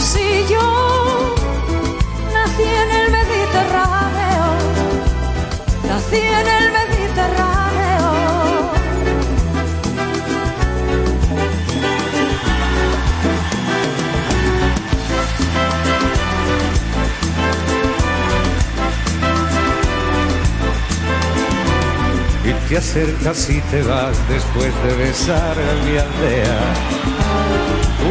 Si 0.00 0.46
yo 0.48 1.34
nací 2.32 2.62
en 2.62 2.90
el 2.90 3.10
Mediterráneo? 3.12 4.46
Nací 5.88 6.16
en 6.16 6.48
el 6.48 6.72
Mediterráneo. 6.72 7.60
y 22.42 22.68
te 22.68 22.76
acercas 22.78 23.50
y 23.50 23.60
te 23.60 23.82
vas 23.82 24.16
después 24.28 24.72
de 24.82 24.94
besar 24.94 25.56
a 25.58 25.84
mi 25.84 25.98
aldea. 25.98 27.09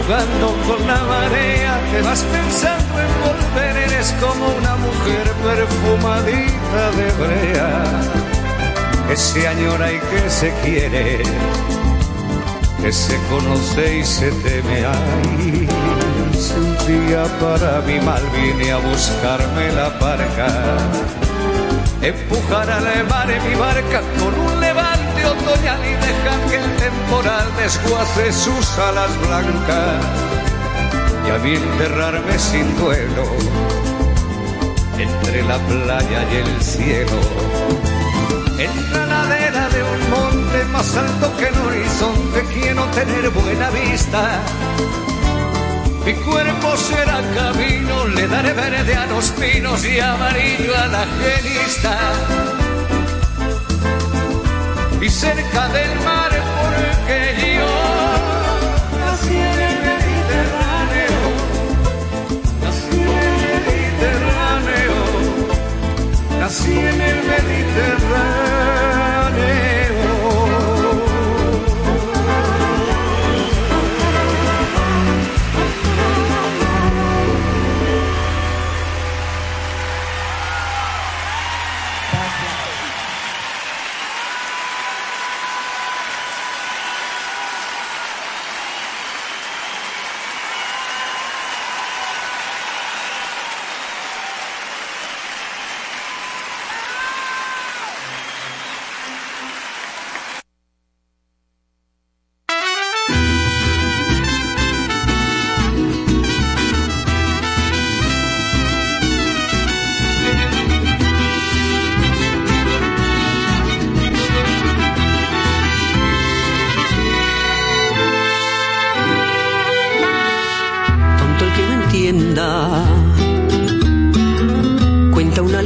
Jugando 0.10 0.58
con 0.66 0.88
la 0.88 1.04
marea, 1.04 1.80
te 1.92 2.02
vas 2.02 2.24
pensando 2.24 3.00
en 3.00 3.12
volver, 3.22 3.78
eres 3.78 4.12
como 4.20 4.48
una 4.58 4.76
mujer 4.78 5.32
perfumadita 5.44 6.92
de 6.98 7.12
brea, 7.12 7.84
que 9.08 9.16
se 9.16 9.48
añora 9.48 9.92
y 9.94 10.00
que 10.00 10.30
se 10.32 10.52
quiere, 10.64 11.22
que 12.82 12.92
se 12.92 13.20
conoce 13.30 14.00
y 14.00 14.04
se 14.04 14.32
teme. 14.32 14.84
Ay, 14.84 15.70
un 16.58 16.88
día 16.88 17.26
para 17.40 17.80
mi 17.82 18.00
mal 18.00 18.24
vine 18.36 18.72
a 18.72 18.78
buscarme 18.78 19.72
la 19.74 19.90
barca 19.90 20.48
empujar 22.02 22.70
al 22.70 23.08
mar 23.08 23.30
en 23.30 23.48
mi 23.48 23.56
barca 23.56 24.02
con 24.18 24.34
un 24.40 24.60
levante 24.60 24.89
otoñal 25.40 25.80
y 25.86 25.94
dejar 25.94 26.40
que 26.50 26.56
el 26.58 26.76
temporal 26.78 27.48
desguace 27.58 28.34
sus 28.34 28.78
alas 28.80 29.12
blancas 29.22 30.06
y 31.28 31.32
a 31.32 31.38
mí 31.40 31.56
enterrarme 31.56 32.40
sin 32.40 32.76
duelo 32.78 33.26
entre 34.98 35.44
la 35.44 35.58
playa 35.60 36.26
y 36.32 36.36
el 36.36 36.62
cielo 36.62 37.20
en 38.58 38.94
la 38.94 39.06
ladera 39.06 39.70
de 39.70 39.84
un 39.84 40.10
monte 40.10 40.66
más 40.66 40.96
alto 40.96 41.36
que 41.38 41.48
el 41.48 41.58
horizonte 41.58 42.46
quiero 42.54 42.84
tener 42.86 43.30
buena 43.30 43.70
vista 43.70 44.42
mi 46.06 46.14
cuerpo 46.14 46.76
será 46.78 47.22
camino, 47.36 48.08
le 48.08 48.28
daré 48.28 48.54
verde 48.54 48.96
a 48.96 49.06
los 49.08 49.30
pinos 49.32 49.86
y 49.86 50.00
amarillo 50.00 50.76
a 50.76 50.88
la 50.88 51.06
genista. 51.22 52.59
Y 55.02 55.10
cerca 55.10 55.70
del 55.70 55.96
mar, 56.02 56.32
porque 56.62 57.49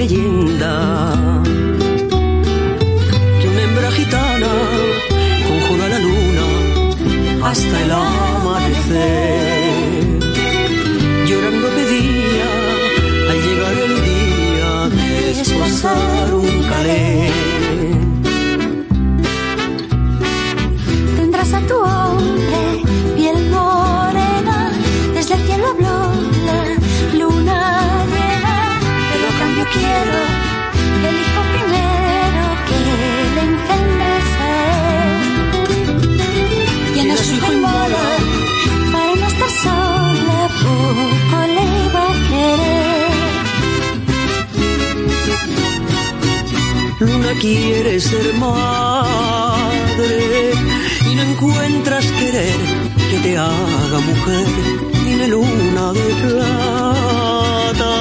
leyenda 0.03 0.73
que 3.39 3.47
una 3.47 3.61
hembra 3.61 3.89
gitana 3.91 4.51
conjura 5.47 5.85
la 5.93 5.99
luna 5.99 6.45
hasta 7.49 7.75
el 7.84 7.91
amanecer. 7.91 8.99
Llorando 11.27 11.67
pedía 11.77 12.49
al 13.31 13.38
llegar 13.45 13.75
el 13.85 13.93
día 14.09 14.71
de 15.38 15.45
su. 15.45 16.12
Quieres 47.43 48.05
ser 48.05 48.33
madre 48.35 48.53
y 51.11 51.15
no 51.15 51.23
encuentras 51.23 52.05
querer 52.05 52.55
que 53.11 53.17
te 53.19 53.37
haga 53.37 53.99
mujer 53.99 54.47
ni 55.03 55.27
luna 55.27 55.91
de 55.91 56.13
plata. 56.23 57.91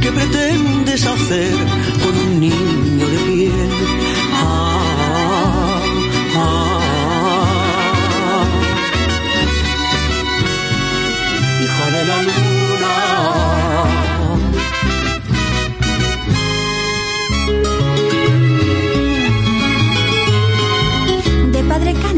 ¿Qué 0.00 0.10
pretendes 0.10 1.04
hacer 1.04 1.52
con 2.02 2.16
un 2.16 2.40
niño 2.40 3.06
de 3.06 3.18
piel? 3.30 3.70
Ah, 4.32 5.82
ah. 6.34 6.80
Hijo 11.60 11.84
de 11.92 12.04
la 12.06 12.22
luna. 12.22 12.55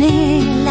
feeling 0.09 0.68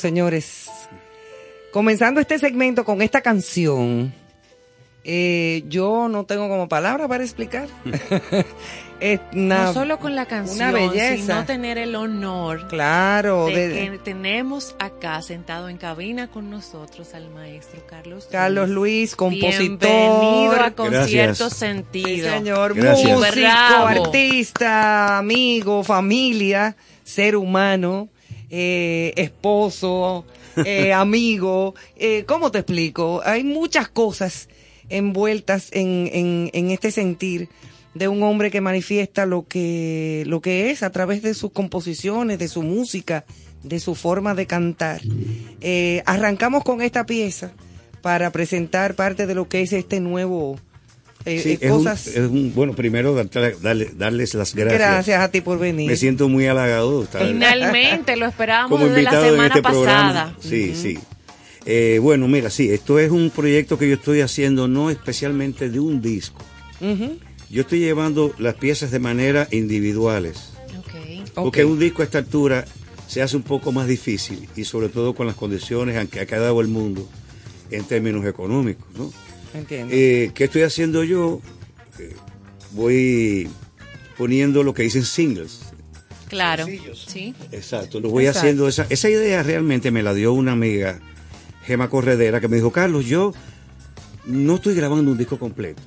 señores, 0.00 0.68
comenzando 1.72 2.20
este 2.20 2.38
segmento 2.38 2.84
con 2.84 3.02
esta 3.02 3.20
canción, 3.20 4.12
eh, 5.04 5.62
yo 5.68 6.08
no 6.08 6.24
tengo 6.24 6.48
como 6.48 6.68
palabra 6.68 7.08
para 7.08 7.24
explicar. 7.24 7.68
es 9.00 9.18
una, 9.32 9.64
no 9.64 9.72
solo 9.72 9.98
con 9.98 10.14
la 10.14 10.26
canción, 10.26 10.56
una 10.68 10.72
belleza. 10.72 11.16
sino 11.16 11.44
tener 11.46 11.78
el 11.78 11.94
honor 11.96 12.68
Claro, 12.68 13.46
de, 13.46 13.68
de- 13.68 13.90
que 13.92 13.98
tenemos 13.98 14.74
acá 14.78 15.22
sentado 15.22 15.70
en 15.70 15.78
cabina 15.78 16.28
con 16.28 16.50
nosotros 16.50 17.14
al 17.14 17.30
maestro 17.30 17.80
Carlos 17.88 18.28
Carlos 18.30 18.68
Luis, 18.68 19.16
compositor. 19.16 19.88
Bienvenido 19.88 20.60
a 20.60 20.70
Concierto 20.72 21.48
Sí, 21.48 21.56
Sentido. 21.56 22.30
señor, 22.30 22.74
Gracias. 22.74 23.08
músico, 23.18 23.40
Bravo. 23.40 23.86
artista, 23.86 25.16
amigo, 25.18 25.82
familia, 25.82 26.76
ser 27.02 27.36
humano, 27.36 28.10
eh, 28.50 29.12
esposo, 29.16 30.24
eh, 30.64 30.92
amigo. 30.94 31.74
Eh, 31.96 32.24
¿Cómo 32.26 32.50
te 32.50 32.58
explico? 32.58 33.22
Hay 33.24 33.44
muchas 33.44 33.88
cosas 33.88 34.48
envueltas 34.88 35.68
en, 35.72 36.10
en, 36.12 36.50
en 36.52 36.70
este 36.70 36.90
sentir 36.90 37.48
de 37.94 38.08
un 38.08 38.22
hombre 38.22 38.50
que 38.50 38.60
manifiesta 38.60 39.26
lo 39.26 39.46
que, 39.46 40.24
lo 40.26 40.40
que 40.40 40.70
es 40.70 40.82
a 40.82 40.90
través 40.90 41.22
de 41.22 41.34
sus 41.34 41.52
composiciones, 41.52 42.38
de 42.38 42.48
su 42.48 42.62
música, 42.62 43.24
de 43.62 43.80
su 43.80 43.94
forma 43.94 44.34
de 44.34 44.46
cantar. 44.46 45.00
Eh, 45.60 46.02
arrancamos 46.06 46.64
con 46.64 46.82
esta 46.82 47.06
pieza 47.06 47.52
para 48.00 48.30
presentar 48.30 48.94
parte 48.94 49.26
de 49.26 49.34
lo 49.34 49.48
que 49.48 49.62
es 49.62 49.72
este 49.72 50.00
nuevo 50.00 50.58
eh, 51.24 51.40
Sí, 51.42 51.50
eh, 51.50 51.58
es 51.60 51.70
un- 51.70 51.78
cosas. 51.78 52.06
es 52.06 52.18
un- 52.18 52.52
bueno, 52.54 52.72
primero 52.74 53.14
darte- 53.14 53.56
darle- 53.60 53.90
darles 53.96 54.34
las 54.34 54.54
gracias. 54.54 54.80
Gracias 54.80 55.20
a 55.20 55.30
ti 55.30 55.40
por 55.40 55.58
venir. 55.58 55.88
Me 55.90 55.96
siento 55.96 56.28
muy 56.28 56.46
halagado. 56.46 57.06
Finalmente, 57.06 58.16
lo 58.16 58.26
esperábamos 58.26 58.70
como 58.70 58.84
desde 58.86 59.02
la 59.02 59.10
invitado 59.10 59.24
en 59.26 59.30
semana 59.32 59.48
este 59.48 59.62
pasada. 59.62 59.84
programa. 60.34 60.36
Sí, 60.40 60.74
sí. 60.74 60.98
Eh, 61.66 61.98
bueno, 62.00 62.26
mira, 62.26 62.48
sí, 62.48 62.70
esto 62.70 62.98
es 62.98 63.10
un 63.10 63.30
proyecto 63.30 63.78
que 63.78 63.86
yo 63.88 63.94
estoy 63.94 64.22
haciendo 64.22 64.66
no 64.66 64.88
especialmente 64.90 65.68
de 65.68 65.78
un 65.80 66.00
disco. 66.00 66.42
Yo 67.50 67.62
estoy 67.62 67.80
llevando 67.80 68.32
las 68.38 68.54
piezas 68.54 68.90
de 68.90 68.98
manera 69.00 69.46
individuales. 69.50 70.50
Porque 71.34 71.64
un 71.64 71.78
disco 71.78 72.02
a 72.02 72.04
esta 72.06 72.18
altura 72.18 72.64
se 73.06 73.22
hace 73.22 73.36
un 73.36 73.42
poco 73.42 73.72
más 73.72 73.86
difícil 73.86 74.48
y 74.56 74.64
sobre 74.64 74.88
todo 74.88 75.14
con 75.14 75.26
las 75.26 75.36
condiciones 75.36 75.96
en 75.96 76.06
que 76.08 76.20
ha 76.20 76.26
quedado 76.26 76.60
el 76.60 76.68
mundo 76.68 77.08
en 77.70 77.84
términos 77.84 78.24
económicos, 78.26 78.86
¿no? 78.96 79.12
Entiendo. 79.54 79.94
Eh, 79.94 80.30
¿Qué 80.34 80.44
estoy 80.44 80.62
haciendo 80.62 81.04
yo? 81.04 81.40
Eh, 81.98 82.14
voy 82.72 83.48
poniendo 84.16 84.62
lo 84.62 84.74
que 84.74 84.82
dicen 84.82 85.04
singles. 85.04 85.60
Claro. 86.28 86.66
Sí. 87.06 87.34
Exacto, 87.50 88.00
lo 88.00 88.10
voy 88.10 88.24
Exacto. 88.26 88.40
haciendo. 88.40 88.68
Esa, 88.68 88.86
esa 88.88 89.10
idea 89.10 89.42
realmente 89.42 89.90
me 89.90 90.02
la 90.02 90.14
dio 90.14 90.32
una 90.32 90.52
amiga, 90.52 91.00
Gema 91.64 91.90
Corredera, 91.90 92.40
que 92.40 92.46
me 92.48 92.56
dijo, 92.56 92.70
Carlos, 92.70 93.06
yo 93.06 93.32
no 94.26 94.56
estoy 94.56 94.74
grabando 94.74 95.10
un 95.10 95.18
disco 95.18 95.38
completo. 95.38 95.82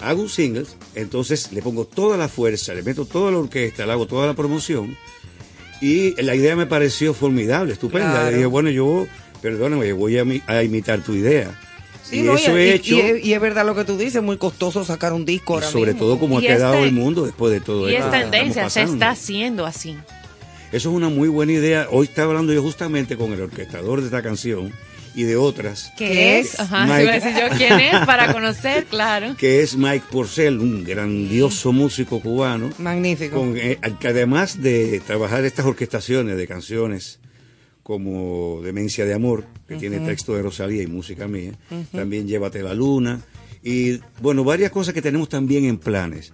Hago 0.00 0.22
un 0.22 0.28
single, 0.28 0.66
entonces 0.94 1.52
le 1.52 1.62
pongo 1.62 1.84
toda 1.86 2.16
la 2.16 2.26
fuerza, 2.28 2.74
le 2.74 2.82
meto 2.82 3.04
toda 3.04 3.30
la 3.30 3.38
orquesta, 3.38 3.86
le 3.86 3.92
hago 3.92 4.06
toda 4.06 4.26
la 4.26 4.34
promoción. 4.34 4.96
Y 5.80 6.20
la 6.20 6.34
idea 6.34 6.56
me 6.56 6.66
pareció 6.66 7.14
formidable, 7.14 7.74
estupenda. 7.74 8.10
Claro. 8.10 8.30
Le 8.30 8.36
dije, 8.36 8.46
bueno, 8.46 8.70
yo, 8.70 9.06
perdóname, 9.40 9.92
voy 9.92 10.18
a 10.18 10.62
imitar 10.62 11.02
tu 11.02 11.14
idea. 11.14 11.58
Sí, 12.02 12.20
y 12.20 12.22
no, 12.22 12.34
eso 12.34 12.56
y, 12.58 12.60
he 12.62 12.66
y- 12.66 12.70
hecho. 12.70 12.94
y 12.94 13.00
es- 13.00 13.24
y 13.24 13.32
es 13.34 13.40
verdad 13.40 13.64
lo 13.66 13.74
que 13.74 13.84
tú 13.84 13.96
dices, 13.96 14.22
muy 14.22 14.36
costoso 14.38 14.84
sacar 14.84 15.12
un 15.12 15.24
disco 15.24 15.54
ahora 15.54 15.66
sobre 15.68 15.92
mismo. 15.92 16.06
todo 16.06 16.18
como 16.18 16.38
ha 16.38 16.42
Y 16.42 16.46
quedado 16.46 16.74
este- 16.74 16.88
el 16.88 16.92
mundo 16.94 17.24
después 17.26 17.52
de 17.52 17.60
todo 17.60 17.88
Y 17.90 17.94
esto 17.94 18.06
es 18.06 18.10
que 18.12 18.16
estamos 18.18 18.30
tendencia, 18.40 18.70
se 18.70 18.82
está 18.82 19.10
haciendo 19.10 19.66
así. 19.66 19.96
Eso 20.72 20.90
es 20.90 20.94
una 20.96 21.08
muy 21.08 21.28
buena 21.28 21.52
idea. 21.52 21.88
Hoy 21.90 22.06
estaba 22.06 22.28
hablando 22.30 22.52
yo 22.52 22.62
justamente 22.62 23.16
con 23.16 23.32
el 23.32 23.40
orquestador 23.42 24.00
de 24.00 24.06
esta 24.06 24.22
canción 24.22 24.72
y 25.16 25.24
de 25.24 25.36
otras, 25.36 25.92
¿Qué 25.98 26.38
es? 26.38 26.58
Ajá, 26.60 26.86
Mike. 26.86 27.10
decir 27.12 27.32
yo 27.36 27.56
quién 27.56 27.80
es 27.80 28.06
para 28.06 28.32
conocer, 28.32 28.84
claro. 28.86 29.34
que 29.38 29.60
es 29.62 29.76
Mike 29.76 30.04
Porcel, 30.10 30.60
un 30.60 30.84
grandioso 30.84 31.72
músico 31.72 32.20
cubano, 32.20 32.70
Magnífico. 32.78 33.36
con, 33.36 33.56
eh, 33.56 33.78
que 33.98 34.06
además 34.08 34.62
de 34.62 35.02
trabajar 35.04 35.44
estas 35.44 35.66
orquestaciones 35.66 36.36
de 36.36 36.46
canciones 36.46 37.18
como 37.90 38.60
Demencia 38.62 39.04
de 39.04 39.14
Amor, 39.14 39.44
que 39.66 39.74
tiene 39.74 39.98
texto 40.06 40.36
de 40.36 40.42
Rosalía 40.42 40.80
y 40.80 40.86
música 40.86 41.26
mía, 41.26 41.54
también 41.90 42.28
Llévate 42.28 42.62
la 42.62 42.72
Luna, 42.72 43.20
y 43.64 43.98
bueno, 44.22 44.44
varias 44.44 44.70
cosas 44.70 44.94
que 44.94 45.02
tenemos 45.02 45.28
también 45.28 45.64
en 45.64 45.76
planes. 45.76 46.32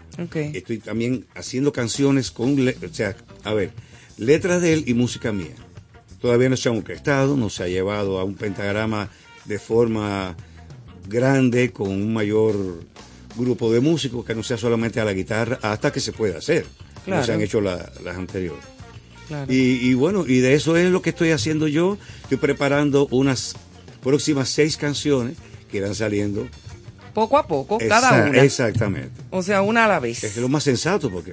Estoy 0.55 0.77
también 0.81 1.25
haciendo 1.35 1.73
canciones 1.73 2.31
con, 2.31 2.59
o 2.69 2.73
sea, 2.95 3.17
a 3.43 3.55
ver, 3.55 3.71
letras 4.19 4.61
de 4.61 4.75
él 4.75 4.85
y 4.87 4.93
música 4.93 5.33
mía. 5.33 5.55
Todavía 6.21 6.51
no 6.51 6.59
se 6.59 6.69
ha 6.69 6.73
orquestado, 6.73 7.39
no 7.39 7.49
se 7.49 7.63
ha 7.63 7.69
llevado 7.69 8.19
a 8.19 8.25
un 8.25 8.35
pentagrama 8.35 9.09
de 9.47 9.59
forma 9.59 10.37
grande 11.09 11.73
con 11.73 11.89
un 11.91 12.13
mayor 12.13 12.55
grupo 13.35 13.73
de 13.73 13.81
músicos 13.81 14.27
que 14.27 14.35
no 14.35 14.43
sea 14.43 14.59
solamente 14.59 15.01
a 15.01 15.07
la 15.07 15.15
guitarra 15.15 15.59
hasta 15.63 15.91
que 15.91 16.01
se 16.01 16.13
pueda 16.13 16.37
hacer. 16.37 16.67
Claro. 17.07 17.25
se 17.25 17.33
han 17.33 17.41
hecho 17.41 17.63
la- 17.63 17.91
las 18.05 18.17
anteriores. 18.19 18.63
Claro. 19.29 19.53
Y, 19.53 19.57
y 19.57 19.95
bueno, 19.95 20.25
y 20.27 20.39
de 20.39 20.55
eso 20.55 20.77
es 20.77 20.91
lo 20.91 21.03
que 21.03 21.11
estoy 21.11 21.31
haciendo 21.31 21.69
yo. 21.69 21.99
Estoy 22.23 22.39
preparando 22.39 23.09
unas 23.11 23.55
próximas 24.03 24.49
seis 24.49 24.77
canciones 24.77 25.37
que 25.71 25.79
irán 25.79 25.95
saliendo. 25.95 26.47
Poco 27.15 27.39
a 27.39 27.47
poco, 27.47 27.79
cada 27.89 28.27
una. 28.29 28.43
Exactamente. 28.43 29.11
O 29.31 29.43
sea, 29.43 29.63
una 29.63 29.87
a 29.87 29.89
la 29.89 30.01
vez. 30.01 30.23
Es 30.23 30.37
lo 30.37 30.49
más 30.49 30.65
sensato 30.65 31.11
porque 31.11 31.33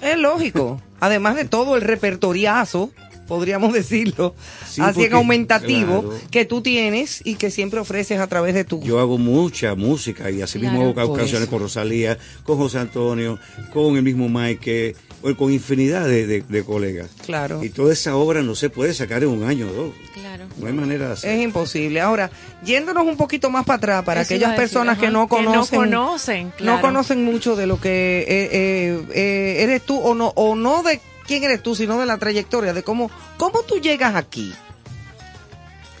Es 0.00 0.16
lógico. 0.16 0.80
Además 1.00 1.36
de 1.36 1.44
todo 1.44 1.76
el 1.76 1.82
repertoriazo 1.82 2.90
podríamos 3.30 3.72
decirlo, 3.72 4.34
Sí, 4.68 4.80
así 4.80 5.04
en 5.04 5.14
aumentativo, 5.14 6.02
claro. 6.02 6.20
que 6.32 6.44
tú 6.44 6.62
tienes 6.62 7.22
y 7.24 7.36
que 7.36 7.52
siempre 7.52 7.78
ofreces 7.78 8.18
a 8.18 8.26
través 8.26 8.54
de 8.54 8.64
tu... 8.64 8.82
Yo 8.82 8.98
hago 8.98 9.18
mucha 9.18 9.76
música 9.76 10.32
y 10.32 10.42
así 10.42 10.58
mismo 10.58 10.92
hago 10.98 11.14
canciones 11.14 11.42
eso. 11.42 11.50
con 11.52 11.60
Rosalía, 11.60 12.18
con 12.42 12.56
José 12.58 12.78
Antonio, 12.78 13.38
con 13.72 13.96
el 13.96 14.02
mismo 14.02 14.28
Mike, 14.28 14.96
con 15.36 15.52
infinidad 15.52 16.06
de, 16.06 16.26
de- 16.26 16.42
de 16.48 16.64
colegas. 16.64 17.08
Claro. 17.24 17.62
Y 17.62 17.68
toda 17.70 17.92
esa 17.92 18.16
obra 18.16 18.42
no 18.42 18.54
se 18.54 18.70
puede 18.70 18.94
sacar 18.94 19.22
en 19.22 19.28
un 19.28 19.44
año 19.44 19.68
o 19.68 19.72
dos. 19.72 19.94
Claro. 20.14 20.46
No 20.58 20.66
hay 20.66 20.72
manera 20.72 21.08
de 21.08 21.12
hacer. 21.12 21.30
Es 21.38 21.42
imposible. 21.42 22.00
Ahora, 22.00 22.30
yéndonos 22.64 23.06
un 23.06 23.16
poquito 23.16 23.50
más 23.50 23.64
para 23.64 23.76
atrás, 23.76 24.04
para 24.04 24.20
Eso 24.22 24.34
aquellas 24.34 24.50
decir, 24.50 24.60
personas 24.62 24.98
que 24.98 25.10
no 25.10 25.28
que 25.28 25.42
no 25.42 25.50
conocen, 25.50 25.78
conocen, 25.78 26.52
no 26.60 26.80
conocen 26.80 27.24
mucho 27.24 27.56
de 27.56 27.66
lo 27.66 27.80
que 27.80 28.20
eh, 28.28 28.48
eh, 28.52 29.04
eh, 29.14 29.56
eres 29.62 29.82
tú 29.82 29.98
o 29.98 30.14
no, 30.14 30.32
o 30.36 30.54
no 30.56 30.82
de 30.82 31.00
quién 31.26 31.44
eres 31.44 31.62
tú, 31.62 31.74
sino 31.74 31.98
de 31.98 32.06
la 32.06 32.16
trayectoria, 32.18 32.72
de 32.72 32.82
cómo, 32.82 33.10
cómo 33.36 33.62
tú 33.62 33.78
llegas 33.80 34.14
aquí. 34.14 34.52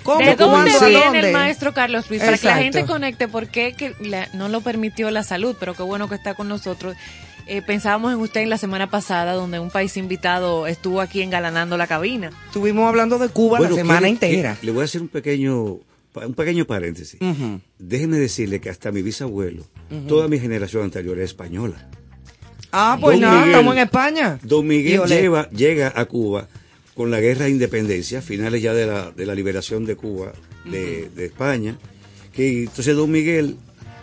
¿Cómo, 0.02 0.24
¿De 0.24 0.34
dónde 0.34 0.70
viene 0.80 0.92
dónde? 1.04 1.20
el 1.20 1.32
maestro 1.32 1.74
Carlos 1.74 2.08
Ruiz? 2.08 2.22
Para 2.22 2.38
que 2.38 2.46
la 2.46 2.52
Exacto. 2.52 2.62
gente 2.78 2.84
conecte, 2.90 3.28
porque 3.28 3.74
que 3.74 3.94
la- 4.00 4.28
no 4.32 4.48
lo 4.48 4.62
permitió 4.62 5.10
la 5.10 5.22
salud, 5.22 5.54
pero 5.60 5.74
qué 5.74 5.82
bueno 5.82 6.08
que 6.08 6.14
está 6.14 6.32
con 6.34 6.48
nosotros. 6.48 6.96
Eh, 7.52 7.62
pensábamos 7.62 8.12
en 8.12 8.20
usted 8.20 8.42
en 8.42 8.48
la 8.48 8.58
semana 8.58 8.88
pasada, 8.90 9.32
donde 9.32 9.58
un 9.58 9.70
país 9.70 9.96
invitado 9.96 10.68
estuvo 10.68 11.00
aquí 11.00 11.20
engalanando 11.20 11.76
la 11.76 11.88
cabina. 11.88 12.30
Estuvimos 12.46 12.88
hablando 12.88 13.18
de 13.18 13.28
Cuba 13.28 13.58
Bueno, 13.58 13.74
la 13.74 13.80
semana 13.82 14.00
quiere- 14.02 14.12
entera. 14.12 14.56
que- 14.60 14.66
le 14.66 14.72
voy 14.72 14.82
a 14.82 14.84
hacer 14.84 15.02
un 15.02 15.08
pequeño, 15.08 15.64
un 16.14 16.34
pequeño 16.36 16.64
paréntesis. 16.64 17.18
Déjeme 17.78 18.18
decirle 18.18 18.60
que 18.60 18.70
hasta 18.70 18.92
mi 18.92 19.02
bisabuelo, 19.02 19.64
toda 20.06 20.28
mi 20.28 20.38
generación 20.38 20.84
anterior 20.84 21.18
es 21.18 21.24
española. 21.24 21.88
Ah, 22.70 22.96
pues 23.00 23.14
Don 23.14 23.22
nada, 23.22 23.34
Miguel- 23.40 23.50
estamos 23.50 23.74
en 23.74 23.82
España. 23.82 24.38
Don 24.44 24.66
Miguel 24.68 25.00
lleva, 25.08 25.50
llega 25.50 25.92
a 25.96 26.04
Cuba 26.04 26.46
con 26.94 27.10
la 27.10 27.18
guerra 27.18 27.46
de 27.46 27.50
independencia, 27.50 28.22
finales 28.22 28.62
ya 28.62 28.74
de 28.74 28.86
la, 28.86 29.10
de 29.10 29.26
la 29.26 29.34
liberación 29.34 29.84
de 29.86 29.96
Cuba, 29.96 30.32
de, 30.70 31.08
de 31.16 31.24
España. 31.24 31.76
Que, 32.32 32.62
entonces 32.62 32.94
Don 32.94 33.10
Miguel, 33.10 33.56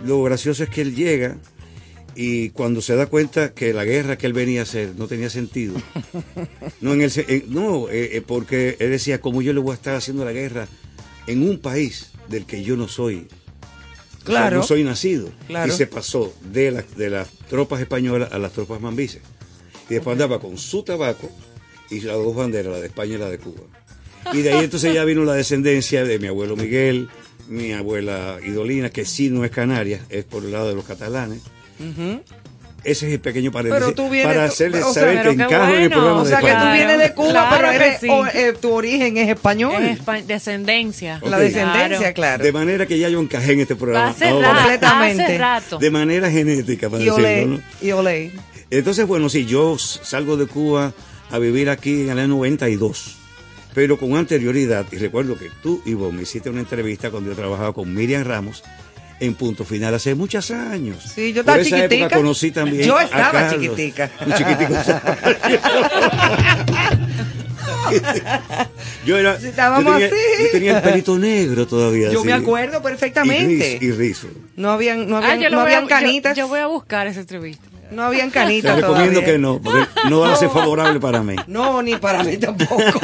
lo 0.03 0.21
gracioso 0.23 0.63
es 0.63 0.69
que 0.69 0.81
él 0.81 0.93
llega 0.95 1.37
y 2.19 2.49
cuando 2.49 2.81
se 2.81 2.95
da 2.95 3.05
cuenta 3.05 3.53
que 3.53 3.73
la 3.73 3.85
guerra 3.85 4.17
que 4.17 4.25
él 4.25 4.33
venía 4.33 4.61
a 4.61 4.63
hacer 4.63 4.93
no 4.97 5.07
tenía 5.07 5.29
sentido, 5.29 5.75
no, 6.81 6.93
en 6.93 7.01
el, 7.03 7.11
en- 7.27 7.43
no 7.53 7.89
eh, 7.89 8.17
eh, 8.17 8.23
porque 8.25 8.75
él 8.79 8.89
decía, 8.89 9.21
¿cómo 9.21 9.41
yo 9.43 9.53
le 9.53 9.59
voy 9.59 9.71
a 9.71 9.75
estar 9.75 9.95
haciendo 9.95 10.25
la 10.25 10.31
guerra 10.31 10.67
en 11.27 11.47
un 11.47 11.59
país 11.59 12.09
del 12.27 12.45
que 12.45 12.63
yo 12.63 12.75
no 12.75 12.87
soy? 12.87 13.27
O 13.27 14.15
sea, 14.17 14.25
Claro. 14.25 14.57
no 14.57 14.63
soy 14.63 14.83
nacido. 14.83 15.29
Claro. 15.47 15.71
Y 15.71 15.75
se 15.77 15.85
pasó 15.87 16.33
de, 16.51 16.71
la- 16.71 16.85
de 16.97 17.09
las 17.11 17.29
tropas 17.49 17.79
españolas 17.81 18.31
a 18.33 18.39
las 18.39 18.51
tropas 18.51 18.81
mambises. 18.81 19.21
Y 19.89 19.93
después 19.93 20.13
andaba 20.15 20.39
con 20.41 20.57
su 20.57 20.83
tabaco 20.83 21.29
y 21.89 22.01
las 22.01 22.15
dos 22.17 22.35
banderas, 22.35 22.73
la 22.73 22.79
de 22.81 22.87
España 22.87 23.15
y 23.15 23.17
la 23.19 23.29
de 23.29 23.37
Cuba. 23.37 23.61
Y 24.33 24.41
de 24.41 24.51
ahí 24.53 24.63
entonces 24.65 24.93
ya 24.93 25.05
vino 25.05 25.23
la 25.23 25.33
descendencia 25.35 26.03
de 26.03 26.19
mi 26.19 26.27
abuelo 26.27 26.57
Miguel, 26.57 27.07
mi 27.47 27.71
abuela 27.71 28.39
Idolina, 28.45 28.89
que 28.89 29.05
sí 29.05 29.29
no 29.29 29.45
es 29.45 29.51
canaria, 29.51 30.03
es 30.09 30.25
por 30.25 30.43
el 30.43 30.51
lado 30.51 30.67
de 30.67 30.75
los 30.75 30.83
catalanes. 30.83 31.41
Ese 32.83 33.07
es 33.07 33.13
el 33.13 33.19
pequeño 33.19 33.51
paréntesis 33.51 33.83
Pero 33.85 33.95
tú 33.95 34.09
vienes, 34.09 34.27
para 34.33 34.45
hacerles 34.45 34.83
o 34.85 34.93
sea, 34.93 35.03
saber 35.03 35.23
que 35.23 35.29
encajo 35.31 35.73
en 35.73 35.81
el 35.83 35.89
programa 35.89 36.21
O 36.21 36.25
sea, 36.25 36.39
de 36.39 36.45
que 36.45 36.51
tú 36.53 36.71
vienes 36.73 36.99
de 36.99 37.13
Cuba, 37.13 37.31
Claro 37.31 37.55
pero 37.57 37.69
que 37.69 37.75
eres, 37.75 37.99
sí. 37.99 38.07
o, 38.09 38.27
eh, 38.27 38.53
tu 38.61 38.71
origen 38.71 39.17
es 39.17 39.29
español. 39.29 39.83
Es 39.83 39.99
espa- 39.99 40.23
descendencia. 40.23 41.19
La 41.25 41.37
descendencia, 41.39 42.13
claro. 42.13 42.43
De 42.43 42.51
manera 42.53 42.85
que 42.85 42.97
ya 42.97 43.09
yo 43.09 43.19
encajé 43.19 43.53
en 43.53 43.59
este 43.61 43.75
programa. 43.75 44.09
Hace 44.09 44.29
ahora. 44.29 44.47
rato, 44.49 44.59
Completamente. 44.61 45.23
hace 45.23 45.37
rato. 45.37 45.77
De 45.79 45.91
manera 45.91 46.31
genética, 46.31 46.89
para 46.89 47.03
Y 47.03 47.09
olé, 47.09 47.27
decirlo, 47.29 47.57
¿no? 47.57 47.63
y 47.81 47.91
olé. 47.91 48.31
Entonces, 48.69 49.05
bueno, 49.07 49.27
sí, 49.27 49.45
yo 49.45 49.77
salgo 49.77 50.37
de 50.37 50.45
Cuba 50.45 50.93
a 51.29 51.39
vivir 51.39 51.69
aquí 51.69 52.03
en 52.03 52.09
el 52.11 52.19
año 52.19 52.27
92, 52.29 53.17
pero 53.73 53.97
con 53.97 54.15
anterioridad, 54.15 54.85
y 54.91 54.97
recuerdo 54.97 55.37
que 55.37 55.49
tú, 55.61 55.81
Ivo, 55.85 56.11
me 56.11 56.21
hiciste 56.21 56.49
una 56.49 56.61
entrevista 56.61 57.11
cuando 57.11 57.31
yo 57.31 57.35
trabajaba 57.35 57.73
con 57.73 57.93
Miriam 57.93 58.23
Ramos 58.23 58.63
en 59.19 59.33
Punto 59.35 59.63
Final 59.65 59.93
hace 59.95 60.15
muchos 60.15 60.49
años. 60.51 60.97
Sí, 61.15 61.33
yo 61.33 61.41
estaba 61.41 61.57
Por 61.57 61.67
esa 61.67 61.75
chiquitica. 61.77 62.05
época 62.05 62.17
conocí 62.17 62.51
también 62.51 62.83
Yo 62.87 62.97
a 62.97 63.03
estaba 63.03 63.31
Carlos. 63.31 63.61
chiquitica. 63.61 64.11
Un 64.25 64.33
chiquitico. 64.33 64.73
yo 69.05 69.17
era, 69.17 69.35
estábamos 69.35 69.85
yo 69.85 69.91
tenía, 69.93 70.07
así. 70.07 70.15
yo 70.43 70.51
tenía 70.51 70.77
el 70.77 70.83
pelito 70.83 71.17
negro 71.17 71.67
todavía. 71.67 72.11
Yo 72.11 72.19
así, 72.19 72.27
me 72.27 72.33
acuerdo 72.33 72.81
perfectamente. 72.81 73.79
Y 73.81 73.85
rizo. 73.85 73.85
Y 73.85 73.91
rizo. 73.91 74.27
No 74.55 74.71
habían, 74.71 75.07
no 75.09 75.17
Ah, 75.17 75.31
habían, 75.31 75.51
lo 75.51 75.57
no 75.57 75.61
a- 75.61 75.65
habían 75.65 75.87
canitas. 75.87 76.35
Yo, 76.35 76.43
yo 76.45 76.49
voy 76.49 76.59
a 76.59 76.67
buscar 76.67 77.07
esa 77.07 77.21
entrevista. 77.21 77.67
No 77.91 78.03
habían 78.03 78.27
Te 78.29 78.33
canitas 78.33 78.75
recomiendo 78.75 79.13
todavía. 79.21 79.33
que 79.33 79.39
no, 79.39 79.61
porque 79.61 79.85
no 80.09 80.19
va 80.19 80.33
a 80.33 80.35
ser 80.35 80.49
favorable 80.49 80.99
para 80.99 81.23
mí. 81.23 81.35
No, 81.47 81.81
ni 81.81 81.95
para 81.95 82.23
mí 82.23 82.37
tampoco. 82.37 82.83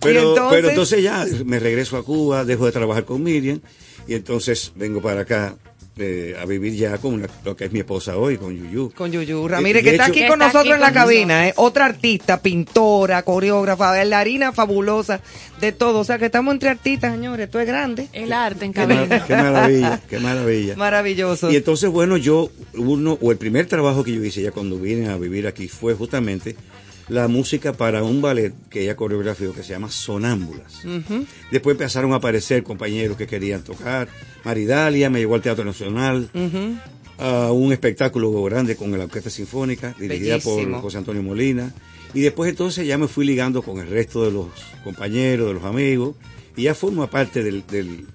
Pero 0.00 0.20
Y 0.20 0.28
entonces- 0.30 0.56
pero 0.56 0.68
entonces 0.70 1.02
ya 1.02 1.24
me 1.44 1.60
regreso 1.60 1.96
a 1.96 2.04
Cuba, 2.04 2.44
dejo 2.44 2.66
de 2.66 2.72
trabajar 2.72 3.04
con 3.04 3.22
Miriam 3.22 3.60
y 4.06 4.14
entonces 4.14 4.72
vengo 4.76 5.00
para 5.00 5.20
acá 5.22 5.54
eh, 5.98 6.34
a 6.40 6.46
vivir 6.46 6.74
ya 6.74 6.96
con 6.96 7.26
lo 7.44 7.54
que 7.54 7.66
es 7.66 7.72
mi 7.72 7.80
esposa 7.80 8.16
hoy, 8.16 8.38
con 8.38 8.56
Yuyu. 8.56 8.92
Con 8.96 9.12
Yuyu 9.12 9.46
Ramírez, 9.46 9.82
que 9.82 9.90
está 9.90 10.04
hecho- 10.04 10.12
aquí 10.12 10.20
con 10.26 10.40
está 10.40 10.46
nosotros 10.46 10.62
aquí 10.64 10.72
en 10.72 10.80
la 10.80 10.92
cabina, 10.92 11.48
¿eh? 11.48 11.52
otra 11.56 11.84
artista, 11.84 12.40
pintora, 12.40 13.22
coreógrafa, 13.24 13.90
bailarina 13.90 14.52
fabulosa, 14.52 15.20
de 15.60 15.72
todo. 15.72 16.00
O 16.00 16.04
sea 16.04 16.18
que 16.18 16.24
estamos 16.26 16.54
entre 16.54 16.70
artistas, 16.70 17.12
señores. 17.12 17.44
Esto 17.44 17.60
es 17.60 17.66
grande. 17.66 18.08
El 18.14 18.32
arte 18.32 18.64
en 18.64 18.72
Qué, 18.72 18.86
mar- 18.86 19.06
cabina. 19.06 19.24
qué 19.26 19.36
maravilla, 19.36 20.00
qué 20.08 20.18
maravilla. 20.18 20.76
Maravilloso. 20.76 21.50
Y 21.52 21.56
entonces, 21.56 21.90
bueno, 21.90 22.16
yo, 22.16 22.50
uno, 22.74 23.18
o 23.20 23.30
el 23.30 23.36
primer 23.36 23.66
trabajo 23.66 24.02
que 24.02 24.14
yo 24.14 24.24
hice 24.24 24.40
ya 24.40 24.50
cuando 24.50 24.78
vine 24.78 25.10
a 25.10 25.18
vivir 25.18 25.46
aquí 25.46 25.68
fue 25.68 25.92
justamente 25.94 26.56
la 27.08 27.28
música 27.28 27.72
para 27.72 28.02
un 28.02 28.22
ballet 28.22 28.52
que 28.70 28.82
ella 28.82 28.96
coreografió 28.96 29.52
que 29.52 29.62
se 29.62 29.70
llama 29.70 29.90
Sonámbulas. 29.90 30.82
Después 31.50 31.74
empezaron 31.74 32.12
a 32.12 32.16
aparecer 32.16 32.62
compañeros 32.62 33.16
que 33.16 33.26
querían 33.26 33.62
tocar. 33.62 34.08
Maridalia 34.44 35.10
me 35.10 35.18
llevó 35.20 35.34
al 35.34 35.42
Teatro 35.42 35.64
Nacional. 35.64 36.30
A 37.18 37.52
un 37.52 37.72
espectáculo 37.72 38.42
grande 38.44 38.74
con 38.74 38.90
la 38.98 39.04
Orquesta 39.04 39.30
Sinfónica, 39.30 39.94
dirigida 39.98 40.38
Bellísimo. 40.38 40.72
por 40.76 40.82
José 40.82 40.98
Antonio 40.98 41.22
Molina. 41.22 41.72
Y 42.14 42.20
después 42.20 42.50
entonces 42.50 42.86
ya 42.86 42.98
me 42.98 43.06
fui 43.06 43.24
ligando 43.24 43.62
con 43.62 43.78
el 43.78 43.86
resto 43.88 44.24
de 44.24 44.32
los 44.32 44.46
compañeros, 44.82 45.46
de 45.48 45.54
los 45.54 45.64
amigos, 45.64 46.16
y 46.56 46.64
ya 46.64 46.74
formo 46.74 47.06
parte 47.08 47.44
del, 47.44 47.64
del, 47.66 48.06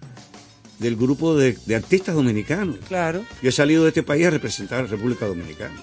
del 0.80 0.96
grupo 0.98 1.36
de, 1.38 1.58
de 1.66 1.76
artistas 1.76 2.16
dominicanos. 2.16 2.78
Claro. 2.88 3.24
Yo 3.42 3.50
he 3.50 3.52
salido 3.54 3.84
de 3.84 3.90
este 3.90 4.04
país 4.04 4.26
a 4.26 4.30
representar 4.32 4.80
a 4.80 4.84
la 4.84 4.88
República 4.90 5.26
Dominicana. 5.26 5.76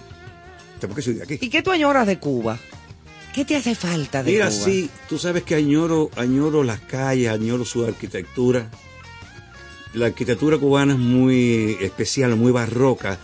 Porque 0.81 1.01
soy 1.01 1.15
de 1.15 1.23
aquí. 1.23 1.39
¿Y 1.41 1.49
qué 1.49 1.63
tú 1.63 1.71
añoras 1.71 2.07
de 2.07 2.19
Cuba? 2.19 2.59
¿Qué 3.35 3.45
te 3.45 3.57
hace 3.57 3.75
falta 3.75 4.23
de 4.23 4.31
Mira, 4.31 4.49
Cuba? 4.49 4.65
sí, 4.65 4.89
tú 5.09 5.19
sabes 5.19 5.43
que 5.43 5.57
añoro, 5.57 6.09
añoro 6.17 6.63
las 6.63 6.79
calles, 6.81 7.31
añoro 7.31 7.65
su 7.65 7.85
arquitectura. 7.85 8.71
La 9.93 10.07
arquitectura 10.07 10.57
cubana 10.57 10.93
es 10.93 10.99
muy 10.99 11.77
especial, 11.81 12.37
muy 12.37 12.53
barroca 12.53 13.19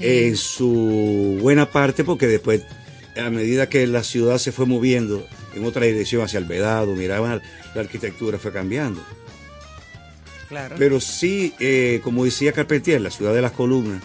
en 0.00 0.36
su 0.36 1.38
buena 1.40 1.70
parte, 1.70 2.02
porque 2.02 2.26
después, 2.26 2.62
a 3.16 3.30
medida 3.30 3.68
que 3.68 3.86
la 3.86 4.02
ciudad 4.02 4.38
se 4.38 4.50
fue 4.50 4.66
moviendo 4.66 5.26
en 5.54 5.64
otra 5.64 5.86
dirección 5.86 6.22
hacia 6.22 6.38
el 6.38 6.44
Vedado, 6.44 6.94
miraban, 6.94 7.40
la 7.74 7.80
arquitectura 7.80 8.38
fue 8.38 8.52
cambiando. 8.52 9.00
Claro. 10.48 10.74
Pero 10.78 11.00
sí, 11.00 11.54
eh, 11.60 12.00
como 12.02 12.24
decía 12.24 12.52
Carpentier, 12.52 13.00
la 13.00 13.10
ciudad 13.10 13.34
de 13.34 13.42
las 13.42 13.52
columnas, 13.52 14.02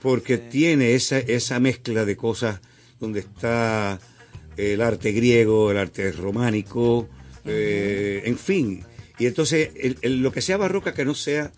porque 0.00 0.38
tiene 0.38 0.94
esa, 0.94 1.18
esa 1.18 1.60
mezcla 1.60 2.04
de 2.04 2.16
cosas 2.16 2.60
donde 2.98 3.20
está 3.20 4.00
el 4.56 4.80
arte 4.82 5.12
griego, 5.12 5.70
el 5.70 5.78
arte 5.78 6.10
románico, 6.12 7.08
eh, 7.44 8.22
en 8.24 8.36
fin. 8.38 8.84
Y 9.18 9.26
entonces, 9.26 9.70
el- 9.76 9.98
el- 10.02 10.22
lo 10.22 10.32
que 10.32 10.40
sea 10.42 10.56
barroca, 10.56 10.94
que 10.94 11.04
no 11.04 11.14
sea 11.14 11.52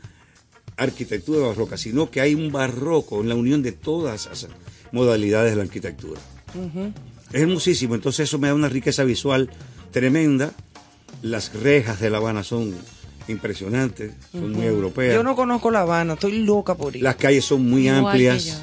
arquitectura 0.77 1.47
barroca, 1.47 1.77
sino 1.77 2.11
que 2.11 2.21
hay 2.21 2.35
un 2.35 2.51
barroco 2.51 3.21
en 3.21 3.29
la 3.29 3.35
unión 3.35 3.63
de 3.63 3.73
todas 3.73 4.27
esas 4.27 4.49
modalidades 4.93 5.51
de 5.53 5.57
la 5.57 5.63
arquitectura. 5.63 6.21
Es 7.33 7.41
hermosísimo, 7.41 7.95
entonces 7.95 8.29
eso 8.29 8.39
me 8.39 8.49
da 8.49 8.55
una 8.55 8.69
riqueza 8.69 9.05
visual 9.05 9.51
tremenda. 9.93 10.53
Las 11.23 11.53
rejas 11.55 12.01
de 12.01 12.11
La 12.11 12.19
Habana 12.19 12.43
son 12.45 12.75
impresionantes, 13.29 14.13
son 14.33 14.53
muy 14.53 14.67
europeas. 14.67 15.15
Yo 15.15 15.23
no 15.23 15.35
conozco 15.35 15.71
La 15.71 15.81
Habana, 15.81 16.15
estoy 16.15 16.43
loca 16.45 16.75
por 16.75 16.95
ir. 16.95 17.03
Las 17.03 17.17
calles 17.17 17.45
son 17.45 17.69
muy 17.69 17.89
amplias. 17.89 18.63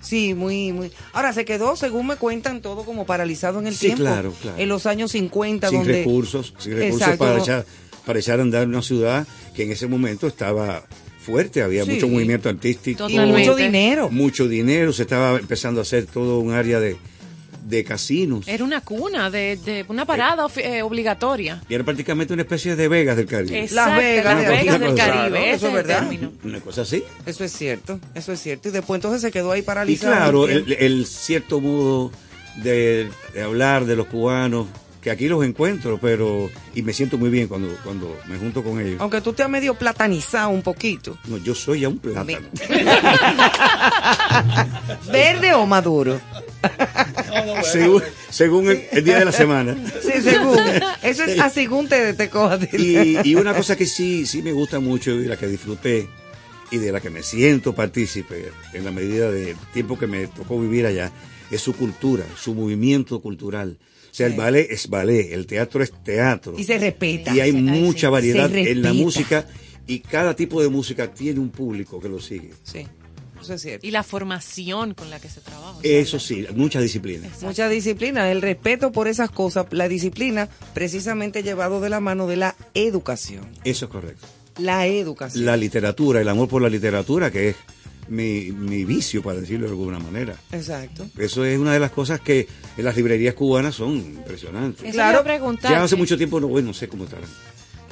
Sí, 0.00 0.34
muy, 0.34 0.72
muy. 0.72 0.90
Ahora 1.12 1.32
se 1.32 1.44
quedó, 1.44 1.76
según 1.76 2.06
me 2.06 2.16
cuentan, 2.16 2.62
todo 2.62 2.84
como 2.84 3.04
paralizado 3.06 3.58
en 3.60 3.66
el 3.66 3.74
Sí, 3.74 3.86
tiempo. 3.86 4.02
claro, 4.04 4.32
claro. 4.40 4.58
En 4.58 4.68
los 4.68 4.86
años 4.86 5.12
50, 5.12 5.68
sin 5.68 5.78
donde. 5.80 5.92
recursos, 5.98 6.54
sin 6.58 6.72
recursos 6.72 7.00
Exacto, 7.02 7.18
para 7.24 7.36
no- 7.36 7.42
echar, 7.42 7.66
para 8.06 8.18
echar 8.18 8.38
a 8.38 8.42
andar 8.42 8.66
una 8.66 8.82
ciudad 8.82 9.26
que 9.54 9.64
en 9.64 9.72
ese 9.72 9.86
momento 9.86 10.26
estaba 10.26 10.84
fuerte, 11.20 11.62
había 11.62 11.84
Sí. 11.84 11.90
mucho 11.92 12.08
movimiento 12.08 12.48
artístico. 12.48 13.08
Y 13.10 13.18
mucho 13.18 13.54
dinero. 13.54 14.08
Mucho 14.10 14.48
dinero, 14.48 14.92
se 14.94 15.02
estaba 15.02 15.38
empezando 15.38 15.80
a 15.80 15.82
hacer 15.82 16.06
todo 16.06 16.40
un 16.40 16.52
área 16.52 16.80
de, 16.80 16.96
de 17.70 17.84
casinos. 17.84 18.46
Era 18.48 18.64
una 18.64 18.80
cuna, 18.82 19.30
de, 19.30 19.56
de 19.56 19.84
una 19.88 20.04
parada 20.04 20.46
eh, 20.56 20.82
obligatoria. 20.82 21.62
Y 21.68 21.74
era 21.74 21.84
prácticamente 21.84 22.32
una 22.34 22.42
especie 22.42 22.76
de 22.76 22.88
Vegas 22.88 23.16
del 23.16 23.26
Caribe. 23.26 23.60
Exacto, 23.62 23.90
Las 23.90 23.98
Vegas, 23.98 24.24
Las 24.24 24.80
del 24.80 24.94
Caribe, 24.94 24.94
Claro, 24.94 25.36
eso 25.36 25.68
es 25.68 25.72
verdad. 25.72 25.98
término. 26.00 26.32
Una 26.44 26.60
cosa 26.60 26.82
así. 26.82 27.02
Eso 27.24 27.44
es 27.44 27.52
cierto, 27.52 27.98
eso 28.14 28.32
es 28.32 28.40
cierto. 28.42 28.68
Y 28.68 28.72
después 28.72 28.98
entonces 28.98 29.22
se 29.22 29.30
quedó 29.30 29.52
ahí 29.52 29.60
Y 29.60 29.62
paralizado. 29.62 30.12
claro, 30.14 30.48
en 30.48 30.56
el 30.58 30.72
el, 30.72 30.82
el 30.82 31.06
cierto 31.06 31.60
modo 31.60 32.10
de, 32.62 33.08
de 33.32 33.42
hablar 33.42 33.86
de 33.86 33.96
los 33.96 34.06
cubanos, 34.08 34.66
que 35.00 35.10
aquí 35.10 35.28
los 35.28 35.42
encuentro, 35.46 35.98
pero 35.98 36.50
y 36.74 36.82
me 36.82 36.92
siento 36.92 37.16
muy 37.16 37.30
bien 37.30 37.48
cuando, 37.48 37.74
cuando 37.84 38.14
me 38.28 38.36
junto 38.36 38.62
con 38.62 38.78
ellos. 38.80 38.96
Aunque 39.00 39.22
tú 39.22 39.32
te 39.32 39.42
has 39.42 39.48
medio 39.48 39.72
platanizado 39.74 40.50
un 40.50 40.60
poquito. 40.60 41.16
No, 41.26 41.38
yo 41.38 41.54
soy 41.54 41.80
ya 41.80 41.88
un 41.88 41.98
plátano. 41.98 42.48
¿Verde 45.10 45.54
o 45.54 45.64
maduro? 45.66 46.20
Según 47.64 48.02
según 48.30 48.70
el, 48.70 48.82
el 48.92 49.04
día 49.04 49.18
de 49.18 49.24
la 49.24 49.32
semana. 49.32 49.76
Sí, 50.02 50.20
según. 50.22 50.58
Eso 51.02 51.24
es 51.24 51.40
a 51.40 51.50
según 51.50 51.88
te, 51.88 52.14
te 52.14 52.28
cojas. 52.28 52.60
Y, 52.72 53.28
y 53.28 53.34
una 53.34 53.54
cosa 53.54 53.76
que 53.76 53.86
sí, 53.86 54.26
sí 54.26 54.42
me 54.42 54.52
gusta 54.52 54.80
mucho 54.80 55.12
y 55.12 55.24
la 55.26 55.36
que 55.36 55.46
disfruté 55.46 56.08
y 56.70 56.78
de 56.78 56.92
la 56.92 57.00
que 57.00 57.10
me 57.10 57.22
siento 57.22 57.74
partícipe 57.74 58.52
en 58.72 58.84
la 58.84 58.90
medida 58.90 59.30
del 59.30 59.56
tiempo 59.72 59.98
que 59.98 60.06
me 60.06 60.26
tocó 60.28 60.60
vivir 60.60 60.86
allá, 60.86 61.10
es 61.50 61.60
su 61.60 61.74
cultura, 61.74 62.24
su 62.36 62.54
movimiento 62.54 63.20
cultural. 63.20 63.78
O 64.10 64.14
sea, 64.14 64.26
el 64.26 64.34
ballet 64.34 64.70
es 64.70 64.88
ballet, 64.88 65.32
el 65.32 65.46
teatro 65.46 65.82
es 65.82 65.92
teatro. 66.02 66.54
Y 66.58 66.64
se 66.64 66.78
respeta. 66.78 67.34
Y 67.34 67.40
hay 67.40 67.52
mucha 67.52 68.08
Se 68.08 68.08
variedad 68.08 68.54
en 68.54 68.82
la 68.82 68.92
música 68.92 69.46
y 69.86 70.00
cada 70.00 70.34
tipo 70.34 70.62
de 70.62 70.68
música 70.68 71.12
tiene 71.12 71.40
un 71.40 71.50
público 71.50 72.00
que 72.00 72.08
lo 72.08 72.20
sigue. 72.20 72.50
Sí, 72.62 72.86
eso 73.40 73.54
es 73.54 73.62
cierto. 73.62 73.86
Y 73.86 73.90
la 73.90 74.02
formación 74.02 74.94
con 74.94 75.10
la 75.10 75.20
que 75.20 75.28
se 75.28 75.40
trabaja. 75.40 75.78
o 75.78 75.80
sea, 75.82 75.98
Eso 75.98 76.18
sí, 76.18 76.46
mucha 76.54 76.80
disciplina. 76.80 77.28
Mucha 77.42 77.68
disciplina, 77.68 78.30
el 78.30 78.42
respeto 78.42 78.92
por 78.92 79.08
esas 79.08 79.30
cosas, 79.30 79.66
la 79.70 79.88
disciplina 79.88 80.48
precisamente 80.74 81.42
llevado 81.42 81.80
de 81.80 81.90
la 81.90 82.00
mano 82.00 82.26
de 82.26 82.36
la 82.36 82.56
educación. 82.74 83.46
Eso 83.64 83.86
es 83.86 83.90
correcto. 83.90 84.26
La 84.58 84.86
educación. 84.86 85.44
La 85.44 85.56
literatura, 85.56 86.20
el 86.20 86.28
amor 86.28 86.48
por 86.48 86.60
la 86.62 86.68
literatura, 86.68 87.30
que 87.30 87.50
es 87.50 87.56
mi, 88.08 88.50
mi 88.52 88.84
vicio, 88.84 89.22
para 89.22 89.40
decirlo 89.40 89.66
de 89.66 89.72
alguna 89.72 89.98
manera. 89.98 90.36
Exacto. 90.52 91.06
Eso 91.16 91.44
es 91.44 91.58
una 91.58 91.72
de 91.72 91.80
las 91.80 91.92
cosas 91.92 92.20
que 92.20 92.48
en 92.76 92.84
las 92.84 92.96
librerías 92.96 93.34
cubanas 93.34 93.76
son 93.76 93.96
impresionantes. 93.96 94.84
Eso 94.84 95.02
a 95.02 95.22
preguntarte. 95.22 95.76
Ya 95.76 95.82
hace 95.82 95.96
mucho 95.96 96.16
tiempo 96.16 96.40
no 96.40 96.48
voy, 96.48 96.62
no 96.62 96.74
sé 96.74 96.88
cómo 96.88 97.04
estarán. 97.04 97.28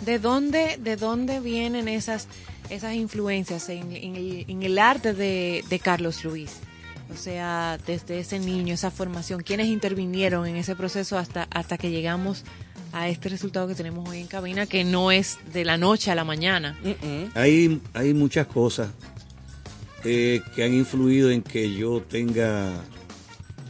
¿De 0.04 0.18
dónde, 0.18 0.78
de 0.80 0.96
dónde 0.96 1.40
vienen 1.40 1.88
esas, 1.88 2.28
esas 2.70 2.94
influencias 2.94 3.68
en, 3.68 3.92
en 3.92 4.16
el, 4.16 4.44
en 4.48 4.62
el 4.62 4.78
arte 4.78 5.12
de, 5.12 5.64
de 5.68 5.78
Carlos 5.78 6.24
Luis? 6.24 6.56
O 7.12 7.16
sea, 7.16 7.78
desde 7.86 8.20
ese 8.20 8.38
niño, 8.38 8.74
esa 8.74 8.90
formación, 8.90 9.42
¿quiénes 9.42 9.68
intervinieron 9.68 10.46
en 10.46 10.56
ese 10.56 10.76
proceso 10.76 11.16
hasta, 11.16 11.48
hasta 11.50 11.78
que 11.78 11.90
llegamos 11.90 12.44
a 12.92 13.08
este 13.08 13.28
resultado 13.28 13.66
que 13.66 13.74
tenemos 13.74 14.08
hoy 14.08 14.18
en 14.20 14.26
cabina, 14.26 14.66
que 14.66 14.84
no 14.84 15.10
es 15.10 15.38
de 15.52 15.64
la 15.64 15.78
noche 15.78 16.10
a 16.10 16.14
la 16.14 16.24
mañana? 16.24 16.78
Hay, 17.34 17.80
hay 17.94 18.14
muchas 18.14 18.46
cosas 18.46 18.90
eh, 20.04 20.42
que 20.54 20.64
han 20.64 20.74
influido 20.74 21.30
en 21.30 21.42
que 21.42 21.74
yo 21.74 22.02
tenga 22.02 22.84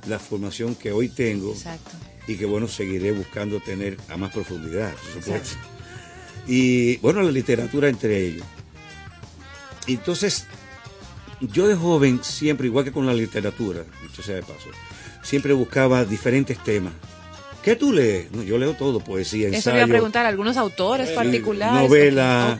la 0.09 0.19
formación 0.19 0.75
que 0.75 0.91
hoy 0.91 1.09
tengo 1.09 1.53
Exacto. 1.53 1.93
y 2.27 2.35
que 2.37 2.45
bueno, 2.45 2.67
seguiré 2.67 3.13
buscando 3.13 3.61
tener 3.61 3.97
a 4.09 4.17
más 4.17 4.33
profundidad, 4.33 4.93
por 4.93 5.23
supuesto. 5.23 5.57
Y 6.49 6.97
bueno, 6.97 7.23
la 7.23 7.31
literatura 7.31 7.89
entre 7.89 8.27
ellos. 8.27 8.47
Entonces, 9.87 10.47
yo 11.41 11.69
de 11.69 11.75
joven 11.75 12.21
siempre, 12.25 12.67
igual 12.67 12.85
que 12.85 12.93
con 12.93 13.07
la 13.07 13.15
literatura, 13.15 13.85
dicho 14.03 14.23
sea 14.23 14.37
de 14.37 14.43
paso, 14.43 14.71
siempre 15.23 15.53
buscaba 15.53 16.05
diferentes 16.05 16.59
temas. 16.65 16.95
¿Qué 17.63 17.77
tú 17.77 17.93
lees? 17.93 18.31
No, 18.33 18.43
yo 18.43 18.57
leo 18.57 18.75
todo, 18.75 19.01
poesía, 19.01 19.49
Eso 19.49 19.57
ensayo, 19.57 19.77
le 19.77 19.81
iba 19.83 19.87
a 19.87 19.89
preguntar, 19.89 20.27
¿algunos 20.27 20.57
autores 20.57 21.11
particulares? 21.11 21.83
novela, 21.83 22.59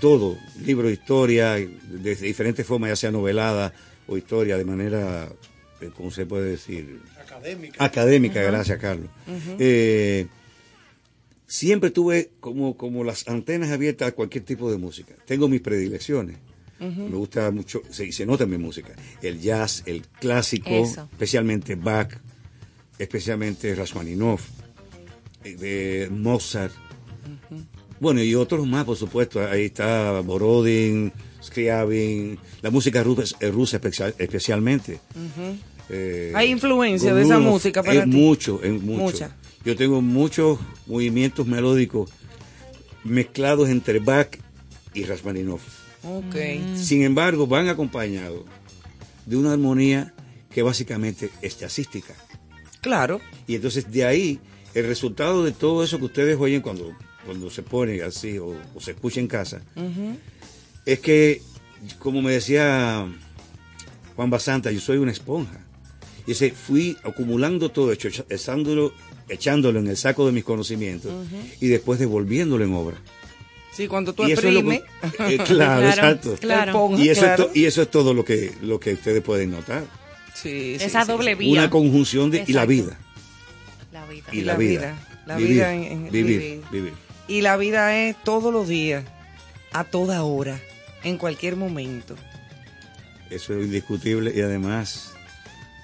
todo, 0.00 0.36
libro 0.64 0.88
de 0.88 0.94
historia, 0.94 1.52
de 1.52 2.14
diferentes 2.16 2.66
formas, 2.66 2.90
ya 2.90 2.96
sea 2.96 3.10
novelada 3.10 3.72
o 4.08 4.16
historia, 4.16 4.56
de 4.56 4.64
manera, 4.64 5.28
eh, 5.80 5.90
¿cómo 5.96 6.10
se 6.10 6.26
puede 6.26 6.50
decir? 6.50 7.00
Académica. 7.20 7.84
Académica, 7.84 8.42
gracias, 8.42 8.78
Carlos. 8.78 9.08
Eh, 9.58 10.26
siempre 11.46 11.90
tuve 11.90 12.30
como, 12.40 12.76
como 12.76 13.04
las 13.04 13.26
antenas 13.28 13.70
abiertas 13.70 14.08
a 14.08 14.12
cualquier 14.12 14.44
tipo 14.44 14.70
de 14.70 14.78
música. 14.78 15.14
Tengo 15.26 15.48
mis 15.48 15.60
predilecciones. 15.60 16.36
Me 16.78 17.16
gusta 17.16 17.50
mucho, 17.50 17.80
se, 17.88 18.12
se 18.12 18.26
nota 18.26 18.44
en 18.44 18.50
mi 18.50 18.58
música, 18.58 18.94
el 19.22 19.40
jazz, 19.40 19.82
el 19.86 20.02
clásico, 20.20 20.68
Eso. 20.68 21.08
especialmente 21.10 21.74
Bach, 21.74 22.12
especialmente 22.98 23.74
Rachmaninoff, 23.74 24.42
eh, 25.42 25.56
de 25.56 26.08
Mozart. 26.10 26.74
Bueno, 27.98 28.22
y 28.22 28.34
otros 28.34 28.66
más, 28.66 28.84
por 28.84 28.96
supuesto. 28.98 29.40
Ahí 29.42 29.64
está 29.66 30.20
Borodin, 30.20 31.10
Scriabin, 31.42 32.38
la 32.60 32.70
música 32.70 33.02
rusa, 33.02 33.34
eh, 33.40 33.50
rusa 33.50 33.78
especial- 33.78 34.14
especialmente. 34.18 35.00
Eh, 35.88 36.32
Hay 36.34 36.50
influencia 36.50 37.14
de 37.14 37.22
esa 37.22 37.38
música 37.38 37.82
para 37.82 38.02
en 38.02 38.10
ti. 38.10 38.16
mucho, 38.18 38.60
en 38.62 38.84
mucho. 38.84 39.02
Mucha. 39.02 39.36
Yo 39.66 39.74
tengo 39.74 40.00
muchos 40.00 40.60
movimientos 40.86 41.44
melódicos 41.44 42.08
mezclados 43.02 43.68
entre 43.68 43.98
Bach 43.98 44.38
y 44.94 45.02
Rachmaninoff. 45.02 45.60
Ok. 46.04 46.36
Sin 46.76 47.02
embargo, 47.02 47.48
van 47.48 47.68
acompañados 47.68 48.44
de 49.24 49.36
una 49.36 49.54
armonía 49.54 50.14
que 50.50 50.62
básicamente 50.62 51.30
es 51.42 51.58
jazzística. 51.58 52.14
Claro. 52.80 53.20
Y 53.48 53.56
entonces 53.56 53.90
de 53.90 54.04
ahí, 54.04 54.38
el 54.72 54.86
resultado 54.86 55.42
de 55.42 55.50
todo 55.50 55.82
eso 55.82 55.98
que 55.98 56.04
ustedes 56.04 56.38
oyen 56.38 56.62
cuando, 56.62 56.96
cuando 57.24 57.50
se 57.50 57.64
pone 57.64 58.00
así 58.02 58.38
o, 58.38 58.54
o 58.72 58.80
se 58.80 58.92
escucha 58.92 59.18
en 59.18 59.26
casa, 59.26 59.62
es 60.84 61.00
que, 61.00 61.42
como 61.98 62.22
me 62.22 62.30
decía 62.30 63.04
Juan 64.14 64.30
Basanta, 64.30 64.70
yo 64.70 64.78
soy 64.78 64.98
una 64.98 65.10
esponja. 65.10 65.65
Y 66.26 66.32
ese 66.32 66.50
fui 66.50 66.96
acumulando 67.04 67.70
todo, 67.70 67.92
hecho, 67.92 68.08
echándolo, 68.28 68.92
echándolo 69.28 69.78
en 69.78 69.86
el 69.86 69.96
saco 69.96 70.26
de 70.26 70.32
mis 70.32 70.44
conocimientos 70.44 71.12
y 71.60 71.68
después 71.68 71.98
devolviéndolo 72.00 72.64
en 72.64 72.74
obra. 72.74 72.96
Sí, 73.72 73.86
cuando 73.88 74.12
tú 74.14 74.24
es 74.24 74.30
exprimes. 74.30 74.82
eh, 75.20 75.38
claro, 75.46 75.86
exacto. 75.88 76.34
Claro. 76.40 76.90
y, 76.98 77.10
eso 77.10 77.20
claro. 77.22 77.42
es 77.44 77.52
to- 77.52 77.58
y 77.58 77.64
eso 77.66 77.82
es 77.82 77.90
todo 77.90 78.14
lo 78.14 78.24
que, 78.24 78.52
lo 78.62 78.80
que 78.80 78.94
ustedes 78.94 79.22
pueden 79.22 79.50
notar. 79.52 79.84
Sí, 80.34 80.76
sí, 80.78 80.84
Esa 80.84 81.02
sí, 81.04 81.08
doble 81.12 81.34
vía. 81.34 81.52
Una 81.52 81.70
conjunción 81.70 82.30
de 82.30 82.38
y 82.46 82.52
la 82.52 82.62
Exacto. 82.64 82.68
vida. 82.68 82.98
La 83.92 84.06
vida. 84.06 84.26
Y 84.32 84.40
la, 84.42 84.56
vida. 84.56 85.22
La 85.26 85.36
Vivir, 85.36 85.52
vida 85.54 85.74
en- 85.74 85.84
en- 85.84 86.10
vivir, 86.10 86.38
vivir. 86.40 86.60
vivir. 86.72 86.92
Y 87.28 87.40
la 87.42 87.56
vida 87.56 87.96
es 88.08 88.16
todos 88.24 88.52
los 88.52 88.66
días, 88.68 89.04
a 89.72 89.84
toda 89.84 90.22
hora, 90.24 90.58
en 91.04 91.18
cualquier 91.18 91.56
momento. 91.56 92.16
Eso 93.30 93.54
es 93.58 93.64
indiscutible 93.64 94.32
y 94.34 94.40
además 94.40 95.12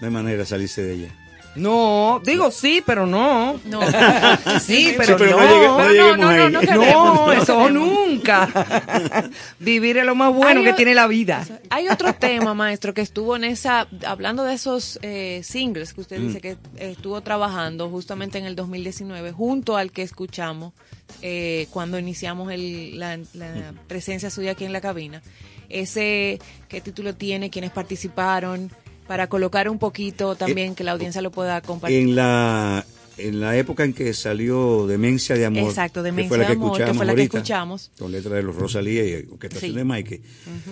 no 0.02 0.08
hay 0.08 0.12
manera 0.12 0.38
de 0.38 0.46
salirse 0.46 0.82
de 0.82 0.94
ella. 0.94 1.08
No, 1.54 2.20
digo 2.24 2.50
sí, 2.50 2.82
pero 2.84 3.06
no. 3.06 3.60
No. 3.66 3.80
sí, 4.60 4.94
pero, 4.96 5.16
pero 5.18 5.36
no. 5.38 5.78
no 5.78 5.84
llegue- 5.90 6.16
no 6.16 6.16
no, 6.16 6.28
ahí. 6.28 6.38
no, 6.38 6.48
No 6.50 6.60
queremos, 6.60 6.80
queremos, 6.82 7.26
no 7.26 7.32
eso 7.34 7.70
nunca. 7.70 9.30
Vivir 9.60 9.98
es 9.98 10.04
lo 10.06 10.14
más 10.14 10.32
bueno 10.34 10.60
Hay 10.60 10.66
que 10.66 10.72
o- 10.72 10.76
tiene 10.76 10.94
la 10.94 11.06
vida. 11.06 11.46
Hay 11.70 11.88
otro 11.88 12.14
tema, 12.14 12.54
maestro, 12.54 12.94
que 12.94 13.02
estuvo 13.02 13.36
en 13.36 13.44
esa, 13.44 13.86
hablando 14.06 14.44
de 14.44 14.54
esos 14.54 14.98
eh, 15.02 15.42
singles 15.44 15.92
que 15.92 16.00
usted 16.00 16.18
Mm. 16.20 16.26
dice 16.26 16.40
que 16.40 16.50
eh, 16.52 16.56
estuvo 16.96 17.20
trabajando 17.20 17.88
justamente 17.90 18.38
en 18.38 18.46
el 18.46 18.56
2019, 18.56 19.30
junto 19.32 19.76
al 19.76 19.92
que 19.92 20.02
escuchamos 20.02 20.72
eh, 21.20 21.66
cuando 21.70 21.98
iniciamos 21.98 22.50
el- 22.50 22.98
la, 22.98 23.18
la 23.34 23.74
presencia 23.88 24.30
suya 24.30 24.52
aquí 24.52 24.64
en 24.64 24.72
la 24.72 24.80
cabina. 24.80 25.20
Ese, 25.68 26.38
¿qué 26.68 26.80
título 26.80 27.14
tiene? 27.14 27.50
¿Quiénes 27.50 27.70
participaron? 27.70 28.70
Para 29.12 29.26
colocar 29.26 29.68
un 29.68 29.78
poquito 29.78 30.36
también 30.36 30.74
que 30.74 30.84
la 30.84 30.92
audiencia 30.92 31.20
lo 31.20 31.30
pueda 31.30 31.60
compartir. 31.60 31.98
En 31.98 32.14
la, 32.16 32.82
en 33.18 33.40
la 33.40 33.58
época 33.58 33.84
en 33.84 33.92
que 33.92 34.14
salió 34.14 34.86
Demencia 34.86 35.36
de 35.36 35.44
Amor, 35.44 35.64
Exacto, 35.68 36.00
que 36.00 36.04
Demencia 36.06 36.28
fue 36.30 36.38
la 36.38 36.44
de 36.44 36.48
que 36.48 36.52
Amor, 36.54 36.70
que 36.70 36.82
escuchamos 36.84 36.96
fue 36.96 37.04
la 37.06 37.12
que 37.14 37.20
ahorita, 37.20 37.36
escuchamos. 37.36 37.90
con 37.98 38.10
letra 38.10 38.36
de 38.36 38.42
los 38.42 38.56
Rosalía 38.56 39.04
y 39.06 39.28
orquestación 39.30 39.72
Sí. 39.72 39.76
de 39.76 39.84
Mike, 39.84 40.22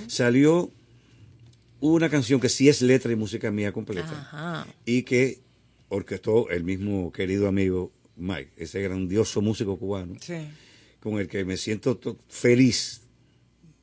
salió 0.06 0.70
una 1.80 2.08
canción 2.08 2.40
que 2.40 2.48
sí 2.48 2.70
es 2.70 2.80
letra 2.80 3.12
y 3.12 3.16
música 3.16 3.50
mía 3.50 3.72
completa 3.72 4.10
Ajá. 4.32 4.66
y 4.86 5.02
que 5.02 5.40
orquestó 5.90 6.48
el 6.48 6.64
mismo 6.64 7.12
querido 7.12 7.46
amigo 7.46 7.92
Mike, 8.16 8.52
ese 8.56 8.80
grandioso 8.80 9.42
músico 9.42 9.78
cubano, 9.78 10.14
Sí. 10.18 10.48
con 11.02 11.18
el 11.20 11.28
que 11.28 11.44
me 11.44 11.58
siento 11.58 11.98
to- 11.98 12.16
feliz 12.30 13.02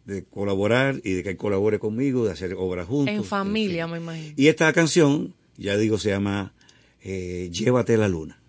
de 0.08 0.24
colaborar 0.24 1.02
y 1.04 1.16
de 1.16 1.24
que 1.24 1.30
él 1.32 1.38
colabore 1.38 1.80
conmigo, 1.80 2.26
de 2.26 2.32
hacer 2.32 2.54
obras 2.58 2.88
juntos. 2.88 3.14
En 3.14 3.26
familia, 3.26 3.88
me 3.88 3.98
imagino. 3.98 4.34
Y 4.38 4.48
esta 4.48 4.72
canción, 4.72 5.34
ya 5.58 5.76
digo, 5.76 5.98
se 5.98 6.10
llama 6.10 6.54
eh, 7.04 7.50
Llévate 7.52 7.98
la 7.98 8.08
luna. 8.08 8.40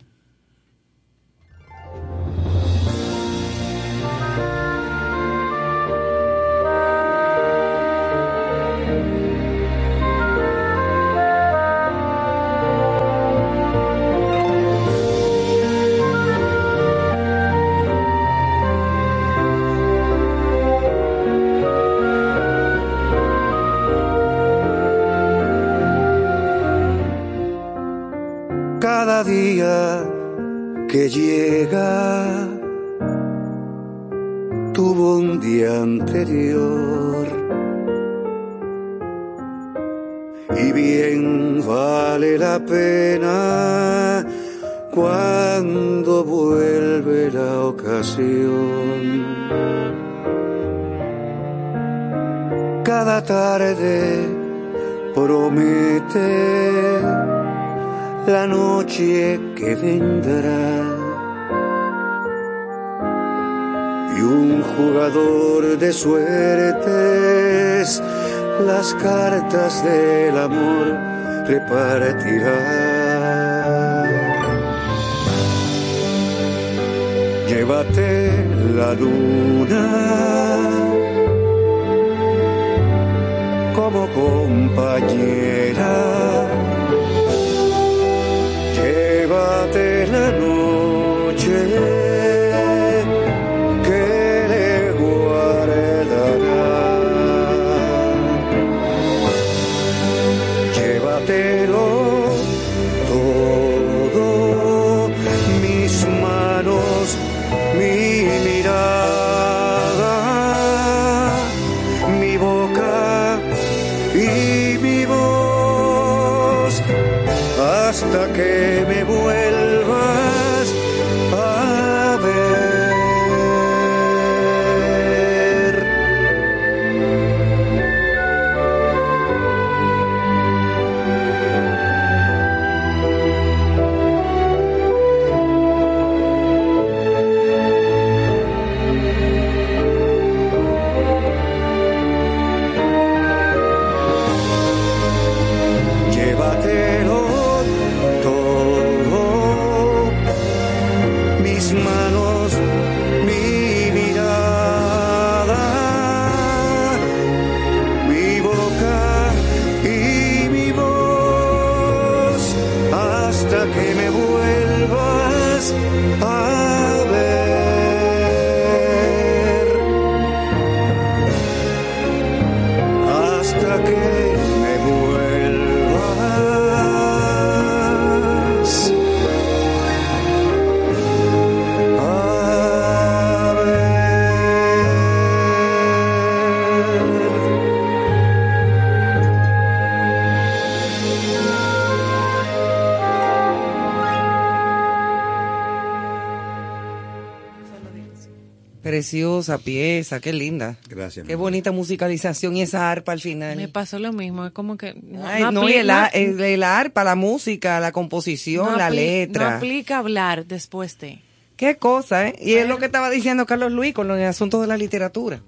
Pieza, 199.57 200.21
qué 200.21 200.35
linda. 200.35 200.77
Gracias. 200.91 201.27
Qué 201.27 201.35
bonita 201.37 201.73
musicalización 201.73 202.55
y 202.57 202.61
esa 202.63 202.91
arpa 202.91 203.13
al 203.13 203.21
final. 203.21 203.57
Me 203.57 203.69
pasó 203.69 203.99
lo 203.99 204.13
mismo, 204.13 204.45
es 204.45 204.53
como 204.53 204.77
que 204.77 204.93
no, 205.03 205.27
Ay, 205.27 205.43
no 205.45 205.53
no, 205.53 205.69
y 205.71 205.73
el, 205.73 205.89
el- 206.13 206.39
el 206.41 206.63
arpa, 206.63 207.05
la 207.05 207.15
música, 207.15 207.81
la 207.81 207.93
composición, 207.93 208.73
no 208.73 208.77
la 208.77 208.91
letra. 208.91 209.49
No 209.53 209.57
aplica 209.57 209.97
hablar 209.99 210.45
después 210.45 210.99
de. 210.99 211.23
Qué 211.57 211.77
cosa, 211.77 212.29
¿eh? 212.29 212.37
Y 212.41 212.53
es 212.55 212.69
lo 212.69 212.77
que 212.79 212.85
estaba 212.85 213.09
diciendo 213.09 213.47
Carlos 213.47 213.73
Luis 213.73 213.95
con 213.95 214.11
el 214.11 214.23
asunto 214.27 214.61
de 214.61 214.67
la 214.67 214.77
literatura. 214.77 215.41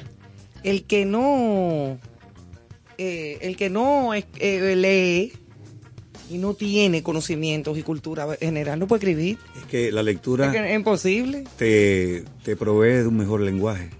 El 0.62 0.84
que 0.84 1.04
no, 1.04 1.98
eh, 2.98 3.38
el 3.42 3.56
que 3.56 3.70
no 3.70 4.12
eh, 4.14 4.74
lee 4.76 5.32
y 6.28 6.38
no 6.38 6.54
tiene 6.54 7.02
conocimientos 7.02 7.76
y 7.78 7.82
cultura 7.82 8.26
general 8.40 8.78
no 8.78 8.86
puede 8.86 9.00
escribir. 9.00 9.38
Que 9.70 9.92
la 9.92 10.02
lectura 10.02 10.52
Es, 10.52 10.74
imposible. 10.76 11.44
te, 11.56 12.24
te 12.42 12.56
provee 12.56 13.02
de 13.02 13.06
un 13.06 13.16
mejor 13.16 13.40
lenguaje. 13.40 13.90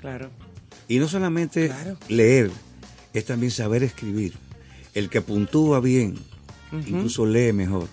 Claro. 0.00 0.30
Y 0.88 0.98
no 0.98 1.08
solamente 1.08 1.72
leer, 2.08 2.50
es 3.12 3.24
también 3.24 3.50
saber 3.50 3.82
escribir. 3.82 4.34
El 4.94 5.08
que 5.08 5.20
puntúa 5.22 5.80
bien, 5.80 6.14
incluso 6.72 7.26
lee 7.26 7.52
mejor. 7.52 7.88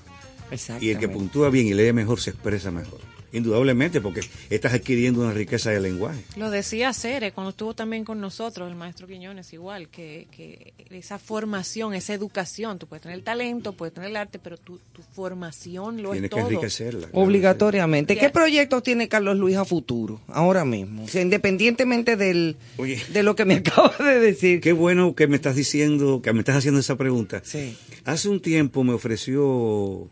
Y 0.82 0.90
el 0.90 1.00
que 1.00 1.08
puntúa 1.08 1.50
bien 1.50 1.68
y 1.68 1.74
lee 1.74 1.94
mejor 1.94 2.20
se 2.20 2.32
expresa 2.32 2.72
mejor. 2.72 3.00
Indudablemente, 3.32 4.02
porque 4.02 4.22
estás 4.50 4.74
adquiriendo 4.74 5.22
una 5.22 5.34
riqueza 5.34 5.70
de 5.72 5.80
lenguaje. 5.80 6.24
Lo 6.36 6.50
decía 6.50 6.94
Cere 6.94 7.32
cuando 7.32 7.52
estuvo 7.52 7.74
también 7.74 8.04
con 8.06 8.20
nosotros, 8.20 8.70
el 8.70 8.76
maestro 8.76 9.08
Quiñones, 9.08 9.54
igual, 9.54 9.90
que, 9.90 10.28
que 10.36 10.74
esa 10.90 11.20
formación, 11.20 11.94
esa 11.94 12.14
educación, 12.14 12.80
tú 12.80 12.88
puedes 12.88 13.04
tener 13.04 13.18
el 13.18 13.24
talento, 13.24 13.74
puedes 13.74 13.94
tener 13.94 14.10
el 14.10 14.16
arte, 14.16 14.40
pero 14.40 14.58
tu, 14.58 14.80
tu 14.94 15.02
formación 15.14 16.02
lo 16.02 16.12
Tienes 16.12 16.30
es 16.32 16.36
que 16.36 16.42
todo. 16.42 16.50
enriquecerla. 16.50 17.08
Obligatoriamente. 17.14 18.18
¿Qué 18.18 18.30
proyectos 18.30 18.84
tiene 18.84 19.08
Carlos 19.08 19.38
Luis 19.38 19.58
a 19.58 19.66
futuro, 19.66 20.22
ahora 20.28 20.66
mismo? 20.66 21.04
O 21.04 21.08
sea, 21.08 21.22
independientemente 21.22 22.16
del, 22.16 22.58
Oye. 22.78 23.02
de 23.14 23.24
lo 23.24 23.36
que 23.36 23.46
me 23.46 23.54
acabas 23.58 23.98
de 24.00 24.20
decir. 24.20 24.62
Qué 24.62 24.74
bueno 24.74 25.14
que 25.16 25.28
me 25.28 25.36
estás 25.36 25.56
diciendo, 25.56 26.22
que 26.22 26.34
me 26.34 26.40
estás 26.40 26.58
haciendo 26.58 26.80
esa 26.80 26.96
pregunta. 26.98 27.42
Sí. 27.44 27.78
Hace 28.06 28.30
un 28.30 28.42
tiempo 28.42 28.84
me 28.84 28.94
ofreció 28.94 30.08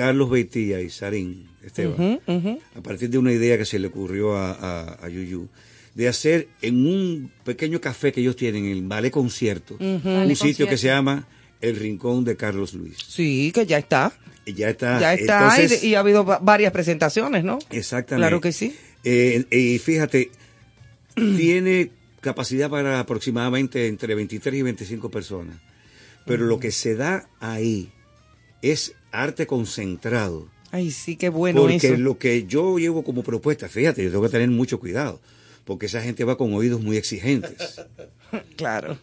Carlos 0.00 0.30
Beitía 0.30 0.80
y 0.80 0.88
Sarín 0.88 1.48
Esteban, 1.62 2.20
a 2.74 2.80
partir 2.80 3.10
de 3.10 3.18
una 3.18 3.32
idea 3.32 3.58
que 3.58 3.66
se 3.66 3.78
le 3.78 3.88
ocurrió 3.88 4.34
a, 4.34 4.52
a, 4.52 5.04
a 5.04 5.08
Yuyu, 5.10 5.46
de 5.94 6.08
hacer 6.08 6.48
en 6.62 6.86
un 6.86 7.30
pequeño 7.44 7.80
café 7.82 8.12
que 8.12 8.20
ellos 8.22 8.34
tienen, 8.36 8.64
el 8.64 8.82
Ballet 8.82 9.10
Concierto, 9.10 9.76
un 9.78 10.00
Ballet 10.02 10.36
sitio 10.36 10.66
que 10.66 10.78
se 10.78 10.86
llama 10.86 11.26
El 11.60 11.76
Rincón 11.76 12.24
de 12.24 12.34
Carlos 12.36 12.72
Luis. 12.72 12.96
Sí, 13.06 13.52
que 13.54 13.66
ya 13.66 13.76
está. 13.78 14.12
Ya 14.46 14.70
está. 14.70 14.98
ya 15.00 15.12
está. 15.14 15.54
Entonces, 15.54 15.84
y, 15.84 15.88
y 15.88 15.94
ha 15.96 16.00
habido 16.00 16.24
va- 16.24 16.38
varias 16.38 16.72
presentaciones, 16.72 17.44
¿no? 17.44 17.58
Exactamente. 17.70 18.22
Claro 18.26 18.40
que 18.40 18.52
sí. 18.52 18.74
Eh, 19.04 19.44
y 19.50 19.78
fíjate, 19.78 20.30
tiene 21.14 21.90
capacidad 22.22 22.70
para 22.70 23.00
aproximadamente 23.00 23.86
entre 23.86 24.14
23 24.14 24.54
y 24.60 24.62
25 24.62 25.10
personas. 25.10 25.56
Pero 26.26 26.46
lo 26.46 26.58
que 26.58 26.70
se 26.70 26.94
da 26.96 27.28
ahí 27.40 27.90
es 28.62 28.94
arte 29.12 29.46
concentrado. 29.46 30.48
Ay, 30.72 30.90
sí, 30.92 31.16
qué 31.16 31.28
bueno 31.30 31.62
porque 31.62 31.76
eso. 31.76 31.96
lo 31.96 32.16
que 32.18 32.44
yo 32.46 32.78
llevo 32.78 33.02
como 33.02 33.22
propuesta, 33.22 33.68
fíjate, 33.68 34.04
yo 34.04 34.10
tengo 34.10 34.22
que 34.22 34.28
tener 34.28 34.50
mucho 34.50 34.78
cuidado. 34.78 35.20
Porque 35.64 35.86
esa 35.86 36.00
gente 36.00 36.24
va 36.24 36.36
con 36.38 36.52
oídos 36.54 36.80
muy 36.80 36.96
exigentes. 36.96 37.80
Claro. 38.56 38.96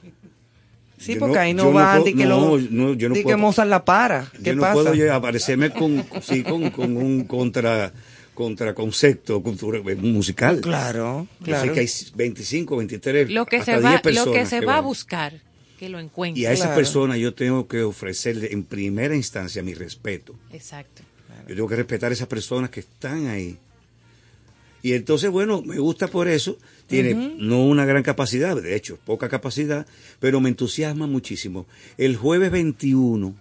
Sí, 0.97 1.13
Yo 1.15 1.19
porque 1.19 1.35
no- 1.35 1.39
ahí 1.41 1.53
no 1.53 1.63
yo 1.65 1.69
no 1.71 1.75
va 1.75 1.91
puedo- 1.97 2.05
que, 2.05 2.25
no, 2.25 2.57
lo, 2.57 2.59
no, 2.71 2.93
yo 2.93 3.09
no 3.09 3.13
di 3.15 3.19
que 3.21 3.23
puedo- 3.25 3.37
Mozart 3.37 3.69
la 3.69 3.83
para. 3.83 4.31
¿Qué 4.41 4.49
yo 4.51 4.55
no 4.55 4.61
pasa? 4.61 4.73
puedo 4.73 4.93
yo 4.95 5.13
aparecerme 5.13 5.69
con, 5.71 6.03
sí, 6.21 6.43
con, 6.43 6.69
con 6.71 6.95
un 6.95 7.25
contra 7.25 7.91
contraconcepto 8.33 9.41
cultura, 9.43 9.79
musical. 9.97 10.61
Claro, 10.61 11.27
Yo 11.39 11.45
sé 11.45 11.51
claro. 11.51 11.73
que 11.73 11.79
hay 11.81 11.89
25, 12.15 12.77
23, 12.77 13.29
Lo 13.31 13.45
que 13.45 13.57
hasta 13.57 13.75
se 13.75 13.81
va, 13.81 13.89
10 13.89 14.01
personas 14.01 14.25
lo 14.27 14.33
que 14.33 14.45
se 14.45 14.61
va 14.61 14.77
a 14.77 14.81
buscar 14.81 15.41
que 15.77 15.89
lo 15.89 15.99
encuentre. 15.99 16.41
Y 16.41 16.45
a 16.45 16.51
esa 16.51 16.73
persona 16.75 17.17
yo 17.17 17.33
tengo 17.33 17.67
que 17.67 17.83
ofrecerle 17.83 18.51
en 18.51 18.63
primera 18.63 19.15
instancia 19.15 19.61
mi 19.63 19.73
respeto. 19.73 20.35
Exacto. 20.51 21.03
Yo 21.47 21.55
tengo 21.55 21.67
que 21.67 21.75
respetar 21.75 22.11
a 22.11 22.13
esas 22.13 22.27
personas 22.27 22.69
que 22.69 22.81
están 22.81 23.27
ahí. 23.27 23.57
Y 24.81 24.93
entonces, 24.93 25.29
bueno, 25.29 25.61
me 25.61 25.79
gusta 25.79 26.07
por 26.07 26.27
eso. 26.27 26.57
Tiene 26.87 27.13
no 27.13 27.65
una 27.65 27.85
gran 27.85 28.03
capacidad, 28.03 28.55
de 28.55 28.75
hecho, 28.75 28.97
poca 29.05 29.27
capacidad, 29.27 29.85
pero 30.19 30.39
me 30.39 30.49
entusiasma 30.49 31.05
muchísimo. 31.05 31.65
El 31.97 32.15
jueves 32.15 32.49
21 32.51 33.35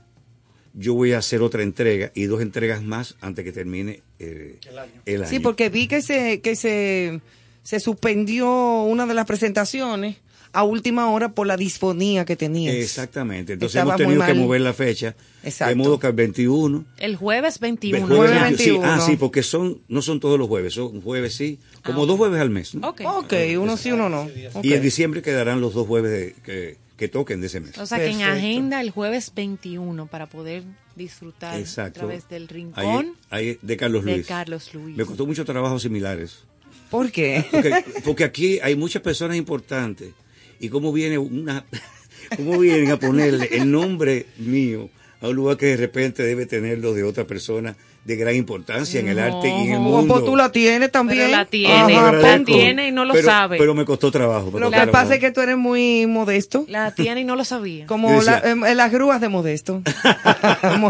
yo 0.74 0.94
voy 0.94 1.12
a 1.12 1.18
hacer 1.18 1.42
otra 1.42 1.62
entrega 1.62 2.12
y 2.14 2.24
dos 2.24 2.42
entregas 2.42 2.82
más 2.82 3.16
antes 3.20 3.44
que 3.44 3.52
termine 3.52 4.02
eh, 4.18 4.58
el 5.06 5.22
año. 5.22 5.30
Sí, 5.30 5.40
porque 5.40 5.70
vi 5.70 5.88
que 5.88 6.02
se 6.02 6.40
que 6.40 6.54
se, 6.54 7.20
se 7.62 7.80
suspendió 7.80 8.82
una 8.82 9.06
de 9.06 9.14
las 9.14 9.26
presentaciones 9.26 10.16
a 10.57 10.62
última 10.62 11.11
hora 11.11 11.28
por 11.33 11.47
la 11.47 11.57
disfonía 11.57 12.24
que 12.24 12.35
tenías. 12.35 12.74
Exactamente. 12.74 13.53
Entonces 13.53 13.77
Estaba 13.77 13.95
hemos 13.95 14.07
tenido 14.07 14.24
que 14.27 14.33
mover 14.33 14.62
la 14.62 14.73
fecha. 14.73 15.15
Exacto. 15.45 15.69
De 15.69 15.74
modo 15.74 15.99
que 16.01 16.07
el 16.07 16.12
21 16.15 16.85
El 16.97 17.16
jueves 17.16 17.61
21. 17.61 17.99
El 17.99 18.05
jueves 18.16 18.41
21. 18.43 18.83
Sí, 18.83 18.91
ah, 18.91 19.01
sí, 19.05 19.16
porque 19.16 19.43
son, 19.43 19.83
no 19.89 20.01
son 20.01 20.19
todos 20.19 20.39
los 20.39 20.49
jueves, 20.49 20.73
son 20.73 21.03
jueves 21.03 21.35
sí, 21.35 21.59
como 21.85 22.07
dos 22.07 22.16
jueves 22.16 22.41
al 22.41 22.49
mes. 22.49 22.74
¿no? 22.74 22.89
Ok. 22.89 23.03
Ok, 23.05 23.35
uno 23.61 23.77
sí, 23.77 23.93
uno 23.93 24.09
no. 24.09 24.28
Y 24.62 24.73
en 24.73 24.81
diciembre 24.83 25.20
quedarán 25.20 25.61
los 25.61 25.74
dos 25.74 25.87
jueves 25.87 26.11
de- 26.11 26.35
que, 26.43 26.78
que 26.97 27.09
toquen 27.09 27.43
de 27.43 27.49
ese 27.49 27.61
mes. 27.61 27.77
O 27.77 27.85
sea 27.85 27.99
que 27.99 28.07
en 28.07 28.23
agenda 28.23 28.81
el 28.81 28.91
jueves 28.91 29.31
21 29.37 30.07
para 30.07 30.27
poder 30.27 30.62
disfrutar 30.95 31.61
Exacto. 31.61 32.01
a 32.01 32.03
través 32.05 32.28
del 32.31 32.49
rincón 32.49 33.12
ahí 33.28 33.59
de 33.61 33.77
Carlos 33.77 34.07
de 34.07 34.12
Luis. 34.15 34.27
Carlos 34.27 34.73
Luis. 34.73 34.97
Me 34.97 35.05
costó 35.05 35.27
mucho 35.27 35.45
trabajos 35.45 35.83
similares. 35.83 36.45
¿Por 36.91 37.11
qué? 37.12 37.45
Porque, 37.51 37.85
porque 38.05 38.24
aquí 38.24 38.59
hay 38.62 38.74
muchas 38.74 39.03
personas 39.03 39.37
importantes. 39.37 40.12
Y 40.61 40.69
cómo 40.69 40.93
viene 40.93 41.19
una, 41.19 41.65
cómo 42.37 42.59
vienen 42.59 42.91
a 42.91 42.99
ponerle 42.99 43.49
el 43.53 43.70
nombre 43.70 44.27
mío 44.39 44.89
a 45.20 45.28
un 45.28 45.37
lugar 45.37 45.57
que 45.57 45.66
de 45.66 45.77
repente 45.77 46.23
debe 46.23 46.47
tenerlo 46.47 46.93
de 46.95 47.03
otra 47.03 47.24
persona 47.27 47.74
de 48.05 48.15
gran 48.16 48.37
importancia 48.37 49.01
en 49.01 49.09
el 49.09 49.19
arte 49.19 49.49
y 49.49 49.51
en 49.66 49.73
el 49.73 49.78
No, 49.78 49.81
mundo. 49.81 50.15
pues 50.15 50.24
tú 50.27 50.37
la 50.37 50.53
tienes 50.53 50.93
también. 50.93 51.24
Pero 51.24 51.37
la 51.39 51.45
tiene, 51.47 51.97
Ajá, 51.97 52.12
la 52.12 52.45
tiene 52.45 52.89
y 52.89 52.93
no 52.93 53.05
lo 53.05 53.15
pero, 53.15 53.27
sabe. 53.27 53.59
Pero 53.59 53.74
me 53.74 53.85
costó 53.85 54.12
trabajo. 54.12 54.53
me 54.53 54.61
Lo 54.61 54.70
costó 54.70 54.85
que 54.87 54.93
pasa 54.93 55.15
es 55.15 55.20
que 55.20 55.33
tú 55.33 55.41
eres 55.41 55.57
muy 55.57 56.07
modesto. 56.07 56.65
La 56.69 56.95
tiene 56.95 57.23
y 57.23 57.24
no 57.24 57.35
lo 57.35 57.45
sabía. 57.45 57.87
Como 57.89 58.12
decía- 58.12 58.43
la- 58.45 58.51
em, 58.51 58.61
las 58.77 58.93
grúas 58.93 59.20
de 59.20 59.28
modesto. 59.28 59.83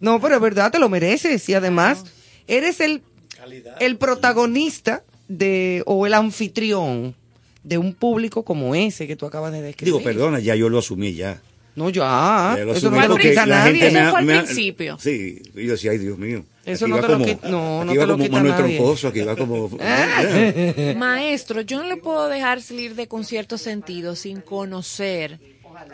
no, 0.00 0.20
pero 0.20 0.34
es 0.36 0.40
verdad, 0.40 0.70
te 0.72 0.78
lo 0.78 0.88
mereces. 0.88 1.48
Y 1.48 1.54
además, 1.54 2.04
eres 2.46 2.80
el, 2.80 3.02
el 3.80 3.96
protagonista 3.98 5.02
de, 5.28 5.82
o 5.86 6.06
el 6.06 6.14
anfitrión 6.14 7.14
de 7.64 7.78
un 7.78 7.94
público 7.94 8.44
como 8.44 8.74
ese 8.74 9.06
que 9.06 9.16
tú 9.16 9.26
acabas 9.26 9.52
de 9.52 9.62
describir. 9.62 9.94
Digo, 9.94 10.02
perdona, 10.04 10.38
ya 10.40 10.54
yo 10.54 10.68
lo 10.68 10.78
asumí 10.78 11.14
ya. 11.14 11.40
No, 11.76 11.90
ya. 11.90 12.54
Ya 12.56 12.64
lo 12.64 12.72
Eso 12.72 12.88
asumí 12.88 12.96
no 13.00 13.06
lo 13.06 13.14
porque 13.14 13.28
quita 13.30 13.46
la 13.46 13.58
nadie. 13.64 13.72
gente 13.80 13.90
me 13.92 13.98
Eso 14.00 14.08
ha- 14.08 14.10
fue 14.10 14.18
al 14.20 14.24
me 14.26 14.34
ha- 14.34 14.42
principio. 14.42 14.98
Sí, 14.98 15.42
y 15.54 15.64
yo 15.66 15.72
decía, 15.72 15.90
ay 15.92 15.98
Dios 15.98 16.18
mío. 16.18 16.44
Eso 16.64 16.84
aquí 16.86 16.90
no 16.90 17.00
va 17.00 17.06
te 17.06 17.12
lo 17.12 17.24
quita- 17.24 17.48
no, 17.48 17.84
no 17.84 17.94
va 17.94 18.00
te 18.00 18.06
lo 18.06 18.12
como 18.14 18.24
quita 18.24 18.36
Manuel 18.36 18.52
nadie. 18.60 18.76
Troncoso, 18.76 19.08
aquí 19.08 19.20
va 19.20 19.36
como... 19.36 19.68
Maestro, 20.96 21.60
yo 21.62 21.78
no 21.82 21.88
le 21.88 21.96
puedo 21.96 22.28
dejar 22.28 22.60
salir 22.62 22.94
de 22.94 23.06
concierto 23.06 23.58
sentido 23.58 24.16
sin 24.16 24.40
conocer 24.40 25.38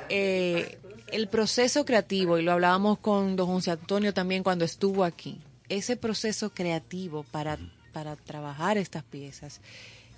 eh, 0.08 0.78
el 1.12 1.28
proceso 1.28 1.84
creativo, 1.84 2.38
y 2.38 2.42
lo 2.42 2.52
hablábamos 2.52 2.98
con 2.98 3.36
don 3.36 3.46
José 3.48 3.70
Antonio 3.72 4.12
también 4.14 4.42
cuando 4.42 4.64
estuvo 4.64 5.04
aquí, 5.04 5.38
ese 5.68 5.96
proceso 5.96 6.50
creativo 6.50 7.24
para, 7.30 7.58
para 7.92 8.16
trabajar 8.16 8.78
estas 8.78 9.02
piezas 9.04 9.60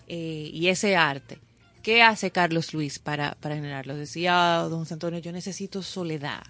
eh, 0.08 0.50
y 0.52 0.68
ese 0.68 0.96
arte. 0.96 1.38
¿Qué 1.82 2.02
hace 2.02 2.30
Carlos 2.30 2.74
Luis 2.74 2.98
para, 2.98 3.36
para 3.40 3.54
generarlo? 3.54 3.94
Decía 3.94 4.66
don 4.68 4.80
José 4.80 4.94
Antonio, 4.94 5.20
yo 5.20 5.30
necesito 5.30 5.82
soledad, 5.82 6.42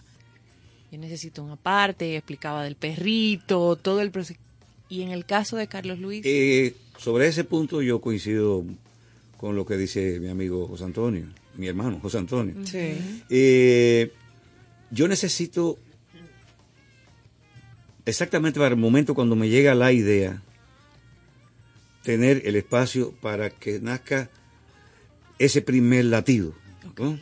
yo 0.90 0.98
necesito 0.98 1.42
una 1.42 1.56
parte, 1.56 2.16
explicaba 2.16 2.64
del 2.64 2.76
perrito, 2.76 3.76
todo 3.76 4.00
el 4.00 4.10
proceso. 4.10 4.40
Y 4.88 5.02
en 5.02 5.10
el 5.10 5.26
caso 5.26 5.56
de 5.56 5.66
Carlos 5.66 5.98
Luis... 5.98 6.22
Eh, 6.24 6.74
sobre 6.96 7.26
ese 7.26 7.44
punto 7.44 7.82
yo 7.82 8.00
coincido 8.00 8.64
con 9.36 9.56
lo 9.56 9.66
que 9.66 9.76
dice 9.76 10.18
mi 10.20 10.28
amigo 10.28 10.66
José 10.66 10.84
Antonio, 10.84 11.26
mi 11.56 11.66
hermano 11.66 11.98
José 12.00 12.18
Antonio. 12.18 12.54
Sí. 12.64 13.22
Eh, 13.28 14.12
yo 14.90 15.08
necesito 15.08 15.78
exactamente 18.06 18.58
para 18.58 18.74
el 18.74 18.80
momento 18.80 19.14
cuando 19.14 19.36
me 19.36 19.48
llega 19.48 19.74
la 19.74 19.92
idea, 19.92 20.42
tener 22.06 22.42
el 22.44 22.54
espacio 22.54 23.12
para 23.20 23.50
que 23.50 23.80
nazca 23.80 24.30
ese 25.40 25.60
primer 25.60 26.04
latido. 26.04 26.54
¿no? 26.96 27.18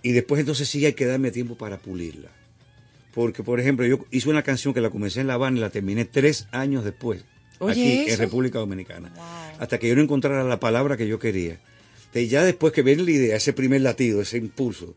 Y 0.00 0.12
después 0.12 0.38
entonces 0.38 0.68
sí 0.68 0.86
hay 0.86 0.92
que 0.92 1.06
darme 1.06 1.32
tiempo 1.32 1.56
para 1.56 1.78
pulirla. 1.78 2.30
Porque, 3.12 3.42
por 3.42 3.58
ejemplo, 3.58 3.84
yo 3.84 4.06
hice 4.12 4.30
una 4.30 4.44
canción 4.44 4.72
que 4.72 4.80
la 4.80 4.90
comencé 4.90 5.20
en 5.20 5.26
La 5.26 5.34
Habana 5.34 5.58
y 5.58 5.60
la 5.60 5.70
terminé 5.70 6.04
tres 6.04 6.46
años 6.52 6.84
después, 6.84 7.24
Oye, 7.58 7.72
aquí 8.02 8.12
en. 8.12 8.18
República 8.20 8.60
Dominicana. 8.60 9.12
Hasta 9.58 9.78
que 9.78 9.88
yo 9.88 9.96
no 9.96 10.02
encontrara 10.02 10.44
la 10.44 10.60
palabra 10.60 10.96
que 10.96 11.08
yo 11.08 11.18
quería. 11.18 11.58
Entonces, 11.98 12.30
ya 12.30 12.44
después 12.44 12.72
que 12.72 12.82
viene 12.82 13.02
la 13.02 13.10
idea, 13.10 13.36
ese 13.36 13.52
primer 13.52 13.80
latido, 13.80 14.22
ese 14.22 14.38
impulso, 14.38 14.94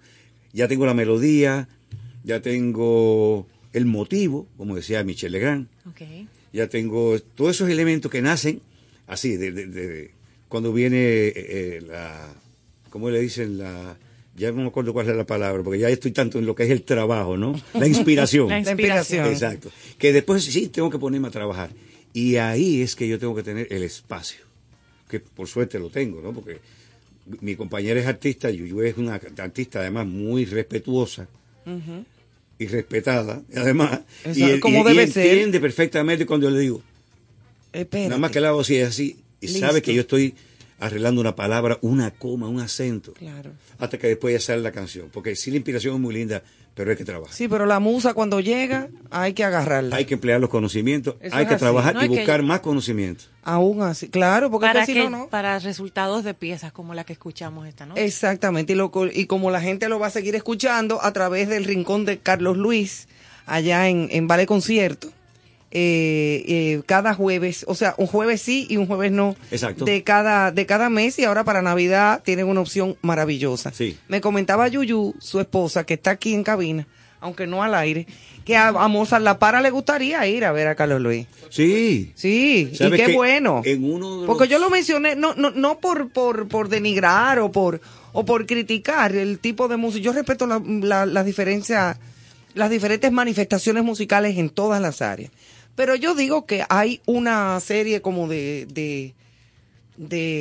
ya 0.54 0.68
tengo 0.68 0.86
la 0.86 0.94
melodía, 0.94 1.68
ya 2.24 2.44
tengo 2.44 3.48
el 3.74 3.88
motivo, 3.88 4.48
como 4.56 4.76
decía 4.76 5.04
Michel 5.04 5.32
Legrand, 5.32 5.68
ya 6.54 6.68
tengo 6.68 7.20
todos 7.20 7.56
esos 7.56 7.70
elementos 7.70 8.12
que 8.12 8.22
nacen 8.22 8.62
así, 9.08 9.38
de, 9.38 9.52
de- 9.52 9.68
de- 9.68 10.12
cuando 10.50 10.72
viene 10.74 10.98
eh, 10.98 11.34
eh, 11.36 11.82
la, 11.88 12.34
¿cómo 12.90 13.10
le 13.10 13.20
dicen? 13.20 13.58
La, 13.58 13.98
ya 14.36 14.52
no 14.52 14.62
me 14.62 14.68
acuerdo 14.68 14.94
cuál 14.94 15.10
es 15.10 15.16
la 15.16 15.26
palabra, 15.26 15.64
porque 15.64 15.80
ya 15.80 15.90
estoy 15.90 16.12
tanto 16.12 16.40
en 16.40 16.46
lo 16.46 16.56
que 16.56 16.64
es 16.64 16.70
el 16.70 16.84
trabajo, 16.84 17.38
¿no? 17.38 17.60
La 17.74 17.88
inspiración. 17.88 18.48
La 18.50 18.60
inspiración. 18.60 19.28
Exacto. 19.28 19.72
Que 19.98 20.12
después 20.14 20.44
sí 20.44 20.68
tengo 20.68 20.90
que 20.90 20.98
ponerme 21.00 21.28
a 21.28 21.32
trabajar. 21.32 21.70
Y 22.14 22.36
ahí 22.38 22.82
es 22.82 22.96
que 22.96 23.08
yo 23.08 23.18
tengo 23.20 23.36
que 23.36 23.42
tener 23.44 23.68
el 23.72 23.82
espacio, 23.84 24.40
que 25.10 25.20
por 25.20 25.48
suerte 25.48 25.80
lo 25.80 25.90
tengo, 25.90 26.22
¿no? 26.22 26.32
Porque 26.34 26.60
mi 27.42 27.56
compañera 27.56 28.00
es 28.00 28.06
artista, 28.06 28.50
Yuyu 28.52 28.82
es 28.82 28.98
una 28.98 29.16
artista 29.38 29.80
además 29.80 30.06
muy 30.06 30.46
respetuosa 30.46 31.28
Ujú. 31.66 32.06
y 32.60 32.68
respetada, 32.68 33.42
además. 33.56 34.02
Y, 34.36 34.60
como 34.60 34.80
y- 34.80 34.82
y 34.82 34.96
debe 34.96 35.08
ser. 35.08 35.26
entiende 35.28 35.60
perfectamente 35.60 36.26
cuando 36.26 36.50
yo 36.50 36.56
le 36.56 36.60
digo, 36.62 36.84
Espérate. 37.74 38.10
nada 38.10 38.20
más 38.20 38.32
que 38.32 38.40
la 38.40 38.50
hago 38.50 38.62
así, 38.62 38.76
es 38.78 38.88
así, 38.90 39.18
y 39.42 39.48
Listo. 39.48 39.60
sabe 39.68 39.82
que 39.82 39.94
yo 39.94 40.02
estoy 40.02 40.36
arreglando 40.80 41.22
una 41.22 41.36
palabra, 41.36 41.78
una 41.82 42.12
coma, 42.12 42.48
un 42.48 42.60
acento, 42.60 43.14
Claro. 43.14 43.52
hasta 43.80 43.98
que 43.98 44.08
después 44.08 44.34
ya 44.34 44.40
sale 44.40 44.62
la 44.62 44.72
canción. 44.72 45.10
Porque 45.12 45.36
sí, 45.36 45.50
la 45.50 45.58
inspiración 45.58 45.96
es 45.96 46.02
muy 46.02 46.14
linda, 46.14 46.44
pero 46.76 46.92
hay 46.92 46.98
que 46.98 47.06
trabajar. 47.06 47.34
Sí, 47.34 47.48
pero 47.48 47.66
la 47.66 47.80
musa 47.80 48.14
cuando 48.14 48.40
llega 48.42 48.90
hay 49.10 49.32
que 49.34 49.44
agarrarla. 49.46 49.96
Hay 49.96 50.04
que 50.06 50.16
emplear 50.16 50.42
los 50.42 50.50
conocimientos, 50.50 51.16
Eso 51.22 51.36
hay 51.36 51.44
es 51.44 51.48
que 51.50 51.54
así. 51.56 51.62
trabajar 51.62 51.94
No, 51.94 52.02
y 52.02 52.06
es 52.06 52.10
que- 52.12 52.18
buscar 52.18 52.44
más 52.44 52.60
conocimientos. 52.60 53.30
Aún 53.44 53.82
así, 53.82 54.10
claro, 54.10 54.52
porque 54.52 54.66
es 54.68 54.74
para, 54.74 54.86
que 54.86 54.92
si 54.94 54.94
que- 55.00 55.04
no, 55.06 55.10
no. 55.10 55.28
para 55.30 55.58
resultados 55.60 56.24
de 56.26 56.34
piezas 56.34 56.74
como 56.74 56.94
la 56.94 57.06
que 57.06 57.14
escuchamos 57.14 57.66
esta 57.68 57.86
noche. 57.86 58.04
Exactamente, 58.04 58.74
y, 58.74 58.76
lo, 58.76 58.92
y 59.14 59.26
como 59.28 59.52
la 59.52 59.62
gente 59.62 59.88
lo 59.88 60.00
va 60.00 60.08
a 60.08 60.12
seguir 60.12 60.36
escuchando 60.36 61.02
a 61.02 61.14
través 61.14 61.48
del 61.48 61.64
rincón 61.64 62.04
de 62.04 62.18
Carlos 62.20 62.58
Luis, 62.58 63.08
allá 63.46 63.88
en, 63.88 64.10
en 64.12 64.28
Vale 64.28 64.46
Concierto, 64.48 65.10
eh, 65.76 66.44
eh, 66.48 66.82
cada 66.86 67.16
jueves, 67.16 67.66
o 67.68 67.74
sea, 67.74 67.96
un 67.98 68.06
jueves 68.06 68.42
sí 68.44 68.68
y 68.70 68.78
un 68.78 68.86
jueves 68.86 69.12
no, 69.12 69.36
Exacto. 69.50 69.86
de 69.86 70.04
cada, 70.04 70.52
de 70.52 70.68
cada 70.68 70.90
mes 70.92 71.18
y 71.18 71.24
ahora 71.24 71.44
para 71.44 71.64
Navidad 71.64 72.22
tienen 72.24 72.48
una 72.48 72.62
opción 72.62 72.96
maravillosa. 73.02 73.72
Sí. 73.74 73.98
Me 74.08 74.22
comentaba 74.22 74.68
Yuyu, 74.68 75.16
su 75.20 75.40
esposa, 75.40 75.84
que 75.84 75.96
está 75.96 76.12
aquí 76.12 76.36
en 76.36 76.44
cabina, 76.44 76.88
aunque 77.20 77.48
no 77.48 77.64
al 77.64 77.74
aire, 77.74 78.06
que 78.46 78.56
a, 78.56 78.68
a 78.68 78.88
Mozart 78.88 79.24
La 79.24 79.40
Para 79.40 79.62
le 79.62 79.72
gustaría 79.72 80.28
ir 80.28 80.46
a 80.46 80.52
ver 80.52 80.68
a 80.68 80.76
Carlos 80.76 81.02
Luis. 81.02 81.26
Sí. 81.50 82.12
Sí, 82.14 82.70
y 82.72 82.76
¿Sabes 82.76 83.02
qué 83.02 83.14
bueno. 83.16 83.62
En 83.66 83.84
uno 83.84 84.22
de 84.22 84.28
Porque 84.28 84.44
los- 84.44 84.50
yo 84.52 84.60
lo 84.60 84.70
mencioné, 84.70 85.16
no, 85.16 85.34
no, 85.34 85.50
no 85.50 85.80
por, 85.80 86.10
por, 86.12 86.48
por 86.48 86.70
denigrar 86.70 87.40
o 87.40 87.52
por, 87.52 87.82
o 88.12 88.26
por 88.26 88.46
criticar 88.46 89.16
el 89.16 89.40
tipo 89.40 89.68
de 89.68 89.78
música. 89.78 90.04
Yo 90.04 90.14
respeto 90.14 90.46
la, 90.46 90.62
la, 90.64 91.06
las 91.08 91.26
diferencias, 91.26 91.98
las 92.54 92.70
diferentes 92.70 93.12
manifestaciones 93.12 93.84
musicales 93.84 94.38
en 94.38 94.50
todas 94.52 94.80
las 94.82 95.02
áreas. 95.02 95.32
Pero 95.76 95.96
yo 95.96 96.14
digo 96.16 96.46
que 96.46 96.64
hay 96.70 97.02
una 97.06 97.60
serie 97.60 98.02
como 98.02 98.28
de, 98.28 98.68
de, 98.72 99.14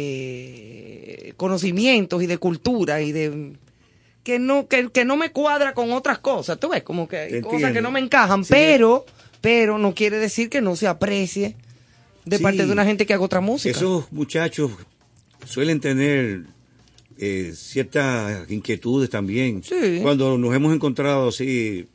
de 0.03 1.35
conocimientos 1.37 2.23
y 2.23 2.27
de 2.27 2.39
cultura 2.39 3.01
y 3.03 3.13
de 3.13 3.53
que 4.23 4.39
no, 4.39 4.69
que, 4.69 4.89
que 4.91 5.05
no 5.05 5.17
me 5.17 5.31
cuadra 5.33 5.75
con 5.75 5.91
otras 5.93 6.19
cosas. 6.19 6.59
Tú 6.61 6.69
ves, 6.69 6.83
como 6.83 7.09
que 7.09 7.17
hay 7.17 7.41
cosas 7.41 7.73
que 7.73 7.83
no 7.83 7.91
me 7.91 8.01
encajan, 8.01 8.45
Sí. 8.45 8.53
pero, 8.53 9.05
pero 9.41 9.79
no 9.79 9.95
quiere 9.95 10.19
decir 10.19 10.49
que 10.49 10.61
no 10.61 10.77
se 10.77 10.87
aprecie 10.87 11.57
de 12.25 12.37
Sí. 12.37 12.43
parte 12.43 12.65
de 12.67 12.73
una 12.73 12.85
gente 12.85 13.05
que 13.07 13.15
haga 13.15 13.25
otra 13.25 13.41
música. 13.41 13.77
Esos 13.77 14.11
muchachos 14.13 14.71
suelen 15.45 15.81
tener 15.81 16.43
eh, 17.19 17.53
ciertas 17.55 18.51
inquietudes 18.51 19.11
también. 19.11 19.63
Sí. 19.65 19.99
Cuando 20.03 20.39
nos 20.39 20.55
hemos 20.55 20.75
encontrado 20.75 21.29
así 21.29 21.87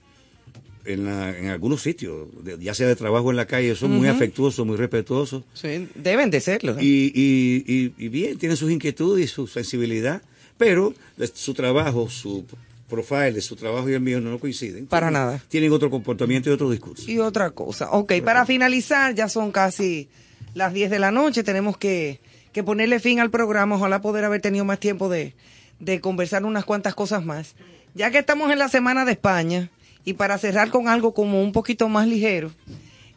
en, 0.88 1.06
la- 1.06 1.38
en 1.38 1.48
algunos 1.50 1.82
sitios, 1.82 2.28
de- 2.44 2.58
ya 2.60 2.74
sea 2.74 2.88
de 2.88 2.96
trabajo 2.96 3.30
en 3.32 3.38
la 3.38 3.46
calle, 3.46 3.76
son 3.76 3.92
muy 3.92 4.08
afectuosos, 4.08 4.66
muy 4.66 4.78
respetuosos. 4.78 5.44
Sí, 5.54 5.88
deben 5.96 6.30
de 6.32 6.40
serlo. 6.42 6.76
Y, 6.80 7.12
y, 7.14 7.64
y, 7.68 7.94
y 7.98 8.10
bien, 8.10 8.38
tienen 8.38 8.58
sus 8.58 8.72
inquietudes 8.72 9.26
y 9.26 9.28
su 9.28 9.48
sensibilidad, 9.48 10.22
pero 10.58 10.94
su 11.34 11.54
trabajo, 11.54 12.10
su 12.10 12.46
profile 12.90 13.34
de 13.34 13.42
su 13.42 13.56
trabajo 13.56 13.90
y 13.90 13.94
el 13.94 14.00
mío 14.00 14.22
no, 14.22 14.30
no 14.32 14.40
coinciden. 14.40 14.88
Para 14.88 15.08
Tienen- 15.08 15.14
nada. 15.14 15.44
Tienen 15.50 15.72
otro 15.74 15.90
comportamiento 15.90 16.50
y 16.50 16.54
otro 16.54 16.70
discurso. 16.72 17.10
Y 17.12 17.20
otra 17.20 17.52
cosa. 17.52 17.92
Ok, 17.92 18.14
para 18.24 18.46
finalizar, 18.46 19.14
ya 19.14 19.28
son 19.30 19.52
casi 19.52 20.08
las 20.54 20.74
10 20.74 20.90
de 20.90 21.00
la 21.00 21.12
noche. 21.12 21.44
Tenemos 21.44 21.78
que, 21.78 22.20
que 22.54 22.64
ponerle 22.64 23.00
fin 23.00 23.20
al 23.20 23.30
programa. 23.30 23.76
Ojalá 23.76 24.02
poder 24.02 24.24
haber 24.24 24.42
tenido 24.42 24.64
más 24.64 24.80
tiempo 24.80 25.10
de, 25.10 25.34
de 25.82 26.00
conversar 26.00 26.46
unas 26.46 26.64
cuantas 26.66 26.96
cosas 26.96 27.26
más. 27.26 27.56
Ya 27.94 28.10
que 28.12 28.20
estamos 28.20 28.52
en 28.52 28.60
la 28.60 28.70
Semana 28.70 29.06
de 29.06 29.12
España, 29.14 29.70
y 30.08 30.14
para 30.14 30.38
cerrar 30.38 30.70
con 30.70 30.88
algo 30.88 31.14
como 31.14 31.42
un 31.42 31.52
poquito 31.52 31.90
más 31.90 32.08
ligero, 32.08 32.50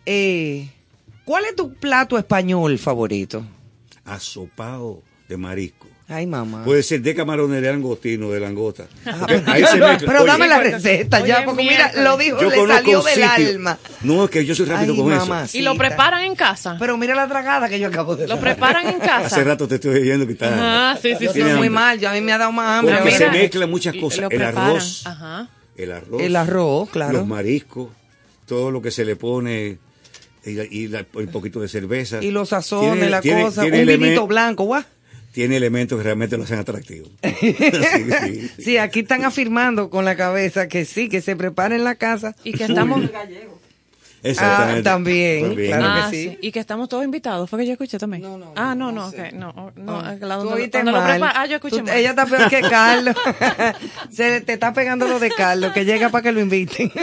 eh, 0.06 0.68
¿cuál 1.24 1.44
es 1.44 1.54
tu 1.54 1.72
plato 1.74 2.18
español 2.18 2.78
favorito? 2.80 3.44
Asopao 4.04 5.00
de 5.28 5.36
marisco. 5.36 5.86
Ay, 6.08 6.26
mamá. 6.26 6.64
Puede 6.64 6.82
ser 6.82 7.00
de 7.02 7.14
camarones, 7.14 7.62
de 7.62 7.70
langostino, 7.70 8.30
de 8.30 8.40
langota. 8.40 8.86
Ah, 9.06 9.26
ahí 9.46 9.62
se 9.64 9.76
mezcla. 9.76 9.98
pero 10.04 10.22
Oye, 10.22 10.26
dame 10.32 10.48
la 10.48 10.58
receta 10.58 11.24
ya, 11.24 11.44
porque 11.44 11.62
mira, 11.62 11.92
lo 12.02 12.16
dijo, 12.16 12.40
yo 12.40 12.50
le 12.50 12.56
salió 12.74 13.00
del 13.02 13.14
sitio- 13.14 13.48
alma. 13.52 13.78
No, 14.02 14.24
es 14.24 14.30
que 14.30 14.44
yo 14.44 14.56
soy 14.56 14.66
rápido 14.66 14.94
Ay, 14.94 14.98
con 14.98 15.12
eso. 15.12 15.26
mamacita. 15.26 15.58
¿Y 15.58 15.62
lo 15.62 15.76
preparan 15.76 16.24
en 16.24 16.34
casa? 16.34 16.74
Pero 16.80 16.96
mira 16.96 17.14
la 17.14 17.28
tragada 17.28 17.68
que 17.68 17.78
yo 17.78 17.86
acabo 17.86 18.16
de 18.16 18.26
¿Lo 18.26 18.34
dar. 18.34 18.40
preparan 18.42 18.88
en 18.88 18.98
casa? 18.98 19.26
Hace 19.26 19.44
rato 19.44 19.68
te 19.68 19.76
estoy 19.76 20.00
oyendo 20.00 20.26
que 20.26 20.32
está. 20.32 20.48
Ajá, 20.92 21.00
sí, 21.00 21.10
sí, 21.16 21.26
Yo 21.26 21.32
sí. 21.32 21.38
estoy 21.38 21.52
sí. 21.52 21.58
muy 21.58 21.70
mal, 21.70 22.00
ya 22.00 22.10
a 22.10 22.14
mí 22.14 22.20
me 22.20 22.32
ha 22.32 22.38
dado 22.38 22.50
más 22.50 22.80
hambre. 22.80 22.96
Porque 22.96 23.12
se 23.12 23.28
Mira, 23.28 23.42
mezclan 23.42 23.70
muchas 23.70 23.94
cosas. 23.94 24.26
El 24.30 24.42
arroz, 24.42 25.06
Ajá. 25.06 25.48
El 25.84 25.92
arroz, 25.92 26.22
El 26.22 26.36
arroz, 26.36 26.90
claro. 26.90 27.18
los 27.18 27.26
mariscos, 27.26 27.88
todo 28.46 28.70
lo 28.70 28.80
que 28.82 28.90
se 28.90 29.04
le 29.04 29.16
pone 29.16 29.78
y, 30.44 30.52
la- 30.54 30.64
y 30.64 30.88
la- 30.88 31.06
un 31.14 31.26
poquito 31.28 31.60
de 31.60 31.68
cerveza. 31.68 32.22
Y 32.22 32.30
los 32.30 32.48
sazones, 32.50 32.92
Tiene- 32.94 33.10
la 33.10 33.20
tiene- 33.20 33.42
cosa, 33.42 33.62
tiene 33.62 33.80
un 33.82 33.86
vinito 34.00 34.26
blanco, 34.26 34.64
guau. 34.64 34.82
Tiene 35.32 35.56
elementos 35.58 35.96
que 35.98 36.02
realmente 36.02 36.36
lo 36.36 36.42
hacen 36.42 36.58
atractivo. 36.58 37.06
Sí, 37.40 37.54
sí. 37.56 38.50
Sí, 38.58 38.76
aquí 38.78 39.00
están 39.00 39.24
afirmando 39.24 39.88
con 39.90 40.04
la 40.04 40.16
cabeza 40.16 40.66
que 40.68 40.84
sí, 40.84 41.08
que 41.08 41.20
se 41.20 41.36
prepara 41.36 41.76
en 41.76 41.84
la 41.84 41.94
casa. 41.94 42.34
Y 42.42 42.52
que 42.52 42.64
estamos... 42.64 43.00
Exactamente. 44.22 44.80
Ah, 44.88 44.92
también, 44.92 45.54
claro 45.54 45.84
Ah, 45.86 46.08
que 46.10 46.16
sí. 46.16 46.28
sí. 46.30 46.38
Y 46.42 46.52
que 46.52 46.60
estamos 46.60 46.88
todos 46.88 47.04
invitados. 47.04 47.48
Fue 47.48 47.58
que 47.60 47.66
yo 47.66 47.72
escuché 47.72 47.98
también. 47.98 48.24
ah, 48.56 48.74
no, 48.74 48.92
no, 48.92 49.08
ok, 49.08 49.32
no, 49.32 49.72
no, 49.76 50.00
Ah, 50.00 50.14
la- 50.20 50.36
tú 50.38 50.44
donde- 50.44 50.54
oíste 50.54 50.70
cuando 50.78 50.92
lo 50.92 50.98
mal. 50.98 51.10
prepara- 51.18 51.32
Ah, 51.40 51.46
yo 51.46 51.56
escuché 51.56 51.78
Tú- 51.78 51.84
mal. 51.86 51.96
Ella 51.96 52.10
está 52.10 52.26
peor 52.26 52.48
que 52.50 52.60
Carlos. 52.60 53.16
Se 54.10 54.40
te 54.42 54.52
está 54.52 54.72
pegando 54.72 55.06
lo 55.06 55.18
de 55.18 55.30
Carlos, 55.30 55.72
que 55.72 55.84
llega 55.84 56.08
para 56.10 56.22
que 56.22 56.32
lo 56.32 56.40
inviten. 56.40 56.92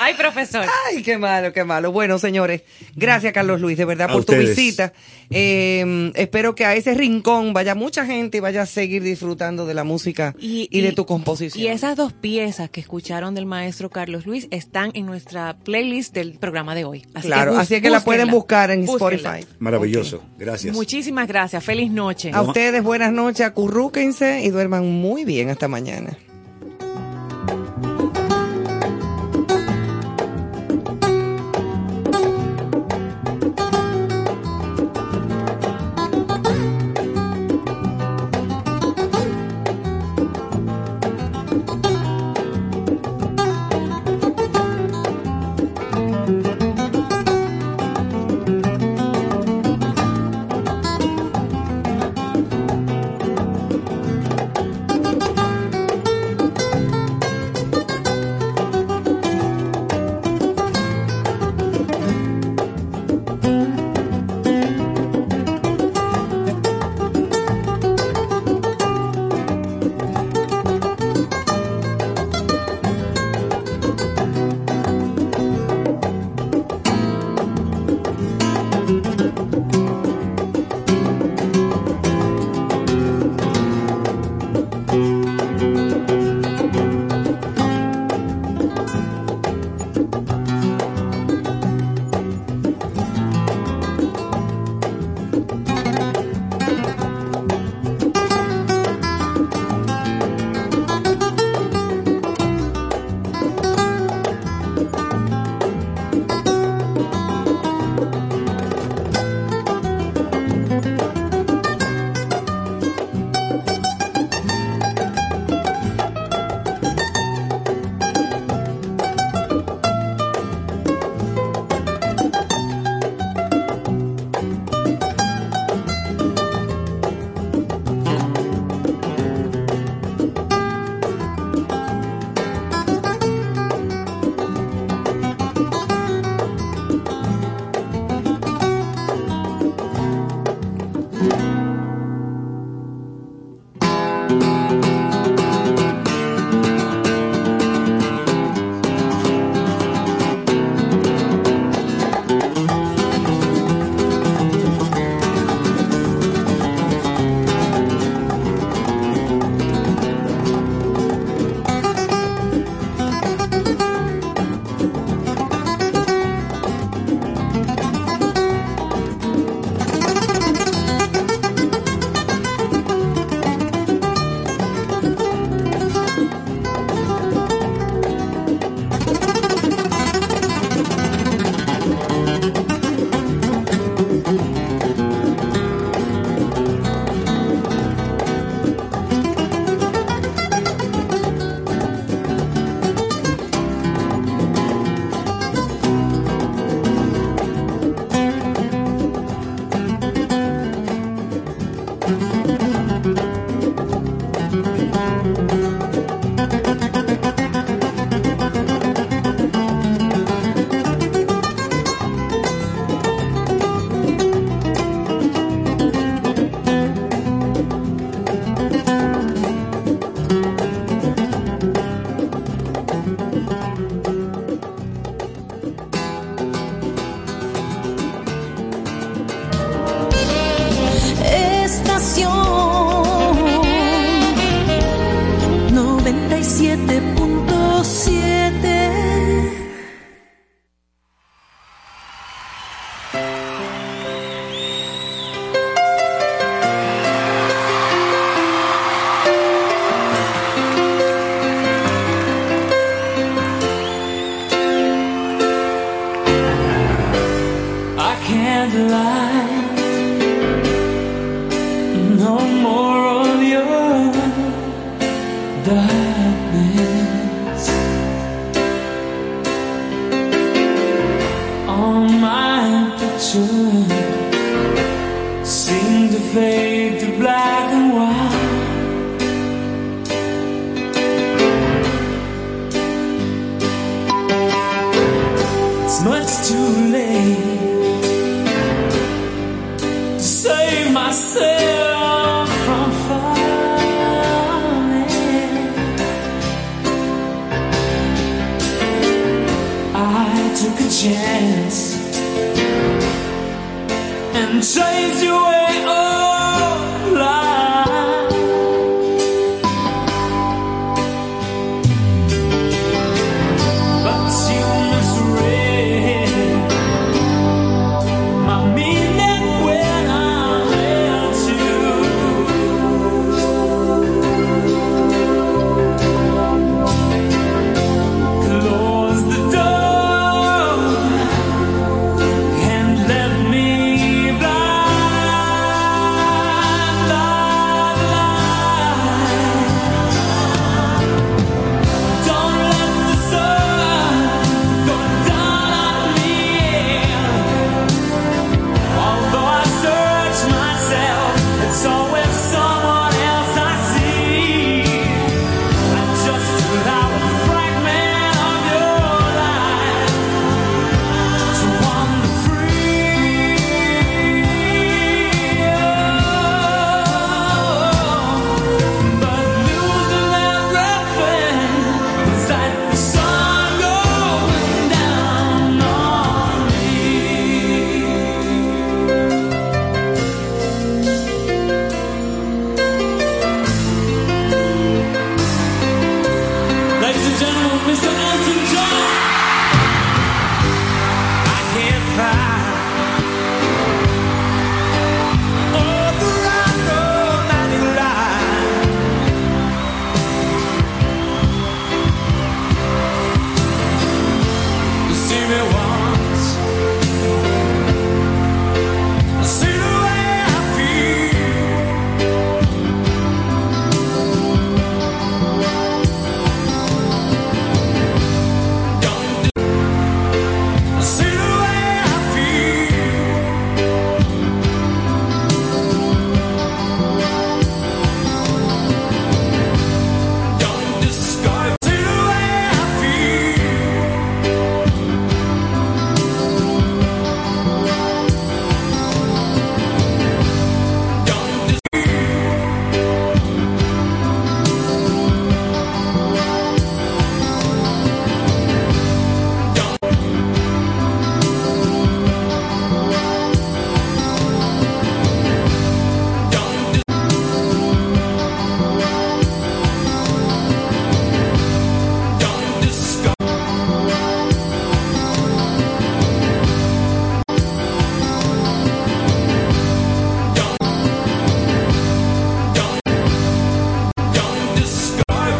Ay, 0.00 0.14
profesor. 0.14 0.64
Ay, 0.86 1.02
qué 1.02 1.18
malo, 1.18 1.52
qué 1.52 1.64
malo. 1.64 1.90
Bueno, 1.92 2.18
señores, 2.18 2.62
gracias 2.94 3.32
Carlos 3.32 3.60
Luis, 3.60 3.76
de 3.76 3.84
verdad, 3.84 4.08
A 4.10 4.12
por 4.12 4.24
tu 4.24 4.34
visita. 4.34 4.92
Eh, 5.30 6.12
espero 6.14 6.54
que 6.54 6.64
a 6.64 6.74
ese 6.74 6.94
rincón 6.94 7.52
vaya 7.52 7.74
mucha 7.74 8.06
gente 8.06 8.38
y 8.38 8.40
vaya 8.40 8.62
a 8.62 8.66
seguir 8.66 9.02
disfrutando 9.02 9.66
de 9.66 9.74
la 9.74 9.84
música 9.84 10.34
y, 10.38 10.80
de 10.80 10.92
tu 10.92 11.04
composición. 11.04 11.62
Y 11.62 11.66
esas 11.68 11.96
dos 11.96 12.12
piezas 12.12 12.70
que 12.70 12.80
escucharon 12.80 13.34
del 13.34 13.44
maestro 13.44 13.90
Carlos 13.90 14.24
Luis 14.24 14.48
están 14.50 14.90
en 14.94 15.04
nuestra 15.06 15.47
playlist 15.56 16.14
del 16.14 16.34
programa 16.34 16.74
de 16.74 16.84
hoy. 16.84 17.06
Así 17.14 17.26
claro, 17.28 17.52
bus- 17.52 17.60
así 17.60 17.74
es 17.76 17.82
que 17.82 17.90
la 17.90 18.00
pueden 18.00 18.30
buscar 18.30 18.70
en 18.70 18.84
Búsquenla. 18.86 19.16
Spotify. 19.38 19.54
Maravilloso. 19.58 20.22
Gracias. 20.38 20.74
Muchísimas 20.74 21.26
gracias. 21.28 21.62
Feliz 21.64 21.90
noche. 21.90 22.30
A 22.32 22.42
ustedes 22.42 22.82
buenas 22.82 23.12
noches, 23.12 23.46
acurrúquense 23.46 24.42
y 24.44 24.50
duerman 24.50 24.86
muy 24.90 25.24
bien 25.24 25.50
hasta 25.50 25.68
mañana. 25.68 26.16